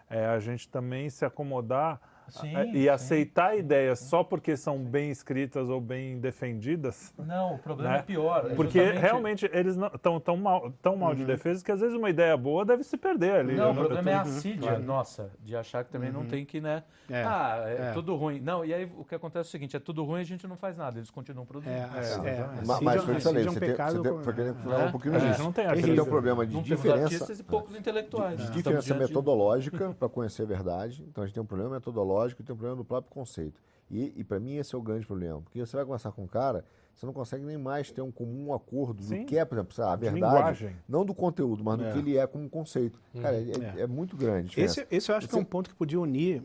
é 0.07 0.27
a 0.27 0.37
gente 0.37 0.69
também 0.69 1.09
se 1.09 1.25
acomodar 1.25 1.99
Sim, 2.31 2.55
a- 2.55 2.65
e 2.65 2.71
sim. 2.83 2.89
aceitar 2.89 3.57
ideias 3.57 3.99
só 3.99 4.23
porque 4.23 4.55
são 4.57 4.77
bem 4.79 5.11
escritas 5.11 5.69
ou 5.69 5.79
bem 5.81 6.19
defendidas. 6.19 7.13
Não, 7.17 7.55
o 7.55 7.59
problema 7.59 7.93
Né? 7.93 7.99
é 7.99 8.01
pior. 8.01 8.49
é 8.51 8.55
Porque 8.55 8.79
justamente- 8.79 9.01
realmente 9.01 9.49
eles 9.53 9.75
estão 9.77 10.19
tão 10.19 10.37
mal, 10.37 10.71
tão 10.81 10.95
mal 10.95 11.13
de 11.15 11.25
defesa 11.25 11.63
que 11.63 11.71
às 11.71 11.79
vezes 11.81 11.95
uma 11.95 12.09
ideia 12.09 12.35
boa 12.37 12.63
deve 12.65 12.83
se 12.83 12.97
perder 12.97 13.33
ali. 13.35 13.55
Não, 13.55 13.65
Eu 13.65 13.71
o 13.71 13.75
problema 13.75 14.09
eu 14.09 14.13
é 14.13 14.15
a 14.17 14.21
assídia 14.21 14.79
nossa, 14.79 15.29
de 15.43 15.55
achar 15.55 15.83
que 15.83 15.91
também 15.91 16.11
não 16.11 16.25
tem 16.25 16.45
que, 16.45 16.59
né? 16.61 16.83
É, 17.09 17.23
ah, 17.23 17.63
é, 17.65 17.81
é. 17.89 17.91
tudo 17.91 18.15
ruim. 18.15 18.39
Não, 18.39 18.63
e 18.63 18.73
aí 18.73 18.89
o 18.97 19.03
que 19.03 19.13
acontece 19.15 19.47
é 19.47 19.49
o 19.49 19.51
seguinte, 19.51 19.75
é 19.75 19.79
tudo 19.79 20.03
ruim 20.03 20.19
e 20.19 20.21
a 20.21 20.25
gente 20.25 20.47
não 20.47 20.55
faz 20.55 20.77
nada, 20.77 20.97
eles 20.97 21.09
continuam 21.11 21.45
produzindo. 21.45 21.75
É, 21.75 21.81
É, 21.81 22.29
é, 22.29 22.47
Mas 22.65 22.77
foi 22.77 22.97
o 22.97 23.05
que 23.05 23.11
eu 23.11 23.21
falei, 23.21 23.43
assídia 23.43 23.47
é 23.47 23.49
um 23.49 23.53
você 23.53 23.59
tem, 23.59 23.75
você 23.75 24.33
tem, 24.33 24.53
foi 24.53 24.53
falar 24.63 24.83
É. 24.83 24.85
um 24.87 24.91
pouquinho 24.91 25.15
A 25.15 25.17
disso. 25.17 25.27
gente 25.33 25.41
não 25.43 25.51
tem 25.51 25.65
Você 25.65 25.71
tem 25.73 25.81
artista. 25.83 26.01
um 26.03 26.05
problema 26.05 26.45
de 26.45 26.53
não 26.55 26.61
diferença. 26.61 27.03
artistas 27.03 27.39
e 27.39 27.43
poucos 27.43 27.75
intelectuais. 27.75 28.39
de 28.39 28.51
diferença 28.51 28.93
metodológica 28.95 29.95
para 29.99 30.09
conhecer 30.09 30.43
a 30.43 30.45
verdade. 30.45 31.03
Então 31.09 31.23
a 31.23 31.27
gente 31.27 31.33
tem 31.33 31.43
um 31.43 31.45
problema 31.45 31.71
metodológico 31.71 32.20
e 32.29 32.35
tem 32.43 32.53
um 32.53 32.57
problema 32.57 32.77
do 32.77 32.85
próprio 32.85 33.11
conceito. 33.11 33.61
E, 33.89 34.13
e 34.15 34.23
para 34.23 34.39
mim 34.39 34.55
esse 34.55 34.73
é 34.73 34.77
o 34.77 34.81
grande 34.81 35.05
problema. 35.05 35.41
Porque 35.41 35.59
você 35.59 35.75
vai 35.75 35.83
conversar 35.85 36.11
com 36.11 36.23
um 36.23 36.27
cara, 36.27 36.63
você 36.95 37.05
não 37.05 37.13
consegue 37.13 37.43
nem 37.43 37.57
mais 37.57 37.91
ter 37.91 38.01
um 38.01 38.11
comum 38.11 38.53
acordo 38.53 39.03
Sim. 39.03 39.19
do 39.21 39.25
que 39.25 39.37
é, 39.37 39.43
por 39.43 39.55
exemplo, 39.55 39.83
a 39.83 39.95
De 39.95 40.01
verdade. 40.09 40.15
linguagem. 40.15 40.75
Não 40.87 41.03
do 41.05 41.13
conteúdo, 41.13 41.63
mas 41.63 41.77
do 41.77 41.85
É. 41.85 41.91
que 41.91 41.99
ele 41.99 42.17
é 42.17 42.25
como 42.27 42.49
conceito. 42.49 43.01
Cara, 43.21 43.35
é, 43.35 43.43
é- 43.77 43.81
é 43.81 43.87
muito 43.87 44.15
grande. 44.15 44.59
Esse, 44.61 44.85
esse 44.89 45.11
eu 45.11 45.15
acho 45.15 45.27
que 45.27 45.35
é 45.35 45.37
um 45.37 45.43
ponto 45.43 45.69
que 45.69 45.75
podia 45.75 45.99
unir 45.99 46.41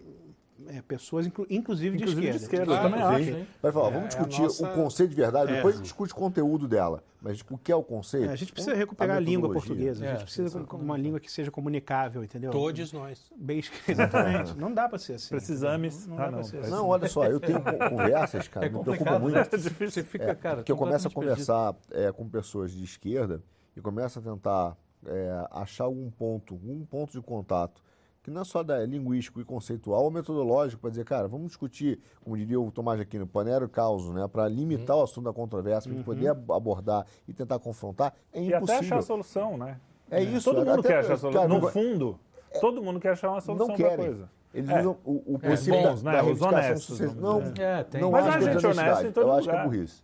é, 0.69 0.83
pessoas, 0.83 1.27
inclu- 1.27 1.47
inclusive, 1.51 1.97
Inclusive 1.97 2.21
de 2.23 2.31
de 2.31 2.37
esquerda. 2.37 2.73
esquerda, 2.73 2.73
eu 2.73 2.83
também 2.83 3.03
acho. 3.37 3.47
Vai 3.63 3.73
falar, 3.73 3.89
É, 3.89 3.91
vamos 3.93 4.03
é 4.03 4.07
a 4.07 4.09
discutir 4.23 4.43
nossa- 4.43 4.71
o 4.71 4.75
conceito 4.75 5.11
de 5.11 5.17
verdade, 5.17 5.53
É. 5.53 5.57
depois 5.57 5.75
a 5.75 5.79
gente 5.79 5.85
discute 5.85 6.13
o 6.13 6.17
conteúdo 6.17 6.67
dela. 6.69 7.03
Mas 7.21 7.41
o 7.51 7.59
que 7.59 7.73
é 7.73 7.75
o 7.77 7.83
conceito? 7.83 8.29
É, 8.31 8.33
a 8.33 8.37
gente 8.37 8.53
precisa 8.53 8.75
recuperar 8.75 9.17
a, 9.17 9.21
língua 9.21 9.49
metodologia. 9.49 9.69
portuguesa. 9.69 10.05
A 10.05 10.09
É, 10.09 10.13
gente 10.13 10.23
precisa 10.25 10.61
com 10.65 10.77
uma 10.77 10.97
língua 10.97 11.19
que 11.19 11.31
seja 11.33 11.51
comunicável, 11.51 12.23
entendeu? 12.23 12.53
Todos 12.53 12.93
nós. 12.93 13.31
Bem. 13.37 13.63
Exatamente. 13.89 14.57
Não 14.57 14.73
dá 14.73 14.89
para 14.89 14.99
ser 14.99 15.15
assim. 15.15 15.31
Precisamos. 15.31 16.07
Não 16.07 16.19
Ah, 16.19 16.27
dá 16.27 16.31
não. 16.31 16.43
ser 16.45 16.59
assim. 16.59 16.71
Não, 16.71 16.87
olha 16.89 17.09
só, 17.09 17.25
eu 17.27 17.41
tenho 17.41 17.61
co- 17.61 17.89
conversas, 17.91 18.47
cara, 18.49 18.67
É 18.67 18.69
me 18.69 18.79
preocupa 18.81 19.19
muito. 19.19 19.35
né? 19.35 19.47
É 19.53 19.57
difícil. 19.57 19.91
Você 19.91 20.05
fica, 20.05 20.25
É, 20.31 20.35
cara, 20.35 20.57
porque 20.59 20.71
eu 20.71 20.77
começo 20.77 21.09
a 21.09 21.11
conversar 21.11 21.75
é, 21.91 22.13
com 22.13 22.29
pessoas 22.29 22.71
de 22.71 22.85
esquerda 22.85 23.43
e 23.77 23.81
começo 23.81 24.19
a 24.19 24.23
tentar 24.23 24.77
é, 25.05 25.47
achar 25.51 25.85
algum 25.85 26.11
ponto, 26.11 26.55
um 26.55 26.85
ponto 26.85 27.13
de 27.13 27.21
contato, 27.21 27.83
que 28.27 28.31
não 28.33 28.41
é 28.41 28.45
só 28.45 28.61
da, 28.65 28.85
linguístico 28.85 29.41
e 29.41 29.45
conceitual 29.45 30.03
ou 30.03 30.11
metodológico, 30.11 30.81
para 30.83 30.91
dizer, 30.91 31.05
cara, 31.05 31.29
vamos 31.29 31.47
discutir, 31.47 32.01
como 32.25 32.37
diria 32.37 32.61
o 32.61 32.73
Tomás 32.73 33.01
Aquino, 33.01 33.25
panero 33.25 33.69
causa, 33.69 34.13
né, 34.13 34.27
para 34.27 34.49
limitar 34.49 34.97
o 34.97 35.03
assunto 35.05 35.27
da 35.27 35.33
controvérsia, 35.33 35.93
para 35.95 36.03
poder 36.03 36.27
ab- 36.29 36.53
abordar 36.53 37.07
e 37.29 37.33
tentar 37.33 37.61
confrontar, 37.61 38.13
é 38.33 38.43
E 38.43 38.53
até 38.53 38.57
achar 38.57 38.73
a 38.73 38.77
impossível. 38.79 39.03
solução, 39.03 39.57
né? 39.57 39.79
É 40.11 40.21
isso. 40.21 40.51
Todo 40.53 40.67
mundo 40.67 40.81
até- 40.81 40.89
quer 40.89 40.99
achar 40.99 41.13
a 41.15 41.17
solução. 41.19 41.41
cara, 41.49 41.55
No 41.61 41.69
fundo, 41.69 42.19
todo 42.61 42.83
mundo 42.83 42.99
quer 42.99 43.11
achar 43.11 43.31
uma 43.31 43.41
solução 43.41 43.69
não 43.69 43.77
para 43.77 43.87
a 43.87 43.91
querem. 43.91 44.07
coisa. 44.07 44.29
Eles 44.53 44.71
É. 44.71 44.81
usam 44.81 44.97
o, 45.05 45.13
o 45.13 45.35
Os 45.37 45.41
princípio 45.41 45.83
bons, 45.83 46.03
da, 46.03 46.11
né? 46.13 46.17
da 46.23 46.25
Os 46.29 46.43
honestos, 46.43 46.99
vamos 46.99 47.15
Não. 47.17 47.41
É, 47.65 47.85
tem. 47.85 48.01
não 48.01 48.11
Mas 48.11 48.27
acho 48.27 48.39
é 48.39 48.53
gente 48.53 48.67
honesta 48.67 49.07
em 49.07 49.13
todo 49.13 49.27
Eu 49.29 49.33
acho 49.35 49.43
que 49.45 49.49
é 49.51 49.53
lugar. 49.53 49.69
burrice. 49.69 50.03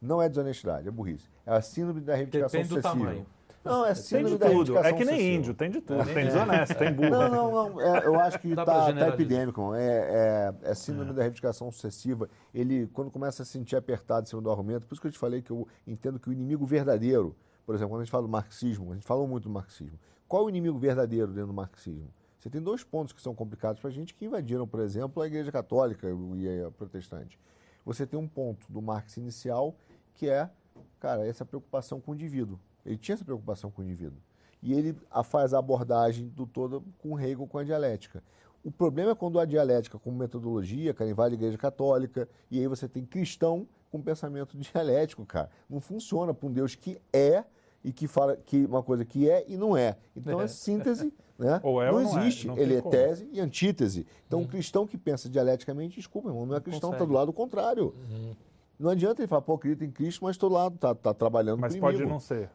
Não 0.00 0.22
é 0.22 0.28
desonestidade, 0.28 0.86
é 0.86 0.90
burrice. 0.92 1.28
É 1.44 1.52
a 1.56 1.60
síndrome 1.60 2.00
da 2.02 2.14
reivindicação 2.14 2.60
Depende 2.60 2.68
do 2.68 2.74
sucessiva. 2.76 3.04
tamanho. 3.04 3.26
Não, 3.64 3.84
é 3.84 3.94
Tem 3.94 4.02
síndrome 4.02 4.30
de 4.30 4.38
da 4.38 4.50
tudo. 4.50 4.78
É 4.78 4.92
que 4.92 5.04
nem 5.04 5.14
obsessiva. 5.14 5.36
índio, 5.36 5.54
tem 5.54 5.70
de 5.70 5.80
tudo. 5.80 6.04
Tem 6.04 6.26
desonesto, 6.26 6.74
tem 6.76 6.92
burro. 6.92 7.10
Não, 7.10 7.28
não, 7.30 7.70
não. 7.70 7.80
é, 7.80 8.06
eu 8.06 8.20
acho 8.20 8.38
que 8.38 8.54
pra 8.54 8.64
tá, 8.64 8.92
tá 8.92 9.08
epidêmico. 9.08 9.60
irmão. 9.60 9.74
É, 9.74 10.52
é, 10.62 10.70
é 10.70 10.74
síndrome 10.74 11.14
da 11.14 11.22
reivindicação 11.22 11.72
sucessiva. 11.72 12.28
Ele, 12.52 12.86
quando 12.92 13.10
começa 13.10 13.42
a 13.42 13.46
se 13.46 13.52
sentir 13.52 13.76
apertado 13.76 14.26
em 14.26 14.28
cima 14.28 14.42
do 14.42 14.50
argumento, 14.50 14.86
por 14.86 14.92
isso 14.92 15.00
que 15.00 15.08
eu 15.08 15.12
te 15.12 15.18
falei 15.18 15.40
que 15.40 15.50
eu 15.50 15.66
entendo 15.86 16.20
que 16.20 16.28
o 16.28 16.32
inimigo 16.32 16.66
verdadeiro, 16.66 17.34
por 17.64 17.74
exemplo, 17.74 17.92
quando 17.92 18.02
a 18.02 18.04
gente 18.04 18.12
fala 18.12 18.24
do 18.24 18.28
marxismo, 18.28 18.92
a 18.92 18.94
gente 18.94 19.06
falou 19.06 19.26
muito 19.26 19.44
do 19.44 19.50
marxismo. 19.50 19.98
Qual 20.28 20.42
é 20.42 20.44
o 20.44 20.48
inimigo 20.50 20.78
verdadeiro 20.78 21.28
dentro 21.28 21.46
do 21.48 21.54
marxismo? 21.54 22.12
Você 22.38 22.50
tem 22.50 22.60
dois 22.60 22.84
pontos 22.84 23.14
que 23.14 23.22
são 23.22 23.34
complicados 23.34 23.80
para 23.80 23.88
a 23.88 23.92
gente 23.92 24.12
que 24.12 24.26
invadiram, 24.26 24.68
por 24.68 24.80
exemplo, 24.80 25.22
a 25.22 25.26
Igreja 25.26 25.50
Católica 25.50 26.06
e 26.36 26.62
a 26.62 26.70
protestante. 26.70 27.38
Você 27.86 28.06
tem 28.06 28.18
um 28.18 28.28
ponto 28.28 28.70
do 28.70 28.82
Marx 28.82 29.16
inicial 29.16 29.74
que 30.14 30.28
é, 30.28 30.50
cara, 31.00 31.26
essa 31.26 31.44
preocupação 31.46 32.00
com 32.00 32.12
o 32.12 32.14
indivíduo. 32.14 32.58
Ele 32.84 32.96
tinha 32.96 33.14
essa 33.14 33.24
preocupação 33.24 33.70
com 33.70 33.82
o 33.82 33.84
indivíduo. 33.84 34.18
E 34.62 34.72
ele 34.72 34.96
faz 35.24 35.52
a 35.52 35.58
abordagem 35.58 36.28
do 36.28 36.46
todo 36.46 36.82
com 36.98 37.18
Hegel, 37.20 37.46
com 37.46 37.58
a 37.58 37.64
dialética. 37.64 38.22
O 38.64 38.70
problema 38.70 39.10
é 39.10 39.14
quando 39.14 39.38
a 39.38 39.44
dialética, 39.44 39.98
como 39.98 40.16
metodologia, 40.16 40.94
cara, 40.94 41.10
invade 41.10 41.34
a 41.34 41.36
Igreja 41.36 41.58
Católica, 41.58 42.26
e 42.50 42.58
aí 42.58 42.66
você 42.66 42.88
tem 42.88 43.04
cristão 43.04 43.68
com 43.90 44.00
pensamento 44.00 44.56
dialético, 44.58 45.24
cara. 45.26 45.50
Não 45.68 45.80
funciona 45.80 46.32
para 46.32 46.48
um 46.48 46.52
Deus 46.52 46.74
que 46.74 46.98
é 47.12 47.44
e 47.84 47.92
que 47.92 48.08
fala 48.08 48.36
que 48.36 48.64
uma 48.64 48.82
coisa 48.82 49.04
que 49.04 49.28
é 49.28 49.44
e 49.46 49.58
não 49.58 49.76
é. 49.76 49.98
Então 50.16 50.40
é, 50.40 50.44
É. 50.44 50.48
síntese, 50.48 51.12
né? 51.38 51.60
Ou 51.62 51.82
é 51.82 51.90
não 51.90 51.98
ou 51.98 52.02
não 52.02 52.18
é, 52.18 52.22
existe. 52.22 52.46
não 52.46 52.54
tem 52.54 52.64
Ele 52.64 52.76
é 52.76 52.80
como. 52.80 52.90
tese 52.90 53.28
e 53.30 53.40
antítese. 53.40 54.06
Então, 54.26 54.40
um 54.40 54.46
cristão 54.46 54.86
que 54.86 54.96
pensa 54.96 55.28
dialeticamente, 55.28 55.96
desculpa, 55.96 56.30
irmão, 56.30 56.46
não 56.46 56.56
é 56.56 56.60
cristão, 56.60 56.90
está 56.90 57.04
do 57.04 57.12
lado 57.12 57.32
contrário. 57.34 57.94
Não 58.78 58.90
adianta 58.90 59.20
ele 59.20 59.28
falar, 59.28 59.42
pô, 59.42 59.54
acredita 59.54 59.84
em 59.84 59.90
Cristo, 59.90 60.24
mas 60.24 60.36
estou 60.36 60.50
lá, 60.50 60.70
tá, 60.70 60.94
tá 60.94 61.12
trabalhando 61.12 61.60
Mas 61.60 61.74
com 61.74 61.78
o 61.78 61.80
pode 61.82 62.04
não 62.04 62.18
ser. 62.18 62.50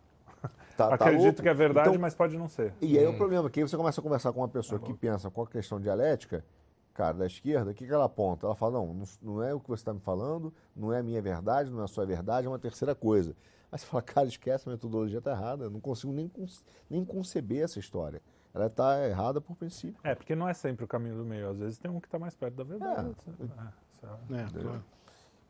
Tá- 0.80 0.98
tá 0.98 1.06
Acredito 1.06 1.24
louco. 1.26 1.42
que 1.42 1.50
é 1.50 1.54
verdade, 1.54 1.90
Então, 1.90 2.00
mas 2.02 2.16
pode 2.16 2.38
não 2.38 2.48
ser. 2.48 2.74
e 2.82 2.98
aí 2.98 3.06
o 3.06 3.18
problema 3.18 3.48
é 3.48 3.50
que 3.50 3.60
aí 3.60 3.68
você 3.68 3.76
começa 3.76 4.00
a 4.00 4.04
conversar 4.04 4.32
com 4.32 4.40
uma 4.40 4.48
pessoa 4.48 4.80
Tá 4.80 4.86
que 4.86 4.94
pensa 4.94 5.30
com 5.30 5.42
a 5.42 5.48
questão 5.48 5.80
dialética, 5.80 6.44
cara, 6.94 7.18
da 7.18 7.26
esquerda, 7.26 7.72
o 7.72 7.74
que, 7.74 7.86
que 7.86 7.92
ela 7.94 8.06
aponta? 8.06 8.46
Ela 8.46 8.56
fala, 8.56 8.74
não, 8.80 8.94
não, 8.94 9.04
não 9.22 9.44
é 9.44 9.54
o 9.54 9.60
que 9.60 9.68
você 9.68 9.82
está 9.82 9.94
me 9.94 10.00
falando, 10.00 10.54
não 10.76 10.94
é 10.94 11.00
a 11.00 11.04
minha 11.04 11.22
verdade, 11.22 11.70
não 11.70 11.82
é 11.82 11.84
a 11.84 11.88
sua 11.88 12.06
verdade, 12.06 12.48
é 12.48 12.50
uma 12.50 12.60
terceira 12.60 12.96
coisa. 12.96 13.36
Aí 13.72 13.78
você 13.78 13.86
fala, 13.86 14.02
cara, 14.02 14.28
esquece, 14.28 14.68
a 14.68 14.72
metodologia 14.72 15.20
está 15.20 15.32
errada, 15.32 15.66
eu 15.66 15.70
não 15.70 15.80
consigo 15.82 16.12
nem, 16.14 16.32
nem 16.90 17.04
conceber 17.06 17.64
essa 17.64 17.78
história. 17.78 18.22
Ela 18.54 18.66
está 18.66 19.06
errada 19.08 19.40
por 19.40 19.56
princípio. 19.56 20.00
É, 20.04 20.16
porque 20.16 20.34
não 20.36 20.48
é 20.50 20.54
sempre 20.54 20.84
o 20.84 20.88
caminho 20.88 21.16
do 21.18 21.24
meio. 21.26 21.50
Às 21.50 21.60
vezes 21.60 21.78
tem 21.78 21.92
um 21.92 22.00
que 22.00 22.08
está 22.08 22.18
mais 22.18 22.36
perto 22.36 22.56
da 22.56 22.64
verdade. 22.64 23.16
É. 23.28 23.44
é, 23.44 24.38
é- 24.38 24.42
É, 24.42 24.62
claro. 24.62 24.84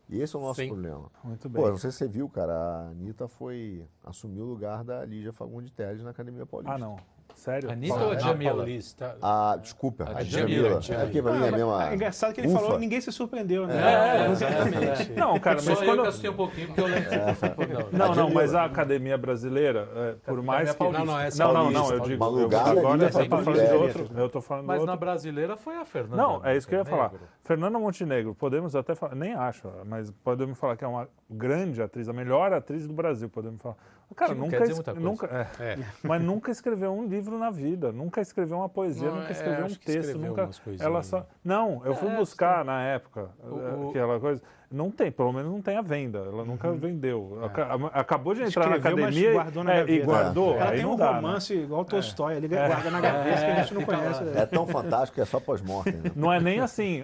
E 0.10 0.22
esse 0.22 0.36
é 0.36 0.40
o 0.40 0.42
nosso 0.42 0.60
Sim. 0.60 0.70
problema. 0.70 1.06
Muito 1.24 1.48
bem. 1.48 1.62
Pô, 1.62 1.70
não 1.70 1.78
sei 1.78 1.92
se 1.92 1.98
você 1.98 2.08
viu, 2.08 2.28
cara, 2.28 2.54
a 2.54 2.88
Anitta 2.90 3.28
foi, 3.28 3.86
assumiu 4.04 4.44
o 4.44 4.48
lugar 4.48 4.84
da 4.84 5.06
Lígia 5.06 5.32
Fagundes 5.32 5.72
Teles 5.72 6.04
na 6.04 6.10
Academia 6.10 6.46
Paulista. 6.46 6.74
Ah, 6.74 6.78
não. 6.78 6.96
Sério? 7.36 7.72
Anitta 7.72 7.94
ou 7.94 8.10
a 8.10 8.14
Na 8.16 8.20
Djamila? 8.20 8.56
Paulista. 8.56 9.18
Ah, 9.22 9.58
desculpa, 9.62 10.04
A 10.04 10.18
a 10.18 10.24
Djamila. 10.24 10.80
Djamila. 10.80 11.04
É 11.04 11.06
porque 11.06 11.22
pra 11.22 11.32
mim 11.32 11.46
é 11.46 11.48
a 11.48 11.52
mesma... 11.52 11.90
É 11.90 11.96
engraçado 11.96 12.34
que 12.34 12.42
ele 12.42 12.48
Ufa. 12.50 12.60
falou 12.60 12.76
e 12.76 12.80
ninguém 12.80 13.00
se 13.00 13.12
surpreendeu, 13.14 13.66
né? 13.66 13.76
É, 13.78 14.32
exatamente. 14.32 15.12
Não, 15.12 15.40
cara, 15.40 15.60
Só 15.60 15.72
mas 15.72 15.80
eu 15.80 15.86
quando... 15.86 16.02
que 16.02 16.08
assustei 16.08 16.30
um 16.30 16.36
pouquinho, 16.36 16.68
porque 16.68 16.82
eu 16.82 16.88
lembro 16.88 17.10
que 17.10 17.18
você 17.18 17.36
falou, 17.36 17.90
não. 17.92 18.08
Não, 18.08 18.16
não, 18.16 18.30
mas 18.32 18.56
a 18.56 18.66
academia 18.66 19.18
brasileira, 19.18 19.88
é, 19.96 20.16
por 20.26 20.42
mais 20.42 20.74
que... 20.74 20.84
Não, 20.84 21.06
não, 21.06 21.20
essa 21.20 21.44
Não, 21.44 21.54
não, 21.54 21.62
Paulista, 21.62 21.82
não, 21.82 21.94
eu 21.94 22.00
digo... 22.02 22.26
Eu, 22.26 22.60
agora 22.60 23.06
Lígia 23.06 23.22
eu 23.22 23.30
tô 23.30 23.38
falando 23.38 23.68
de 23.68 23.74
outro. 23.76 24.10
Eu 24.18 24.30
tô 24.30 24.42
falando 24.42 24.66
Mas 24.66 24.84
na 24.84 24.96
brasileira 24.96 25.56
foi 25.56 25.78
a 25.78 25.86
Fernanda. 25.86 26.18
Não, 26.18 26.46
é 26.46 26.58
isso 26.58 26.68
que 26.68 26.76
eu 26.76 26.80
ia 26.80 26.86
falar. 26.86 27.14
Fernanda 27.50 27.80
Montenegro, 27.80 28.36
podemos 28.36 28.76
até 28.76 28.94
falar, 28.94 29.16
nem 29.16 29.34
acho, 29.34 29.68
mas 29.84 30.12
podemos 30.24 30.56
falar 30.60 30.78
que 30.78 30.86
é 30.86 30.88
uma 30.88 31.10
grande 31.28 31.82
atriz, 31.82 32.08
a 32.08 32.14
melhor 32.14 32.54
atriz 32.54 32.86
do 32.86 32.94
Brasil, 32.94 33.28
podemos 33.28 33.60
falar. 33.60 33.76
Cara, 34.16 34.34
Que 34.34 34.38
não 34.40 34.46
nunca, 34.46 34.58
quer 34.58 34.68
dizer 34.68 34.72
es- 34.74 34.78
muita 34.78 34.94
coisa. 34.94 35.08
nunca 35.10 35.50
é, 35.60 35.64
É. 35.64 35.78
mas 36.08 36.22
nunca 36.22 36.52
escreveu 36.52 36.94
um 36.94 37.08
livro 37.08 37.40
na 37.40 37.50
vida, 37.50 37.92
nunca 37.92 38.22
escreveu 38.22 38.58
uma 38.58 38.70
poesia, 38.70 39.10
Não, 39.10 39.16
nunca 39.16 39.30
é, 39.30 39.32
escreveu 39.32 39.64
um 39.64 39.66
acho 39.66 39.80
que 39.80 39.86
texto, 39.88 40.20
nunca. 40.20 40.48
Ela 40.80 40.98
né? 41.00 41.02
só. 41.04 41.26
Não, 41.44 41.84
eu 41.84 41.96
fui 41.96 42.08
É, 42.10 42.16
buscar 42.18 42.64
na 42.64 42.84
época 42.84 43.32
O- 43.42 43.60
eh, 43.60 43.74
o- 43.74 43.90
aquela 43.90 44.20
coisa. 44.20 44.44
Não 44.72 44.92
tem, 44.92 45.12
pelo 45.12 45.34
menos 45.34 45.52
não 45.52 45.62
tem 45.64 45.78
a 45.78 45.82
venda. 45.82 46.20
Ela 46.20 46.46
nunca 46.46 46.72
vendeu. 46.74 47.40
Aca- 47.44 47.70
Acabou 47.92 48.36
de 48.36 48.44
entrar 48.44 48.68
Uhum. 48.70 48.76
Escreveu, 48.76 48.98
na 48.98 49.08
academia 49.08 49.34
guardou 49.34 49.64
na 49.64 49.74
é, 49.76 49.86
e 49.90 50.00
guardou. 50.02 50.56
Ela 50.56 50.70
aí 50.70 50.78
tem 50.78 50.86
um 50.86 50.96
dá, 50.96 51.10
né? 51.10 51.16
romance 51.16 51.54
igual 51.56 51.86
Tolstói, 51.86 52.36
ele 52.38 52.48
guarda 52.48 52.92
na 52.92 53.02
gaveta 53.02 53.46
que 53.46 53.52
a 53.52 53.62
gente 53.64 53.74
não 53.74 53.82
lá. 53.82 53.88
conhece. 53.88 54.24
É 54.38 54.46
tão 54.46 54.68
fantástico 54.68 55.16
que 55.16 55.22
é 55.22 55.26
só 55.26 55.40
pós-mortem. 55.40 55.94
Né? 55.94 56.12
Não 56.16 56.32
é 56.32 56.40
nem 56.40 56.60
assim. 56.60 57.04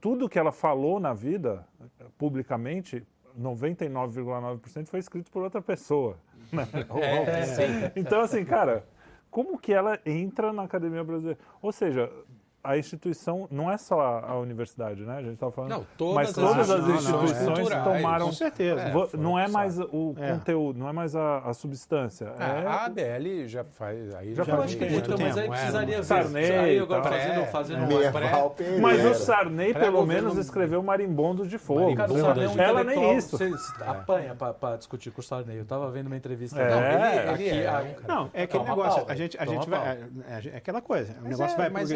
tudo 0.00 0.28
que 0.28 0.38
ela 0.38 0.52
falou 0.52 1.00
na 1.00 1.12
vida, 1.12 1.66
publicamente, 2.16 3.04
99,9% 3.36 4.86
foi 4.88 5.00
escrito 5.00 5.30
por 5.30 5.42
outra 5.42 5.60
pessoa. 5.60 6.16
né? 6.52 6.66
Então, 7.96 8.20
assim, 8.20 8.44
cara, 8.44 8.84
como 9.30 9.58
que 9.58 9.72
ela 9.72 9.98
entra 10.06 10.52
na 10.52 10.62
Academia 10.62 11.02
Brasileira? 11.02 11.38
Ou 11.60 11.72
seja, 11.72 12.10
a 12.70 12.78
instituição 12.78 13.46
não 13.50 13.70
é 13.70 13.76
só 13.78 14.00
a, 14.00 14.30
a 14.32 14.38
universidade, 14.38 15.02
né? 15.02 15.16
A 15.18 15.22
gente 15.22 15.34
estava 15.34 15.52
falando. 15.52 15.70
Não, 15.70 15.86
todas 15.96 16.14
mas 16.14 16.28
as 16.30 16.34
todas 16.34 16.70
as 16.70 16.80
instituições 16.80 17.30
instituições 17.30 17.58
culturais. 17.68 17.84
tomaram. 18.02 18.26
Com 18.26 18.32
certeza. 18.32 18.80
É, 18.80 18.90
Vo- 18.90 19.08
não 19.18 19.38
é 19.38 19.48
mais 19.48 19.78
o 19.78 20.14
É. 20.18 20.30
conteúdo, 20.32 20.78
não 20.78 20.88
é 20.88 20.92
mais 20.92 21.14
a, 21.16 21.38
a 21.38 21.54
substância. 21.54 22.32
Ah, 22.38 22.44
é 22.46 22.66
a 22.66 22.84
ABL 22.86 23.46
já 23.46 23.64
faz. 23.64 24.14
Aí 24.14 24.34
Já 24.34 24.42
Eu 24.42 24.46
faz 24.46 24.74
que 24.74 24.84
muito 24.84 25.12
então, 25.12 25.18
mas 25.18 25.36
aí 25.36 25.42
tempo, 25.42 25.54
é, 25.54 25.56
precisaria 25.58 25.96
ver. 25.96 26.04
Sarney 26.04 26.50
aí 26.52 26.78
agora 26.78 27.02
tal. 27.02 27.12
fazendo, 27.12 27.46
fazendo 27.46 27.78
é. 28.02 28.10
uma 28.10 28.12
pré... 28.12 28.78
Mas 28.80 29.04
o 29.04 29.14
Sarney, 29.14 29.74
pelo 29.74 30.04
menos, 30.06 30.36
escreveu 30.38 30.82
Marimbondos 30.82 31.48
de 31.48 31.58
Fogo. 31.58 31.90
É 31.90 32.48
um. 32.48 32.60
Ela 32.60 32.84
nem 32.84 33.16
isso. 33.16 33.36
Você 33.36 33.50
apanha 33.84 34.34
pra 34.34 34.76
discutir 34.76 35.10
com 35.10 35.20
o 35.20 35.24
Sarney. 35.24 35.58
Eu 35.58 35.64
tava 35.64 35.90
vendo 35.90 36.06
uma 36.06 36.16
entrevista 36.16 36.60
É. 36.60 36.70
Não, 36.70 37.32
ele- 37.34 37.42
ele 37.44 37.60
é. 37.64 37.96
Não, 38.06 38.30
é 38.32 38.42
aquele 38.44 38.64
negócio. 38.64 39.04
a 39.08 39.14
gente, 39.14 39.36
vai. 39.68 39.98
É, 40.28 40.48
é 40.52 40.56
aquela 40.56 40.80
coisa. 40.80 41.14
O 41.20 41.28
negócio 41.28 41.54
é- 41.54 41.56
vai, 41.56 41.70
mas 41.70 41.90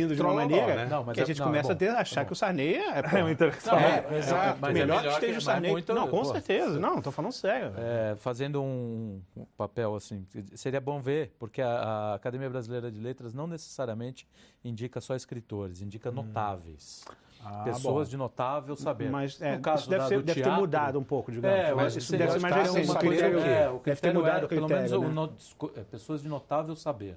é- 0.00 0.02
regredindo 0.02 0.14
de 0.16 0.22
uma 0.22 0.34
maneira 0.34 0.74
né? 0.76 0.86
Não, 0.86 1.04
mas 1.04 1.14
que 1.14 1.20
a 1.20 1.22
é- 1.22 1.26
gente 1.26 1.38
não, 1.38 1.46
é 1.46 1.48
começa 1.48 1.68
bom, 1.68 1.72
a 1.72 1.76
ter, 1.76 1.88
achar 1.88 2.20
bom. 2.22 2.26
que 2.26 2.32
o 2.32 2.36
Sarney 2.36 2.74
é. 2.74 3.02
É 3.20 3.24
um 3.24 3.28
intelectual. 3.28 3.78
É, 3.78 4.06
É, 4.10 4.18
exato. 4.18 4.58
mas 4.60 4.70
é 4.70 4.72
melhor 4.74 4.96
que 4.96 5.02
melhor 5.02 5.14
esteja 5.14 5.32
que- 5.32 5.38
o 5.38 5.42
Sarney. 5.42 5.70
muito- 5.70 5.94
não, 5.94 6.08
com 6.08 6.18
pô. 6.18 6.24
certeza. 6.24 6.78
Não, 6.80 7.00
tô 7.02 7.10
falando 7.10 7.32
sério. 7.32 7.72
É, 7.76 8.16
fazendo 8.16 8.62
um, 8.62 9.20
papel 9.56 9.94
assim, 9.94 10.26
seria 10.54 10.80
bom 10.80 11.00
ver, 11.00 11.32
porque 11.38 11.60
a, 11.62 11.68
a 11.68 12.14
Academia 12.14 12.48
Brasileira 12.48 12.90
de 12.90 13.00
Letras 13.00 13.34
não 13.34 13.46
necessariamente 13.46 14.26
indica 14.64 15.00
só 15.00 15.14
escritores, 15.14 15.80
indica 15.82 16.10
notáveis. 16.10 17.04
Ah, 17.44 17.64
pessoas 17.64 18.06
bom. 18.06 18.10
de 18.12 18.16
notável 18.16 18.76
saber. 18.76 19.10
Mas 19.10 19.40
é, 19.42 19.56
no 19.56 19.62
caso 19.62 19.80
isso 19.82 19.90
deve, 19.90 20.02
da- 20.02 20.08
ser- 20.08 20.16
do 20.18 20.22
deve 20.22 20.40
ter 20.40 20.44
teatro, 20.44 20.60
mudado 20.60 20.98
um 21.00 21.02
pouco, 21.02 21.32
digamos. 21.32 21.58
É, 21.58 21.74
mas 21.74 21.96
isso 21.96 22.16
deve 22.16 22.30
ser 22.34 22.38
mais 22.38 22.54
recente. 22.54 22.98
deve- 23.08 23.40
é, 23.40 23.68
o 23.68 23.80
deve 23.84 24.00
ter 24.00 24.14
mudado 24.14 24.42
é, 24.42 24.44
o 24.44 24.48
pelo 24.48 24.66
critério. 24.68 24.76
menos 24.76 24.92
o 24.92 25.00
né? 25.00 25.08
no- 25.08 25.34
esco- 25.36 25.72
é, 25.76 25.80
pessoas 25.80 26.22
de 26.22 26.28
notável 26.28 26.76
saber. 26.76 27.16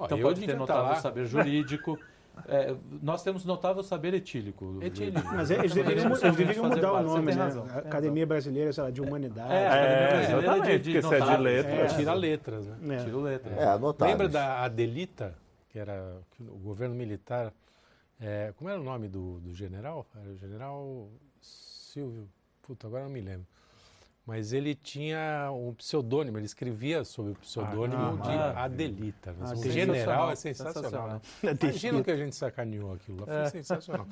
Ó, 0.00 0.06
Então 0.06 0.18
eu 0.18 0.26
pode 0.26 0.40
ter 0.40 0.52
tá 0.52 0.58
notável 0.58 0.82
lá. 0.84 0.96
saber 0.96 1.26
jurídico. 1.26 1.96
É, 2.48 2.74
nós 3.02 3.22
temos 3.22 3.44
notável 3.44 3.82
saber 3.82 4.14
etílico. 4.14 4.78
Etílico. 4.80 5.20
Mas 5.34 5.50
eles 5.50 5.74
deveriam, 5.74 6.06
eles 6.06 6.20
deveriam 6.22 6.64
mudar 6.70 6.92
o 6.94 7.02
nome, 7.02 7.34
né? 7.34 7.42
razão, 7.42 7.64
Academia 7.66 8.26
Brasileira, 8.26 8.72
sei 8.72 8.82
lá, 8.84 8.90
de 8.90 9.02
Humanidade. 9.02 9.52
É, 9.52 9.56
É, 9.56 10.08
Brasileira 10.08 10.46
exatamente, 10.46 10.78
de- 10.82 10.90
de 10.92 10.96
é 10.96 11.00
de 11.02 11.06
notáveis. 11.06 11.40
letra. 11.40 11.70
É. 11.72 11.86
Tira 11.88 12.14
letras, 12.14 12.66
né? 12.66 12.96
É. 12.96 13.04
Tiro 13.04 13.20
letra. 13.20 13.54
É, 13.56 13.64
anotáveis. 13.66 14.12
Lembra 14.18 14.28
da 14.32 14.60
Adelita, 14.64 15.34
que 15.68 15.78
era 15.78 16.16
o 16.40 16.56
governo 16.58 16.94
militar? 16.94 17.52
é, 18.18 18.54
como 18.56 18.70
era 18.70 18.80
o 18.80 18.84
nome 18.84 19.06
do, 19.08 19.38
do 19.40 19.52
general? 19.52 20.06
Era 20.18 20.30
o 20.30 20.36
general 20.38 21.08
Silvio. 21.42 22.26
Puta, 22.62 22.86
agora 22.86 23.04
não 23.04 23.10
me 23.10 23.20
lembro. 23.20 23.46
Mas 24.30 24.52
ele 24.52 24.76
tinha 24.76 25.50
um 25.52 25.74
pseudônimo, 25.74 26.38
ele 26.38 26.46
escrevia 26.46 27.02
sob 27.02 27.32
o 27.32 27.34
pseudônimo 27.34 28.00
Ah, 28.00 28.10
de 28.12 28.16
maravilha. 28.28 28.58
Adelita. 28.60 29.34
Mas 29.36 29.50
Ah, 29.50 29.54
um 29.54 29.56
sensacional, 29.56 29.94
general 29.96 30.30
é 30.30 30.36
sensacional. 30.36 31.08
né? 31.08 31.20
Imagina 31.60 31.98
o 31.98 32.04
que 32.04 32.10
a 32.12 32.16
gente 32.16 32.36
sacaneou 32.36 32.92
aquilo 32.94 33.18
lá, 33.18 33.26
foi 33.26 33.34
É. 33.34 33.50
sensacional. 33.50 34.06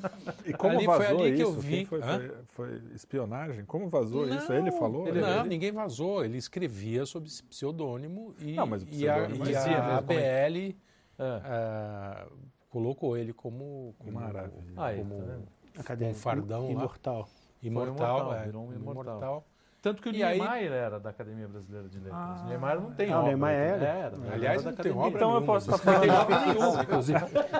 E 0.44 0.52
como 0.54 0.74
Ali 0.76 0.86
foi 0.86 0.98
vazou 0.98 1.20
ali 1.22 1.36
que 1.36 1.42
isso? 1.42 1.52
eu 1.52 1.60
Quem 1.60 1.70
vi. 1.70 1.84
Foi, 1.84 2.02
foi, 2.02 2.32
foi 2.48 2.82
espionagem? 2.96 3.64
Como 3.64 3.88
vazou 3.88 4.28
isso? 4.28 4.52
Ele 4.52 4.72
falou? 4.72 5.06
ele- 5.06 5.20
não, 5.20 5.40
ele- 5.40 5.48
ninguém 5.48 5.70
vazou. 5.70 6.24
Ele 6.24 6.36
escrevia 6.36 7.06
sob 7.06 7.28
esse 7.28 7.40
pseudoônimo 7.44 8.34
e, 8.40 8.54
Não, 8.54 8.66
mas 8.66 8.82
o 8.82 8.86
e 8.90 9.08
a, 9.08 9.14
pseudônimo 9.14 9.46
e 9.46 9.54
é- 9.54 9.56
a 9.76 9.96
ABL 9.98 10.76
É. 11.16 11.22
ah, 11.44 12.26
colocou 12.70 13.16
ele 13.16 13.32
como, 13.32 13.94
como, 14.00 14.12
Maravilha. 14.18 14.52
Como 14.96 15.14
tá 15.20 15.24
vendo? 15.26 15.48
Academia. 15.78 16.12
um 16.12 16.16
fardão 16.16 16.64
lá. 16.66 16.70
imortal. 16.72 17.28
imortal. 17.62 17.94
imortal, 18.18 18.34
é, 18.34 18.44
virou 18.46 18.66
um 18.66 18.72
imortal. 18.72 19.46
Tanto 19.80 20.02
que 20.02 20.08
o 20.08 20.12
E 20.12 20.22
aí- 20.24 20.38
Neymar 20.40 20.60
era 20.60 20.98
da 20.98 21.10
Academia 21.10 21.46
Brasileira 21.46 21.88
de 21.88 21.98
Letras. 21.98 22.14
Ah. 22.20 22.42
o 22.44 22.48
Neymar 22.48 22.80
não 22.80 22.90
tem 22.90 23.12
Ah, 23.12 23.16
o 23.16 23.18
obra. 23.20 23.28
Neymar 23.30 23.50
né? 23.52 23.68
era? 23.68 23.84
Era. 23.86 24.12
Aliás, 24.34 24.64
não 24.64 24.72
tem 24.72 24.90
obra 24.92 25.08
Então 25.10 25.34
eu 25.36 25.42
posso 25.42 25.70
estar 25.70 25.92
Não 25.92 26.00
falando. 26.00 26.20
obra 26.20 26.40
nenhuma, 26.46 26.82
inclusive. 26.82 27.18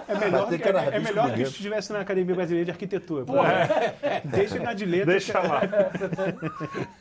É 0.09 0.15
melhor, 0.19 0.49
que, 0.49 0.55
é, 0.69 0.97
é 0.97 0.99
melhor 1.01 1.33
que 1.33 1.43
estivesse 1.43 1.93
na 1.93 2.01
Academia 2.01 2.35
Brasileira 2.35 2.65
de 2.65 2.71
Arquitetura. 2.73 3.25
pô. 3.25 3.35
Deixa 4.25 4.57
ele 4.57 4.65
na 4.65 4.75
de 4.75 4.85
letras. 4.85 5.25
Deixa 5.25 5.39
lá. 5.41 5.61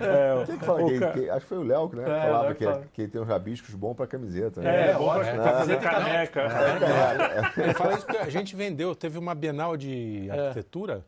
É, 0.00 0.44
Quem 0.46 0.58
que 0.58 0.64
fala 0.64 0.82
o 0.82 0.88
que, 0.88 0.98
ca- 0.98 1.10
que- 1.12 1.30
Acho 1.30 1.40
que 1.40 1.46
foi 1.46 1.58
o 1.58 1.62
Léo 1.62 1.88
que 1.90 1.96
né, 1.96 2.02
É, 2.02 2.22
falava 2.22 2.44
Léo 2.44 2.54
que, 2.54 2.64
fala. 2.64 2.82
que 2.92 3.08
tem 3.08 3.20
uns 3.20 3.26
rabiscos 3.28 3.74
bons 3.74 3.94
para 3.94 4.06
camiseta. 4.06 4.60
né? 4.60 4.90
É, 4.90 4.94
bom 4.94 5.12
pra, 5.12 5.24
pra 5.34 5.52
fazer 5.58 5.80
caneca. 5.80 6.42
Ele 7.56 7.74
fala 7.74 7.94
isso 7.94 8.06
porque 8.06 8.18
a 8.18 8.30
gente 8.30 8.54
vendeu, 8.56 8.94
teve 8.94 9.18
uma 9.18 9.34
Bienal 9.34 9.76
de 9.76 10.28
É. 10.30 10.40
arquitetura 10.48 11.04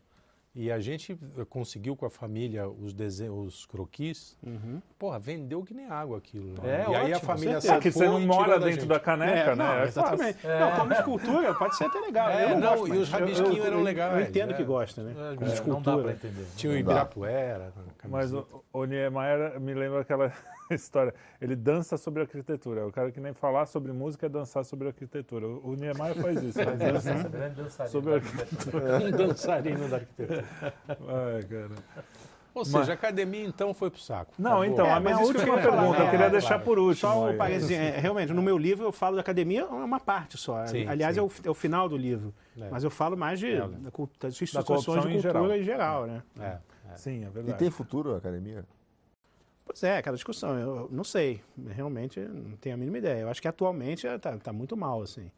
E 0.53 0.69
a 0.69 0.79
gente 0.81 1.17
conseguiu 1.47 1.95
com 1.95 2.05
a 2.05 2.09
família 2.09 2.67
os 2.67 2.93
desenhos, 2.93 3.55
os 3.55 3.65
croquis. 3.65 4.37
Uhum. 4.45 4.81
Porra, 4.99 5.17
vendeu 5.17 5.63
que 5.63 5.73
nem 5.73 5.85
água 5.87 6.17
aquilo. 6.17 6.55
É, 6.65 6.81
e 6.89 6.95
aí 6.95 7.13
ótimo, 7.13 7.15
a 7.15 7.19
família. 7.21 7.51
É 7.57 7.77
que 7.79 7.89
você 7.89 7.99
sacou 7.99 8.19
não 8.19 8.27
mora 8.27 8.59
da 8.59 8.65
dentro 8.65 8.85
da 8.85 8.99
caneca, 8.99 9.51
É, 9.51 9.55
né? 9.55 9.55
não, 9.55 9.73
É 9.75 9.83
exatamente. 9.85 10.33
fácil. 10.39 10.59
Não, 10.59 10.71
como 10.77 10.93
escultura 10.93 11.53
pode 11.53 11.77
ser 11.77 11.85
até 11.85 11.99
legal. 12.01 12.29
É, 12.29 12.43
eu 12.43 12.49
não, 12.49 12.59
não, 12.59 12.77
gosto, 12.79 12.93
e 12.93 12.97
os 12.97 13.09
rabisquinhos 13.09 13.57
eu, 13.57 13.63
eu, 13.63 13.65
eram 13.65 13.81
legais, 13.81 14.13
Eu 14.13 14.21
entendo 14.29 14.49
né? 14.49 14.55
que 14.57 14.63
gosta, 14.65 15.03
né? 15.03 15.13
É, 15.15 15.21
É, 15.21 15.23
não 15.23 15.29
dá 15.31 15.37
para 15.37 15.53
escultura. 15.53 16.11
entender. 16.11 16.45
Tinha 16.57 16.73
o. 16.73 16.75
Ibirapuera. 16.75 17.71
na 18.03 18.09
Mas 18.09 18.33
o, 18.33 18.45
o 18.73 18.83
Niemeyer 18.83 19.57
me 19.57 19.73
lembra 19.73 20.01
aquela 20.01 20.33
história. 20.75 21.13
Ele 21.39 21.55
dança 21.55 21.97
sobre 21.97 22.21
arquitetura. 22.21 22.85
O 22.87 22.91
cara 22.91 23.11
que 23.11 23.19
nem 23.19 23.33
falar 23.33 23.65
sobre 23.65 23.91
música 23.91 24.25
é 24.25 24.29
dançar 24.29 24.63
sobre 24.65 24.87
arquitetura. 24.87 25.47
O, 25.47 25.75
Niemeyer 25.75 26.15
faz 26.15 26.41
isso. 26.43 26.59
Ele 26.61 26.75
dança 26.75 27.87
sobre 27.87 28.15
arquitetura. 28.15 28.97
um 28.99 29.11
dançarino 29.11 29.87
da 29.87 29.97
arquitetura. 29.97 30.45
Ai, 30.87 31.43
cara. 31.43 31.69
Ou 32.53 32.65
seja, 32.65 32.91
a 32.91 32.95
academia 32.95 33.45
então 33.45 33.73
foi 33.73 33.89
pro 33.89 34.01
saco. 34.01 34.33
Não, 34.37 34.57
Acabou. 34.61 34.65
então, 34.65 34.85
É, 34.85 34.91
a 34.91 34.99
mas 34.99 35.15
que 35.15 35.23
eu 35.23 35.27
última 35.27 35.55
pergunta, 35.55 35.99
eu 35.99 36.05
é, 36.07 36.09
queria 36.09 36.25
é, 36.25 36.29
deixar 36.29 36.47
claro. 36.49 36.63
por 36.63 36.79
último. 36.79 37.09
Só 37.09 37.29
um 37.29 37.37
parênteses, 37.37 37.71
é, 37.71 37.91
realmente, 37.97 38.33
no 38.33 38.41
meu 38.41 38.57
livro 38.57 38.85
eu 38.85 38.91
falo 38.91 39.15
da 39.15 39.21
academia, 39.21 39.61
é 39.61 39.65
uma 39.65 40.01
parte 40.01 40.37
só. 40.37 40.65
Sim, 40.67 40.85
Aliás, 40.85 41.15
sim. 41.15 41.21
É, 41.21 41.23
o, 41.23 41.31
é 41.45 41.49
o 41.49 41.53
final 41.53 41.87
do 41.87 41.95
livro. 41.95 42.33
É. 42.59 42.69
Mas 42.69 42.83
eu 42.83 42.91
falo 42.91 43.15
mais 43.15 43.39
de, 43.39 43.53
É, 43.53 43.59
da 43.59 43.89
das 44.19 44.41
instituições 44.41 45.03
de 45.03 45.09
em 45.11 45.13
cultura 45.13 45.21
geral. 45.21 45.55
em 45.55 45.63
geral, 45.63 46.05
né? 46.07 46.23
É, 46.41 46.57
é. 46.91 46.97
Sim, 46.97 47.23
é 47.23 47.27
E 47.27 47.29
verdade. 47.29 47.57
tem 47.57 47.69
futuro 47.71 48.15
a 48.15 48.17
academia? 48.17 48.65
Pois 49.71 49.83
é, 49.83 49.97
aquela 49.97 50.17
discussão. 50.17 50.59
Eu 50.59 50.89
não 50.91 51.03
sei. 51.03 51.41
Realmente 51.69 52.19
não 52.19 52.57
tenho 52.57 52.75
a 52.75 52.77
mínima 52.77 52.97
ideia. 52.97 53.21
Eu 53.21 53.29
acho 53.29 53.41
que 53.41 53.47
atualmente 53.47 54.05
está 54.05 54.51
muito 54.51 54.75
mal, 54.75 55.01
assim. 55.01 55.31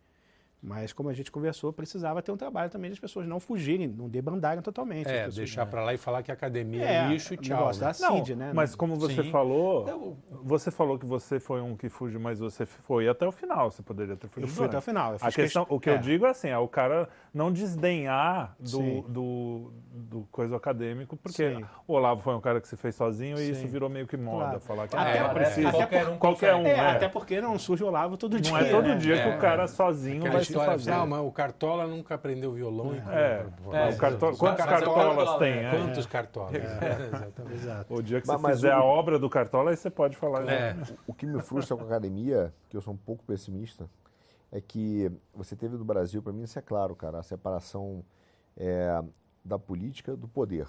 Mas 0.65 0.93
como 0.93 1.09
a 1.09 1.13
gente 1.13 1.29
conversou, 1.29 1.73
precisava 1.73 2.21
ter 2.21 2.31
um 2.31 2.37
trabalho 2.37 2.69
também 2.69 2.89
das 2.89 2.97
pessoas 2.97 3.27
não 3.27 3.37
fugirem, 3.37 3.85
não 3.85 4.07
debandarem 4.07 4.61
totalmente. 4.63 5.07
É, 5.09 5.11
as 5.11 5.17
pessoas, 5.17 5.35
deixar 5.35 5.65
né? 5.65 5.71
pra 5.71 5.83
lá 5.83 5.93
e 5.93 5.97
falar 5.97 6.23
que 6.23 6.31
a 6.31 6.33
academia 6.33 6.85
é, 6.85 6.93
É, 6.95 7.07
lixo 7.09 7.33
e 7.33 7.37
tchau. 7.37 7.67
né? 7.73 7.79
da 7.79 7.91
CID, 7.93 8.33
né? 8.35 8.51
Mas 8.53 8.73
como 8.73 8.95
você 8.95 9.23
Sim. 9.23 9.29
falou, 9.29 9.85
Eu- 9.89 10.17
você 10.41 10.71
falou 10.71 10.97
que 10.97 11.05
você 11.05 11.37
foi 11.37 11.59
um 11.61 11.75
que 11.75 11.89
fugiu, 11.89 12.17
mas 12.17 12.39
você 12.39 12.65
foi 12.65 13.09
até 13.09 13.27
o 13.27 13.31
final. 13.33 13.69
Você 13.71 13.81
poderia 13.83 14.15
ter 14.15 14.29
fugido 14.29 14.49
Eu 14.49 14.55
fui 14.55 14.65
até 14.67 14.77
o 14.77 14.81
final. 14.81 15.11
eu 15.11 15.15
A 15.17 15.25
questão, 15.31 15.43
questão- 15.43 15.65
o 15.69 15.79
que 15.81 15.89
é. 15.89 15.95
eu 15.95 15.97
digo 15.97 16.25
é 16.25 16.29
assim, 16.29 16.47
é 16.47 16.57
o 16.57 16.67
cara 16.69 17.09
não 17.33 17.51
desdenhar 17.51 18.55
do, 18.57 19.01
do, 19.01 19.73
do 19.91 20.27
coisa 20.31 20.55
acadêmico, 20.55 21.17
porque 21.17 21.55
Sim. 21.57 21.65
o 21.87 21.93
Olavo 21.93 22.21
foi 22.21 22.33
um 22.35 22.41
cara 22.41 22.61
que 22.61 22.67
se 22.69 22.77
fez 22.77 22.95
sozinho 22.95 23.35
e 23.37 23.47
Sim. 23.47 23.51
isso 23.51 23.67
virou 23.67 23.89
meio 23.89 24.07
que 24.07 24.15
moda, 24.15 24.45
Claro. 24.45 24.59
falar 24.61 24.87
que 24.87 24.95
Até 24.95 25.19
não 25.21 25.33
precisa. 25.33 25.71
que 25.71 25.77
qualquer 25.77 26.07
um 26.07 26.17
qualquer 26.17 26.53
um, 26.55 26.57
consegue. 26.59 26.79
É, 26.79 26.83
né? 26.83 26.89
até 26.91 27.09
porque 27.09 27.41
não 27.41 27.59
surge 27.59 27.83
o 27.83 27.87
Olavo 27.87 28.15
todo 28.15 28.39
dia. 28.39 28.51
Não 28.51 28.59
é 28.59 28.69
todo 28.69 28.87
né? 28.87 28.95
dia 28.95 29.15
que 29.21 29.29
É. 29.29 29.35
o 29.35 29.39
cara 29.39 29.67
sozinho 29.67 30.19
Aquela 30.19 30.35
vai 30.35 30.45
história, 30.61 30.71
fazer. 30.79 30.91
não, 30.91 31.07
mas 31.07 31.25
o 31.25 31.31
Cartola 31.31 31.87
nunca 31.87 32.15
aprendeu 32.15 32.51
violão. 32.53 32.93
e- 32.95 32.99
É, 32.99 33.45
É, 33.71 33.89
o 33.89 33.97
carto- 33.97 34.25
mas- 34.25 34.37
quantos 34.37 34.65
é 34.65 34.67
cartolas 34.67 35.15
Cartola, 35.15 35.39
tem? 35.39 35.53
é. 35.53 35.63
é? 35.65 35.71
Quantos 35.71 36.05
Cartolas? 36.05 36.53
É, 36.55 37.05
exatamente. 37.07 37.53
Exato. 37.55 37.93
O 37.93 38.01
dia 38.03 38.21
que 38.21 38.27
Mas- 38.27 38.37
você 38.41 38.43
mas 38.47 38.55
fizer 38.57 38.71
a 38.71 38.83
obra 38.83 39.17
do 39.19 39.29
Cartola, 39.29 39.71
aí 39.71 39.77
você 39.77 39.89
pode 39.89 40.15
falar. 40.15 40.41
É. 40.49 40.73
né? 40.73 40.83
O 41.07 41.13
que 41.13 41.25
me 41.25 41.41
frustra 41.41 41.75
com 41.77 41.83
a 41.83 41.85
academia, 41.85 42.53
que 42.69 42.77
eu 42.77 42.81
sou 42.81 42.93
um 42.93 42.97
pouco 42.97 43.23
pessimista, 43.23 43.89
é 44.51 44.61
que 44.61 45.11
você 45.33 45.55
teve 45.55 45.75
no 45.77 45.83
Brasil, 45.85 46.21
para 46.21 46.31
mim 46.33 46.43
isso 46.43 46.57
é 46.59 46.61
claro, 46.61 46.95
cara, 46.95 47.19
a 47.19 47.23
separação 47.23 48.03
é, 48.55 49.01
da 49.43 49.57
política 49.57 50.15
do 50.15 50.27
poder. 50.27 50.67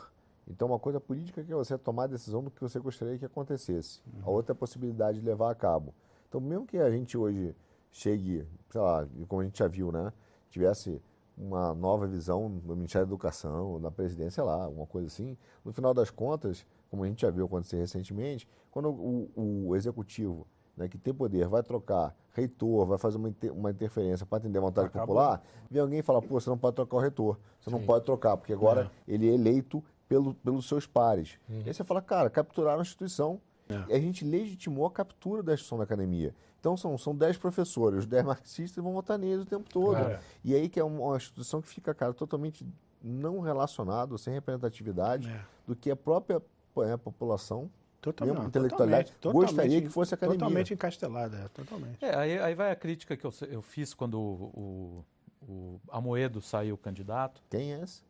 Então, 0.49 0.69
uma 0.69 0.79
coisa 0.79 1.01
política 1.01 1.43
que 1.43 1.53
é 1.53 1.55
você 1.55 1.77
tomar 1.79 2.05
a 2.05 2.07
decisão 2.07 2.43
do 2.43 2.51
que 2.51 2.61
você 2.61 2.79
gostaria 2.79 3.19
que 3.19 3.25
acontecesse. 3.25 4.01
A 4.23 4.31
outra 4.31 4.53
é 4.53 4.55
a 4.55 4.57
possibilidade 4.59 5.19
de 5.21 5.25
levar 5.25 5.51
a 5.51 5.55
cabo. 5.55 5.95
Então, 6.29 6.41
mesmo 6.41 6.67
que 6.67 6.77
a 6.79 6.91
gente 6.91 7.17
hoje 7.17 7.55
chegue, 8.05 8.45
sei 8.71 8.81
lá, 8.81 9.07
como 9.29 9.41
a 9.41 9.45
gente 9.45 9.59
já 9.59 9.69
viu, 9.69 9.91
né, 9.93 10.13
tivesse 10.51 11.01
uma 11.39 11.73
nova 11.75 12.07
visão 12.07 12.49
no 12.49 12.77
Ministério 12.77 13.07
da 13.07 13.11
Educação, 13.11 13.79
na 13.79 13.91
presidência, 13.91 14.31
sei 14.33 14.45
lá, 14.45 14.65
alguma 14.65 14.87
coisa 14.87 15.07
assim, 15.07 15.37
no 15.65 15.73
final 15.73 15.95
das 15.95 16.11
contas, 16.11 16.67
como 16.91 17.05
a 17.05 17.07
gente 17.07 17.23
já 17.23 17.31
viu 17.31 17.47
acontecer 17.47 17.77
recentemente, 17.79 18.49
quando 18.71 18.91
o, 18.91 19.31
o 19.69 19.77
executivo, 19.77 20.47
né, 20.77 20.89
que 20.89 20.99
tem 20.99 21.15
poder, 21.15 21.47
vai 21.49 21.63
trocar 21.63 22.15
reitor, 22.33 22.85
vai 22.85 22.99
fazer 22.99 23.17
uma, 23.17 23.29
inter- 23.29 23.53
uma 23.53 23.71
interferência 23.71 24.27
para 24.27 24.39
atender 24.39 24.59
a 24.59 24.63
vontade 24.63 24.89
Acabou. 24.89 25.07
popular, 25.17 25.43
vem 25.71 25.81
alguém 25.81 26.01
e 26.01 26.03
fala, 26.03 26.21
pô, 26.21 26.41
você 26.41 26.51
não 26.51 26.59
pode 26.59 26.75
trocar 26.77 26.97
o 26.97 27.01
reitor, 27.01 27.39
você 27.61 27.71
não 27.71 27.81
pode 27.87 28.05
trocar, 28.05 28.37
porque 28.37 28.53
agora 28.53 28.91
ele 29.07 29.29
é 29.29 29.35
eleito 29.35 29.83
pelo, 30.09 30.35
pelos 30.35 30.69
seus 30.69 30.85
pares. 30.87 31.39
E 31.49 31.69
aí 31.69 31.75
você 31.75 31.85
fala, 31.85 32.03
cara, 32.03 32.29
capturaram 32.29 32.81
a 32.81 32.83
instituição, 32.83 33.41
e 33.89 33.93
a 33.95 33.99
gente 34.01 34.25
legitimou 34.25 34.87
a 34.87 34.91
captura 34.91 35.43
da 35.43 35.53
instituição 35.55 35.79
da 35.79 35.85
academia. 35.85 36.35
Então 36.61 36.77
são, 36.77 36.97
são 36.97 37.15
10 37.15 37.37
professores, 37.39 38.01
os 38.01 38.07
10 38.07 38.25
marxistas 38.25 38.83
vão 38.83 38.93
votar 38.95 39.19
neles 39.19 39.43
o 39.43 39.47
tempo 39.47 39.69
todo. 39.69 39.97
É. 39.97 40.21
E 40.43 40.55
aí 40.55 40.69
que 40.69 40.81
é 40.81 40.85
uma, 40.85 41.01
uma 41.01 41.17
instituição 41.17 41.61
que 41.61 41.69
fica, 41.69 41.95
cara, 41.95 42.13
totalmente 42.15 42.67
não 43.03 43.41
relacionado, 43.41 44.17
sem 44.17 44.33
representatividade, 44.33 45.29
É. 45.29 45.45
do 45.67 45.77
que 45.77 45.91
a 45.91 45.97
própria 45.97 46.41
é, 46.79 46.97
população, 46.97 47.71
Totalmente. 48.01 48.35
mesmo 48.35 48.49
intelectualidade, 48.49 49.13
totalmente- 49.21 49.47
gostaria 49.49 49.83
que 49.83 49.89
fosse 49.89 50.15
academia. 50.15 50.39
Totalmente 50.39 50.75
encastelada, 50.75 51.37
é, 51.39 51.49
totalmente. 51.49 52.05
É, 52.05 52.15
aí, 52.17 52.39
aí 52.39 52.55
vai 52.55 52.71
a 52.71 52.77
crítica 52.77 53.17
que 53.17 53.25
eu, 53.27 53.33
eu 53.51 53.63
fiz 53.63 53.93
quando 53.95 54.19
o, 54.21 55.05
o, 55.43 55.47
o 55.53 55.81
Amoedo 55.91 56.41
saiu 56.43 56.77
candidato. 56.79 57.43
Quem 57.51 57.75
é 57.75 57.81
esse? 57.83 58.03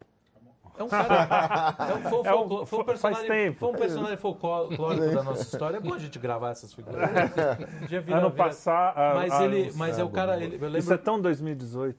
É 0.76 0.82
um 0.82 0.88
cara. 0.88 1.74
É 1.78 1.94
um, 1.94 2.02
foi, 2.10 2.18
um 2.18 2.24
É 2.26 2.34
um- 2.34 2.66
foi 2.66 2.78
um 2.80 2.84
faz 2.84 3.00
personagem, 3.00 3.28
tempo. 3.28 3.58
Foi 3.60 3.68
um 3.68 3.74
personagem 3.74 4.16
folclórico 4.16 5.14
da 5.14 5.22
nossa 5.22 5.42
história. 5.42 5.76
É 5.76 5.80
bom 5.80 5.94
a 5.94 5.98
gente 5.98 6.18
gravar 6.18 6.50
essas 6.50 6.72
figuras. 6.74 7.00
Dia 7.88 8.00
vira- 8.00 8.18
Ano 8.18 8.30
vira- 8.30 8.44
passado. 8.44 8.96
Mas 9.14 9.40
ele. 9.40 9.72
Mas 9.76 9.98
é 9.98 10.04
o 10.04 10.10
cara. 10.10 10.36
Ele, 10.42 10.56
eu 10.60 10.68
Isso 10.78 10.88
é 10.88 10.94
lembro. 10.94 10.98
tão 11.04 11.20
2018. 11.20 11.96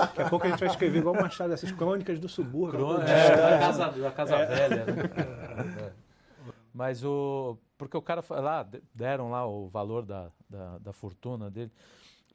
Daqui 0.00 0.22
a 0.22 0.28
pouco 0.28 0.46
a 0.46 0.50
gente 0.50 0.60
vai 0.60 0.68
escrever 0.68 0.98
igual 0.98 1.14
Machado, 1.14 1.52
essas 1.52 1.70
crônicas 1.72 2.18
do 2.18 2.28
subúrbio. 2.28 2.98
De 3.04 3.10
é, 3.10 3.36
da 3.36 3.58
casa, 3.58 3.88
da 3.90 4.10
casa 4.10 4.36
velha. 4.46 4.84
né? 4.86 4.92
É. 5.88 5.92
Mas 6.74 7.04
o. 7.04 7.56
Porque 7.76 7.96
o 7.96 8.02
cara 8.02 8.22
lá, 8.30 8.62
de- 8.62 8.82
deram 8.94 9.30
lá 9.30 9.46
o 9.46 9.68
valor 9.68 10.04
da, 10.06 10.28
da, 10.48 10.78
da 10.78 10.92
fortuna 10.92 11.50
dele. 11.50 11.70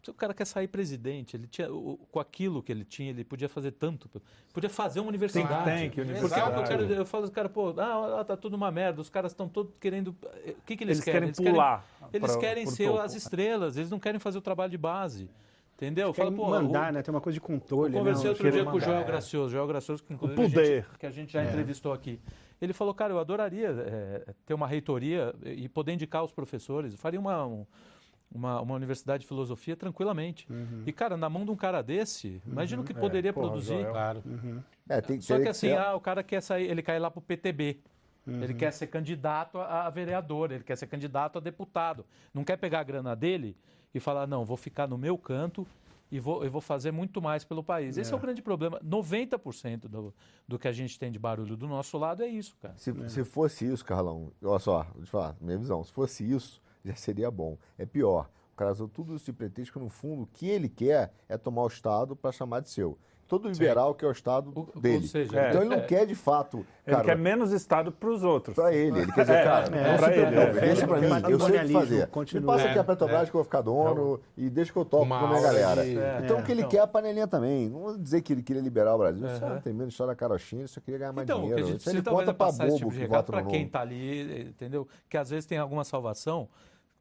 Se 0.07 0.11
o 0.11 0.13
cara 0.13 0.33
quer 0.33 0.45
sair 0.45 0.69
presidente, 0.69 1.35
ele 1.35 1.47
tinha, 1.47 1.67
com 1.67 2.17
aquilo 2.17 2.63
que 2.63 2.71
ele 2.71 2.85
tinha, 2.85 3.09
ele 3.09 3.25
podia 3.25 3.49
fazer 3.49 3.71
tanto. 3.71 4.09
Podia 4.53 4.69
fazer 4.69 5.01
uma 5.01 5.09
universidade. 5.09 5.65
tank, 5.65 5.87
Porque 5.89 5.99
universidade. 6.01 6.55
eu, 6.55 6.63
quero, 6.63 6.83
eu 6.93 7.05
falo, 7.05 7.29
cara, 7.29 7.49
pô, 7.49 7.73
ah, 7.77 7.97
lá 8.07 8.23
tá 8.23 8.37
tudo 8.37 8.55
uma 8.55 8.71
merda, 8.71 9.01
os 9.01 9.09
caras 9.09 9.33
estão 9.33 9.49
todos 9.49 9.73
querendo. 9.81 10.15
O 10.47 10.61
que, 10.65 10.77
que 10.77 10.83
eles, 10.85 10.99
Eles 10.99 11.03
querem 11.03 11.27
Eles 11.27 11.37
pular. 11.37 11.85
Eles 12.13 12.31
pra- 12.31 12.39
querem 12.39 12.63
por 12.63 12.71
ser 12.71 12.87
topo. 12.87 12.99
as 13.01 13.15
estrelas, 13.15 13.75
eles 13.75 13.91
não 13.91 13.99
querem 13.99 14.17
fazer 14.17 14.37
o 14.37 14.41
trabalho 14.41 14.71
de 14.71 14.77
base. 14.77 15.29
Entendeu? 15.75 16.13
Fala, 16.13 16.29
Querem 16.31 16.41
pô, 16.45 16.49
mandar, 16.49 16.89
o- 16.89 16.93
né? 16.93 17.01
Tem 17.03 17.13
uma 17.13 17.19
coisa 17.19 17.33
de 17.33 17.41
controle. 17.41 17.93
eu 17.93 17.99
conversei 17.99 18.23
né? 18.23 18.29
outro 18.29 18.49
dia 18.49 18.63
com 18.63 18.69
o 18.69 18.73
mandar. 18.75 18.85
Joel 18.85 19.05
Gracioso, 19.05 19.49
Joel 19.51 19.67
Gracioso, 19.67 20.03
que 20.05 20.13
inclusive 20.13 20.41
O 20.41 20.45
a 20.45 20.49
poder. 20.49 20.65
gente, 20.85 20.97
que 20.99 21.05
a 21.05 21.11
gente 21.11 21.33
já 21.33 21.43
entrevistou 21.43 21.91
aqui. 21.91 22.17
Ele 22.61 22.71
falou, 22.71 22.93
cara, 22.93 23.11
eu 23.13 23.19
adoraria 23.19 23.75
eh, 23.77 24.33
ter 24.45 24.53
uma 24.53 24.65
reitoria 24.67 25.35
e 25.43 25.67
poder 25.67 25.91
indicar 25.91 26.23
os 26.23 26.31
professores. 26.31 26.93
Eu 26.93 26.97
faria 26.97 27.19
uma, 27.19 27.45
um- 27.45 27.65
uma, 28.37 28.61
uma 28.61 28.75
universidade 28.75 29.21
de 29.21 29.27
filosofia 29.27 29.75
tranquilamente. 29.75 30.47
Uhum. 30.49 30.83
E, 30.85 30.91
cara, 30.91 31.17
na 31.17 31.29
mão 31.29 31.43
de 31.43 31.51
um 31.51 31.55
cara 31.55 31.81
desse, 31.81 32.41
imagina 32.45 32.81
o 32.81 32.85
que 32.85 32.93
poderia 32.93 33.33
porra, 33.33 33.47
produzir. 33.47 33.81
Joel. 33.81 33.91
Claro. 33.91 34.23
É, 34.87 35.01
tem, 35.01 35.19
Só 35.19 35.33
teria 35.33 35.43
que 35.43 35.49
assim, 35.49 35.67
ser- 35.69 35.77
ah, 35.77 35.95
o 35.95 35.99
cara 35.99 36.23
quer 36.23 36.41
sair, 36.41 36.69
ele 36.69 36.81
quer 36.81 36.95
ir 36.95 36.99
lá 36.99 37.11
pro 37.11 37.21
PTB. 37.21 37.79
Uhum. 38.25 38.43
Ele 38.43 38.53
quer 38.53 38.71
ser 38.71 38.87
candidato 38.87 39.57
a, 39.57 39.87
a 39.87 39.89
vereador, 39.89 40.51
ele 40.51 40.63
quer 40.63 40.75
ser 40.77 40.87
candidato 40.87 41.37
a 41.37 41.41
deputado. 41.41 42.05
Não 42.33 42.43
quer 42.43 42.57
pegar 42.57 42.81
a 42.81 42.83
grana 42.83 43.15
dele 43.15 43.55
e 43.93 43.99
falar, 43.99 44.27
não, 44.27 44.45
vou 44.45 44.57
ficar 44.57 44.87
no 44.87 44.97
meu 44.97 45.17
canto 45.17 45.65
e 46.11 46.19
vou, 46.19 46.43
eu 46.43 46.51
vou 46.51 46.61
fazer 46.61 46.91
muito 46.91 47.21
mais 47.21 47.43
pelo 47.43 47.63
país. 47.63 47.97
Esse 47.97 48.13
é 48.13 48.15
o 48.15 48.19
grande 48.19 48.41
problema. 48.41 48.79
90% 48.81 49.87
do, 49.87 50.13
do 50.47 50.59
que 50.59 50.67
a 50.67 50.71
gente 50.71 50.97
tem 50.99 51.11
de 51.11 51.19
barulho 51.19 51.55
do 51.55 51.67
nosso 51.67 51.97
lado 51.97 52.23
é 52.23 52.27
isso, 52.27 52.55
cara. 52.61 52.75
Se, 52.77 52.93
se 53.09 53.23
fosse 53.23 53.65
isso, 53.65 53.83
Carlão, 53.83 54.31
olha 54.43 54.59
só, 54.59 54.83
vou 54.93 55.03
te 55.03 55.09
falar, 55.09 55.35
minha 55.41 55.57
visão, 55.57 55.83
se 55.83 55.91
fosse 55.91 56.29
isso, 56.29 56.61
já 56.87 56.95
seria 56.95 57.29
bom. 57.29 57.57
É 57.77 57.85
pior. 57.85 58.29
O 58.53 58.57
cara 58.57 58.71
usou 58.71 58.87
tudo 58.87 59.15
isso 59.15 59.25
de 59.25 59.33
pretexto 59.33 59.73
que, 59.73 59.79
no 59.79 59.89
fundo, 59.89 60.23
o 60.23 60.27
que 60.27 60.47
ele 60.49 60.67
quer 60.67 61.11
é 61.29 61.37
tomar 61.37 61.63
o 61.63 61.67
Estado 61.67 62.15
para 62.15 62.31
chamar 62.31 62.61
de 62.61 62.69
seu. 62.69 62.97
Todo 63.27 63.49
liberal 63.49 63.93
quer 63.93 64.07
o 64.07 64.11
Estado 64.11 64.53
O- 64.55 64.69
ou 64.73 64.81
dele. 64.81 65.05
seja, 65.05 65.49
então 65.49 65.59
ele 65.61 65.69
não 65.69 65.79
é- 65.79 65.85
quer, 65.85 66.05
de 66.07 66.15
fato, 66.15 66.65
Ele 66.85 66.95
cara, 66.95 67.03
quer 67.09 67.17
menos 67.17 67.51
Estado 67.51 67.91
para 67.91 68.09
os 68.09 68.23
outros. 68.23 68.55
para 68.55 68.73
ele. 68.73 68.99
Ele 69.01 69.11
quer 69.11 69.19
dizer, 69.25 69.43
cara, 69.43 69.65
é, 69.67 69.91
não 69.91 69.97
pra 69.97 70.07
se 70.07 70.13
ele, 70.17 70.27
preocupe, 70.27 70.57
é. 70.57 70.61
deixa 70.61 70.87
para 70.87 70.97
mim, 71.01 71.07
eu 71.29 71.39
sei 71.41 71.57
o 71.59 71.61
que 71.67 71.73
fazer. 71.73 72.07
continua. 72.07 72.39
Me 72.41 72.47
passa 72.57 72.69
aqui 72.69 72.77
É, 72.77 72.81
a 72.81 72.83
Petrobras 72.85 73.29
que 73.29 73.35
eu 73.35 73.39
vou 73.39 73.43
ficar 73.43 73.59
dono 73.61 74.21
e 74.37 74.49
deixa 74.49 74.71
que 74.71 74.79
eu 74.79 74.85
toco 74.85 75.05
com 75.05 75.13
Uma 75.13 75.25
a 75.25 75.27
minha 75.27 75.41
galera. 75.41 75.85
Então 76.23 76.37
É, 76.37 76.39
o 76.39 76.43
que 76.45 76.51
ele 76.53 76.61
então. 76.61 76.69
quer 76.71 76.77
é 76.77 76.79
a 76.79 76.87
panelinha 76.87 77.27
também. 77.27 77.67
Não 77.69 77.79
vou 77.81 77.97
dizer 77.97 78.21
que 78.21 78.31
ele 78.31 78.41
queria 78.41 78.61
liberar 78.61 78.95
o 78.95 78.97
Brasil. 78.97 79.27
Isso 79.27 79.41
não 79.45 79.59
tem 79.59 79.73
menos 79.73 79.93
história 79.93 80.13
da 80.13 80.15
carochinha, 80.15 80.61
ele 80.61 80.67
só 80.69 80.79
queria 80.79 80.97
ganhar 80.97 81.11
mais 81.11 81.25
Então, 81.27 81.39
o 81.39 81.41
que 81.41 81.45
a 81.47 81.55
dinheiro. 81.57 81.67
gente 81.73 81.79
Isso 81.81 81.89
ele 81.89 82.01
precisa 82.01 82.03
talvez 82.05 82.25
conta 82.29 82.31
é 82.31 82.37
para 82.37 82.45
passar 82.47 82.67
esse 82.67 82.71
bobo 82.75 82.77
tipo 82.79 82.91
de 82.91 82.95
que 82.95 83.01
recado 83.03 83.17
vota 83.19 83.31
para 83.33 83.41
no 83.43 83.49
quem 83.49 83.59
novo. 83.59 83.67
está 83.67 83.81
ali, 83.81 84.41
entendeu? 84.47 84.87
Que 85.09 85.17
às 85.17 85.29
vezes 85.29 85.45
tem 85.45 85.57
alguma 85.57 85.83
salvação, 85.83 86.47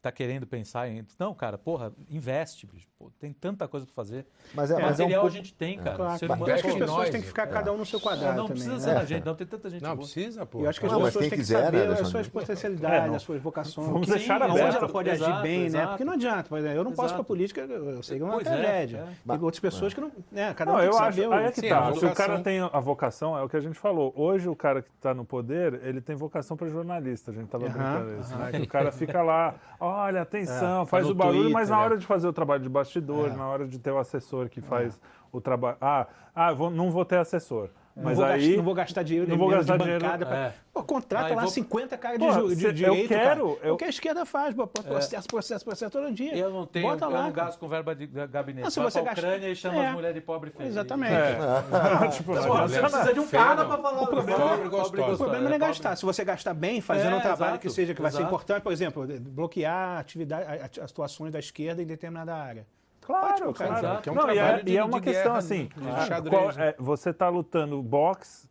está 0.07 0.13
querendo 0.13 0.47
pensar 0.47 0.89
em. 0.89 1.05
Não, 1.19 1.35
cara, 1.35 1.59
porra, 1.59 1.93
investe, 2.09 2.67
bicho. 2.67 2.87
Pô, 2.99 3.11
tem 3.21 3.31
tanta 3.33 3.69
coisa 3.69 3.85
para 3.85 3.95
fazer. 3.95 4.27
Mas 4.55 4.71
é, 4.71 4.75
É, 4.75 4.83
mas 4.83 4.99
é 5.01 5.05
um 5.05 5.07
material 5.07 5.21
pouco... 5.23 5.35
a 5.37 5.39
gente 5.39 5.53
tem, 5.53 5.79
cara. 5.79 5.97
Claro, 5.97 6.19
Ser 6.19 6.27
humano 6.27 6.47
Eu 6.49 6.55
acho 6.55 6.63
que 6.63 6.69
as 6.71 6.75
é 6.75 6.79
pessoas 6.79 6.99
nós, 6.99 7.11
têm 7.11 7.21
que 7.21 7.27
ficar 7.27 7.47
cada 7.49 7.73
um 7.73 7.77
no 7.77 7.85
seu 7.85 8.01
quadrado 8.01 8.37
não 8.39 8.47
também. 8.49 8.63
precisa 8.63 8.75
né? 8.75 8.81
ser 8.83 8.95
da 9.01 9.05
gente, 9.05 9.25
não. 9.27 9.35
Tem 9.35 9.47
tanta 9.47 9.69
gente 9.69 9.83
Não, 9.83 9.91
boa. 9.91 9.99
precisa, 9.99 10.47
pô. 10.47 10.61
Eu 10.61 10.71
acho 10.71 10.81
que 10.81 10.87
as 10.87 10.93
Não, 10.93 11.01
mas 11.01 11.09
pessoas 11.09 11.23
têm 11.25 11.31
que 11.31 11.37
quiser, 11.37 11.59
né, 11.59 11.65
saber 11.65 11.77
as 11.77 11.85
Alexandre? 11.85 12.11
suas 12.11 12.29
potencialidades, 12.29 13.13
É, 13.13 13.17
as 13.17 13.23
suas 13.23 13.43
vocações. 13.43 13.87
Vamos 13.89 14.07
deixar 14.09 14.41
Onde 14.43 14.51
aberto. 14.61 14.77
ela 14.79 14.89
pode 14.89 15.11
agir 15.11 15.23
Exato, 15.25 15.43
bem, 15.43 15.59
né? 15.59 15.67
exato. 15.67 15.89
Porque 15.89 16.05
não 16.05 16.13
adianta, 16.15 16.49
por 16.49 16.59
exemplo, 16.59 16.77
eu 16.79 16.85
não 16.85 16.93
posso 16.93 17.15
para 17.15 17.25
política, 17.25 17.61
eu 17.61 18.03
sei 18.03 18.17
que 18.17 18.23
é 18.23 18.27
uma 18.27 18.41
é, 18.41 18.45
tragédia. 18.45 18.97
é. 18.99 19.33
Tem 19.35 19.43
outras 19.45 19.61
pessoas 19.61 19.93
que 19.93 20.01
não. 20.01 20.11
Né, 20.33 20.55
cada 20.55 20.73
um 20.73 20.77
tem 20.77 20.85
eu 20.87 20.91
que 20.93 20.97
acho. 20.97 21.17
saber. 21.23 21.33
Aí 21.35 21.45
é 21.45 21.53
que 21.53 21.69
tá. 21.69 21.89
a 21.89 21.95
Se 21.95 22.07
o 22.07 22.15
cara 22.15 22.41
tem 22.41 22.61
a 22.61 22.81
vocação, 22.81 23.37
é 23.37 23.43
o 23.43 23.49
que 23.49 23.57
a 23.59 23.61
gente 23.61 23.79
falou. 23.79 24.11
Hoje 24.17 24.49
o 24.49 24.57
cara 24.57 24.81
que 24.81 24.89
está 24.97 25.13
no 25.13 25.25
poder, 25.25 25.81
ele 25.85 26.01
tem 26.01 26.17
vocação 26.17 26.57
para 26.57 26.67
jornalista. 26.69 27.31
A 27.31 27.35
gente 27.35 27.45
estava 27.45 27.69
brincando 27.69 28.21
isso, 28.21 28.35
né? 28.37 28.53
Que 28.53 28.63
o 28.63 28.69
cara 28.69 28.91
fica 28.91 29.21
lá, 29.23 29.55
olha, 29.97 30.23
atenção, 30.23 30.83
É, 30.83 30.87
faz 30.87 31.09
o 31.09 31.15
barulho, 31.15 31.51
mas 31.51 31.71
na 31.71 31.77
Twitter, 31.77 31.91
hora 31.93 31.99
de 31.99 32.07
fazer 32.07 32.29
o 32.29 32.33
trabalho 32.33 32.63
de 32.63 32.69
bastidor, 32.69 33.31
É. 33.31 33.37
na 33.37 33.47
hora 33.47 33.67
de 33.67 33.79
ter 33.79 33.91
o 33.91 33.99
assessor 33.99 34.49
que 34.49 34.61
faz 34.61 35.01
o 35.33 35.41
trabalho. 35.41 35.77
Ah, 35.81 36.07
ah 36.35 36.53
vou- 36.53 36.71
não 36.71 36.91
vou 36.91 37.05
ter 37.05 37.19
assessor. 37.19 37.71
Não 37.97 38.05
Mas 38.05 38.17
vou 38.19 38.27
aí. 38.27 38.41
gastar, 38.41 38.57
não 38.59 38.63
vou 38.65 38.75
gastar 38.75 39.03
dinheiro 39.05 39.27
não 39.31 39.39
vou 39.39 39.49
gastar 39.49 39.77
de 39.79 39.83
dinheiro- 39.85 40.05
bancada. 40.05 40.27
pra- 40.27 40.37
É. 40.37 40.53
Pô, 40.71 40.83
contrata 40.85 41.27
Ah, 41.29 41.31
eu 41.31 41.37
lá 41.37 41.43
vou- 41.45 41.51
50 41.51 41.97
caras 41.97 42.19
Pô, 42.19 42.31
de, 42.49 42.55
de 42.55 42.61
se- 42.61 42.67
eu 42.67 42.73
direito, 42.75 43.09
quero, 43.09 43.25
cara. 43.25 43.41
eu- 43.41 43.59
É. 43.63 43.73
O 43.73 43.77
que 43.79 43.85
a 43.85 43.89
esquerda 43.89 44.27
faz, 44.27 44.55
pô, 44.55 44.67
pô, 44.67 44.83
processo, 44.83 45.27
processo, 45.27 45.65
processo 45.65 45.91
todo 45.91 46.13
dia. 46.13 46.37
Eu 46.37 46.51
não 46.51 46.67
tenho, 46.67 46.87
Bota 46.87 47.07
eu 47.07 47.11
lá, 47.11 47.23
não 47.23 47.33
gasto 47.33 47.59
com 47.59 47.67
verba 47.67 47.95
de 47.95 48.07
gabinete. 48.07 48.65
Não, 48.65 48.71
se 48.71 48.79
você 48.81 49.01
gasta- 49.01 49.21
Ucrânia 49.23 49.49
e 49.49 49.57
chama 49.57 49.83
É. 49.83 49.87
as 49.87 49.95
mulheres 49.95 50.15
de 50.15 50.21
pobre 50.21 50.51
feio. 50.51 50.69
Exatamente. 50.69 51.15
É. 51.15 51.39
tipo, 52.13 52.33
Pô, 52.35 52.39
assim, 52.39 52.75
você 52.75 52.81
precisa 52.81 53.15
de 53.15 53.21
um 53.21 53.27
cara 53.29 53.63
não. 53.63 53.69
para 53.71 53.83
falar. 53.83 54.03
O 54.03 54.07
problema- 54.09 54.49
Pobre, 54.51 54.69
gostosa. 54.69 55.15
O 55.15 55.17
problema 55.17 55.49
não 55.49 55.57
é 55.57 55.59
gastar. 55.59 55.97
Se 55.97 56.05
você 56.05 56.23
gastar 56.23 56.53
bem, 56.53 56.83
fazendo 56.83 57.15
É, 57.15 57.17
um 57.17 57.21
trabalho 57.23 57.59
que 57.59 57.71
seja 57.71 57.95
que 57.95 58.03
vai 58.03 58.13
ser 58.13 58.21
importante, 58.23 58.63
por 58.63 58.73
exemplo, 58.73 59.07
bloquear 59.21 59.97
a 59.97 59.99
atividade, 60.01 60.45
as 60.79 60.91
atuações 60.91 61.33
da 61.33 61.39
esquerda 61.39 61.83
em 61.83 61.87
determinada 61.87 62.35
área. 62.35 62.67
Claro, 63.07 63.29
Ótimo, 63.35 63.55
cara. 63.55 63.81
claro. 63.81 64.03
Que 64.03 64.09
é 64.09 64.13
um 64.13 64.15
Não, 64.17 64.31
e, 64.33 64.39
é, 64.39 64.63
e 64.67 64.77
é 64.77 64.85
uma 64.85 65.01
de 65.01 65.05
questão 65.07 65.23
guerra, 65.25 65.39
assim, 65.39 65.69
de 65.77 65.89
ah, 65.89 66.07
xadrez, 66.07 66.35
qual- 66.37 66.53
né? 66.57 66.69
é, 66.71 66.75
você 66.77 67.11
está 67.11 67.29
lutando 67.29 67.81
boxe 67.81 68.46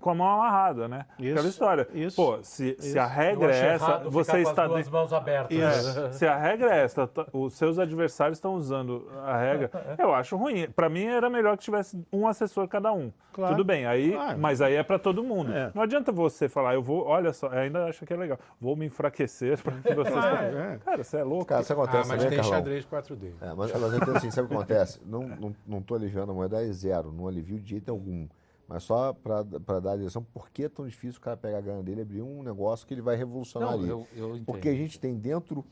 com 0.00 0.10
a 0.10 0.14
mão 0.14 0.26
amarrada, 0.28 0.88
né? 0.88 1.06
Isso, 1.18 1.32
Aquela 1.32 1.48
história. 1.48 1.88
isso, 1.94 2.16
Pô, 2.16 2.38
se, 2.42 2.76
se 2.78 2.88
isso. 2.88 2.98
a 2.98 3.02
Eu 3.04 3.08
regra 3.08 3.50
acho 3.50 3.62
é 3.64 3.74
essa, 3.74 3.98
você 4.08 4.32
ficar 4.32 4.42
com 4.44 4.50
está 4.50 4.62
as 4.62 4.68
duas 4.68 4.84
dentro- 4.84 4.92
mãos 4.98 5.12
abertas. 5.12 5.96
É, 5.96 6.12
se 6.12 6.26
a 6.26 6.36
regra 6.36 6.74
é 6.74 6.84
essa, 6.84 7.10
os 7.32 7.52
seus 7.54 7.78
adversários 7.78 8.38
estão 8.38 8.54
usando 8.54 9.08
a 9.24 9.36
regra, 9.36 9.70
eu 9.98 10.14
acho 10.14 10.36
ruim. 10.36 10.68
Para 10.70 10.88
mim 10.88 11.04
era 11.04 11.28
melhor 11.28 11.56
que 11.56 11.64
tivesse 11.64 12.00
um 12.12 12.26
assessor 12.26 12.66
cada 12.68 12.92
um. 12.92 13.12
Claro, 13.32 13.54
Tudo 13.54 13.66
bem, 13.66 13.84
aí, 13.84 14.12
claro. 14.12 14.38
mas 14.38 14.62
aí 14.62 14.74
é 14.76 14.82
para 14.82 14.98
todo 14.98 15.22
mundo. 15.22 15.52
É. 15.52 15.70
Não 15.74 15.82
adianta 15.82 16.10
você 16.10 16.48
falar, 16.48 16.72
eu 16.72 16.82
vou, 16.82 17.04
olha 17.04 17.34
só, 17.34 17.50
ainda 17.50 17.84
acho 17.84 18.06
que 18.06 18.12
é 18.14 18.16
legal, 18.16 18.38
vou 18.58 18.74
me 18.74 18.86
enfraquecer 18.86 19.62
para 19.62 19.72
que 19.74 19.94
vocês. 19.94 20.14
Claro, 20.16 20.58
é. 20.58 20.78
Cara, 20.82 21.04
você 21.04 21.18
é 21.18 21.22
louco. 21.22 21.44
Cara, 21.44 21.60
isso 21.60 21.72
Ah, 21.72 21.76
acontece 21.76 22.08
mas 22.08 22.16
também, 22.22 22.28
tem 22.30 22.38
Carlão? 22.38 22.54
xadrez 22.58 22.86
4D. 22.86 23.32
É, 23.42 23.52
mas, 23.54 23.72
mas 23.78 23.94
então, 23.94 24.16
assim, 24.16 24.30
sabe 24.30 24.46
o 24.46 24.48
que 24.48 24.54
acontece? 24.54 25.00
Não, 25.04 25.20
não, 25.28 25.54
não 25.66 25.82
tô 25.82 25.94
aliviando 25.94 26.32
a 26.32 26.34
moeda, 26.34 26.62
é 26.66 26.72
zero, 26.72 27.12
não 27.12 27.28
alivio 27.28 27.58
de 27.60 27.68
jeito 27.70 27.90
algum. 27.90 28.26
Mas 28.68 28.82
só 28.82 29.12
para 29.12 29.42
dar 29.80 29.92
a 29.92 29.96
direção, 29.96 30.24
por 30.24 30.50
que 30.50 30.64
é 30.64 30.68
tão 30.68 30.86
difícil 30.86 31.18
o 31.18 31.22
cara 31.22 31.36
pegar 31.36 31.58
a 31.58 31.60
grana 31.60 31.82
dele 31.82 32.00
e 32.00 32.02
abrir 32.02 32.22
um 32.22 32.42
negócio 32.42 32.86
que 32.86 32.92
ele 32.94 33.00
vai 33.02 33.14
revolucionar 33.16 33.70
Não, 33.70 33.78
ali? 33.78 33.88
eu, 33.88 34.06
eu. 34.16 34.40
Porque 34.44 34.68
a 34.68 34.74
gente 34.74 34.98
tem 34.98 35.14
dentro 35.16 35.64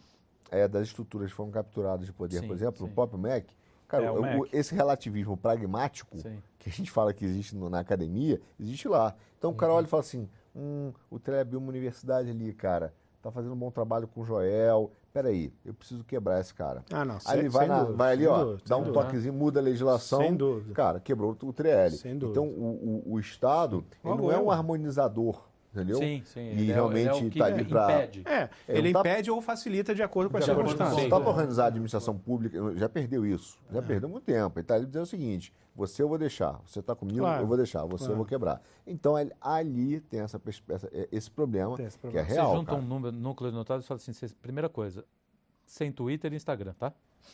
é, 0.51 0.69
das 0.69 0.87
estruturas 0.87 1.31
que 1.31 1.37
foram 1.37 1.51
capturadas 1.51 2.07
de 2.07 2.13
poder, 2.13 2.41
Sim, 2.41 2.47
por 2.47 2.55
exemplo, 2.55 2.87
sim. 2.87 2.93
o 2.93 2.95
próprio 2.95 3.19
MEC, 3.19 3.53
cara, 3.89 4.05
É, 4.05 4.11
o 4.11 4.43
o- 4.43 4.49
esse 4.53 4.75
relativismo 4.75 5.37
pragmático 5.37 6.19
Sim. 6.19 6.41
que 6.59 6.69
a 6.69 6.73
gente 6.73 6.91
fala 6.91 7.13
que 7.13 7.25
existe 7.25 7.57
no- 7.57 7.69
na 7.69 7.81
academia, 7.81 8.41
existe 8.61 8.87
lá. 8.87 9.15
Então 9.39 9.51
o 9.51 9.55
cara 9.55 9.73
Uhum. 9.73 9.79
olha 9.79 9.87
e 9.87 9.89
fala 9.89 10.01
assim, 10.03 10.29
hum, 10.55 10.93
o 11.11 11.19
Trello 11.19 11.41
abriu 11.43 11.59
uma 11.59 11.69
universidade 11.71 12.31
ali, 12.31 12.53
cara, 12.55 12.95
tá 13.21 13.33
fazendo 13.33 13.55
um 13.55 13.59
bom 13.59 13.71
trabalho 13.73 14.07
com 14.07 14.21
o 14.21 14.25
Joel, 14.25 14.93
peraí, 15.15 15.53
eu 15.65 15.73
preciso 15.73 16.03
quebrar 16.03 16.41
esse 16.41 16.53
cara. 16.53 16.85
Ah, 16.93 17.05
não. 17.05 17.15
Aí 17.15 17.21
sem- 17.23 17.39
ele 17.39 17.49
vai, 17.49 17.69
na- 17.69 17.79
dúvida, 17.81 17.97
vai 17.97 18.13
ali, 18.13 18.27
ó, 18.27 18.45
dúvida, 18.45 18.63
dá 18.67 18.77
um 18.77 18.83
dúvida. 18.83 19.01
toquezinho, 19.05 19.33
muda 19.33 19.61
a 19.61 19.63
legislação. 19.63 20.19
Sem 20.21 20.35
dúvida. 20.35 20.75
Cara, 20.75 20.99
quebrou 20.99 21.37
o 21.41 21.53
TL. 21.53 21.93
Sem 21.97 22.19
dúvida. 22.19 22.41
Então 22.41 22.49
o, 22.51 23.03
o- 23.07 23.13
o 23.15 23.21
Estado 23.21 23.85
ele 24.05 24.15
não 24.17 24.31
é 24.33 24.39
um 24.39 24.51
harmonizador, 24.51 25.41
entendeu? 25.75 25.99
Sim, 25.99 26.23
sim. 26.25 26.41
E 26.41 26.51
ele 26.51 26.69
é 26.69 26.71
é 26.71 26.75
realmente 26.75 27.25
o 27.25 27.31
que 27.31 27.39
tá 27.39 27.47
ali 27.47 27.65
pra- 27.65 27.93
impede. 27.95 28.23
É, 28.25 28.35
É, 28.35 28.51
ele 28.69 28.93
tá- 28.93 29.01
impede 29.01 29.31
ou 29.31 29.41
facilita 29.43 29.95
de 29.95 30.03
acordo 30.03 30.31
com 30.31 30.37
as 30.39 30.45
De 30.45 30.51
acordo 30.51 30.67
com- 30.67 30.71
circunstâncias. 30.71 31.09
Não 31.11 31.17
está 31.17 31.21
para 31.21 31.31
organizar 31.37 31.65
a 31.65 31.67
administração 31.67 32.17
pública, 32.19 32.59
já 32.77 32.89
perdeu 32.89 33.27
isso. 33.27 33.59
Já 33.73 33.83
perdeu 33.83 34.09
muito 34.09 34.25
tempo. 34.25 34.59
Ele 34.59 34.63
está 34.65 34.75
ali 34.77 34.87
dizendo 34.87 35.03
o 35.03 35.07
seguinte: 35.07 35.53
você 35.75 36.03
eu 36.03 36.09
vou 36.09 36.19
deixar, 36.19 36.61
você 36.67 36.81
está 36.81 36.95
comigo, 36.95 37.19
Claro. 37.21 37.43
eu 37.43 37.47
vou 37.47 37.57
deixar, 37.57 37.81
você 37.85 38.05
eu 38.05 38.09
Claro. 38.09 38.17
vou 38.17 38.25
quebrar. 38.25 38.63
Então 38.87 39.19
ele- 39.19 39.33
ali 39.41 40.01
tem 40.01 40.21
essa, 40.21 40.41
essa- 40.69 40.89
esse 41.11 41.31
problema, 41.31 41.77
Tem 41.77 41.87
esse 41.87 41.99
que 41.99 42.07
é 42.07 42.11
problema. 42.11 42.29
Você 42.29 42.35
real. 42.35 42.55
junta 42.57 42.71
cara. 42.73 42.83
um 42.83 42.87
número, 42.87 43.17
núcleo 43.17 43.51
de 43.51 43.57
notáveis 43.57 43.85
e 43.85 43.89
fala 43.89 43.99
assim, 43.99 44.13
primeira 44.41 44.69
coisa, 44.69 45.05
sem 45.67 45.91
Twitter 45.91 46.33
e 46.33 46.37
Instagram, 46.37 46.75
tá? 46.79 46.93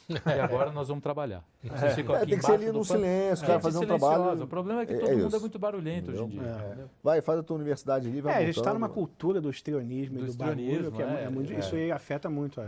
E 0.08 0.40
agora 0.40 0.72
nós 0.72 0.88
vamos 0.88 1.02
trabalhar. 1.02 1.44
Vocês 1.62 1.94
ficam 1.94 2.14
É, 2.14 2.18
aqui 2.18 2.30
tem 2.30 2.38
que 2.38 2.44
ser 2.44 2.52
ali 2.52 2.72
no 2.72 2.84
silêncio, 2.84 3.46
cara 3.46 3.54
Gente 3.60 3.62
fazer 3.62 3.78
um 3.78 3.86
trabalho. 3.86 4.42
O 4.42 4.46
problema 4.46 4.82
é 4.82 4.86
que 4.86 4.92
É- 4.94 4.98
todo 4.98 5.10
é 5.10 5.16
mundo 5.16 5.36
é 5.36 5.38
muito 5.38 5.58
barulhento 5.58 6.10
hoje 6.10 6.22
em 6.24 6.28
dia. 6.28 6.42
É. 6.42 6.76
Vai, 7.02 7.20
faz 7.20 7.38
a 7.38 7.42
tua 7.42 7.56
universidade 7.56 8.08
ali, 8.08 8.20
vai 8.20 8.34
É, 8.34 8.36
a 8.38 8.44
gente 8.46 8.58
está 8.58 8.72
numa 8.74 8.88
cultura 8.88 9.40
do 9.40 9.50
histrionismo 9.50 10.18
e 10.18 10.22
Do 10.22 10.26
do 10.26 10.34
barulho, 10.34 10.90
que 10.92 11.02
é, 11.02 11.06
mu- 11.06 11.16
é, 11.16 11.24
é 11.24 11.28
muito, 11.28 11.52
é. 11.52 11.58
isso 11.58 11.74
aí 11.76 11.92
afeta 11.92 12.28
muito 12.28 12.60
a, 12.60 12.64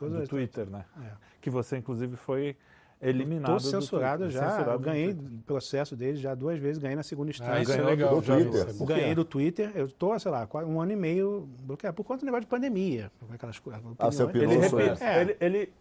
do 0.00 0.26
Twitter, 0.26 0.68
né? 0.68 0.84
É. 1.00 1.10
Que 1.40 1.48
você, 1.50 1.76
inclusive, 1.76 2.16
foi 2.16 2.56
eliminado. 3.00 3.56
Estou 3.56 3.80
do 3.80 3.82
censurado 3.82 4.30
já, 4.30 4.48
Censurado 4.50 4.78
ganhei 4.78 5.16
processo 5.44 5.96
dele 5.96 6.16
já 6.18 6.34
duas 6.36 6.58
vezes, 6.58 6.78
ganhei 6.78 6.94
na 6.96 7.02
segunda 7.02 7.30
Ah, 7.30 7.32
instância. 7.32 7.62
isso 7.62 7.72
é 7.72 7.76
ganhou 7.76 7.90
legal. 7.90 8.14
do 8.14 8.22
Twitter. 8.22 8.86
Ganhei 8.86 9.14
do 9.14 9.24
Twitter, 9.24 9.72
eu 9.74 9.86
estou, 9.86 10.16
sei 10.20 10.30
lá, 10.30 10.46
quase 10.46 10.68
um 10.70 10.80
ano 10.80 10.92
e 10.92 10.96
meio 10.96 11.48
bloqueado 11.64 11.96
por 11.96 12.04
conta 12.04 12.20
do 12.20 12.26
negócio 12.26 12.42
de 12.42 12.46
pandemia. 12.48 13.10
Aquelas 13.30 13.58
coisas. 13.58 13.82
Ah, 13.98 14.06
opiniões. 14.06 14.22
opinou 14.72 14.80
Ele, 14.80 14.98
É. 15.00 15.20
ele, 15.20 15.36
ele 15.40 15.72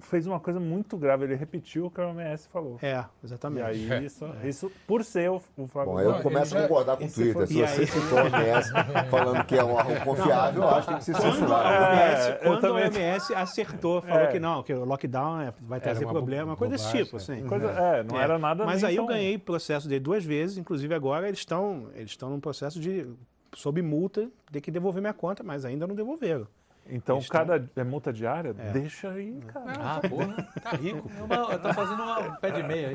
fez 0.00 0.26
uma 0.26 0.38
coisa 0.38 0.60
muito 0.60 0.96
grave, 0.96 1.24
ele 1.24 1.34
repetiu 1.34 1.86
o 1.86 1.90
que 1.90 2.00
a 2.00 2.06
OMS 2.08 2.48
falou. 2.48 2.78
É, 2.82 3.04
E 3.22 3.26
exatamente. 3.26 3.64
aí, 3.66 4.04
isso, 4.04 4.26
isso 4.44 4.72
por 4.86 5.02
ser 5.04 5.30
o, 5.30 5.40
o 5.56 5.66
Flávio 5.66 5.92
Bom, 5.92 6.00
eu 6.00 6.20
começo 6.22 6.56
a 6.56 6.62
concordar 6.62 6.96
com 6.96 7.04
o 7.04 7.06
e 7.06 7.10
se 7.10 7.32
Twitter. 7.32 7.46
Se 7.46 7.58
E 7.58 7.66
você 7.66 7.86
citou 7.86 8.18
a 8.18 8.22
OMS 8.24 8.70
falando 9.10 9.44
que 9.44 9.56
é 9.56 9.64
um 9.64 9.72
órgão 9.72 9.96
confiável, 10.00 10.62
eu 10.62 10.68
acho 10.68 10.80
que 10.82 10.86
tem 10.88 10.98
que 10.98 11.04
ser 11.04 11.14
censurado. 11.16 11.68
OMS, 11.68 12.28
É, 12.28 12.32
eu 12.34 12.38
quando 12.50 12.56
a 12.64 12.68
também- 12.68 12.84
OMS 12.84 13.34
acertou, 13.34 14.02
falou 14.02 14.22
É. 14.24 14.26
que 14.28 14.38
não, 14.40 14.62
que 14.62 14.74
o 14.74 14.84
lockdown 14.84 15.40
é- 15.40 15.54
vai 15.62 15.80
trazer 15.80 16.04
uma 16.04 16.12
problema, 16.12 16.50
uma 16.52 16.56
coisa 16.56 16.72
desse 16.74 16.90
tipo, 16.90 17.16
é. 17.16 17.20
assim. 17.20 17.46
Coisa- 17.46 17.70
é, 17.70 18.02
não 18.02 18.20
É. 18.20 18.22
era 18.24 18.38
nada 18.38 18.64
Mas 18.64 18.84
aí 18.84 18.96
eu 18.96 19.04
tão- 19.06 19.14
ganhei 19.14 19.38
processo 19.38 19.88
dele 19.88 20.00
duas 20.00 20.24
vezes, 20.24 20.58
inclusive 20.58 20.94
agora 20.94 21.26
eles 21.28 21.38
estão 21.40 21.88
eles 21.94 22.10
estão 22.10 22.30
num 22.30 22.40
processo 22.40 22.78
de 22.80 23.06
sob 23.54 23.80
multa, 23.80 24.28
ter 24.50 24.60
que 24.60 24.70
devolver 24.70 25.00
minha 25.00 25.14
conta, 25.14 25.42
mas 25.44 25.64
ainda 25.64 25.86
não 25.86 25.94
devolveram. 25.94 26.46
Então, 26.88 27.16
Eles 27.16 27.28
cada 27.30 27.66
é 27.76 27.82
multa 27.84 28.12
diária, 28.12 28.54
É. 28.58 28.72
deixa 28.72 29.10
aí, 29.10 29.40
cara. 29.46 29.72
Ah, 29.80 30.00
porra. 30.06 30.48
Tá 30.62 30.70
rico. 30.72 31.10
É 31.18 31.22
uma- 31.22 31.58
tá 31.58 31.72
fazendo 31.72 32.02
uma 32.02 32.20
um 32.20 32.36
pé 32.36 32.50
de 32.50 32.62
meia 32.62 32.88
aí. 32.88 32.94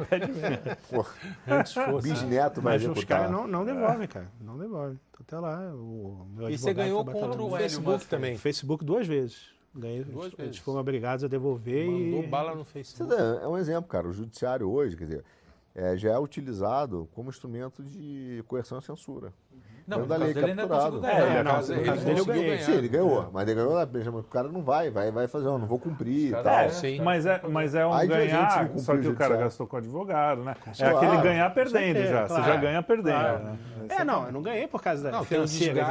Pô, 0.91 1.05
bisneto 2.01 2.61
vai 2.61 2.73
Mas 2.77 2.85
os 2.87 3.03
caras 3.03 3.31
não, 3.31 3.47
não 3.47 3.65
devolvem, 3.65 4.07
cara. 4.07 4.27
Não 4.39 4.57
devolvem. 4.57 4.99
Tô 5.11 5.23
até 5.23 5.39
lá. 5.39 5.73
O 5.73 6.25
meu 6.35 6.49
E 6.49 6.57
você 6.57 6.69
advogado 6.69 6.75
ganhou 6.75 7.05
contra 7.05 7.41
o. 7.41 7.49
Facebook 7.57 7.89
Musk. 7.97 8.09
também. 8.09 8.37
Facebook 8.37 8.85
duas 8.85 9.07
vezes. 9.07 9.49
Ganhei, 9.73 10.03
Duas 10.03 10.25
eles 10.27 10.37
vezes. 10.37 10.57
foram 10.57 10.79
obrigados 10.79 11.23
a 11.23 11.27
devolver 11.27 11.87
Mandou 11.89 12.23
e. 12.23 12.27
bala 12.27 12.55
no 12.55 12.65
Facebook. 12.65 13.13
é 13.13 13.47
um 13.47 13.57
exemplo, 13.57 13.89
cara. 13.89 14.07
O 14.07 14.11
judiciário 14.13 14.69
hoje, 14.69 14.95
quer 14.97 15.05
dizer, 15.05 15.23
é, 15.75 15.95
já 15.95 16.11
é 16.11 16.17
utilizado 16.19 17.07
como 17.13 17.29
instrumento 17.29 17.83
de 17.83 18.43
coerção 18.47 18.79
e 18.79 18.81
censura. 18.83 19.31
Não, 19.89 19.99
no 19.99 20.05
lei 20.05 20.19
caso 20.19 20.33
dele 20.33 20.49
ainda 20.51 20.67
conseguiu 20.67 20.97
É, 20.99 21.01
ganhar. 21.01 21.35
é, 21.39 21.43
não, 21.43 21.51
caso, 21.51 21.73
ele 21.73 21.89
eu 21.89 21.93
conseguiu 21.95 22.25
ganhei. 22.25 22.45
ganhar. 22.49 22.61
Sim, 22.63 22.71
ele 22.73 22.87
ganhou, 22.87 23.29
mas 23.33 23.47
ele 23.47 23.55
ganhou 23.55 23.73
lá, 23.73 23.83
o 23.83 24.23
cara 24.23 24.47
não 24.49 24.61
vai, 24.63 24.89
vai, 24.91 25.11
vai 25.11 25.27
fazer, 25.27 25.45
não 25.45 25.65
vou 25.65 25.79
cumprir 25.79 26.29
e 26.29 26.31
tal. 26.31 26.47
É, 26.59 26.69
sim. 26.69 27.01
mas 27.01 27.25
é, 27.25 27.41
mas 27.49 27.75
é 27.75 27.85
um 27.85 27.93
Aí 27.93 28.07
ganhar, 28.07 28.69
só 28.77 28.93
o 28.93 28.99
que 28.99 29.07
o 29.07 29.15
cara 29.15 29.35
gastou 29.37 29.65
com 29.67 29.77
advogado, 29.77 30.43
né? 30.43 30.55
É 30.67 30.71
Claro, 30.75 30.97
aquele 30.97 31.21
ganhar 31.21 31.49
perdendo 31.53 31.99
já. 32.05 32.21
Você 32.27 32.27
claro. 32.35 32.43
já 32.43 32.55
ganha 32.57 32.83
perdendo. 32.83 33.13
Claro. 33.19 33.43
né? 33.43 33.57
É, 33.89 34.03
não, 34.03 34.25
eu 34.27 34.31
não 34.31 34.41
ganhei 34.43 34.67
por 34.67 34.81
causa 34.83 35.01
da 35.03 35.11
Não, 35.11 35.21
um 35.21 35.23
financeira. 35.23 35.83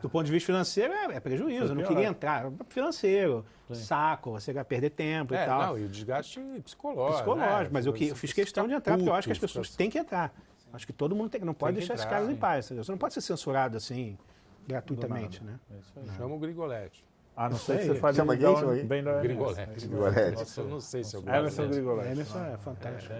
Do 0.00 0.08
ponto 0.08 0.24
de 0.26 0.30
vista 0.30 0.46
financeiro, 0.46 0.92
é, 0.92 1.16
é 1.16 1.20
prejuízo. 1.20 1.66
Foi 1.66 1.70
Eu 1.70 1.74
não 1.74 1.84
queria 1.84 2.06
entrar. 2.06 2.46
Financeiro, 2.68 3.44
saco, 3.74 4.30
você 4.32 4.52
vai 4.52 4.64
perder 4.64 4.90
tempo 4.90 5.34
É, 5.34 5.42
e 5.42 5.46
tal. 5.46 5.62
não, 5.68 5.78
e 5.78 5.84
o 5.84 5.88
desgaste 5.88 6.40
psicológico. 6.64 7.14
psicológico, 7.16 7.58
né? 7.64 7.68
mas 7.72 7.86
eu, 7.86 7.92
que- 7.92 8.08
eu 8.08 8.16
fiz 8.16 8.32
questão 8.32 8.68
de 8.68 8.74
entrar, 8.74 8.96
porque 8.96 9.08
eu 9.10 9.14
acho 9.14 9.26
que 9.26 9.32
as 9.32 9.38
pessoas 9.38 9.74
têm 9.74 9.90
que 9.90 9.98
entrar. 9.98 10.32
Acho 10.72 10.86
que 10.86 10.92
todo 10.92 11.14
mundo 11.14 11.30
tem, 11.30 11.40
não 11.42 11.52
pode 11.54 11.74
que 11.74 11.78
deixar 11.80 11.94
esses 11.94 12.06
entrar, 12.06 12.16
caras 12.18 12.30
em 12.30 12.36
paz. 12.36 12.66
entendeu? 12.66 12.84
Você 12.84 12.90
não 12.92 12.98
pode 12.98 13.14
ser 13.14 13.20
censurado 13.20 13.76
assim, 13.76 14.16
gratuitamente, 14.66 15.42
né? 15.44 15.58
Chama 16.16 16.34
o 16.34 16.38
Grigolete. 16.38 17.04
A 17.36 17.48
não 17.48 17.58
que 17.58 17.72
aí. 17.72 17.86
você 17.86 17.94
fale 17.94 18.16
Chama 18.16 18.34
igual 18.34 18.54
quem, 18.54 18.62
chama 18.62 18.82
bem 18.84 19.02
da 19.02 19.20
Grigolete. 19.20 19.86
Grigolete. 19.86 20.38
Nossa, 20.38 20.60
eu 20.60 20.68
não 20.68 20.80
sei 20.80 21.02
se 21.04 21.16
eu 21.16 21.20
Emerson 21.22 21.62
gosto. 21.62 21.70
Grigolete. 21.74 22.10
Emerson 22.12 22.44
é 22.44 22.56
fantástico. 22.58 23.14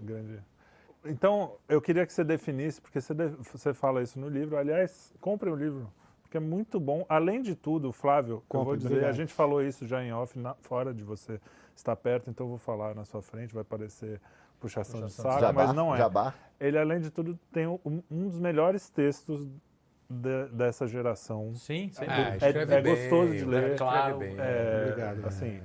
Grande. 0.00 0.42
Então, 1.04 1.56
eu 1.68 1.80
queria 1.80 2.06
que 2.06 2.12
você 2.12 2.22
definisse, 2.22 2.80
porque 2.80 3.00
você, 3.00 3.12
de- 3.14 3.28
você 3.52 3.74
fala 3.74 4.02
isso 4.02 4.18
no 4.18 4.28
livro. 4.28 4.56
Aliás, 4.56 5.12
compre 5.20 5.50
o 5.50 5.54
livro, 5.56 5.92
porque 6.22 6.36
é 6.36 6.40
muito 6.40 6.78
bom. 6.78 7.04
Além 7.08 7.42
de 7.42 7.54
tudo, 7.56 7.92
Flávio, 7.92 8.34
eu 8.36 8.42
Compre, 8.48 8.64
vou 8.66 8.76
dizer, 8.76 8.88
obrigado. 8.88 9.10
a 9.10 9.12
gente 9.12 9.32
falou 9.32 9.62
isso 9.62 9.86
já 9.86 10.02
em 10.02 10.12
off, 10.12 10.38
na- 10.38 10.54
fora 10.60 10.94
de 10.94 11.02
você 11.02 11.40
estar 11.74 11.96
perto, 11.96 12.30
então 12.30 12.46
eu 12.46 12.50
vou 12.50 12.58
falar 12.58 12.94
na 12.94 13.04
sua 13.04 13.20
frente, 13.22 13.52
vai 13.54 13.64
parecer 13.64 14.20
puxação, 14.62 15.04
de 15.06 15.12
saco, 15.12 15.40
Jabá, 15.40 15.64
mas 15.66 15.74
não 15.74 15.94
é. 15.94 15.98
Jabá. 15.98 16.34
Ele, 16.60 16.78
além 16.78 17.00
de 17.00 17.10
tudo, 17.10 17.38
tem 17.52 17.66
um, 17.66 17.78
um 18.10 18.28
dos 18.28 18.38
melhores 18.38 18.88
textos 18.88 19.46
de- 20.08 20.46
dessa 20.52 20.86
geração. 20.86 21.54
Sim, 21.54 21.88
sim. 21.90 22.04
Ah, 22.06 22.30
É- 22.30 22.36
escreve 22.36 22.74
é 22.74 22.80
bem, 22.82 22.94
gostoso 22.94 23.32
de 23.32 23.44
ler. 23.44 23.76
Claro, 23.78 24.18
bem. 24.18 24.36
É, 24.38 24.84
Obrigado. 24.90 25.26
assim, 25.26 25.60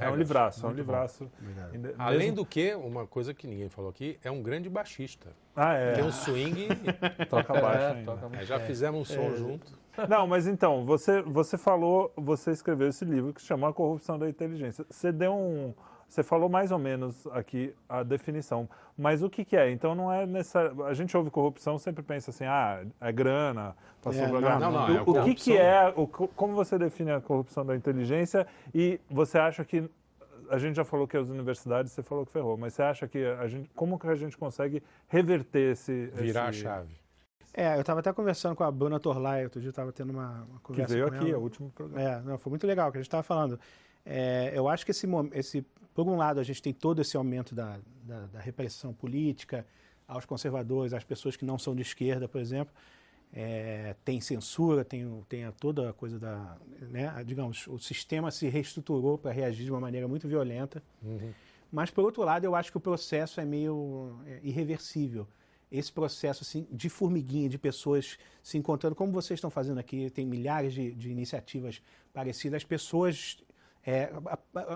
É, 0.00 0.06
é 0.06 0.10
um 0.10 0.16
livraço, 0.16 0.66
é 0.66 0.68
um 0.68 0.72
livraço. 0.72 1.30
Ainda- 1.72 1.94
Além 1.98 2.18
mesmo- 2.18 2.36
do 2.36 2.44
que, 2.46 2.74
uma 2.74 3.06
coisa 3.06 3.32
que 3.32 3.46
ninguém 3.46 3.68
falou 3.68 3.88
aqui, 3.90 4.18
é 4.22 4.30
um 4.30 4.42
grande 4.42 4.68
baixista. 4.68 5.28
Ah, 5.56 5.74
é. 5.74 5.92
Tem 5.92 6.04
um 6.04 6.12
swing, 6.12 6.66
Toca 7.30 7.52
baixo 7.54 7.78
É, 7.84 7.90
ainda. 7.92 8.12
toca 8.12 8.28
muito 8.28 8.42
é, 8.42 8.44
já 8.44 8.58
fizemos 8.60 9.00
um 9.00 9.04
som 9.04 9.34
junto. 9.36 9.80
Não, 10.08 10.26
mas 10.26 10.46
então, 10.46 10.84
você, 10.84 11.22
você 11.22 11.56
falou, 11.56 12.12
você 12.16 12.50
escreveu 12.50 12.88
esse 12.88 13.04
livro 13.04 13.32
que 13.32 13.40
se 13.40 13.46
chama 13.46 13.68
A 13.68 13.72
Corrupção 13.72 14.18
da 14.18 14.28
Inteligência. 14.28 14.84
Você 14.90 15.12
deu 15.12 15.34
um. 15.34 15.72
Você 16.12 16.22
falou 16.22 16.46
mais 16.46 16.70
ou 16.70 16.78
menos 16.78 17.26
aqui 17.28 17.74
a 17.88 18.02
definição. 18.02 18.68
Mas 18.98 19.22
o 19.22 19.30
que, 19.30 19.46
que 19.46 19.56
é? 19.56 19.70
Então 19.70 19.94
não 19.94 20.12
é 20.12 20.26
necessário. 20.26 20.84
A 20.84 20.92
gente 20.92 21.16
ouve 21.16 21.30
corrupção, 21.30 21.78
sempre 21.78 22.02
pensa 22.02 22.30
assim, 22.30 22.44
ah, 22.44 22.84
é 23.00 23.10
grana, 23.10 23.74
passou 24.02 24.22
É, 24.22 24.26
não, 24.28 24.38
grana. 24.40 24.58
não, 24.58 24.70
não, 24.72 25.04
o, 25.06 25.16
é 25.16 25.20
o 25.22 25.24
que, 25.24 25.34
que 25.34 25.56
é, 25.56 25.90
o, 25.96 26.06
co- 26.06 26.28
como 26.28 26.54
você 26.54 26.76
define 26.76 27.12
a 27.12 27.20
corrupção 27.22 27.64
da 27.64 27.74
inteligência? 27.74 28.46
E 28.74 29.00
você 29.10 29.38
acha 29.38 29.64
que. 29.64 29.88
A 30.50 30.58
gente 30.58 30.76
já 30.76 30.84
falou 30.84 31.08
que 31.08 31.16
as 31.16 31.30
universidades, 31.30 31.92
você 31.92 32.02
falou 32.02 32.26
que 32.26 32.32
ferrou, 32.32 32.58
mas 32.58 32.74
você 32.74 32.82
acha 32.82 33.08
que 33.08 33.24
a 33.24 33.46
gente. 33.48 33.70
Como 33.74 33.98
que 33.98 34.06
a 34.06 34.14
gente 34.14 34.36
consegue 34.36 34.82
reverter 35.08 35.72
esse. 35.72 36.08
Virar 36.14 36.48
a 36.48 36.50
esse- 36.50 36.60
chave. 36.60 36.94
É, 37.54 37.74
eu 37.76 37.80
estava 37.80 38.00
até 38.00 38.12
conversando 38.12 38.54
com 38.54 38.64
a 38.64 38.70
Bruna 38.70 39.00
Torlai, 39.00 39.44
outro 39.44 39.60
dia 39.62 39.70
estava 39.70 39.90
tendo 39.92 40.10
uma, 40.10 40.46
uma 40.48 40.58
Que 40.58 40.62
conversa 40.64 40.92
veio 40.94 41.08
com 41.08 41.14
aqui, 41.16 41.30
é 41.30 41.36
o 41.36 41.40
último 41.40 41.70
programa. 41.70 42.02
É, 42.06 42.20
não, 42.20 42.36
foi 42.38 42.50
muito 42.50 42.66
legal 42.66 42.90
o 42.90 42.92
que 42.92 42.98
a 42.98 43.00
gente 43.00 43.08
estava 43.08 43.22
falando. 43.22 43.58
É, 44.04 44.52
eu 44.54 44.68
acho 44.68 44.84
que 44.84 44.90
esse, 44.90 45.06
esse, 45.32 45.64
por 45.94 46.06
um 46.06 46.16
lado, 46.16 46.40
a 46.40 46.42
gente 46.42 46.62
tem 46.62 46.72
todo 46.72 47.00
esse 47.02 47.16
aumento 47.16 47.54
da, 47.54 47.78
da, 48.02 48.26
da 48.26 48.40
repressão 48.40 48.92
política 48.92 49.66
aos 50.06 50.24
conservadores, 50.24 50.92
às 50.92 51.04
pessoas 51.04 51.36
que 51.36 51.44
não 51.44 51.58
são 51.58 51.74
de 51.74 51.82
esquerda, 51.82 52.28
por 52.28 52.40
exemplo. 52.40 52.74
É, 53.34 53.96
tem 54.04 54.20
censura, 54.20 54.84
tem, 54.84 55.24
tem 55.26 55.44
a, 55.44 55.52
toda 55.52 55.90
a 55.90 55.92
coisa 55.92 56.18
da. 56.18 56.56
Né, 56.90 57.10
digamos, 57.24 57.66
o 57.66 57.78
sistema 57.78 58.30
se 58.30 58.48
reestruturou 58.48 59.16
para 59.16 59.32
reagir 59.32 59.64
de 59.64 59.70
uma 59.70 59.80
maneira 59.80 60.06
muito 60.06 60.28
violenta. 60.28 60.82
Mas, 61.70 61.90
por 61.90 62.04
outro 62.04 62.22
lado, 62.22 62.44
eu 62.44 62.54
acho 62.54 62.70
que 62.70 62.76
o 62.76 62.80
processo 62.80 63.40
é 63.40 63.44
meio 63.44 64.18
é, 64.26 64.40
irreversível. 64.42 65.26
Esse 65.70 65.90
processo 65.90 66.42
assim, 66.42 66.66
de 66.70 66.90
formiguinha, 66.90 67.48
de 67.48 67.58
pessoas 67.58 68.18
se 68.42 68.58
encontrando, 68.58 68.94
como 68.94 69.10
vocês 69.10 69.38
estão 69.38 69.48
fazendo 69.48 69.78
aqui, 69.78 70.10
tem 70.10 70.26
milhares 70.26 70.74
de, 70.74 70.92
de 70.92 71.10
iniciativas 71.10 71.80
parecidas, 72.12 72.58
as 72.58 72.64
pessoas 72.64 73.42
é, 73.84 74.10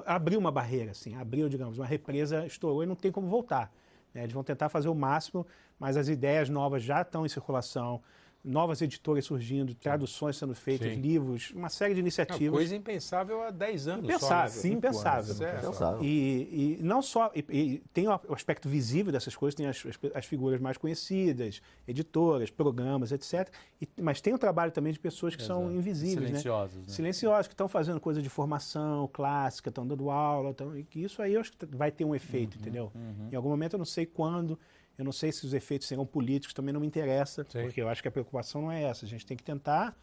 abriu 0.05 0.39
uma 0.39 0.51
barreira, 0.51 0.91
assim, 0.91 1.15
abriu, 1.15 1.49
digamos, 1.49 1.79
uma 1.79 1.87
represa 1.87 2.45
estourou 2.47 2.83
e 2.83 2.87
não 2.87 2.97
tem 2.97 3.13
como 3.13 3.29
voltar. 3.29 3.73
né? 4.13 4.23
Eles 4.23 4.33
vão 4.33 4.43
tentar 4.43 4.69
fazer 4.69 4.89
o 4.89 4.95
máximo, 4.95 5.47
mas 5.79 5.97
as 5.97 6.09
ideias 6.09 6.49
novas 6.49 6.83
já 6.83 7.03
estão 7.03 7.25
em 7.25 7.29
circulação, 7.29 8.03
novas 8.47 8.81
editoras 8.81 9.25
surgindo, 9.25 9.75
traduções 9.75 10.37
sendo 10.37 10.55
feitas, 10.55 10.95
Sim. 10.95 11.01
livros, 11.01 11.51
uma 11.51 11.69
série 11.69 11.95
de 11.95 12.01
Uma 12.01 12.05
iniciativas. 12.05 12.57
coisa 12.57 12.77
impensável 12.77 13.43
há 13.43 13.51
10 13.51 13.89
anos 13.89 14.05
Impensável, 14.05 14.51
só. 14.63 14.69
né? 14.69 14.75
impensável. 14.75 15.25
anos. 15.35 15.41
É, 15.41 15.53
Pensável. 15.61 16.05
E, 16.05 16.77
e 16.79 16.83
não 16.83 17.03
só. 17.03 17.33
E, 17.35 17.45
e 17.51 17.79
tem 17.93 18.07
o 18.07 18.33
aspecto 18.33 18.69
visível 18.69 19.11
dessas 19.13 19.35
coisas, 19.35 19.55
tem 19.57 19.67
as, 19.67 19.85
as- 19.85 19.99
as 20.15 20.25
figuras 20.27 20.61
mais 20.61 20.79
conhecidas, 20.79 21.61
editoras, 21.89 22.49
programas, 22.51 23.11
etc. 23.13 23.49
E- 23.83 23.89
mas 24.01 24.21
tem 24.21 24.33
o 24.33 24.39
trabalho 24.39 24.71
também 24.71 24.93
de 24.93 24.99
pessoas 25.01 25.35
que 25.35 25.43
são 25.43 25.63
Exato. 25.65 25.77
invisíveis, 25.77 26.21
né? 26.21 26.27
Silenciosos, 26.39 26.77
né? 26.79 26.85
Silenciosas, 26.87 27.49
que 27.49 27.55
estão 27.55 27.69
fazendo 27.69 28.01
coisa 28.01 28.23
de 28.23 28.29
formação 28.29 29.09
clássica, 29.13 29.69
estão 29.71 29.87
dando 29.87 30.09
aula, 30.11 30.55
tão, 30.55 30.77
e 30.79 30.85
que 30.85 31.03
isso 31.03 31.21
aí 31.21 31.35
eu 31.35 31.41
acho 31.41 31.53
que 31.53 31.67
vai 31.67 31.91
ter 31.91 32.05
um 32.05 32.15
efeito, 32.15 32.57
entendeu? 32.57 32.93
Em 33.31 33.35
algum 33.35 33.49
momento 33.49 33.73
eu 33.75 33.79
não 33.79 33.85
sei 33.85 34.07
quando, 34.07 34.59
eu 34.99 35.05
não 35.05 35.13
sei 35.13 35.31
se 35.33 35.45
os 35.45 35.53
efeitos 35.55 35.87
serão 35.89 36.07
políticos, 36.07 36.55
também 36.55 36.73
não 36.73 36.81
me 36.81 36.87
interessa, 36.87 37.45
Sim. 37.49 37.63
porque 37.63 37.81
eu 37.81 37.89
acho 37.89 38.01
que 38.03 38.09
a 38.09 38.11
preocupação 38.11 38.63
não 38.63 38.73
é 38.73 38.83
essa. 38.85 39.05
A 39.05 39.09
gente 39.09 39.27
tem 39.27 39.37
que 39.37 39.43
tentar 39.45 39.95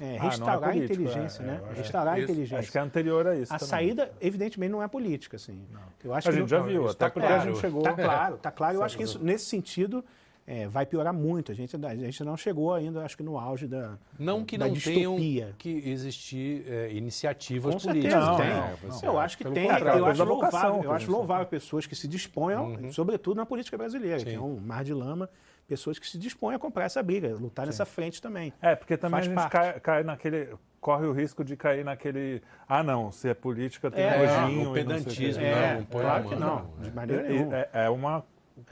é, 0.00 0.16
não 0.16 0.26
é 0.26 0.28
restaurar 0.28 0.70
a 0.70 0.72
político, 0.72 1.02
inteligência, 1.02 1.42
é, 1.42 1.46
né? 1.46 1.60
Restaurar 1.74 2.14
a 2.14 2.20
inteligência. 2.20 2.58
Acho 2.58 2.70
que 2.72 2.78
é 2.78 2.80
anterior 2.80 3.26
a 3.26 3.36
isso. 3.36 3.52
A 3.52 3.58
também. 3.58 3.68
saída, 3.68 4.12
evidentemente, 4.20 4.70
não 4.70 4.82
é 4.82 4.86
política, 4.88 5.36
assim. 5.36 5.66
Eu 6.04 6.14
acho 6.14 6.28
A 6.28 6.30
que 6.30 6.36
gente 6.38 6.42
no- 6.44 6.48
já 6.48 6.60
viu, 6.60 6.82
isso 6.82 6.90
até 6.92 7.04
tá 7.06 7.10
porque 7.10 7.26
claro. 7.26 7.42
a 7.42 7.44
gente 7.46 7.58
chegou. 7.60 7.82
Tá 7.82 7.92
claro, 7.94 8.36
tá 8.38 8.50
claro. 8.50 8.76
Eu 8.76 8.82
acho 8.84 8.96
que 8.96 9.02
isso, 9.02 9.18
nesse 9.22 9.46
sentido, 9.46 10.04
é, 10.50 10.66
vai 10.66 10.86
piorar 10.86 11.12
muito. 11.12 11.52
A 11.52 11.54
gente, 11.54 11.76
a 11.76 11.94
gente 11.94 12.24
não 12.24 12.34
chegou 12.34 12.72
ainda, 12.72 13.04
acho 13.04 13.18
que 13.18 13.22
no 13.22 13.38
auge 13.38 13.66
da. 13.68 13.98
Não 14.18 14.46
que 14.46 14.56
da 14.56 14.66
não 14.66 14.74
tenham 14.74 15.16
distopia. 15.16 15.54
que 15.58 15.68
existir 15.86 16.64
é, 16.66 16.90
iniciativas 16.92 17.74
Com 17.74 17.80
políticas. 17.80 18.12
certeza 18.14 18.30
Não, 18.32 18.36
tem. 18.38 18.46
né? 18.48 18.76
não, 18.82 18.90
Você- 18.90 19.06
eu 19.06 19.18
acho 19.20 19.36
que 19.36 19.44
pelo 19.44 19.54
tem. 19.54 19.66
eu 19.66 20.06
acho 20.06 20.24
vocação 20.24 20.60
louvável, 20.60 20.80
que 20.80 20.86
eu 20.86 20.92
acho 20.92 21.10
louvável 21.12 21.46
pessoas 21.46 21.86
que 21.86 21.94
se 21.94 22.08
disponham, 22.08 22.72
Uhum. 22.72 22.90
sobretudo 22.92 23.36
na 23.36 23.44
política 23.44 23.76
brasileira, 23.76 24.16
que 24.24 24.30
Sim. 24.30 24.36
é 24.36 24.40
um 24.40 24.56
mar 24.58 24.82
de 24.84 24.94
lama, 24.94 25.28
pessoas 25.68 25.98
que 25.98 26.06
se 26.08 26.16
dispõem 26.16 26.56
a 26.56 26.58
comprar 26.58 26.84
essa 26.84 27.02
briga, 27.02 27.28
lutar 27.38 27.66
nessa 27.66 27.84
frente 27.84 28.22
também. 28.22 28.50
É, 28.62 28.74
porque 28.74 28.96
também 28.96 29.20
Faz 29.20 29.26
a 29.26 29.28
gente 29.28 29.50
parte. 29.50 29.52
cai, 29.52 29.80
cai 29.80 30.02
naquele. 30.02 30.48
corre 30.80 31.06
o 31.06 31.12
risco 31.12 31.44
de 31.44 31.56
cair 31.56 31.84
naquele. 31.84 32.40
Ah, 32.66 32.82
não, 32.82 33.10
se 33.12 33.28
é 33.28 33.34
política 33.34 33.90
tem 33.90 34.02
É, 34.04 34.16
nojinho. 34.44 34.64
não 34.64 34.70
o 34.70 34.74
quê. 34.74 34.80
pedantismo, 34.84 35.42
É, 35.44 35.74
não, 35.74 35.84
põe 35.84 36.00
claro 36.02 36.28
que 36.28 36.36
não, 36.36 36.56
não, 36.56 36.82
de 36.82 36.88
é. 36.88 36.92
maneira 36.92 37.22
nenhuma. 37.28 37.56
É, 37.56 37.68
é 37.72 37.90
uma 37.90 38.24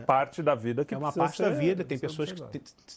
parte 0.07 0.43
da 0.43 0.55
vida 0.55 0.85
que 0.85 0.95
É 0.95 0.99
uma 0.99 1.13
parte 1.13 1.41
da 1.43 1.51
ser- 1.51 1.59
vida, 1.59 1.85
tem 1.85 1.99
pessoas 1.99 2.33
que 2.33 2.43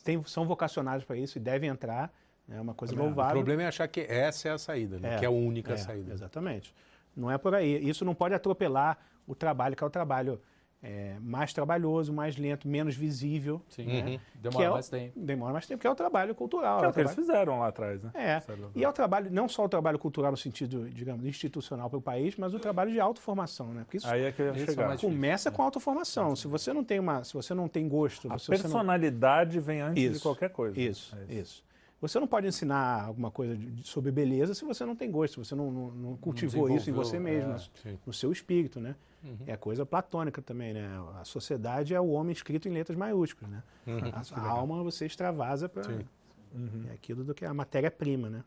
têm- 0.04 0.24
são 0.26 0.46
vocacionadas 0.46 1.04
para 1.04 1.18
isso 1.18 1.38
e 1.38 1.42
devem 1.42 1.70
entrar, 1.70 2.12
é 2.50 2.60
uma 2.60 2.74
coisa 2.74 2.94
O 2.94 2.98
louvável. 2.98 3.34
problema 3.34 3.64
é 3.64 3.68
achar 3.68 3.88
que 3.88 4.02
essa 4.02 4.50
é 4.50 4.52
a 4.52 4.58
saída, 4.58 5.00
né? 5.00 5.16
É, 5.16 5.20
que 5.20 5.26
é 5.26 5.28
a 5.28 5.32
única 5.32 5.74
É, 5.74 5.78
saída. 5.78 6.12
Exatamente. 6.14 6.74
Não 7.16 7.30
é 7.30 7.38
por 7.38 7.54
aí. 7.56 7.88
Isso 7.88 8.04
não 8.06 8.16
pode 8.16 8.34
atropelar 8.34 8.98
o 9.28 9.36
trabalho, 9.36 9.76
que 9.76 9.84
é 9.84 9.88
o 9.88 9.90
trabalho 9.90 10.42
é, 10.82 11.16
mais 11.20 11.52
trabalhoso, 11.52 12.14
mais 12.14 12.38
lento, 12.38 12.68
menos 12.68 12.96
visível. 12.96 13.62
Sim, 13.70 13.86
né? 13.86 14.00
uhum. 14.02 14.20
Que 14.32 14.38
demora 14.38 14.66
é 14.66 14.70
o- 14.70 14.74
mais 14.74 14.88
tempo. 14.90 15.20
Demora 15.20 15.54
mais 15.54 15.68
tempo, 15.68 15.82
que 15.82 15.88
é 15.88 15.90
o 15.90 15.96
trabalho 15.96 16.34
cultural. 16.34 16.80
Que 16.80 16.86
é 16.86 16.88
é 16.88 16.90
o 16.90 16.94
que 16.94 17.00
eles 17.02 17.12
trabalho- 17.14 17.28
fizeram 17.34 17.60
lá 17.60 17.68
atrás, 17.68 18.02
né? 18.02 18.12
É, 18.14 18.42
e 18.76 18.84
é 18.84 18.88
o 18.90 18.94
trabalho, 18.94 19.30
não 19.30 19.50
só 19.50 19.66
o 19.66 19.70
trabalho 19.70 20.00
cultural 20.00 20.32
no 20.32 20.38
sentido, 20.38 20.90
digamos, 20.90 21.26
institucional 21.26 21.90
para 21.90 22.00
o 22.00 22.02
país, 22.02 22.36
mas 22.38 22.54
o 22.54 22.60
trabalho 22.60 22.92
de 22.92 23.00
autoformação, 23.00 23.74
né? 23.74 23.82
Porque 23.84 23.98
isso 23.98 24.08
Aí 24.08 24.24
é 24.24 24.32
que 24.32 24.42
eu 24.42 24.46
ia 24.48 24.52
Esse 24.54 24.64
é 24.64 24.66
chegar. 24.68 24.98
começa 24.98 25.52
com 25.52 25.62
autoformação. 25.62 26.36
Se 26.36 26.48
você 26.48 26.72
não 26.72 26.84
tem 26.84 26.98
uma, 27.00 27.24
se 27.24 27.34
você 27.34 27.54
não 27.54 27.68
tem 27.68 27.88
gosto, 27.90 28.32
A 28.32 28.38
você 28.38 28.52
não- 28.52 28.60
personalidade 28.62 29.60
vem 29.60 29.82
antes 29.82 30.02
de 30.02 30.10
Isso, 30.12 30.24
qualquer 30.24 30.50
coisa. 30.50 30.80
Isso, 30.80 31.16
É 31.30 31.34
isso. 31.34 31.64
Você 32.02 32.18
não 32.20 32.28
pode 32.28 32.48
ensinar 32.48 33.04
alguma 33.06 33.30
coisa 33.30 33.58
de- 33.58 33.72
de- 33.72 33.88
sobre 33.88 34.10
beleza 34.12 34.54
se 34.54 34.64
você 34.64 34.86
não 34.86 34.96
tem 34.96 35.12
gosto, 35.12 35.34
se 35.34 35.50
você 35.50 35.56
não, 35.56 35.70
não- 35.70 35.92
não 35.92 36.18
cultivou 36.18 36.70
isso 36.70 36.90
em 36.90 36.94
você 36.94 37.20
mesmo, 37.20 37.52
é, 37.86 37.98
no- 38.06 38.14
seu 38.14 38.32
espírito, 38.32 38.80
né? 38.80 38.96
É 39.46 39.58
coisa 39.58 39.86
platônica 39.86 40.42
também, 40.42 40.74
né? 40.74 40.88
A 41.20 41.26
sociedade 41.26 41.94
é 41.94 42.00
o 42.00 42.08
homem 42.08 42.32
escrito 42.32 42.70
em 42.70 42.72
letras 42.72 42.98
maiúsculas, 42.98 43.52
né? 43.52 43.64
A, 44.34 44.40
a 44.40 44.50
alma 44.50 44.82
você 44.82 45.06
extravasa 45.06 45.68
para 45.68 45.84
Sim. 45.84 46.06
é 46.90 46.94
aquilo 46.94 47.24
do 47.26 47.34
que 47.36 47.44
é 47.44 47.48
a 47.50 47.54
matéria-prima, 47.54 48.30
né? 48.30 48.44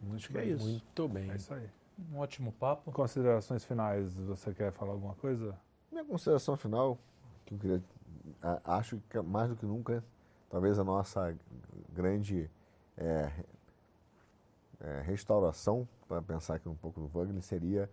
Muito 0.00 0.16
Acho 0.16 0.28
que 0.30 0.38
é 0.38 0.40
bem. 0.40 0.52
isso. 0.54 0.64
Muito 0.66 1.08
bem. 1.08 1.30
É 1.30 1.36
isso 1.36 1.52
aí. 1.52 1.68
Um 2.10 2.18
ótimo 2.18 2.52
papo. 2.52 2.90
Considerações 2.90 3.64
finais, 3.66 4.14
você 4.14 4.54
quer 4.54 4.72
falar 4.72 4.92
alguma 4.92 5.14
coisa? 5.14 5.54
Minha 5.92 6.04
consideração 6.06 6.56
final, 6.56 6.98
que 7.44 7.52
eu 7.54 7.58
queria, 7.58 7.82
acho 8.64 8.98
que 9.10 9.20
mais 9.20 9.50
do 9.50 9.56
que 9.56 9.66
nunca, 9.66 10.02
talvez 10.50 10.78
a 10.78 10.84
nossa 10.84 11.36
grande 11.92 12.50
é, 12.96 13.30
é, 14.80 15.00
restauração, 15.02 15.88
para 16.08 16.22
pensar 16.22 16.54
aqui 16.56 16.68
um 16.68 16.74
pouco 16.74 17.00
no 17.00 17.08
Wagner, 17.08 17.42
seria 17.42 17.90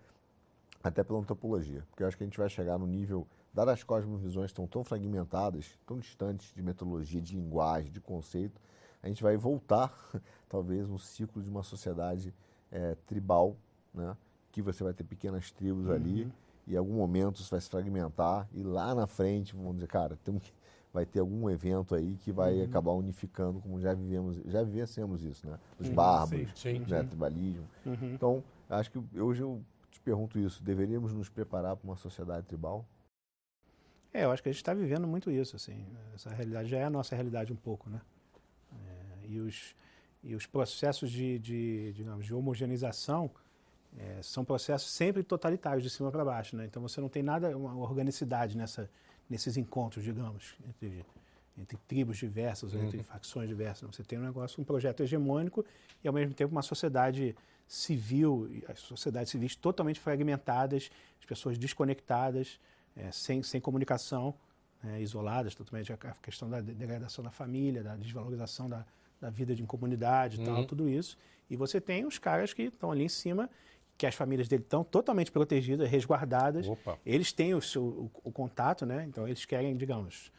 até 0.83 1.03
pela 1.03 1.19
antropologia. 1.19 1.83
Porque 1.89 2.03
eu 2.03 2.07
acho 2.07 2.17
que 2.17 2.23
a 2.23 2.27
gente 2.27 2.37
vai 2.37 2.49
chegar 2.49 2.77
no 2.77 2.85
nível, 2.85 3.25
dadas 3.53 3.75
as 3.75 3.83
cosmovisões 3.83 4.51
estão 4.51 4.67
tão 4.67 4.83
fragmentadas, 4.83 5.77
tão 5.85 5.97
distantes 5.97 6.53
de 6.53 6.61
metodologia, 6.61 7.21
de 7.21 7.35
linguagem, 7.35 7.91
de 7.91 8.01
conceito, 8.01 8.59
a 9.01 9.07
gente 9.07 9.21
vai 9.23 9.35
voltar, 9.35 9.93
talvez, 10.47 10.89
um 10.89 10.97
ciclo 10.97 11.41
de 11.41 11.49
uma 11.49 11.63
sociedade 11.63 12.33
é, 12.71 12.95
tribal, 13.07 13.55
né? 13.93 14.15
que 14.51 14.61
você 14.61 14.83
vai 14.83 14.93
ter 14.93 15.03
pequenas 15.03 15.51
tribos 15.51 15.89
ali, 15.89 16.31
e 16.67 16.73
em 16.75 16.77
algum 16.77 16.93
momento 16.93 17.41
isso 17.41 17.49
vai 17.49 17.59
se 17.59 17.69
fragmentar, 17.69 18.47
e 18.53 18.61
lá 18.63 18.93
na 18.93 19.07
frente, 19.07 19.55
vamos 19.55 19.73
dizer, 19.75 19.87
cara, 19.87 20.17
tem 20.23 20.35
um 20.35 20.39
que- 20.39 20.53
vai 20.93 21.05
ter 21.05 21.19
algum 21.19 21.49
evento 21.49 21.95
aí 21.95 22.15
que 22.17 22.31
vai 22.31 22.61
acabar 22.61 22.91
unificando, 22.91 23.59
como 23.59 23.81
já 23.81 23.93
vivemos, 23.95 24.37
já 24.45 24.61
vivenciamos 24.61 25.23
isso, 25.23 25.49
né? 25.49 25.59
Os 25.79 25.89
bárbaros, 25.89 26.51
Sim. 26.55 26.79
né? 26.87 27.01
tribalismo. 27.03 27.67
Então, 28.13 28.43
acho 28.69 28.91
que 28.91 29.19
hoje 29.19 29.41
eu 29.41 29.59
te 29.89 29.99
pergunto 29.99 30.37
isso, 30.37 30.61
deveríamos 30.61 31.11
nos 31.11 31.29
preparar 31.29 31.75
para 31.75 31.87
uma 31.87 31.95
sociedade 31.95 32.45
tribal? 32.45 32.85
É, 34.13 34.25
eu 34.25 34.31
acho 34.31 34.43
que 34.43 34.49
a 34.49 34.51
gente 34.51 34.61
está 34.61 34.73
vivendo 34.75 35.07
muito 35.07 35.31
isso, 35.31 35.55
assim. 35.55 35.83
Essa 36.13 36.29
realidade 36.29 36.69
já 36.69 36.77
é 36.77 36.83
a 36.83 36.89
nossa 36.89 37.15
realidade 37.15 37.51
um 37.51 37.55
pouco, 37.55 37.89
né? 37.89 37.99
É, 38.71 39.27
e, 39.27 39.39
os, 39.39 39.75
e 40.23 40.35
os 40.35 40.45
processos 40.45 41.09
de, 41.09 41.39
de, 41.39 41.91
digamos, 41.93 42.23
de 42.23 42.35
homogeneização 42.35 43.31
é, 43.97 44.21
são 44.21 44.45
processos 44.45 44.91
sempre 44.91 45.23
totalitários, 45.23 45.81
de 45.81 45.89
cima 45.89 46.11
para 46.11 46.23
baixo, 46.23 46.55
né? 46.55 46.65
Então 46.65 46.83
você 46.83 47.01
não 47.01 47.09
tem 47.09 47.23
nada, 47.23 47.57
uma 47.57 47.75
organicidade 47.75 48.55
nessa, 48.55 48.87
nesses 49.29 49.57
encontros, 49.57 50.03
digamos, 50.03 50.53
entre, 50.67 51.05
entre 51.57 51.77
tribos 51.87 52.17
diversas, 52.17 52.73
ou 52.73 52.79
entre 52.83 53.01
facções 53.03 53.47
diversas. 53.47 53.87
Você 53.95 54.03
tem 54.03 54.19
um 54.19 54.23
negócio, 54.23 54.61
um 54.61 54.63
projeto 54.65 55.01
hegemônico 55.03 55.65
e, 56.03 56.07
ao 56.07 56.13
mesmo 56.13 56.33
tempo, 56.33 56.51
uma 56.51 56.61
sociedade 56.61 57.35
civil, 57.67 58.49
as 58.67 58.79
sociedades 58.79 59.31
civis 59.31 59.55
totalmente 59.55 59.99
fragmentadas, 59.99 60.89
as 61.19 61.25
pessoas 61.25 61.57
desconectadas, 61.57 62.59
é, 62.95 63.11
sem, 63.11 63.41
sem 63.41 63.59
comunicação, 63.59 64.35
né, 64.83 65.01
isoladas 65.01 65.55
totalmente. 65.55 65.91
A 65.91 65.97
questão 66.21 66.49
da 66.49 66.61
degradação 66.61 67.23
da 67.23 67.31
família, 67.31 67.81
da 67.83 67.95
desvalorização 67.95 68.69
da, 68.69 68.85
da 69.19 69.29
vida 69.29 69.55
de 69.55 69.63
comunidade 69.63 70.39
e 70.41 70.43
tal, 70.43 70.57
Uhum. 70.57 70.65
tudo 70.65 70.89
isso. 70.89 71.17
E 71.49 71.55
você 71.55 71.79
tem 71.81 72.05
os 72.05 72.19
caras 72.19 72.53
que 72.53 72.63
estão 72.63 72.91
ali 72.91 73.03
em 73.03 73.09
cima, 73.09 73.49
que 73.97 74.05
as 74.05 74.15
famílias 74.15 74.47
dele 74.47 74.63
estão 74.63 74.83
totalmente 74.83 75.31
protegidas, 75.31 75.89
resguardadas. 75.89 76.67
Opa. 76.67 76.97
Eles 77.05 77.31
têm 77.31 77.53
o, 77.53 77.61
seu, 77.61 77.83
o, 77.83 78.11
o 78.23 78.31
contato, 78.31 78.85
né? 78.85 79.05
Então 79.07 79.27
eles 79.27 79.45
querem, 79.45 79.75
digamos, 79.75 80.31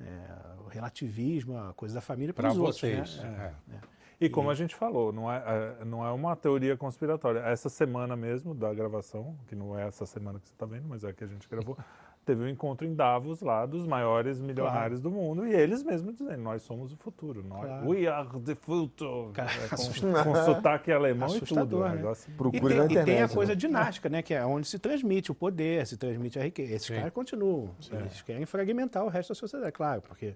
é, 0.00 0.64
o 0.64 0.68
relativismo, 0.68 1.56
a 1.56 1.72
coisa 1.74 1.94
da 1.94 2.00
família 2.00 2.32
para 2.32 2.50
os 2.50 2.58
outros. 2.58 2.80
vocês. 2.80 3.16
Né? 3.18 3.54
é. 3.72 3.92
E 4.20 4.28
como 4.28 4.50
a 4.50 4.54
gente 4.54 4.72
falou, 4.74 5.12
não 5.12 5.30
é, 5.30 5.42
é, 5.80 5.84
não 5.84 6.06
é 6.06 6.12
uma 6.12 6.36
teoria 6.36 6.76
conspiratória. 6.76 7.40
Essa 7.40 7.68
semana 7.68 8.14
mesmo 8.14 8.54
da 8.54 8.72
gravação, 8.72 9.36
que 9.48 9.56
não 9.56 9.76
é 9.76 9.88
essa 9.88 10.06
semana 10.06 10.38
que 10.38 10.46
você 10.46 10.54
está 10.54 10.64
vendo, 10.64 10.86
mas 10.88 11.02
é 11.02 11.08
a 11.08 11.12
que 11.12 11.24
a 11.24 11.26
gente 11.26 11.48
gravou, 11.48 11.76
teve 12.24 12.42
um 12.44 12.48
encontro 12.48 12.86
em 12.86 12.94
Davos 12.94 13.40
lá 13.40 13.66
dos 13.66 13.86
maiores 13.86 14.40
milionários 14.40 15.00
do 15.00 15.10
mundo 15.10 15.46
e 15.46 15.52
eles 15.54 15.82
mesmos 15.82 16.14
dizendo, 16.16 16.40
nós 16.42 16.62
somos 16.62 16.92
o 16.92 16.96
futuro. 16.96 17.42
Nós, 17.42 17.64
Claro. 17.66 17.88
We 17.88 18.06
are 18.06 18.28
the 18.40 18.54
future. 18.54 19.32
Cara, 19.32 19.50
É, 19.50 19.74
assustador. 19.74 20.24
com, 20.24 20.32
com 20.32 20.44
sotaque 20.44 20.92
alemão 20.92 21.28
e 21.28 21.32
tudo. 21.32 21.42
Assustador, 21.44 21.80
o 21.86 21.88
né? 21.88 21.96
negócio- 21.96 22.32
E 22.52 22.60
tem, 22.60 23.00
e 23.00 23.04
tem 23.04 23.18
a 23.22 23.26
né? 23.26 23.34
coisa 23.34 23.56
dinástica, 23.56 24.08
né? 24.08 24.22
Que 24.22 24.34
é 24.34 24.44
onde 24.46 24.66
se 24.68 24.78
transmite 24.78 25.30
o 25.32 25.34
poder, 25.34 25.86
se 25.86 25.96
transmite 25.96 26.38
a 26.38 26.42
riqueza. 26.44 26.74
Esses 26.74 26.86
Sim. 26.88 26.94
caras 26.94 27.12
continuam. 27.12 27.74
Eles 27.90 28.22
querem 28.22 28.46
fragmentar 28.46 29.04
o 29.04 29.08
resto 29.08 29.30
da 29.30 29.34
sociedade, 29.34 29.72
claro, 29.72 30.00
porque 30.02 30.34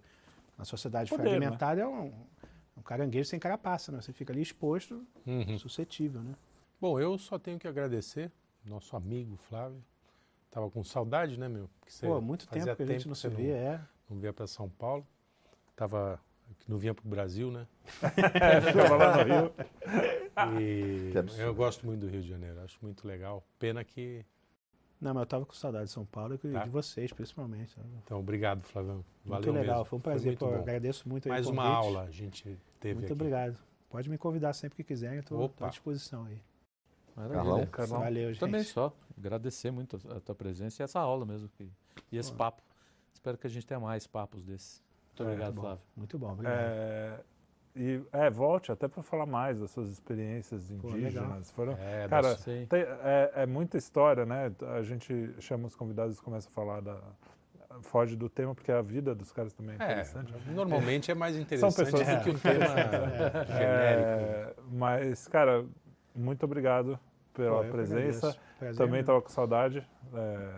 a 0.58 0.64
sociedade 0.64 1.08
Poder, 1.10 1.22
fragmentada 1.30 1.80
é 1.82 1.86
um, 1.86 2.12
um 2.76 2.82
caranguejo 2.82 3.28
sem 3.28 3.38
carapaça, 3.38 3.92
né? 3.92 4.00
Você 4.00 4.12
fica 4.12 4.32
ali 4.32 4.42
exposto, 4.42 5.02
Uhum. 5.26 5.56
suscetível, 5.58 6.20
né? 6.20 6.34
Bom, 6.80 6.98
eu 7.00 7.16
só 7.16 7.38
tenho 7.38 7.58
que 7.58 7.68
agradecer 7.68 8.30
nosso 8.64 8.96
amigo 8.96 9.36
Flávio. 9.48 9.82
Tava 10.50 10.70
com 10.70 10.82
saudade, 10.82 11.38
né, 11.38 11.48
meu? 11.48 11.68
Porque 11.78 11.92
você 11.92 12.06
Pô, 12.06 12.20
muito 12.20 12.46
fazia 12.46 12.64
tempo 12.64 12.76
que 12.76 12.82
a 12.82 12.86
gente 12.86 13.08
não 13.08 13.14
se 13.14 13.28
você 13.28 13.28
vê, 13.28 13.50
é. 13.50 13.80
Não 14.08 14.18
vinha 14.18 14.32
para 14.32 14.46
São 14.46 14.68
Paulo. 14.68 15.06
Tava 15.74 16.20
que 16.60 16.70
não 16.70 16.78
vinha 16.78 16.94
para 16.94 17.04
o 17.04 17.08
Brasil, 17.08 17.50
né? 17.50 17.66
Ficava 18.66 18.96
lá 18.96 19.16
no 19.16 19.24
Rio. 19.24 19.52
E 20.60 21.12
eu 21.40 21.54
gosto 21.54 21.84
muito 21.86 22.00
do 22.00 22.08
Rio 22.08 22.22
de 22.22 22.28
Janeiro, 22.28 22.60
acho 22.60 22.78
muito 22.82 23.06
legal. 23.06 23.44
Pena 23.58 23.84
que. 23.84 24.24
Não, 25.00 25.12
mas 25.12 25.22
eu 25.22 25.26
tava 25.26 25.44
com 25.44 25.52
saudade 25.52 25.86
de 25.86 25.90
São 25.90 26.06
Paulo 26.06 26.34
e 26.34 26.38
Tá. 26.38 26.64
de 26.64 26.70
vocês, 26.70 27.12
principalmente. 27.12 27.76
Então, 28.04 28.18
obrigado, 28.18 28.62
Flavião. 28.62 29.04
Valeu 29.24 29.52
muito 29.52 29.60
legal, 29.60 29.76
mesmo. 29.78 29.84
foi 29.84 29.98
um 29.98 30.02
prazer. 30.02 30.26
muito 30.28 30.38
pô, 30.38 30.54
agradeço 30.54 31.08
muito 31.08 31.28
Mais 31.28 31.46
uma 31.46 31.62
convite. 31.64 31.76
aula 31.76 32.02
a 32.04 32.10
gente 32.10 32.58
teve 32.80 32.94
Muito 32.94 33.04
aqui. 33.04 33.12
obrigado. 33.12 33.58
Pode 33.90 34.08
me 34.08 34.16
convidar 34.16 34.52
sempre 34.54 34.76
que 34.76 34.84
quiser, 34.84 35.22
Opa. 35.30 35.66
à 35.66 35.68
disposição 35.68 36.24
aí. 36.24 36.40
Maravilha. 37.14 37.42
Carlão? 37.42 37.66
Carlão. 37.66 38.00
Valeu, 38.00 38.28
gente. 38.32 38.40
Também 38.40 38.62
só. 38.62 38.92
Agradecer 39.18 39.70
muito 39.70 39.98
a 40.08 40.16
a 40.16 40.20
tua 40.20 40.34
presença 40.34 40.82
e 40.82 40.84
essa 40.84 41.00
aula 41.00 41.24
mesmo. 41.24 41.48
que- 41.48 41.70
e 42.12 42.18
esse 42.18 42.30
Pô. 42.32 42.38
papo. 42.38 42.62
Espero 43.12 43.36
que 43.38 43.46
a 43.46 43.50
gente 43.50 43.66
tenha 43.66 43.80
mais 43.80 44.06
papos 44.06 44.42
desses. 44.44 44.82
Muito 45.08 45.22
É, 45.22 45.26
obrigado, 45.32 45.54
Bom, 45.54 45.60
Flávio. 45.62 45.82
Muito 45.96 46.18
bom, 46.18 46.32
obrigado. 46.32 46.54
É, 46.58 47.20
e, 47.74 48.02
é, 48.12 48.30
volte 48.30 48.70
até 48.70 48.86
para 48.88 49.02
falar 49.02 49.26
mais 49.26 49.58
das 49.58 49.70
suas 49.70 49.88
experiências 49.88 50.70
Pô, 50.80 50.90
indígenas. 50.90 51.50
Foram, 51.52 51.72
É, 51.78 52.06
Cara. 52.08 52.36
Tem- 52.36 52.82
é, 52.82 53.32
é 53.36 53.46
muita 53.46 53.76
história, 53.78 54.24
né? 54.26 54.52
A 54.76 54.82
gente 54.82 55.34
chama 55.40 55.66
os 55.66 55.74
convidados 55.74 56.18
e 56.18 56.22
começa 56.22 56.48
a 56.48 56.52
falar 56.52 56.80
da. 56.80 57.00
Foge 57.82 58.16
do 58.16 58.28
tema, 58.30 58.54
porque 58.54 58.72
a 58.72 58.80
vida 58.80 59.14
dos 59.14 59.30
caras 59.32 59.52
também 59.52 59.76
é 59.78 59.82
é, 59.82 59.84
interessante. 59.86 60.32
normalmente 60.46 61.10
é 61.10 61.14
mais 61.14 61.36
interessante 61.36 61.74
pessoas- 61.76 62.06
do 62.08 62.22
que 62.22 62.30
um 62.30 62.38
tema 62.38 62.64
genérico. 63.46 64.22
É, 64.24 64.54
mas, 64.72 65.28
cara, 65.28 65.66
muito 66.14 66.42
obrigado 66.44 66.98
pela 67.36 67.62
Pô, 67.64 67.70
presença. 67.70 68.36
Também 68.76 69.00
estava 69.00 69.20
com 69.20 69.28
saudade. 69.28 69.86
É, 70.14 70.50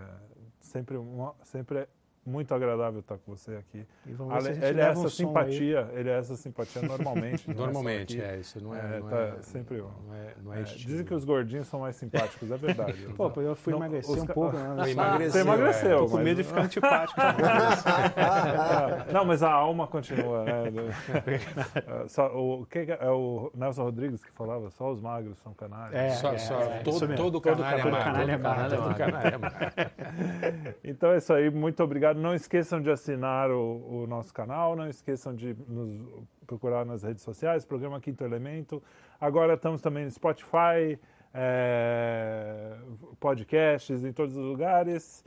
sempre, 0.61 0.97
uma- 0.97 1.35
sempre 1.43 1.79
é 1.81 1.89
muito 2.29 2.55
agradável 2.55 3.01
estar 3.01 3.17
com 3.19 3.35
você 3.35 3.57
aqui. 3.57 3.87
E 4.07 4.13
vamos 4.13 4.35
ver 4.35 4.41
se 4.43 4.47
a 4.49 4.51
Ale- 4.51 4.55
gente 4.61 4.71
Ele 4.71 4.81
é 4.81 4.85
essa 4.85 5.01
um 5.01 5.09
simpatia, 5.09 5.89
ele 5.95 6.11
é 6.11 6.19
essa 6.19 6.37
simpatia 6.37 6.83
normalmente. 6.83 7.49
é 7.51 7.55
só 7.55 7.61
Normalmente, 7.61 8.21
é, 8.21 8.37
isso 8.37 8.63
não 8.63 8.75
é. 8.75 8.79
É, 8.79 9.01
não 9.01 9.09
tá 9.09 9.17
é- 9.17 9.43
sempre- 9.43 9.79
Não 9.79 10.15
é, 10.15 10.35
não 10.45 10.55
é 10.55 10.61
É, 10.61 10.63
dizem 10.65 11.05
que 11.05 11.15
os 11.15 11.25
gordinhos 11.25 11.67
são 11.67 11.81
mais 11.81 11.97
simpáticos, 11.97 12.51
é 12.51 12.57
verdade. 12.57 12.99
Pô, 13.17 13.33
eu 13.41 13.57
fui 13.57 13.73
Não, 13.73 13.79
emagrecer 13.81 14.15
os 14.15 14.23
um 14.23 14.27
pouco. 14.27 14.57
Né? 14.57 14.75
Você 14.85 14.91
emagreceu, 14.93 15.31
Você 15.33 15.41
emagreceu, 15.41 15.91
é. 15.97 15.99
Tô 16.01 16.07
com 16.09 16.19
medo 16.19 16.37
de 16.37 16.45
ficar 16.45 16.63
antipático. 16.63 17.21
Ah, 17.21 19.07
Não, 19.13 19.25
mas 19.25 19.43
a 19.43 19.51
alma 19.51 19.87
continua. 19.87 20.45
né? 20.45 20.65
É, 22.05 22.09
só, 22.09 22.27
o, 22.37 22.67
que 22.67 22.85
que 22.87 22.93
é 22.93 22.99
é 23.01 23.11
o 23.11 23.51
Nelson 23.55 23.85
Rodrigues 23.85 24.25
que 24.25 24.31
falava? 24.33 24.71
Só 24.71 24.91
os 24.91 25.01
magros 25.01 25.39
são 25.39 25.55
canários. 25.55 25.95
É. 25.95 26.11
Só, 26.11 26.37
só, 26.37 26.61
é, 26.61 26.81
todo, 26.81 26.99
todo 27.01 27.13
é 27.13 27.17
todo 27.17 27.61
magro. 27.63 27.79
é 27.79 27.83
Todo 27.83 27.99
canalha 27.99 28.33
é 28.33 29.39
magro. 29.39 29.91
Então 30.85 31.13
é 31.13 31.19
isso 31.19 31.33
aí, 31.33 31.51
muito 31.51 31.83
obrigado. 31.83 32.18
Não 32.19 32.35
esqueçam 32.35 32.83
de 32.83 32.91
assinar 32.91 33.49
o, 33.51 34.03
o 34.03 34.07
nosso 34.09 34.35
canal, 34.35 34.75
não 34.75 34.89
esqueçam 34.89 35.35
de 35.35 35.55
nos 35.69 36.01
procurar 36.47 36.85
nas 36.85 37.05
redes 37.05 37.23
sociais, 37.23 37.65
programa 37.65 38.01
Quinto 38.01 38.25
Elemento. 38.25 38.83
Agora 39.21 39.55
estamos 39.55 39.81
também 39.81 40.05
no 40.05 40.11
Spotify, 40.11 40.99
é, 41.33 42.77
podcasts 43.21 44.05
em 44.05 44.13
todos 44.13 44.37
os 44.37 44.45
lugares. 44.45 45.25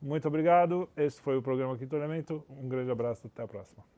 Muito 0.00 0.28
obrigado. 0.28 0.88
Esse 0.96 1.20
foi 1.20 1.36
o 1.36 1.42
programa 1.42 1.76
Quinto 1.76 1.96
Elemento. 1.96 2.44
Um 2.48 2.68
grande 2.68 2.90
abraço, 2.92 3.26
até 3.26 3.42
a 3.42 3.48
próxima. 3.48 3.97